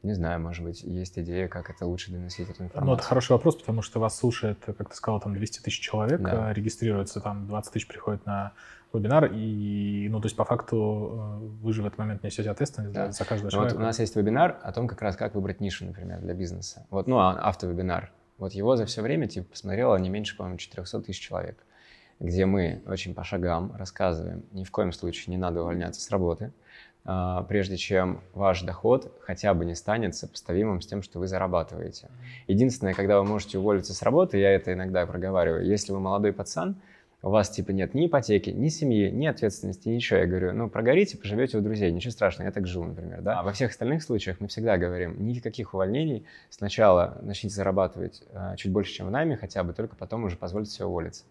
Не 0.05 0.13
знаю, 0.13 0.39
может 0.39 0.63
быть, 0.63 0.83
есть 0.83 1.17
идея, 1.17 1.47
как 1.47 1.71
это 1.71 1.87
лучше 1.87 2.11
доносить 2.11 2.47
эту 2.47 2.63
информацию. 2.63 2.85
Ну, 2.85 2.93
это 2.93 3.01
хороший 3.01 3.31
вопрос, 3.31 3.55
потому 3.55 3.81
что 3.81 3.99
вас 3.99 4.15
слушает, 4.15 4.59
как 4.63 4.89
ты 4.89 4.95
сказал, 4.95 5.19
там 5.19 5.33
200 5.33 5.61
тысяч 5.61 5.79
человек, 5.79 6.21
да. 6.21 6.53
регистрируется, 6.53 7.21
там 7.21 7.47
20 7.47 7.73
тысяч 7.73 7.87
приходит 7.87 8.23
на 8.27 8.53
вебинар, 8.93 9.31
и, 9.33 10.07
ну, 10.11 10.21
то 10.21 10.27
есть, 10.27 10.35
по 10.35 10.45
факту, 10.45 11.39
э, 11.41 11.63
вы 11.63 11.73
же 11.73 11.81
в 11.81 11.87
этот 11.87 11.97
момент 11.97 12.21
несете 12.21 12.51
ответственность 12.51 12.93
да. 12.93 13.11
за 13.11 13.25
каждого 13.25 13.49
человека. 13.49 13.73
Вот 13.73 13.81
у 13.81 13.83
нас 13.83 13.97
есть 13.97 14.15
вебинар 14.15 14.59
о 14.61 14.71
том, 14.71 14.87
как 14.87 15.01
раз 15.01 15.15
как 15.15 15.33
выбрать 15.33 15.59
нишу, 15.59 15.85
например, 15.85 16.19
для 16.19 16.35
бизнеса. 16.35 16.85
Вот, 16.91 17.07
ну, 17.07 17.17
а, 17.17 17.31
автовебинар. 17.31 18.11
Вот 18.37 18.53
его 18.53 18.75
за 18.75 18.85
все 18.85 19.01
время, 19.01 19.27
типа, 19.27 19.49
посмотрело 19.49 19.95
не 19.97 20.09
меньше, 20.09 20.37
по-моему, 20.37 20.59
400 20.59 21.01
тысяч 21.01 21.19
человек, 21.19 21.57
где 22.19 22.45
мы 22.45 22.83
очень 22.85 23.15
по 23.15 23.23
шагам 23.23 23.73
рассказываем, 23.75 24.43
ни 24.51 24.65
в 24.65 24.69
коем 24.69 24.91
случае 24.91 25.35
не 25.35 25.37
надо 25.37 25.63
увольняться 25.63 25.99
с 25.99 26.11
работы, 26.11 26.45
а, 26.45 26.64
прежде 27.47 27.77
чем 27.77 28.21
ваш 28.33 28.63
доход 28.63 29.11
хотя 29.21 29.53
бы 29.53 29.63
не 29.65 29.75
станет 29.75 30.15
сопоставимым 30.15 30.81
с 30.81 30.87
тем, 30.87 31.03
что 31.03 31.19
вы 31.19 31.27
зарабатываете. 31.27 32.09
Единственное, 32.47 32.93
когда 32.93 33.19
вы 33.19 33.25
можете 33.25 33.59
уволиться 33.59 33.93
с 33.93 34.01
работы, 34.01 34.39
я 34.39 34.51
это 34.51 34.73
иногда 34.73 35.05
проговариваю, 35.05 35.65
если 35.65 35.91
вы 35.91 35.99
молодой 35.99 36.33
пацан, 36.33 36.77
у 37.25 37.31
вас 37.31 37.49
типа 37.49 37.71
нет 37.71 37.95
ни 37.95 38.05
ипотеки, 38.05 38.51
ни 38.51 38.69
семьи, 38.69 39.09
ни 39.09 39.25
ответственности, 39.25 39.89
ничего. 39.89 40.19
Я 40.19 40.27
говорю, 40.27 40.53
ну 40.53 40.69
прогорите, 40.69 41.17
поживете 41.17 41.57
у 41.57 41.61
друзей, 41.61 41.91
ничего 41.91 42.11
страшного, 42.11 42.47
я 42.47 42.51
так 42.51 42.67
жил, 42.67 42.83
например, 42.83 43.21
да. 43.21 43.39
А 43.39 43.43
во 43.43 43.51
всех 43.51 43.71
остальных 43.71 44.03
случаях 44.03 44.39
мы 44.39 44.47
всегда 44.47 44.77
говорим, 44.77 45.25
никаких 45.25 45.73
увольнений, 45.73 46.25
сначала 46.51 47.17
начните 47.23 47.55
зарабатывать 47.55 48.21
э, 48.31 48.53
чуть 48.57 48.71
больше, 48.71 48.93
чем 48.93 49.07
в 49.07 49.11
найме 49.11 49.37
хотя 49.37 49.63
бы, 49.63 49.73
только 49.73 49.95
потом 49.95 50.23
уже 50.25 50.37
позвольте 50.37 50.69
себе 50.69 50.85
уволиться. 50.85 51.23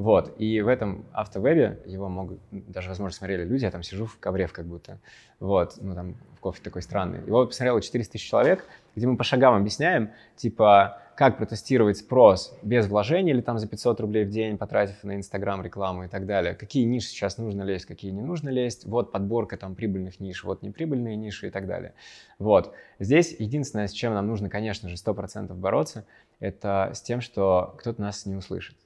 Вот, 0.00 0.34
и 0.38 0.62
в 0.62 0.68
этом 0.68 1.04
автовебе 1.12 1.78
его 1.84 2.08
могут, 2.08 2.40
даже, 2.50 2.88
возможно, 2.88 3.14
смотрели 3.14 3.44
люди, 3.44 3.64
я 3.64 3.70
там 3.70 3.82
сижу 3.82 4.06
в 4.06 4.18
ковре 4.18 4.48
как 4.48 4.64
будто, 4.64 4.98
вот, 5.40 5.74
ну 5.78 5.94
там 5.94 6.14
в 6.36 6.40
кофе 6.40 6.62
такой 6.62 6.80
странный. 6.80 7.18
Его 7.26 7.44
посмотрело 7.44 7.82
400 7.82 8.12
тысяч 8.14 8.26
человек, 8.26 8.64
где 8.96 9.06
мы 9.06 9.18
по 9.18 9.24
шагам 9.24 9.56
объясняем, 9.56 10.12
типа, 10.36 11.02
как 11.16 11.36
протестировать 11.36 11.98
спрос 11.98 12.56
без 12.62 12.86
вложений 12.86 13.32
или 13.32 13.40
там 13.42 13.58
за 13.58 13.68
500 13.68 14.00
рублей 14.00 14.24
в 14.24 14.30
день, 14.30 14.56
потратив 14.56 15.04
на 15.04 15.16
Инстаграм 15.16 15.62
рекламу 15.62 16.04
и 16.04 16.08
так 16.08 16.24
далее. 16.24 16.54
Какие 16.54 16.84
ниши 16.84 17.08
сейчас 17.08 17.36
нужно 17.36 17.62
лезть, 17.62 17.84
какие 17.84 18.10
не 18.10 18.22
нужно 18.22 18.48
лезть. 18.48 18.86
Вот 18.86 19.12
подборка 19.12 19.58
там 19.58 19.74
прибыльных 19.74 20.18
ниш, 20.18 20.44
вот 20.44 20.62
неприбыльные 20.62 21.14
ниши 21.14 21.48
и 21.48 21.50
так 21.50 21.66
далее. 21.66 21.92
Вот. 22.38 22.72
Здесь 22.98 23.36
единственное, 23.38 23.86
с 23.86 23.92
чем 23.92 24.14
нам 24.14 24.26
нужно, 24.26 24.48
конечно 24.48 24.88
же, 24.88 24.94
100% 24.96 25.52
бороться, 25.52 26.06
это 26.38 26.92
с 26.94 27.02
тем, 27.02 27.20
что 27.20 27.74
кто-то 27.76 28.00
нас 28.00 28.24
не 28.24 28.34
услышит. 28.34 28.76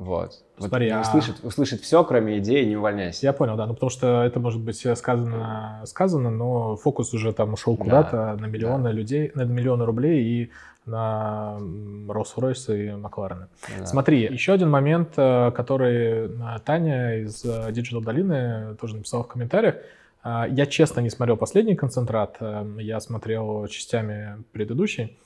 Вот. 0.00 0.32
Смотри, 0.58 0.90
вот 0.90 0.96
а... 0.96 1.00
услышит, 1.02 1.44
услышит 1.44 1.80
все, 1.82 2.02
кроме 2.04 2.38
идеи, 2.38 2.64
не 2.64 2.76
увольняйся. 2.76 3.26
Я 3.26 3.32
понял, 3.32 3.56
да. 3.56 3.66
Ну, 3.66 3.74
потому 3.74 3.90
что 3.90 4.22
это 4.22 4.40
может 4.40 4.60
быть 4.60 4.86
сказано, 4.96 5.82
сказано, 5.86 6.30
но 6.30 6.76
фокус 6.76 7.12
уже 7.12 7.32
там 7.32 7.52
ушел 7.52 7.76
куда-то 7.76 8.16
да, 8.16 8.36
на 8.36 8.46
миллионы 8.46 8.84
да. 8.84 8.92
людей, 8.92 9.30
на 9.34 9.42
миллионы 9.42 9.84
рублей 9.84 10.24
и 10.24 10.50
на 10.86 11.58
Rolls-Royce 11.60 12.76
и 12.76 12.96
Макларены. 12.96 13.48
Да. 13.78 13.86
Смотри, 13.86 14.22
еще 14.22 14.52
один 14.54 14.70
момент, 14.70 15.12
э, 15.16 15.50
который 15.54 16.28
э, 16.28 16.58
Таня 16.64 17.18
из 17.20 17.44
э, 17.44 17.70
Digital 17.70 18.02
Долины 18.02 18.74
тоже 18.80 18.96
написала 18.96 19.22
в 19.24 19.28
комментариях. 19.28 19.76
Я 20.22 20.66
честно 20.66 21.00
не 21.00 21.08
смотрел 21.08 21.38
последний 21.38 21.74
концентрат, 21.74 22.36
я 22.78 23.00
смотрел 23.00 23.66
частями 23.68 24.44
предыдущий. 24.52 25.16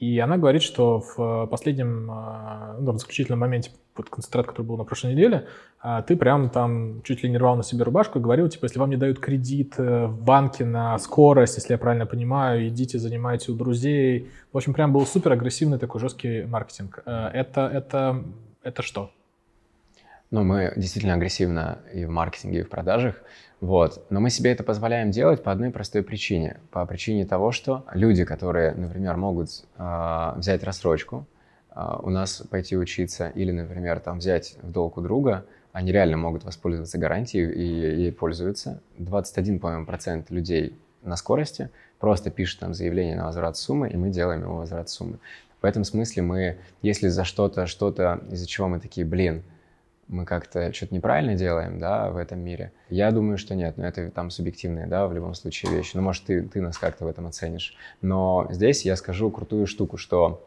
И 0.00 0.18
она 0.18 0.38
говорит, 0.38 0.62
что 0.62 1.00
в 1.00 1.46
последнем, 1.46 2.06
ну, 2.06 2.92
в 2.92 2.98
заключительном 2.98 3.40
моменте 3.40 3.70
вот 3.96 4.08
концентрат, 4.08 4.46
который 4.46 4.66
был 4.66 4.78
на 4.78 4.84
прошлой 4.84 5.12
неделе, 5.12 5.46
а 5.82 6.02
ты 6.02 6.16
прям 6.16 6.50
там 6.50 7.02
чуть 7.02 7.22
ли 7.22 7.30
не 7.30 7.38
рвал 7.38 7.56
на 7.56 7.62
себе 7.62 7.84
рубашку 7.84 8.18
и 8.18 8.22
говорил, 8.22 8.48
типа, 8.48 8.64
если 8.64 8.78
вам 8.78 8.90
не 8.90 8.96
дают 8.96 9.18
кредит 9.18 9.74
э, 9.78 10.06
в 10.06 10.22
банке 10.22 10.64
на 10.64 10.98
скорость, 10.98 11.56
если 11.56 11.72
я 11.72 11.78
правильно 11.78 12.06
понимаю, 12.06 12.68
идите, 12.68 12.98
занимайте 12.98 13.52
у 13.52 13.54
друзей. 13.54 14.30
В 14.52 14.56
общем, 14.56 14.74
прям 14.74 14.92
был 14.92 15.06
супер 15.06 15.32
агрессивный 15.32 15.78
такой 15.78 16.00
жесткий 16.00 16.44
маркетинг. 16.44 17.02
Э, 17.06 17.28
это, 17.32 17.70
это, 17.72 18.24
это 18.62 18.82
что? 18.82 19.10
Ну, 20.30 20.44
мы 20.44 20.72
действительно 20.76 21.14
агрессивно 21.14 21.80
и 21.92 22.04
в 22.04 22.10
маркетинге, 22.10 22.60
и 22.60 22.62
в 22.62 22.68
продажах. 22.68 23.16
Вот. 23.60 24.06
Но 24.10 24.20
мы 24.20 24.30
себе 24.30 24.52
это 24.52 24.62
позволяем 24.62 25.10
делать 25.10 25.42
по 25.42 25.50
одной 25.50 25.70
простой 25.70 26.02
причине. 26.02 26.60
По 26.70 26.86
причине 26.86 27.26
того, 27.26 27.50
что 27.50 27.84
люди, 27.92 28.24
которые, 28.24 28.72
например, 28.72 29.16
могут 29.16 29.48
э, 29.76 30.32
взять 30.36 30.62
рассрочку, 30.62 31.26
а, 31.72 31.98
у 32.02 32.10
нас 32.10 32.42
пойти 32.50 32.76
учиться 32.76 33.28
или, 33.28 33.52
например, 33.52 34.00
там 34.00 34.18
взять 34.18 34.56
в 34.62 34.70
долг 34.70 34.98
у 34.98 35.00
друга, 35.00 35.46
они 35.72 35.92
реально 35.92 36.16
могут 36.16 36.44
воспользоваться 36.44 36.98
гарантией 36.98 37.50
и 37.50 38.02
ей 38.02 38.12
пользуются. 38.12 38.80
21, 38.98 39.60
по-моему, 39.60 39.86
процент 39.86 40.30
людей 40.30 40.76
на 41.02 41.16
скорости 41.16 41.70
просто 41.98 42.30
пишут 42.30 42.60
там 42.60 42.74
заявление 42.74 43.16
на 43.16 43.26
возврат 43.26 43.56
суммы, 43.56 43.88
и 43.88 43.96
мы 43.96 44.10
делаем 44.10 44.42
его 44.42 44.56
возврат 44.56 44.88
суммы. 44.90 45.18
В 45.62 45.64
этом 45.64 45.84
смысле 45.84 46.22
мы, 46.22 46.58
если 46.82 47.08
за 47.08 47.24
что-то, 47.24 47.66
что-то, 47.66 48.20
из-за 48.30 48.46
чего 48.46 48.68
мы 48.68 48.80
такие, 48.80 49.06
блин, 49.06 49.42
мы 50.10 50.24
как-то 50.24 50.72
что-то 50.72 50.94
неправильно 50.94 51.34
делаем, 51.34 51.78
да, 51.78 52.10
в 52.10 52.16
этом 52.16 52.40
мире. 52.40 52.72
Я 52.88 53.10
думаю, 53.12 53.38
что 53.38 53.54
нет, 53.54 53.78
но 53.78 53.86
это 53.86 54.10
там 54.10 54.30
субъективные, 54.30 54.86
да, 54.86 55.06
в 55.06 55.12
любом 55.12 55.34
случае 55.34 55.72
вещи. 55.72 55.92
Ну, 55.94 56.02
может, 56.02 56.24
ты, 56.24 56.42
ты 56.42 56.60
нас 56.60 56.78
как-то 56.78 57.04
в 57.04 57.08
этом 57.08 57.26
оценишь. 57.26 57.76
Но 58.02 58.46
здесь 58.50 58.84
я 58.84 58.96
скажу 58.96 59.30
крутую 59.30 59.66
штуку, 59.66 59.96
что 59.96 60.44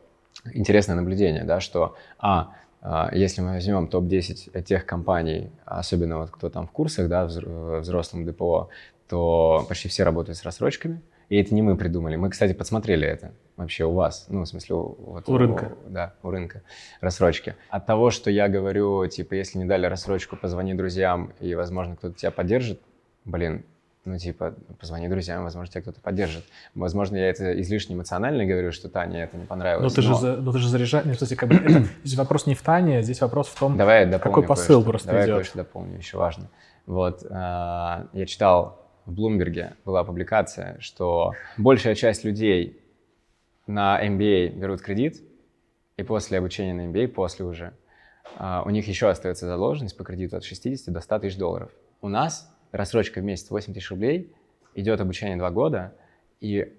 интересное 0.54 0.96
наблюдение, 0.96 1.46
да, 1.46 1.62
что, 1.62 1.96
а, 2.20 2.52
а 2.82 3.10
если 3.16 3.42
мы 3.42 3.54
возьмем 3.54 3.88
топ-10 3.88 4.62
тех 4.64 4.86
компаний, 4.86 5.50
особенно 5.66 6.20
вот 6.20 6.32
кто 6.32 6.50
там 6.50 6.68
в 6.68 6.72
курсах, 6.72 7.08
да, 7.08 7.26
в 7.26 7.80
взрослом 7.80 8.26
ДПО, 8.26 8.70
то 9.08 9.66
почти 9.70 9.88
все 9.88 10.04
работают 10.04 10.38
с 10.38 10.44
рассрочками. 10.44 11.02
И 11.30 11.38
это 11.38 11.56
не 11.56 11.62
мы 11.62 11.78
придумали. 11.78 12.18
Мы, 12.18 12.30
кстати, 12.30 12.54
подсмотрели 12.54 13.08
это 13.08 13.32
вообще 13.58 13.86
у 13.86 13.92
вас. 13.92 14.26
Ну, 14.30 14.42
в 14.42 14.48
смысле, 14.48 14.76
вот, 14.76 15.28
у 15.28 15.38
рынка. 15.38 15.72
У, 15.86 15.90
да, 15.90 16.14
у 16.24 16.30
рынка. 16.32 16.62
Рассрочки. 17.02 17.56
От 17.70 17.86
того, 17.86 18.10
что 18.10 18.30
я 18.30 18.48
говорю, 18.48 19.06
типа, 19.08 19.36
если 19.36 19.60
не 19.60 19.66
дали 19.66 19.86
рассрочку, 19.86 20.36
позвони 20.36 20.74
друзьям, 20.74 21.34
и, 21.40 21.54
возможно, 21.56 21.96
кто-то 21.96 22.16
тебя 22.16 22.32
поддержит, 22.32 22.82
блин, 23.26 23.64
ну, 24.06 24.18
типа, 24.18 24.54
позвони 24.80 25.08
друзьям, 25.08 25.44
возможно, 25.44 25.72
тебя 25.72 25.82
кто-то 25.82 26.02
поддержит. 26.02 26.44
Возможно, 26.76 27.16
я 27.16 27.30
это 27.30 27.60
излишне 27.62 27.96
эмоционально 27.96 28.46
говорю, 28.46 28.74
что 28.74 28.90
Таня 28.90 29.24
это 29.24 29.38
не 29.38 29.46
понравилось. 29.46 29.96
Но 29.96 30.02
ты 30.02 30.08
но... 30.08 30.18
же, 30.18 30.42
но 30.42 30.52
ты 30.52 30.58
же 30.58 30.68
заряжаешь... 30.68 31.06
Ну, 31.06 31.14
кстати, 31.14 31.36
как 31.36 31.48
бы 31.48 31.56
это, 31.56 31.86
здесь 32.04 32.18
вопрос 32.18 32.46
не 32.46 32.56
в 32.56 32.62
Тане, 32.62 33.02
здесь 33.02 33.22
вопрос 33.22 33.48
в 33.48 33.58
том, 33.58 33.78
Давай 33.78 34.10
я 34.10 34.20
какой 34.20 34.44
посыл 34.44 34.84
просто 34.84 35.08
Давай 35.08 35.24
идет. 35.24 35.30
Давай 35.30 35.46
я 35.46 35.52
дополню, 35.56 35.98
еще 35.98 36.18
важно. 36.18 36.50
Вот, 36.86 37.24
э, 37.24 37.28
я 37.30 38.26
читал 38.28 38.84
в 39.06 39.14
Блумберге, 39.14 39.74
была 39.86 40.04
публикация, 40.04 40.76
что 40.80 41.32
большая 41.58 41.96
часть 41.96 42.26
людей 42.26 42.83
на 43.68 44.00
MBA 44.06 44.50
берут 44.50 44.82
кредит, 44.82 45.22
и 45.98 46.04
после 46.04 46.38
обучения 46.38 46.74
на 46.74 46.92
MBA, 46.92 47.08
после 47.10 47.46
уже, 47.46 47.74
э, 48.40 48.62
у 48.66 48.70
них 48.70 48.88
еще 48.88 49.10
остается 49.10 49.48
задолженность 49.48 49.98
по 49.98 50.04
кредиту 50.04 50.38
от 50.38 50.44
60 50.44 50.94
до 50.94 51.02
100 51.02 51.20
тысяч 51.20 51.38
долларов. 51.38 51.72
У 52.02 52.10
нас 52.10 52.52
рассрочка 52.72 53.20
в 53.20 53.24
месяц 53.24 53.50
8 53.50 53.74
тысяч 53.74 53.90
рублей, 53.92 54.34
идет 54.76 55.00
обучение 55.00 55.38
2 55.38 55.52
года, 55.52 55.94
и 56.40 56.74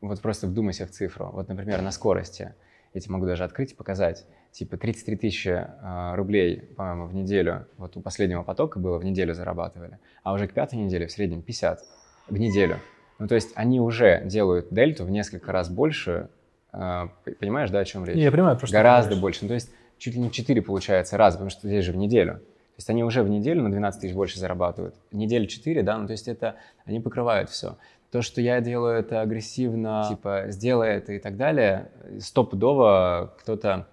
вот 0.00 0.20
просто 0.20 0.46
вдумайся 0.46 0.86
в 0.86 0.90
цифру. 0.90 1.30
Вот, 1.32 1.48
например, 1.48 1.82
на 1.82 1.90
скорости, 1.90 2.54
я 2.94 3.00
тебе 3.00 3.12
могу 3.12 3.26
даже 3.26 3.44
открыть 3.44 3.72
и 3.72 3.74
показать, 3.74 4.26
типа 4.52 4.76
33 4.76 5.16
тысячи 5.16 5.48
э, 5.48 6.14
рублей, 6.14 6.62
по-моему, 6.76 7.06
в 7.06 7.14
неделю, 7.14 7.66
вот 7.76 7.96
у 7.96 8.00
последнего 8.00 8.42
потока 8.42 8.78
было, 8.78 8.98
в 8.98 9.04
неделю 9.04 9.34
зарабатывали, 9.34 9.98
а 10.22 10.32
уже 10.32 10.48
к 10.48 10.54
пятой 10.54 10.76
неделе 10.76 11.06
в 11.06 11.12
среднем 11.12 11.42
50 11.42 11.80
в 12.28 12.38
неделю. 12.38 12.78
Ну, 13.18 13.28
то 13.28 13.34
есть 13.34 13.52
они 13.54 13.80
уже 13.80 14.22
делают 14.24 14.68
дельту 14.70 15.04
в 15.04 15.10
несколько 15.10 15.52
раз 15.52 15.68
больше, 15.68 16.28
э, 16.72 17.08
понимаешь, 17.38 17.70
да, 17.70 17.80
о 17.80 17.84
чем 17.84 18.04
речь? 18.04 18.16
Я 18.16 18.30
понимаю, 18.30 18.56
просто 18.56 18.76
Гораздо 18.76 19.16
больше. 19.16 19.40
Ну, 19.42 19.48
то 19.48 19.54
есть 19.54 19.70
чуть 19.98 20.14
ли 20.14 20.20
не 20.20 20.30
4 20.30 20.60
получается 20.62 21.16
раз, 21.16 21.34
потому 21.34 21.50
что 21.50 21.68
здесь 21.68 21.84
же 21.84 21.92
в 21.92 21.96
неделю. 21.96 22.34
То 22.34 22.78
есть 22.78 22.90
они 22.90 23.04
уже 23.04 23.22
в 23.22 23.28
неделю 23.28 23.62
на 23.62 23.70
12 23.70 24.00
тысяч 24.00 24.14
больше 24.14 24.40
зарабатывают. 24.40 24.96
Неделю 25.12 25.46
4, 25.46 25.82
да, 25.82 25.96
ну 25.96 26.06
то 26.06 26.12
есть 26.12 26.26
это, 26.26 26.56
они 26.84 26.98
покрывают 27.00 27.50
все. 27.50 27.76
То, 28.10 28.20
что 28.20 28.40
я 28.40 28.60
делаю 28.60 28.98
это 28.98 29.20
агрессивно, 29.20 30.06
типа, 30.08 30.46
сделай 30.48 30.90
это 30.96 31.12
и 31.12 31.20
так 31.20 31.36
далее, 31.36 31.90
стопудово 32.18 33.32
кто-то 33.40 33.86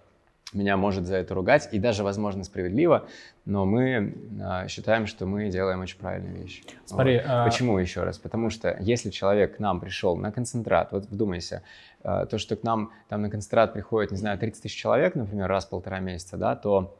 меня 0.53 0.77
может 0.77 1.05
за 1.05 1.17
это 1.17 1.33
ругать, 1.33 1.69
и 1.71 1.79
даже, 1.79 2.03
возможно, 2.03 2.43
справедливо, 2.43 3.07
но 3.45 3.65
мы 3.65 4.15
а, 4.41 4.67
считаем, 4.67 5.07
что 5.07 5.25
мы 5.25 5.49
делаем 5.49 5.81
очень 5.81 5.97
правильные 5.97 6.43
вещи. 6.43 6.63
Смотри, 6.85 7.17
вот. 7.17 7.25
а... 7.27 7.45
Почему 7.45 7.77
еще 7.77 8.03
раз? 8.03 8.17
Потому 8.17 8.49
что 8.49 8.75
если 8.79 9.09
человек 9.09 9.57
к 9.57 9.59
нам 9.59 9.79
пришел 9.79 10.15
на 10.15 10.31
концентрат, 10.31 10.91
вот 10.91 11.05
вдумайся, 11.05 11.63
а, 12.03 12.25
то, 12.25 12.37
что 12.37 12.55
к 12.55 12.63
нам 12.63 12.91
там 13.09 13.21
на 13.21 13.29
концентрат 13.29 13.73
приходит, 13.73 14.11
не 14.11 14.17
знаю, 14.17 14.37
30 14.37 14.63
тысяч 14.63 14.75
человек, 14.75 15.15
например, 15.15 15.47
раз 15.47 15.65
в 15.65 15.69
полтора 15.69 15.99
месяца, 15.99 16.37
да, 16.37 16.55
то 16.55 16.97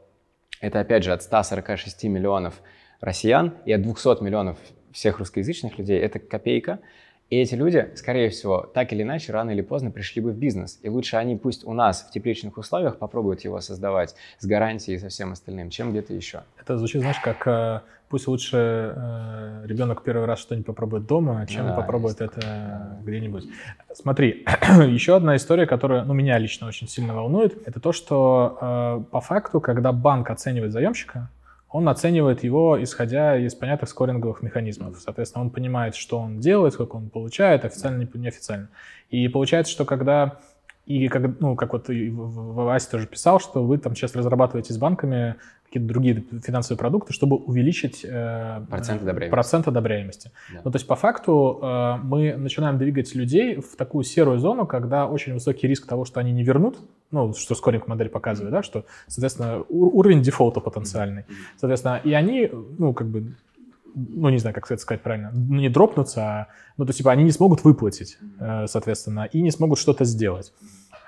это, 0.60 0.80
опять 0.80 1.04
же, 1.04 1.12
от 1.12 1.22
146 1.22 2.04
миллионов 2.04 2.54
россиян 3.00 3.54
и 3.64 3.72
от 3.72 3.82
200 3.82 4.22
миллионов 4.22 4.56
всех 4.92 5.18
русскоязычных 5.18 5.78
людей. 5.78 5.98
Это 5.98 6.18
копейка. 6.18 6.78
И 7.32 7.36
эти 7.36 7.54
люди, 7.54 7.88
скорее 7.94 8.28
всего, 8.28 8.70
так 8.74 8.92
или 8.92 9.02
иначе, 9.04 9.32
рано 9.32 9.52
или 9.52 9.62
поздно 9.62 9.90
пришли 9.90 10.20
бы 10.20 10.32
в 10.32 10.36
бизнес. 10.36 10.78
И 10.82 10.90
лучше 10.90 11.16
они 11.16 11.34
пусть 11.34 11.64
у 11.64 11.72
нас 11.72 12.02
в 12.02 12.12
тепличных 12.12 12.58
условиях 12.58 12.98
попробуют 12.98 13.40
его 13.40 13.58
создавать 13.62 14.14
с 14.38 14.44
гарантией 14.44 14.96
и 14.96 14.98
со 14.98 15.08
всем 15.08 15.32
остальным, 15.32 15.70
чем 15.70 15.92
где-то 15.92 16.12
еще. 16.12 16.42
Это 16.60 16.76
звучит, 16.76 17.00
знаешь, 17.00 17.20
как 17.20 17.46
э, 17.46 17.80
пусть 18.10 18.26
лучше 18.26 18.58
э, 18.94 19.62
ребенок 19.64 20.02
первый 20.02 20.26
раз 20.26 20.40
что-нибудь 20.40 20.66
попробует 20.66 21.06
дома, 21.06 21.46
чем 21.46 21.68
да, 21.68 21.72
попробует 21.74 22.20
это 22.20 22.38
да. 22.38 22.98
где-нибудь. 23.02 23.48
Смотри, 23.94 24.44
еще 24.86 25.16
одна 25.16 25.34
история, 25.36 25.64
которая 25.64 26.04
ну, 26.04 26.12
меня 26.12 26.36
лично 26.36 26.66
очень 26.66 26.86
сильно 26.86 27.14
волнует, 27.14 27.66
это 27.66 27.80
то, 27.80 27.92
что 27.92 28.58
э, 28.60 29.04
по 29.10 29.22
факту, 29.22 29.62
когда 29.62 29.92
банк 29.92 30.28
оценивает 30.28 30.72
заемщика, 30.72 31.30
он 31.72 31.88
оценивает 31.88 32.44
его, 32.44 32.82
исходя 32.82 33.36
из 33.36 33.54
понятных 33.54 33.88
скоринговых 33.88 34.42
механизмов. 34.42 34.98
Соответственно, 35.00 35.44
он 35.44 35.50
понимает, 35.50 35.94
что 35.94 36.18
он 36.18 36.38
делает, 36.38 36.74
сколько 36.74 36.96
он 36.96 37.08
получает, 37.08 37.64
официально, 37.64 38.06
неофициально. 38.14 38.68
И 39.08 39.26
получается, 39.28 39.72
что 39.72 39.84
когда 39.86 40.38
И 40.86 41.08
как, 41.08 41.40
ну, 41.40 41.54
как 41.54 41.72
вот 41.72 41.86
Вася 41.88 42.90
тоже 42.90 43.06
писал, 43.06 43.38
что 43.38 43.64
вы 43.64 43.78
там 43.78 43.94
сейчас 43.94 44.16
разрабатываете 44.16 44.72
с 44.74 44.78
банками 44.78 45.36
какие-то 45.72 45.88
другие 45.88 46.22
финансовые 46.44 46.78
продукты, 46.78 47.14
чтобы 47.14 47.36
увеличить 47.36 48.04
э, 48.04 48.62
процент 48.68 49.02
одобряемости. 49.02 49.30
Процент 49.30 49.68
одобряемости. 49.68 50.30
Да. 50.52 50.60
Ну, 50.64 50.70
то 50.70 50.76
есть 50.76 50.86
по 50.86 50.96
факту 50.96 51.60
э, 51.62 51.96
мы 52.02 52.36
начинаем 52.36 52.76
двигать 52.76 53.14
людей 53.14 53.56
в 53.56 53.76
такую 53.76 54.04
серую 54.04 54.38
зону, 54.38 54.66
когда 54.66 55.06
очень 55.06 55.32
высокий 55.32 55.66
риск 55.66 55.86
того, 55.86 56.04
что 56.04 56.20
они 56.20 56.32
не 56.32 56.42
вернут, 56.42 56.80
ну, 57.10 57.32
что 57.32 57.54
скоринг 57.54 57.86
модель 57.86 58.10
показывает, 58.10 58.52
да, 58.52 58.62
что, 58.62 58.84
соответственно, 59.06 59.64
уровень 59.70 60.20
дефолта 60.20 60.60
потенциальный. 60.60 61.24
Соответственно, 61.56 62.00
и 62.04 62.12
они, 62.12 62.50
ну, 62.52 62.92
как 62.92 63.06
бы, 63.06 63.32
ну, 63.94 64.28
не 64.28 64.38
знаю, 64.38 64.54
как 64.54 64.70
это 64.70 64.80
сказать 64.80 65.02
правильно, 65.02 65.30
ну, 65.32 65.60
не 65.60 65.68
дропнутся, 65.68 66.20
а, 66.22 66.48
ну, 66.76 66.84
то 66.84 66.90
есть, 66.90 66.98
типа, 66.98 67.12
они 67.12 67.24
не 67.24 67.32
смогут 67.32 67.64
выплатить, 67.64 68.18
э, 68.40 68.66
соответственно, 68.66 69.28
и 69.32 69.42
не 69.42 69.50
смогут 69.50 69.78
что-то 69.78 70.04
сделать. 70.04 70.52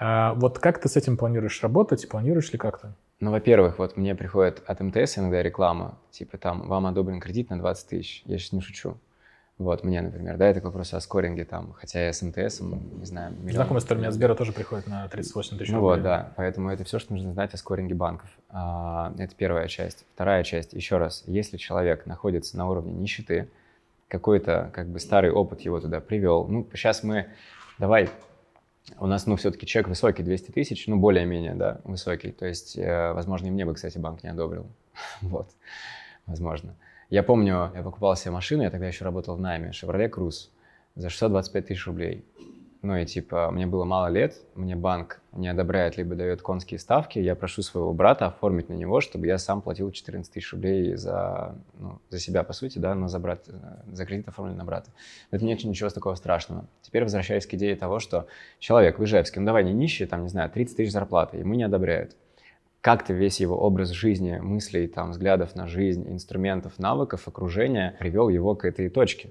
А 0.00 0.34
вот 0.34 0.58
как 0.58 0.80
ты 0.80 0.88
с 0.88 0.96
этим 0.96 1.16
планируешь 1.16 1.62
работать? 1.62 2.08
Планируешь 2.08 2.52
ли 2.52 2.58
как-то? 2.58 2.94
Ну, 3.20 3.30
во-первых, 3.30 3.78
вот 3.78 3.96
мне 3.96 4.14
приходит 4.14 4.62
от 4.66 4.80
МТС 4.80 5.18
иногда 5.18 5.42
реклама, 5.42 5.98
типа 6.10 6.36
там, 6.36 6.68
вам 6.68 6.86
одобрен 6.86 7.20
кредит 7.20 7.50
на 7.50 7.58
20 7.58 7.88
тысяч. 7.88 8.22
Я 8.26 8.38
сейчас 8.38 8.52
не 8.52 8.60
шучу. 8.60 8.96
Вот, 9.56 9.84
мне, 9.84 10.00
например, 10.02 10.36
да, 10.36 10.48
это 10.48 10.60
к 10.60 10.64
вопросу 10.64 10.96
о 10.96 11.00
скоринге 11.00 11.44
там, 11.44 11.74
хотя 11.74 12.06
я 12.06 12.12
с 12.12 12.22
МТС, 12.22 12.60
не 12.60 13.04
знаю, 13.04 13.34
миллион. 13.38 13.68
У 13.70 13.94
меня 13.94 14.08
от 14.08 14.14
Сбера 14.14 14.34
тоже 14.34 14.52
приходит 14.52 14.88
на 14.88 15.06
38 15.08 15.58
тысяч 15.58 15.70
Ну 15.70 15.76
рублей. 15.76 15.90
вот, 15.96 16.02
да, 16.02 16.32
поэтому 16.36 16.70
это 16.70 16.82
все, 16.82 16.98
что 16.98 17.12
нужно 17.12 17.32
знать 17.32 17.54
о 17.54 17.56
скоринге 17.56 17.94
банков. 17.94 18.28
А, 18.48 19.14
это 19.16 19.32
первая 19.36 19.68
часть. 19.68 20.04
Вторая 20.14 20.42
часть, 20.42 20.72
еще 20.72 20.96
раз, 20.96 21.22
если 21.26 21.56
человек 21.56 22.04
находится 22.04 22.56
на 22.56 22.68
уровне 22.68 22.92
нищеты, 22.94 23.48
какой-то, 24.08 24.70
как 24.74 24.88
бы, 24.88 24.98
старый 24.98 25.30
опыт 25.30 25.60
его 25.60 25.78
туда 25.80 26.00
привел, 26.00 26.46
ну, 26.48 26.66
сейчас 26.72 27.04
мы, 27.04 27.28
давай, 27.78 28.10
у 28.98 29.06
нас, 29.06 29.26
ну, 29.26 29.36
все-таки 29.36 29.66
чек 29.66 29.86
высокий, 29.86 30.24
200 30.24 30.50
тысяч, 30.50 30.86
ну, 30.88 30.96
более-менее, 30.96 31.54
да, 31.54 31.80
высокий, 31.84 32.32
то 32.32 32.44
есть, 32.44 32.76
э, 32.76 33.12
возможно, 33.12 33.46
и 33.46 33.50
мне 33.50 33.64
бы, 33.64 33.74
кстати, 33.74 33.98
банк 33.98 34.22
не 34.24 34.30
одобрил, 34.30 34.66
вот, 35.22 35.48
возможно. 36.26 36.74
Я 37.14 37.22
помню, 37.22 37.70
я 37.76 37.82
покупал 37.84 38.16
себе 38.16 38.32
машину, 38.32 38.64
я 38.64 38.70
тогда 38.70 38.88
еще 38.88 39.04
работал 39.04 39.36
в 39.36 39.40
найме, 39.40 39.70
Chevrolet 39.70 40.10
Cruze, 40.10 40.48
за 40.96 41.10
625 41.10 41.66
тысяч 41.68 41.86
рублей. 41.86 42.24
Ну 42.82 42.96
и 42.96 43.06
типа, 43.06 43.52
мне 43.52 43.68
было 43.68 43.84
мало 43.84 44.08
лет, 44.08 44.34
мне 44.56 44.74
банк 44.74 45.20
не 45.30 45.46
одобряет, 45.46 45.96
либо 45.96 46.16
дает 46.16 46.42
конские 46.42 46.80
ставки, 46.80 47.20
я 47.20 47.36
прошу 47.36 47.62
своего 47.62 47.92
брата 47.92 48.26
оформить 48.26 48.68
на 48.68 48.72
него, 48.72 49.00
чтобы 49.00 49.28
я 49.28 49.38
сам 49.38 49.62
платил 49.62 49.92
14 49.92 50.32
тысяч 50.32 50.52
рублей 50.52 50.96
за, 50.96 51.54
ну, 51.78 52.00
за 52.10 52.18
себя, 52.18 52.42
по 52.42 52.52
сути, 52.52 52.80
да, 52.80 52.96
но 52.96 53.06
за, 53.06 53.20
брат, 53.20 53.44
за 53.92 54.06
кредит 54.06 54.26
оформлен 54.26 54.56
на 54.56 54.64
брата. 54.64 54.90
Это 55.30 55.44
нет 55.44 55.62
ничего 55.62 55.90
такого 55.90 56.16
страшного. 56.16 56.66
Теперь 56.82 57.04
возвращаясь 57.04 57.46
к 57.46 57.54
идее 57.54 57.76
того, 57.76 58.00
что 58.00 58.26
человек 58.58 58.98
в 58.98 59.04
Ижевске, 59.04 59.38
ну 59.38 59.46
давай 59.46 59.62
не 59.62 59.72
нищий, 59.72 60.06
там, 60.06 60.24
не 60.24 60.30
знаю, 60.30 60.50
30 60.50 60.76
тысяч 60.76 60.90
зарплаты, 60.90 61.36
ему 61.36 61.54
не 61.54 61.62
одобряют 61.62 62.16
как-то 62.84 63.14
весь 63.14 63.40
его 63.40 63.56
образ 63.56 63.88
жизни, 63.92 64.36
мыслей, 64.36 64.88
там, 64.88 65.12
взглядов 65.12 65.54
на 65.54 65.66
жизнь, 65.66 66.06
инструментов, 66.06 66.78
навыков, 66.78 67.26
окружения 67.26 67.96
привел 67.98 68.28
его 68.28 68.54
к 68.54 68.66
этой 68.66 68.90
точке. 68.90 69.30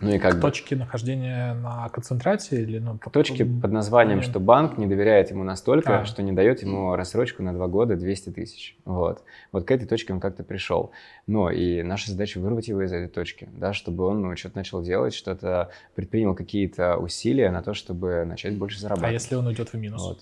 Ну 0.00 0.12
и 0.12 0.18
как 0.18 0.38
к 0.38 0.40
точке 0.40 0.74
нахождения 0.74 1.54
на 1.54 1.88
концентрации 1.88 2.62
или 2.62 2.80
ну, 2.80 2.98
к 2.98 3.10
точке 3.12 3.44
под 3.44 3.70
названием, 3.70 4.22
что 4.22 4.40
банк 4.40 4.76
не 4.76 4.88
доверяет 4.88 5.30
ему 5.30 5.44
настолько, 5.44 6.00
а. 6.00 6.04
что 6.04 6.20
не 6.20 6.32
дает 6.32 6.62
ему 6.62 6.96
рассрочку 6.96 7.44
на 7.44 7.52
два 7.52 7.68
года 7.68 7.94
200 7.94 8.30
тысяч. 8.30 8.76
Вот. 8.84 9.22
вот 9.52 9.64
к 9.64 9.70
этой 9.70 9.86
точке 9.86 10.12
он 10.12 10.18
как-то 10.18 10.42
пришел. 10.42 10.90
Но 11.28 11.52
и 11.52 11.84
наша 11.84 12.10
задача 12.10 12.40
вырвать 12.40 12.66
его 12.66 12.82
из 12.82 12.92
этой 12.92 13.08
точки, 13.08 13.48
да, 13.52 13.72
чтобы 13.72 14.04
он 14.04 14.20
ну, 14.20 14.36
что-то 14.36 14.56
начал 14.56 14.82
делать, 14.82 15.14
что-то 15.14 15.70
предпринял 15.94 16.34
какие-то 16.34 16.96
усилия 16.96 17.52
на 17.52 17.62
то, 17.62 17.72
чтобы 17.72 18.24
начать 18.24 18.56
больше 18.56 18.80
зарабатывать. 18.80 19.10
А 19.10 19.12
если 19.12 19.36
он 19.36 19.46
уйдет 19.46 19.68
в 19.68 19.74
минус? 19.74 20.02
Вот. 20.02 20.18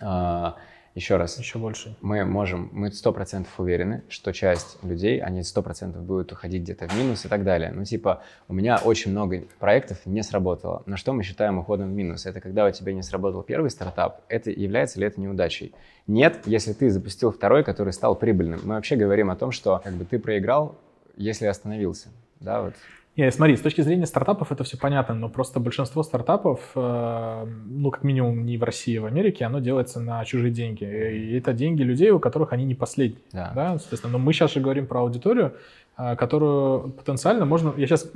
А, 0.00 0.54
еще 0.98 1.16
раз. 1.16 1.38
Еще 1.38 1.58
больше. 1.58 1.96
Мы 2.00 2.24
можем, 2.24 2.68
мы 2.72 2.92
сто 2.92 3.12
процентов 3.12 3.58
уверены, 3.58 4.02
что 4.08 4.32
часть 4.32 4.78
людей, 4.82 5.20
они 5.20 5.42
сто 5.42 5.62
процентов 5.62 6.02
будут 6.02 6.32
уходить 6.32 6.62
где-то 6.62 6.88
в 6.88 6.98
минус 6.98 7.24
и 7.24 7.28
так 7.28 7.44
далее. 7.44 7.72
Ну, 7.72 7.84
типа, 7.84 8.22
у 8.48 8.54
меня 8.54 8.78
очень 8.84 9.12
много 9.12 9.44
проектов 9.58 9.98
не 10.04 10.22
сработало. 10.22 10.82
На 10.86 10.96
что 10.96 11.12
мы 11.12 11.22
считаем 11.22 11.58
уходом 11.58 11.88
в 11.88 11.92
минус? 11.94 12.26
Это 12.26 12.40
когда 12.40 12.66
у 12.66 12.70
тебя 12.70 12.92
не 12.92 13.02
сработал 13.02 13.42
первый 13.42 13.70
стартап, 13.70 14.22
это 14.28 14.50
является 14.50 14.98
ли 15.00 15.06
это 15.06 15.20
неудачей? 15.20 15.72
Нет, 16.06 16.40
если 16.46 16.72
ты 16.72 16.90
запустил 16.90 17.30
второй, 17.30 17.62
который 17.62 17.92
стал 17.92 18.16
прибыльным. 18.16 18.60
Мы 18.64 18.74
вообще 18.74 18.96
говорим 18.96 19.30
о 19.30 19.36
том, 19.36 19.52
что 19.52 19.80
как 19.82 19.94
бы 19.94 20.04
ты 20.04 20.18
проиграл, 20.18 20.76
если 21.16 21.46
остановился. 21.46 22.08
Да, 22.40 22.62
вот 22.62 22.74
не, 23.18 23.32
смотри, 23.32 23.56
с 23.56 23.60
точки 23.60 23.80
зрения 23.80 24.06
стартапов 24.06 24.52
это 24.52 24.62
все 24.62 24.78
понятно, 24.78 25.12
но 25.12 25.28
просто 25.28 25.58
большинство 25.58 26.04
стартапов, 26.04 26.60
э, 26.76 27.46
ну, 27.66 27.90
как 27.90 28.04
минимум 28.04 28.46
не 28.46 28.56
в 28.56 28.62
России, 28.62 28.96
а 28.96 29.02
в 29.02 29.06
Америке, 29.06 29.44
оно 29.44 29.58
делается 29.58 29.98
на 29.98 30.24
чужие 30.24 30.52
деньги. 30.52 30.84
И 30.84 31.36
это 31.36 31.52
деньги 31.52 31.82
людей, 31.82 32.10
у 32.12 32.20
которых 32.20 32.52
они 32.52 32.64
не 32.64 32.76
последние. 32.76 33.20
Да. 33.32 33.50
Да? 33.56 33.78
Соответственно, 33.80 34.12
но 34.12 34.18
мы 34.20 34.32
сейчас 34.32 34.52
же 34.52 34.60
говорим 34.60 34.86
про 34.86 35.00
аудиторию, 35.00 35.54
э, 35.98 36.14
которую 36.14 36.90
потенциально 36.90 37.44
можно... 37.44 37.74
Я 37.76 37.88
сейчас 37.88 38.08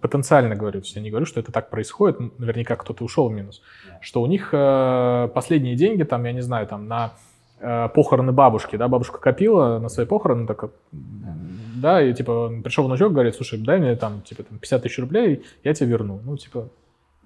потенциально 0.00 0.54
говорю, 0.54 0.80
то 0.82 0.84
есть 0.84 0.94
я 0.94 1.02
не 1.02 1.10
говорю, 1.10 1.26
что 1.26 1.40
это 1.40 1.50
так 1.50 1.68
происходит, 1.68 2.20
наверняка 2.38 2.76
кто-то 2.76 3.04
ушел 3.04 3.28
в 3.28 3.32
минус. 3.32 3.60
Да. 3.88 3.98
Что 4.02 4.22
у 4.22 4.26
них 4.26 4.50
э, 4.52 5.30
последние 5.34 5.74
деньги, 5.74 6.04
там, 6.04 6.24
я 6.26 6.32
не 6.32 6.42
знаю, 6.42 6.68
там, 6.68 6.86
на 6.86 7.14
похороны 7.94 8.32
бабушки, 8.32 8.76
да, 8.76 8.88
бабушка 8.88 9.18
копила 9.18 9.78
на 9.78 9.88
свои 9.88 10.04
похороны, 10.04 10.46
так 10.46 10.64
да, 11.84 12.02
и 12.02 12.14
типа 12.14 12.50
пришел 12.64 12.86
внучок, 12.86 13.12
говорит, 13.12 13.34
слушай, 13.34 13.58
дай 13.58 13.78
мне 13.78 13.94
там, 13.94 14.22
типа, 14.22 14.42
там 14.42 14.58
50 14.58 14.82
тысяч 14.82 14.98
рублей, 14.98 15.44
я 15.62 15.74
тебе 15.74 15.90
верну. 15.90 16.18
Ну, 16.24 16.38
типа, 16.38 16.70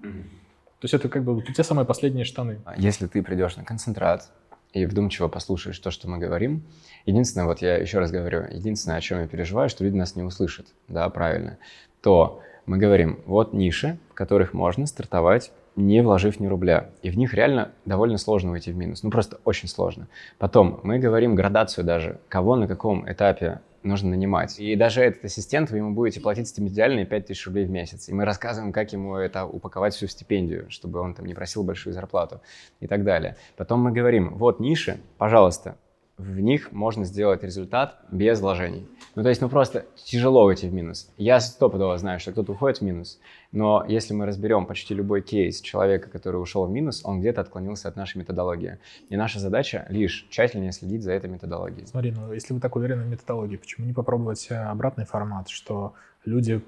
то 0.01 0.83
есть 0.83 0.93
это 0.93 1.07
как 1.07 1.23
бы 1.23 1.41
те 1.53 1.63
самые 1.63 1.85
последние 1.85 2.25
штаны. 2.25 2.59
А 2.65 2.73
если 2.77 3.07
ты 3.07 3.23
придешь 3.23 3.55
на 3.55 3.63
концентрат 3.63 4.29
и 4.73 4.85
вдумчиво 4.85 5.29
послушаешь 5.29 5.79
то, 5.79 5.91
что 5.91 6.09
мы 6.09 6.17
говорим, 6.17 6.63
единственное, 7.05 7.47
вот 7.47 7.61
я 7.61 7.77
еще 7.77 7.99
раз 7.99 8.11
говорю, 8.11 8.43
единственное, 8.51 8.97
о 8.97 9.01
чем 9.01 9.21
я 9.21 9.27
переживаю, 9.27 9.69
что 9.69 9.85
люди 9.85 9.95
нас 9.95 10.17
не 10.17 10.23
услышат, 10.23 10.67
да, 10.89 11.09
правильно, 11.09 11.57
то 12.01 12.41
мы 12.65 12.77
говорим, 12.77 13.21
вот 13.25 13.53
ниши, 13.53 13.97
в 14.11 14.13
которых 14.13 14.53
можно 14.53 14.85
стартовать 14.87 15.53
не 15.79 16.01
вложив 16.01 16.41
ни 16.41 16.47
рубля. 16.47 16.89
И 17.01 17.09
в 17.09 17.17
них 17.17 17.33
реально 17.33 17.71
довольно 17.85 18.17
сложно 18.17 18.51
выйти 18.51 18.69
в 18.69 18.75
минус. 18.75 19.01
Ну, 19.03 19.09
просто 19.09 19.39
очень 19.45 19.69
сложно. 19.69 20.07
Потом 20.37 20.81
мы 20.83 20.99
говорим 20.99 21.35
градацию 21.35 21.85
даже, 21.85 22.19
кого 22.27 22.57
на 22.57 22.67
каком 22.67 23.09
этапе 23.09 23.61
нужно 23.83 24.09
нанимать. 24.09 24.59
И 24.59 24.75
даже 24.75 25.01
этот 25.01 25.25
ассистент, 25.25 25.71
вы 25.71 25.77
ему 25.77 25.93
будете 25.93 26.19
платить 26.19 26.47
стипендиальные 26.47 27.05
5000 27.05 27.45
рублей 27.47 27.65
в 27.65 27.69
месяц. 27.69 28.09
И 28.09 28.13
мы 28.13 28.25
рассказываем, 28.25 28.71
как 28.73 28.91
ему 28.93 29.15
это 29.15 29.45
упаковать 29.45 29.93
всю 29.93 30.07
стипендию, 30.07 30.69
чтобы 30.69 30.99
он 30.99 31.13
там 31.13 31.25
не 31.25 31.33
просил 31.33 31.63
большую 31.63 31.93
зарплату 31.93 32.41
и 32.79 32.87
так 32.87 33.03
далее. 33.03 33.35
Потом 33.57 33.81
мы 33.81 33.91
говорим, 33.91 34.35
вот 34.35 34.59
ниши, 34.59 34.99
пожалуйста, 35.17 35.77
в 36.19 36.39
них 36.41 36.73
можно 36.73 37.05
сделать 37.05 37.43
результат 37.43 38.01
без 38.11 38.41
вложений. 38.41 38.85
Ну, 39.15 39.23
то 39.23 39.29
есть, 39.29 39.41
ну, 39.41 39.47
просто 39.47 39.85
тяжело 39.95 40.43
выйти 40.43 40.65
в 40.65 40.73
минус. 40.73 41.09
Я 41.17 41.39
стопудово 41.39 41.97
знаю, 41.97 42.19
что 42.19 42.33
кто-то 42.33 42.51
уходит 42.51 42.79
в 42.79 42.81
минус, 42.81 43.19
но 43.53 43.85
если 43.87 44.13
мы 44.13 44.25
разберем 44.25 44.65
почти 44.65 44.93
любой 44.93 45.21
кейс 45.21 45.61
человека, 45.61 46.09
который 46.09 46.35
ушел 46.35 46.65
в 46.65 46.69
минус, 46.69 47.01
он 47.05 47.21
где-то 47.21 47.39
отклонился 47.39 47.87
от 47.87 47.95
нашей 47.95 48.17
методологии. 48.17 48.79
И 49.07 49.15
наша 49.15 49.39
задача 49.39 49.85
лишь 49.89 50.27
тщательнее 50.29 50.73
следить 50.73 51.03
за 51.03 51.13
этой 51.13 51.29
методологией. 51.29 51.87
Смотри, 51.87 52.11
ну, 52.11 52.33
если 52.33 52.53
вы 52.53 52.59
так 52.59 52.75
уверены 52.75 53.03
в 53.03 53.07
методологии, 53.07 53.55
почему 53.55 53.87
не 53.87 53.93
попробовать 53.93 54.45
э, 54.49 54.55
обратный 54.55 55.05
формат, 55.05 55.47
что 55.47 55.93
люди, 56.25 56.61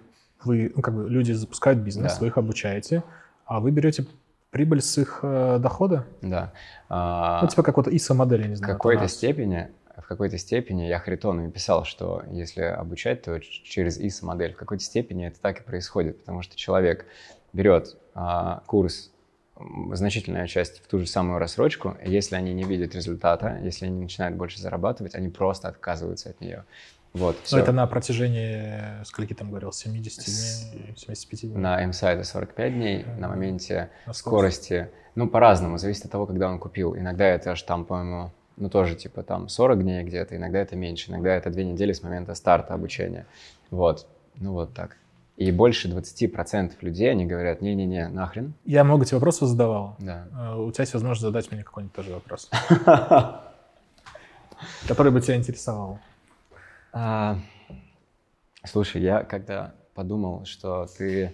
вы, 0.45 0.71
ну, 0.73 0.81
как 0.81 0.95
бы 0.95 1.09
люди 1.09 1.33
запускают 1.33 1.79
бизнес, 1.79 2.13
да. 2.13 2.19
вы 2.21 2.27
их 2.27 2.37
обучаете, 2.37 3.03
а 3.45 3.59
вы 3.59 3.71
берете 3.71 4.05
прибыль 4.51 4.81
с 4.81 4.97
их 4.97 5.19
э, 5.23 5.57
дохода? 5.59 6.05
Да. 6.21 6.53
Ну, 6.89 7.47
типа 7.47 7.63
как 7.63 7.77
вот 7.77 7.87
ISO-модель, 7.87 8.47
не 8.47 8.55
знаю. 8.55 8.73
В 8.73 8.77
какой-то 8.77 9.07
степени, 9.07 9.69
в 9.97 10.07
какой-то 10.07 10.37
степени 10.37 10.83
я 10.83 10.99
Харитону 10.99 11.49
писал, 11.49 11.85
что 11.85 12.23
если 12.29 12.61
обучать, 12.61 13.23
то 13.23 13.39
через 13.39 13.99
ISO-модель. 13.99 14.53
В 14.53 14.57
какой-то 14.57 14.83
степени 14.83 15.27
это 15.27 15.39
так 15.39 15.61
и 15.61 15.63
происходит, 15.63 16.19
потому 16.19 16.41
что 16.41 16.55
человек 16.55 17.05
берет 17.53 17.97
а, 18.13 18.61
курс 18.65 19.11
значительная 19.91 20.47
часть 20.47 20.83
в 20.83 20.87
ту 20.87 20.99
же 20.99 21.07
самую 21.07 21.39
рассрочку, 21.39 21.95
если 22.03 22.35
они 22.35 22.53
не 22.53 22.63
видят 22.63 22.95
результата, 22.95 23.59
если 23.61 23.85
они 23.85 24.01
начинают 24.01 24.35
больше 24.35 24.59
зарабатывать, 24.59 25.15
они 25.15 25.29
просто 25.29 25.67
отказываются 25.67 26.29
от 26.29 26.41
нее. 26.41 26.65
Вот, 27.13 27.37
все. 27.43 27.57
Но 27.57 27.61
это 27.61 27.71
на 27.73 27.85
протяжении, 27.87 29.03
скольки 29.03 29.33
там 29.33 29.49
говорил, 29.49 29.73
70 29.73 30.25
дней, 30.25 30.93
75 30.95 31.41
дней? 31.41 31.57
На 31.57 31.85
МСА 31.85 32.11
это 32.11 32.23
45 32.23 32.73
дней, 32.73 33.05
на 33.17 33.27
моменте 33.27 33.89
на 34.05 34.13
скорости, 34.13 34.89
ну, 35.15 35.27
по-разному, 35.27 35.77
зависит 35.77 36.05
от 36.05 36.11
того, 36.11 36.25
когда 36.25 36.49
он 36.49 36.57
купил. 36.57 36.95
Иногда 36.95 37.25
это 37.25 37.51
аж 37.51 37.61
там, 37.63 37.83
по-моему, 37.83 38.31
ну, 38.55 38.69
тоже 38.69 38.95
типа 38.95 39.23
там 39.23 39.49
40 39.49 39.83
дней 39.83 40.03
где-то, 40.03 40.37
иногда 40.37 40.59
это 40.59 40.75
меньше, 40.75 41.11
иногда 41.11 41.35
это 41.35 41.49
две 41.49 41.65
недели 41.65 41.91
с 41.91 42.01
момента 42.01 42.33
старта 42.33 42.73
обучения. 42.73 43.25
Вот, 43.71 44.07
ну 44.35 44.53
вот 44.53 44.73
так. 44.73 44.95
И 45.35 45.51
больше 45.51 45.89
20% 45.89 46.73
людей, 46.81 47.09
они 47.09 47.25
говорят, 47.25 47.61
не-не-не, 47.61 48.09
нахрен. 48.09 48.53
Я 48.63 48.83
много 48.83 49.05
тебе 49.05 49.17
вопросов 49.17 49.49
задавал. 49.49 49.95
Да. 49.99 50.27
А, 50.33 50.57
у 50.57 50.71
тебя 50.71 50.83
есть 50.83 50.93
возможность 50.93 51.21
задать 51.21 51.51
мне 51.51 51.63
какой-нибудь 51.63 51.95
тоже 51.95 52.13
вопрос. 52.13 52.49
Который 54.87 55.11
бы 55.11 55.19
тебя 55.19 55.35
интересовал. 55.35 55.99
А, 56.93 57.37
слушай, 58.65 59.01
я 59.01 59.23
когда 59.23 59.73
подумал, 59.93 60.45
что 60.45 60.87
ты 60.97 61.33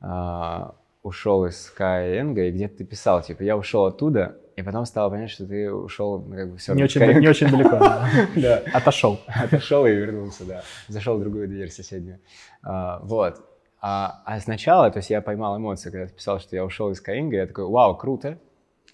а, 0.00 0.74
ушел 1.02 1.46
из 1.46 1.72
Skyeng, 1.72 2.38
и 2.38 2.50
где-то 2.50 2.78
ты 2.78 2.84
писал, 2.84 3.22
типа, 3.22 3.42
я 3.42 3.56
ушел 3.56 3.86
оттуда, 3.86 4.38
и 4.56 4.62
потом 4.62 4.86
стало 4.86 5.10
понять, 5.10 5.30
что 5.30 5.46
ты 5.46 5.70
ушел, 5.70 6.22
ну, 6.22 6.34
как 6.34 6.52
бы, 6.52 6.56
все 6.56 6.74
Не 6.74 6.84
очень, 6.84 7.02
не 7.20 7.28
очень 7.28 7.48
далеко. 7.48 7.78
Да. 8.36 8.62
Отошел. 8.72 9.20
Отошел 9.26 9.86
и 9.86 9.90
вернулся, 9.90 10.44
да. 10.44 10.62
Зашел 10.88 11.18
в 11.18 11.20
другую 11.20 11.48
дверь 11.48 11.70
соседнюю. 11.70 12.20
А, 12.62 13.00
Вот. 13.00 13.40
А, 13.80 14.22
а 14.24 14.40
сначала, 14.40 14.90
то 14.90 14.98
есть 14.98 15.10
я 15.10 15.20
поймал 15.20 15.58
эмоции, 15.58 15.90
когда 15.90 16.06
ты 16.06 16.14
писал, 16.14 16.40
что 16.40 16.56
я 16.56 16.64
ушел 16.64 16.90
из 16.90 17.02
Skyeng, 17.02 17.32
я 17.34 17.46
такой, 17.46 17.66
вау, 17.66 17.96
круто. 17.96 18.38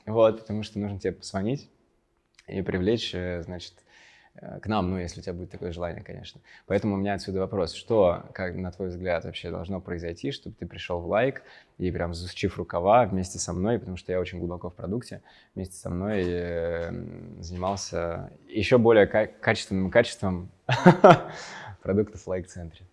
Вот, 0.04 0.40
потому 0.40 0.64
что 0.64 0.80
нужно 0.80 0.98
тебе 0.98 1.12
позвонить 1.12 1.70
и 2.48 2.60
привлечь, 2.62 3.14
э, 3.14 3.42
значит, 3.42 3.74
к 4.62 4.66
нам, 4.66 4.90
ну, 4.90 4.98
если 4.98 5.20
у 5.20 5.22
тебя 5.22 5.34
будет 5.34 5.50
такое 5.50 5.72
желание, 5.72 6.02
конечно. 6.02 6.40
Поэтому 6.66 6.94
у 6.94 6.96
меня 6.96 7.14
отсюда 7.14 7.40
вопрос, 7.40 7.74
что, 7.74 8.24
как 8.32 8.54
на 8.54 8.72
твой 8.72 8.88
взгляд, 8.88 9.24
вообще 9.24 9.50
должно 9.50 9.80
произойти, 9.80 10.32
чтобы 10.32 10.56
ты 10.58 10.66
пришел 10.66 11.00
в 11.00 11.06
лайк 11.06 11.42
и 11.78 11.90
прям 11.90 12.14
засучив 12.14 12.56
рукава 12.56 13.04
вместе 13.04 13.38
со 13.38 13.52
мной, 13.52 13.78
потому 13.78 13.98
что 13.98 14.10
я 14.10 14.20
очень 14.20 14.38
глубоко 14.38 14.70
в 14.70 14.74
продукте, 14.74 15.20
вместе 15.54 15.76
со 15.76 15.90
мной 15.90 16.24
э, 16.26 16.92
занимался 17.40 18.30
еще 18.48 18.78
более 18.78 19.06
ка- 19.06 19.28
качественным 19.40 19.90
качеством 19.90 20.50
продуктов 21.82 22.22
в 22.22 22.26
лайк-центре. 22.26 22.86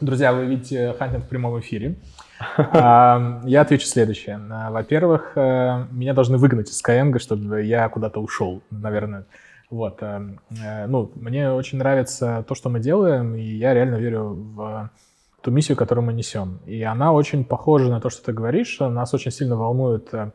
Друзья, 0.00 0.32
вы 0.32 0.46
видите 0.46 0.94
Хантинг 0.94 1.26
в 1.26 1.28
прямом 1.28 1.60
эфире. 1.60 1.94
Я 2.72 3.60
отвечу 3.60 3.86
следующее. 3.86 4.40
А, 4.50 4.70
Во-первых, 4.70 5.32
э, 5.36 5.84
меня 5.90 6.14
должны 6.14 6.38
выгнать 6.38 6.70
из 6.70 6.82
Skyeng, 6.82 7.18
чтобы 7.18 7.62
я 7.62 7.86
куда-то 7.90 8.18
ушел, 8.20 8.62
наверное. 8.70 9.26
Вот. 9.70 10.02
э, 10.02 10.36
э, 10.62 10.86
Ну, 10.86 11.12
мне 11.14 11.52
очень 11.52 11.78
нравится 11.78 12.44
то, 12.46 12.54
что 12.54 12.68
мы 12.68 12.80
делаем, 12.80 13.34
и 13.36 13.42
я 13.42 13.72
реально 13.72 13.96
верю 13.96 14.34
в 14.34 14.90
ту 15.40 15.50
миссию, 15.50 15.76
которую 15.76 16.04
мы 16.04 16.12
несем. 16.12 16.60
И 16.66 16.82
она 16.82 17.12
очень 17.12 17.44
похожа 17.44 17.88
на 17.88 18.00
то, 18.00 18.10
что 18.10 18.24
ты 18.24 18.32
говоришь. 18.32 18.78
Нас 18.80 19.14
очень 19.14 19.30
сильно 19.30 19.56
волнует 19.56 20.12
э, 20.12 20.32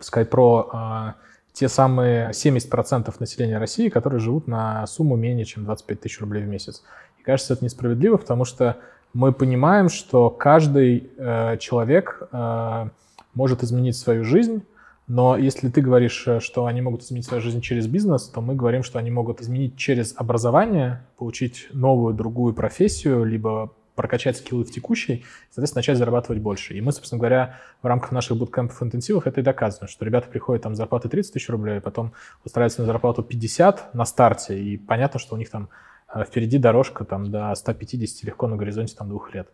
в 0.00 0.02
SkyPro 0.02 0.68
э, 0.72 1.12
те 1.52 1.68
самые 1.68 2.30
70% 2.30 3.14
населения 3.18 3.58
России, 3.58 3.88
которые 3.88 4.20
живут 4.20 4.48
на 4.48 4.86
сумму 4.86 5.16
менее 5.16 5.44
чем 5.44 5.64
25 5.64 6.00
тысяч 6.00 6.20
рублей 6.20 6.42
в 6.42 6.48
месяц. 6.48 6.82
И 7.18 7.22
кажется, 7.22 7.54
это 7.54 7.64
несправедливо, 7.64 8.16
потому 8.16 8.44
что 8.44 8.76
мы 9.12 9.32
понимаем, 9.32 9.88
что 9.88 10.30
каждый 10.30 11.10
э, 11.16 11.56
человек 11.58 12.28
э, 12.32 12.88
может 13.34 13.62
изменить 13.62 13.96
свою 13.96 14.24
жизнь, 14.24 14.64
но 15.06 15.36
если 15.36 15.68
ты 15.68 15.80
говоришь, 15.80 16.24
э, 16.26 16.40
что 16.40 16.66
они 16.66 16.80
могут 16.80 17.02
изменить 17.02 17.26
свою 17.26 17.42
жизнь 17.42 17.60
через 17.60 17.86
бизнес, 17.86 18.28
то 18.28 18.40
мы 18.40 18.54
говорим, 18.54 18.82
что 18.82 18.98
они 18.98 19.10
могут 19.10 19.42
изменить 19.42 19.76
через 19.76 20.14
образование, 20.16 21.04
получить 21.18 21.68
новую, 21.72 22.14
другую 22.14 22.54
профессию, 22.54 23.24
либо 23.24 23.72
прокачать 23.94 24.38
скиллы 24.38 24.64
в 24.64 24.70
текущей, 24.70 25.24
соответственно, 25.50 25.80
начать 25.80 25.98
зарабатывать 25.98 26.42
больше. 26.42 26.74
И 26.74 26.80
мы, 26.80 26.90
собственно 26.90 27.18
говоря, 27.18 27.60
в 27.82 27.86
рамках 27.86 28.12
наших 28.12 28.36
буткемпов 28.36 28.82
интенсивов 28.82 29.26
это 29.26 29.40
и 29.40 29.44
доказываем, 29.44 29.88
что 29.88 30.04
ребята 30.04 30.28
приходят 30.28 30.62
там 30.62 30.74
с 30.74 30.78
зарплаты 30.78 31.08
30 31.08 31.34
тысяч 31.34 31.48
рублей, 31.48 31.80
потом 31.80 32.12
устраиваются 32.44 32.80
на 32.80 32.86
зарплату 32.86 33.22
50 33.22 33.94
на 33.94 34.04
старте, 34.04 34.58
и 34.58 34.76
понятно, 34.76 35.20
что 35.20 35.34
у 35.34 35.38
них 35.38 35.50
там 35.50 35.68
э, 36.12 36.24
впереди 36.24 36.58
дорожка 36.58 37.04
там 37.04 37.30
до 37.30 37.54
150 37.54 38.24
легко 38.24 38.48
на 38.48 38.56
горизонте 38.56 38.96
там 38.96 39.08
двух 39.08 39.32
лет. 39.34 39.48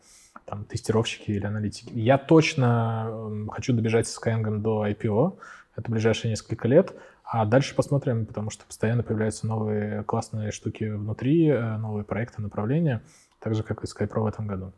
Там 0.51 0.65
тестировщики 0.65 1.31
или 1.31 1.47
аналитики. 1.47 1.93
Я 1.95 2.19
точно 2.19 3.07
эм, 3.07 3.49
хочу 3.51 3.73
добежать 3.73 4.09
с 4.09 4.21
Skyeng 4.21 4.59
до 4.59 4.85
IPO. 4.85 5.39
Это 5.77 5.89
ближайшие 5.93 6.31
несколько 6.31 6.67
лет. 6.67 6.93
А 7.23 7.45
дальше 7.47 7.77
посмотрим, 7.77 8.27
потому 8.27 8.51
что 8.51 8.67
постоянно 8.67 9.05
появляются 9.05 9.47
новые 9.47 10.03
классные 10.03 10.51
штуки 10.51 10.83
внутри, 10.83 11.47
э, 11.47 11.77
новые 11.77 12.03
проекты, 12.03 12.43
направления, 12.43 13.01
так 13.39 13.55
же, 13.55 13.63
как 13.63 13.85
и 13.85 13.87
SkyPro 13.87 14.23
в 14.23 14.27
этом 14.27 14.49
году. 14.49 14.73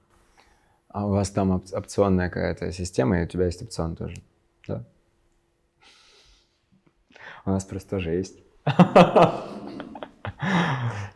А 0.88 1.06
у 1.06 1.10
вас 1.12 1.30
там 1.30 1.52
оп- 1.52 1.72
опционная 1.72 2.28
какая-то 2.28 2.70
система, 2.70 3.22
и 3.22 3.24
у 3.24 3.26
тебя 3.26 3.46
есть 3.46 3.62
опцион 3.62 3.96
тоже, 3.96 4.16
да? 4.68 4.84
У 7.46 7.50
нас 7.50 7.64
просто 7.64 7.88
тоже 7.88 8.10
есть. 8.10 8.36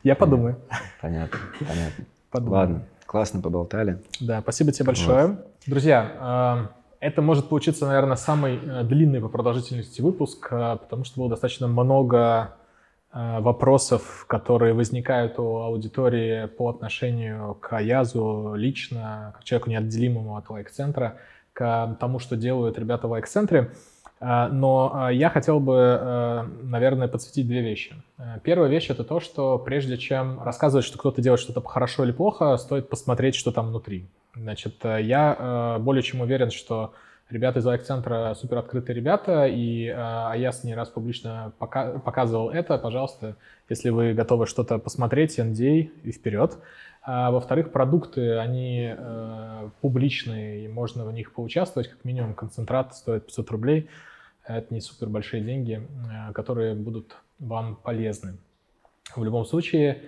Я 0.02 0.16
подумаю. 0.16 0.58
Понятно, 1.02 1.38
понятно. 1.58 2.06
Ладно, 2.32 2.86
классно 3.06 3.40
поболтали. 3.40 4.02
Да, 4.20 4.40
спасибо 4.40 4.72
тебе 4.72 4.86
большое. 4.86 5.38
Друзья, 5.66 6.68
э, 7.00 7.06
это 7.06 7.22
может 7.22 7.48
получиться, 7.48 7.86
наверное, 7.86 8.16
самый 8.16 8.58
э, 8.62 8.84
длинный 8.84 9.20
по 9.20 9.28
продолжительности 9.28 10.00
выпуск, 10.00 10.48
э, 10.50 10.76
потому 10.80 11.04
что 11.04 11.20
было 11.20 11.30
достаточно 11.30 11.66
много 11.68 12.56
вопросов, 13.12 14.26
которые 14.28 14.74
возникают 14.74 15.38
у 15.38 15.60
аудитории 15.60 16.48
по 16.48 16.68
отношению 16.68 17.54
к 17.54 17.72
Аязу 17.72 18.52
лично, 18.54 19.34
к 19.40 19.44
человеку 19.44 19.70
неотделимому 19.70 20.36
от 20.36 20.50
лайк-центра, 20.50 21.16
к 21.54 21.96
тому, 21.98 22.18
что 22.18 22.36
делают 22.36 22.78
ребята 22.78 23.08
в 23.08 23.12
лайк-центре. 23.12 23.70
А, 23.70 23.70
Но 24.18 24.92
а, 24.94 25.12
я 25.12 25.28
хотел 25.28 25.60
бы, 25.60 25.74
э, 25.76 26.42
наверное, 26.62 27.06
подсветить 27.06 27.46
две 27.46 27.60
вещи. 27.60 27.94
Э, 28.16 28.38
Первая 28.42 28.70
вещь— 28.70 28.86
это 28.88 29.04
то, 29.04 29.20
что 29.20 29.58
прежде 29.58 29.98
чем 29.98 30.42
рассказывать, 30.42 30.86
что 30.86 30.98
кто-то 30.98 31.20
делает 31.20 31.40
что-то 31.40 31.60
хорошо 31.60 32.04
или 32.04 32.12
плохо, 32.12 32.56
стоит 32.56 32.88
посмотреть, 32.88 33.34
что 33.34 33.52
там 33.52 33.68
внутри. 33.68 34.06
Значит, 34.34 34.76
э, 34.84 35.02
я 35.02 35.76
более 35.80 36.02
чем 36.02 36.22
уверен, 36.22 36.50
что 36.50 36.94
ребята 37.28 37.58
из 37.58 37.66
лайк-центра 37.66 38.34
супер 38.40 38.58
открытые 38.58 38.96
ребята, 38.96 39.46
и 39.46 39.86
э, 39.86 39.94
Аяс 39.94 40.64
не 40.64 40.74
раз 40.74 40.88
публично 40.88 41.52
пока- 41.58 41.98
показывал 41.98 42.50
это. 42.50 42.78
Пожалуйста, 42.78 43.36
если 43.68 43.90
вы 43.90 44.14
готовы 44.14 44.46
что-то 44.46 44.78
посмотреть, 44.78 45.38
NDA 45.38 45.90
и 46.04 46.12
вперед. 46.12 46.56
А, 47.08 47.30
во-вторых, 47.30 47.70
продукты, 47.70 48.36
они 48.36 48.92
э, 48.96 49.70
публичные, 49.80 50.64
и 50.64 50.68
можно 50.68 51.04
в 51.04 51.12
них 51.12 51.32
поучаствовать. 51.32 51.88
Как 51.88 52.04
минимум, 52.04 52.34
концентрат 52.34 52.96
стоит 52.96 53.26
500 53.26 53.50
рублей. 53.52 53.88
Это 54.44 54.74
не 54.74 54.80
супер 54.80 55.08
большие 55.08 55.40
деньги, 55.40 55.80
э, 55.80 56.32
которые 56.32 56.74
будут 56.74 57.14
вам 57.38 57.76
полезны 57.76 58.38
в 59.14 59.22
любом 59.22 59.46
случае. 59.46 60.02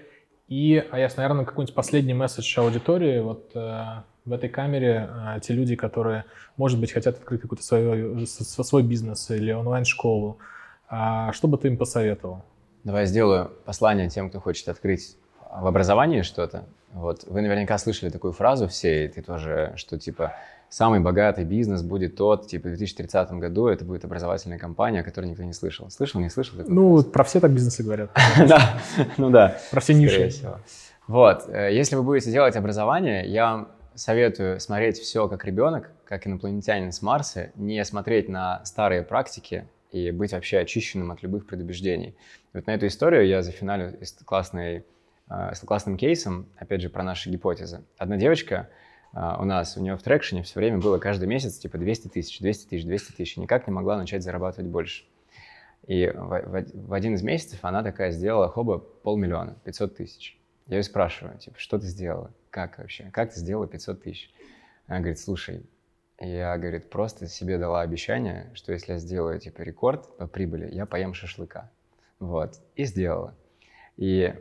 И, 0.49 0.85
а 0.91 0.99
я, 0.99 1.09
наверное, 1.17 1.45
какой-нибудь 1.45 1.75
последний 1.75 2.15
месседж 2.15 2.59
аудитории. 2.59 3.21
Вот 3.21 3.53
э, 3.55 3.85
в 4.25 4.33
этой 4.33 4.49
камере 4.49 5.09
э, 5.09 5.41
те 5.41 5.55
люди, 5.55 5.77
которые, 5.77 6.25
может 6.57 6.81
быть, 6.81 6.91
хотят 6.91 7.19
открыть 7.19 7.43
какой-то 7.43 7.63
свой, 7.63 8.27
свой 8.27 8.83
бизнес 8.83 9.31
или 9.31 9.53
онлайн-школу, 9.53 10.39
а 10.89 11.33
что 11.33 11.47
бы 11.47 11.59
ты 11.59 11.69
им 11.69 11.77
посоветовал? 11.77 12.43
Давай 12.83 13.07
сделаю 13.07 13.53
послание 13.65 14.09
тем, 14.09 14.31
кто 14.31 14.41
хочет 14.41 14.69
открыть 14.69 15.17
в 15.53 15.67
образовании 15.67 16.23
что-то. 16.23 16.65
Вот. 16.93 17.25
Вы 17.27 17.43
наверняка 17.43 17.79
слышали 17.79 18.11
такую 18.11 18.33
фразу 18.33 18.69
все, 18.69 19.05
и 19.05 19.09
ты 19.09 19.23
тоже, 19.23 19.73
что 19.77 19.99
типа 19.99 20.35
самый 20.69 21.01
богатый 21.01 21.45
бизнес 21.45 21.83
будет 21.83 22.17
тот, 22.17 22.47
типа 22.47 22.69
в 22.69 22.77
2030 22.77 23.33
году 23.33 23.69
это 23.69 23.85
будет 23.85 24.05
образовательная 24.05 24.59
компания, 24.59 25.01
о 25.01 25.05
которой 25.05 25.27
никто 25.27 25.43
не 25.43 25.53
слышал. 25.53 25.91
Слышал, 25.91 26.21
не 26.21 26.31
слышал? 26.31 26.59
Ну, 26.67 26.97
фразу? 26.97 27.11
про 27.11 27.25
все 27.25 27.41
так 27.41 27.53
бизнесы 27.53 27.83
говорят. 27.83 28.11
да, 28.49 28.79
ну 29.17 29.31
да. 29.31 29.59
Про 29.71 29.81
все 29.81 29.95
ниши. 29.95 30.31
Вот, 31.07 31.49
э, 31.49 31.75
если 31.75 31.97
вы 31.97 32.03
будете 32.03 32.31
делать 32.31 32.55
образование, 32.57 33.27
я 33.27 33.51
вам 33.51 33.69
советую 33.95 34.61
смотреть 34.61 34.99
все 34.99 35.29
как 35.29 35.45
ребенок, 35.45 35.91
как 36.05 36.27
инопланетянин 36.27 36.93
с 36.93 37.03
Марса, 37.03 37.51
не 37.55 37.83
смотреть 37.85 38.29
на 38.29 38.65
старые 38.65 39.03
практики 39.03 39.67
и 39.91 40.11
быть 40.11 40.33
вообще 40.33 40.59
очищенным 40.59 41.11
от 41.11 41.23
любых 41.23 41.47
предубеждений. 41.47 42.15
Вот 42.53 42.67
на 42.67 42.73
эту 42.73 42.87
историю 42.87 43.27
я 43.27 43.43
зафиналю 43.43 43.97
с 44.03 44.13
классной, 44.25 44.85
с 45.29 45.61
классным 45.61 45.97
кейсом, 45.97 46.49
опять 46.57 46.81
же, 46.81 46.89
про 46.91 47.03
наши 47.03 47.31
гипотезы. 47.31 47.83
Одна 47.99 48.17
девочка 48.17 48.69
э, 49.13 49.19
у 49.39 49.45
нас, 49.45 49.77
у 49.77 49.81
нее 49.83 49.97
в 49.97 50.03
трекшене 50.03 50.43
все 50.43 50.59
время 50.59 50.79
было 50.79 50.99
каждый 50.99 51.29
месяц 51.29 51.59
типа 51.59 51.79
200 51.79 52.09
тысяч, 52.09 52.41
200 52.41 52.69
тысяч, 52.69 52.85
200 52.85 53.13
тысяч, 53.13 53.37
никак 53.37 53.67
не 53.67 53.73
могла 53.73 53.97
начать 53.97 54.23
зарабатывать 54.23 54.71
больше. 54.71 55.05
И 55.87 56.07
в, 56.15 56.65
в- 56.75 56.93
один 56.93 57.15
из 57.15 57.23
месяцев 57.23 57.61
она 57.63 57.83
такая 57.83 58.11
сделала, 58.11 58.49
хоба, 58.49 58.79
полмиллиона, 58.79 59.57
500 59.65 59.97
тысяч. 59.97 60.39
Я 60.67 60.79
ее 60.79 60.83
спрашиваю, 60.83 61.39
типа, 61.39 61.59
что 61.59 61.79
ты 61.79 61.87
сделала? 61.87 62.31
Как 62.51 62.79
вообще? 62.79 63.11
Как 63.13 63.33
ты 63.33 63.41
сделала 63.41 63.67
500 63.67 64.03
тысяч? 64.03 64.31
Она 64.87 64.99
говорит, 64.99 65.19
слушай, 65.19 65.65
я, 66.21 66.59
говорит, 66.59 66.91
просто 66.91 67.27
себе 67.29 67.59
дала 67.59 67.81
обещание, 67.81 68.51
что 68.55 68.73
если 68.73 68.93
я 68.93 68.99
сделаю, 68.99 69.39
типа, 69.39 69.63
рекорд 69.63 70.17
по 70.19 70.27
прибыли, 70.27 70.69
я 70.75 70.85
поем 70.85 71.15
шашлыка. 71.15 71.71
Вот. 72.19 72.59
И 72.75 72.85
сделала. 72.85 73.35
И 73.97 74.35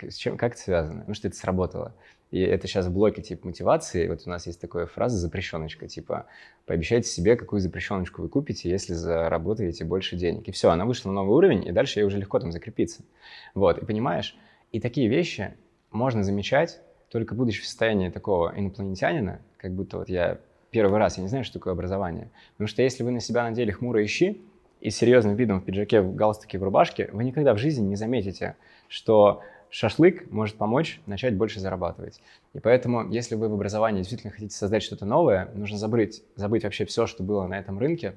с 0.00 0.16
чем, 0.16 0.36
как 0.36 0.52
это 0.52 0.60
связано? 0.60 1.04
Ну, 1.06 1.14
что 1.14 1.28
это 1.28 1.36
сработало. 1.36 1.94
И 2.30 2.40
это 2.40 2.66
сейчас 2.66 2.86
в 2.86 2.92
блоке 2.92 3.22
типа 3.22 3.46
мотивации. 3.46 4.06
Вот 4.06 4.22
у 4.26 4.30
нас 4.30 4.46
есть 4.46 4.60
такая 4.60 4.86
фраза 4.86 5.16
запрещеночка, 5.16 5.88
типа 5.88 6.26
пообещайте 6.66 7.08
себе, 7.08 7.36
какую 7.36 7.60
запрещеночку 7.60 8.22
вы 8.22 8.28
купите, 8.28 8.68
если 8.68 8.92
заработаете 8.92 9.84
больше 9.84 10.16
денег. 10.16 10.46
И 10.48 10.52
все, 10.52 10.70
она 10.70 10.84
вышла 10.84 11.08
на 11.08 11.14
новый 11.16 11.36
уровень, 11.36 11.66
и 11.66 11.72
дальше 11.72 12.00
ей 12.00 12.04
уже 12.04 12.18
легко 12.18 12.38
там 12.38 12.52
закрепиться. 12.52 13.02
Вот, 13.54 13.78
и 13.78 13.84
понимаешь, 13.84 14.36
и 14.72 14.80
такие 14.80 15.08
вещи 15.08 15.54
можно 15.90 16.22
замечать, 16.22 16.80
только 17.08 17.34
будучи 17.34 17.62
в 17.62 17.66
состоянии 17.66 18.10
такого 18.10 18.52
инопланетянина, 18.54 19.40
как 19.56 19.72
будто 19.72 19.98
вот 19.98 20.10
я 20.10 20.38
первый 20.70 20.98
раз, 20.98 21.16
я 21.16 21.22
не 21.22 21.28
знаю, 21.28 21.44
что 21.44 21.58
такое 21.58 21.72
образование. 21.72 22.30
Потому 22.52 22.68
что 22.68 22.82
если 22.82 23.02
вы 23.02 23.10
на 23.10 23.20
себя 23.20 23.44
надели 23.44 23.70
хмурые 23.70 24.06
щи 24.06 24.42
и 24.80 24.90
с 24.90 24.96
серьезным 24.96 25.34
видом 25.34 25.60
в 25.60 25.64
пиджаке, 25.64 26.02
в 26.02 26.14
галстуке, 26.14 26.58
в 26.58 26.62
рубашке, 26.62 27.08
вы 27.12 27.24
никогда 27.24 27.54
в 27.54 27.58
жизни 27.58 27.86
не 27.86 27.96
заметите, 27.96 28.56
что 28.88 29.42
шашлык 29.70 30.30
может 30.30 30.56
помочь 30.56 31.00
начать 31.06 31.36
больше 31.36 31.60
зарабатывать. 31.60 32.20
И 32.54 32.60
поэтому, 32.60 33.08
если 33.10 33.34
вы 33.34 33.48
в 33.48 33.54
образовании 33.54 34.00
действительно 34.00 34.32
хотите 34.32 34.54
создать 34.54 34.82
что-то 34.82 35.04
новое, 35.06 35.50
нужно 35.54 35.78
забыть, 35.78 36.22
забыть 36.36 36.64
вообще 36.64 36.84
все, 36.84 37.06
что 37.06 37.22
было 37.22 37.46
на 37.46 37.58
этом 37.58 37.78
рынке, 37.78 38.14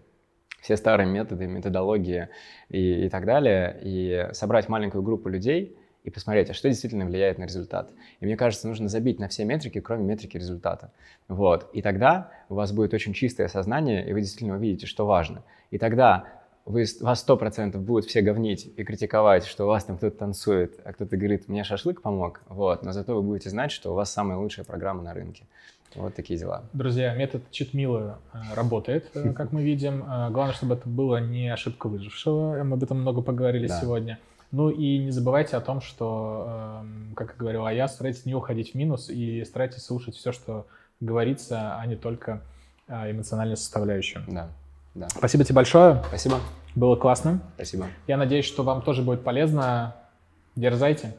все 0.61 0.77
старые 0.77 1.07
методы, 1.09 1.47
методологии 1.47 2.29
и, 2.69 3.05
и 3.05 3.09
так 3.09 3.25
далее, 3.25 3.79
и 3.81 4.29
собрать 4.33 4.69
маленькую 4.69 5.03
группу 5.03 5.27
людей 5.27 5.75
и 6.03 6.09
посмотреть, 6.09 6.49
а 6.49 6.53
что 6.53 6.69
действительно 6.69 7.05
влияет 7.05 7.37
на 7.37 7.43
результат. 7.43 7.91
И 8.19 8.25
мне 8.25 8.35
кажется, 8.35 8.67
нужно 8.67 8.87
забить 8.87 9.19
на 9.19 9.27
все 9.27 9.45
метрики, 9.45 9.79
кроме 9.79 10.03
метрики 10.03 10.37
результата. 10.37 10.91
Вот. 11.27 11.69
И 11.73 11.81
тогда 11.81 12.31
у 12.49 12.55
вас 12.55 12.71
будет 12.71 12.93
очень 12.93 13.13
чистое 13.13 13.47
сознание, 13.47 14.07
и 14.07 14.13
вы 14.13 14.21
действительно 14.21 14.55
увидите, 14.55 14.87
что 14.87 15.05
важно. 15.05 15.43
И 15.69 15.77
тогда 15.77 16.25
вы, 16.65 16.85
вас 17.01 17.19
сто 17.19 17.37
процентов 17.37 17.81
будут 17.81 18.05
все 18.05 18.21
говнить 18.21 18.71
и 18.75 18.83
критиковать, 18.83 19.45
что 19.45 19.65
у 19.65 19.67
вас 19.67 19.83
там 19.83 19.97
кто-то 19.97 20.17
танцует, 20.17 20.79
а 20.83 20.93
кто-то 20.93 21.17
говорит, 21.17 21.47
мне 21.47 21.63
шашлык 21.63 22.01
помог, 22.01 22.41
вот, 22.47 22.83
но 22.83 22.91
зато 22.91 23.15
вы 23.15 23.21
будете 23.21 23.49
знать, 23.49 23.71
что 23.71 23.91
у 23.91 23.95
вас 23.95 24.11
самая 24.11 24.37
лучшая 24.37 24.65
программа 24.65 25.01
на 25.01 25.13
рынке. 25.13 25.45
Вот 25.95 26.15
такие 26.15 26.39
дела. 26.39 26.63
Друзья, 26.71 27.13
метод 27.15 27.43
читмила 27.51 28.19
э, 28.33 28.37
работает, 28.55 29.09
э, 29.13 29.33
как 29.33 29.51
мы 29.51 29.61
видим. 29.61 30.03
Э, 30.03 30.29
главное, 30.29 30.53
чтобы 30.53 30.75
это 30.75 30.87
было 30.87 31.19
не 31.19 31.49
ошибка 31.49 31.87
выжившего. 31.87 32.63
Мы 32.63 32.75
об 32.75 32.83
этом 32.83 33.01
много 33.01 33.21
поговорили 33.21 33.67
да. 33.67 33.81
сегодня. 33.81 34.17
Ну 34.51 34.69
и 34.69 34.99
не 34.99 35.11
забывайте 35.11 35.57
о 35.57 35.61
том, 35.61 35.81
что, 35.81 36.79
эм, 36.81 37.13
как 37.15 37.35
и 37.35 37.37
говорил 37.37 37.67
я, 37.67 37.89
старайтесь 37.89 38.25
не 38.25 38.35
уходить 38.35 38.71
в 38.71 38.75
минус 38.75 39.09
и 39.09 39.43
старайтесь 39.43 39.83
слушать 39.83 40.15
все, 40.15 40.31
что 40.31 40.65
говорится, 40.99 41.75
а 41.77 41.85
не 41.85 41.95
только 41.95 42.41
эмоциональную 42.87 43.57
составляющую. 43.57 44.23
Да. 44.27 44.49
Да. 44.93 45.07
Спасибо 45.09 45.43
тебе 45.43 45.55
большое. 45.55 46.03
Спасибо. 46.07 46.39
Было 46.75 46.95
классно. 46.95 47.41
Спасибо. 47.55 47.87
Я 48.07 48.17
надеюсь, 48.17 48.45
что 48.45 48.63
вам 48.63 48.81
тоже 48.81 49.01
будет 49.01 49.23
полезно. 49.23 49.95
Дерзайте. 50.55 51.15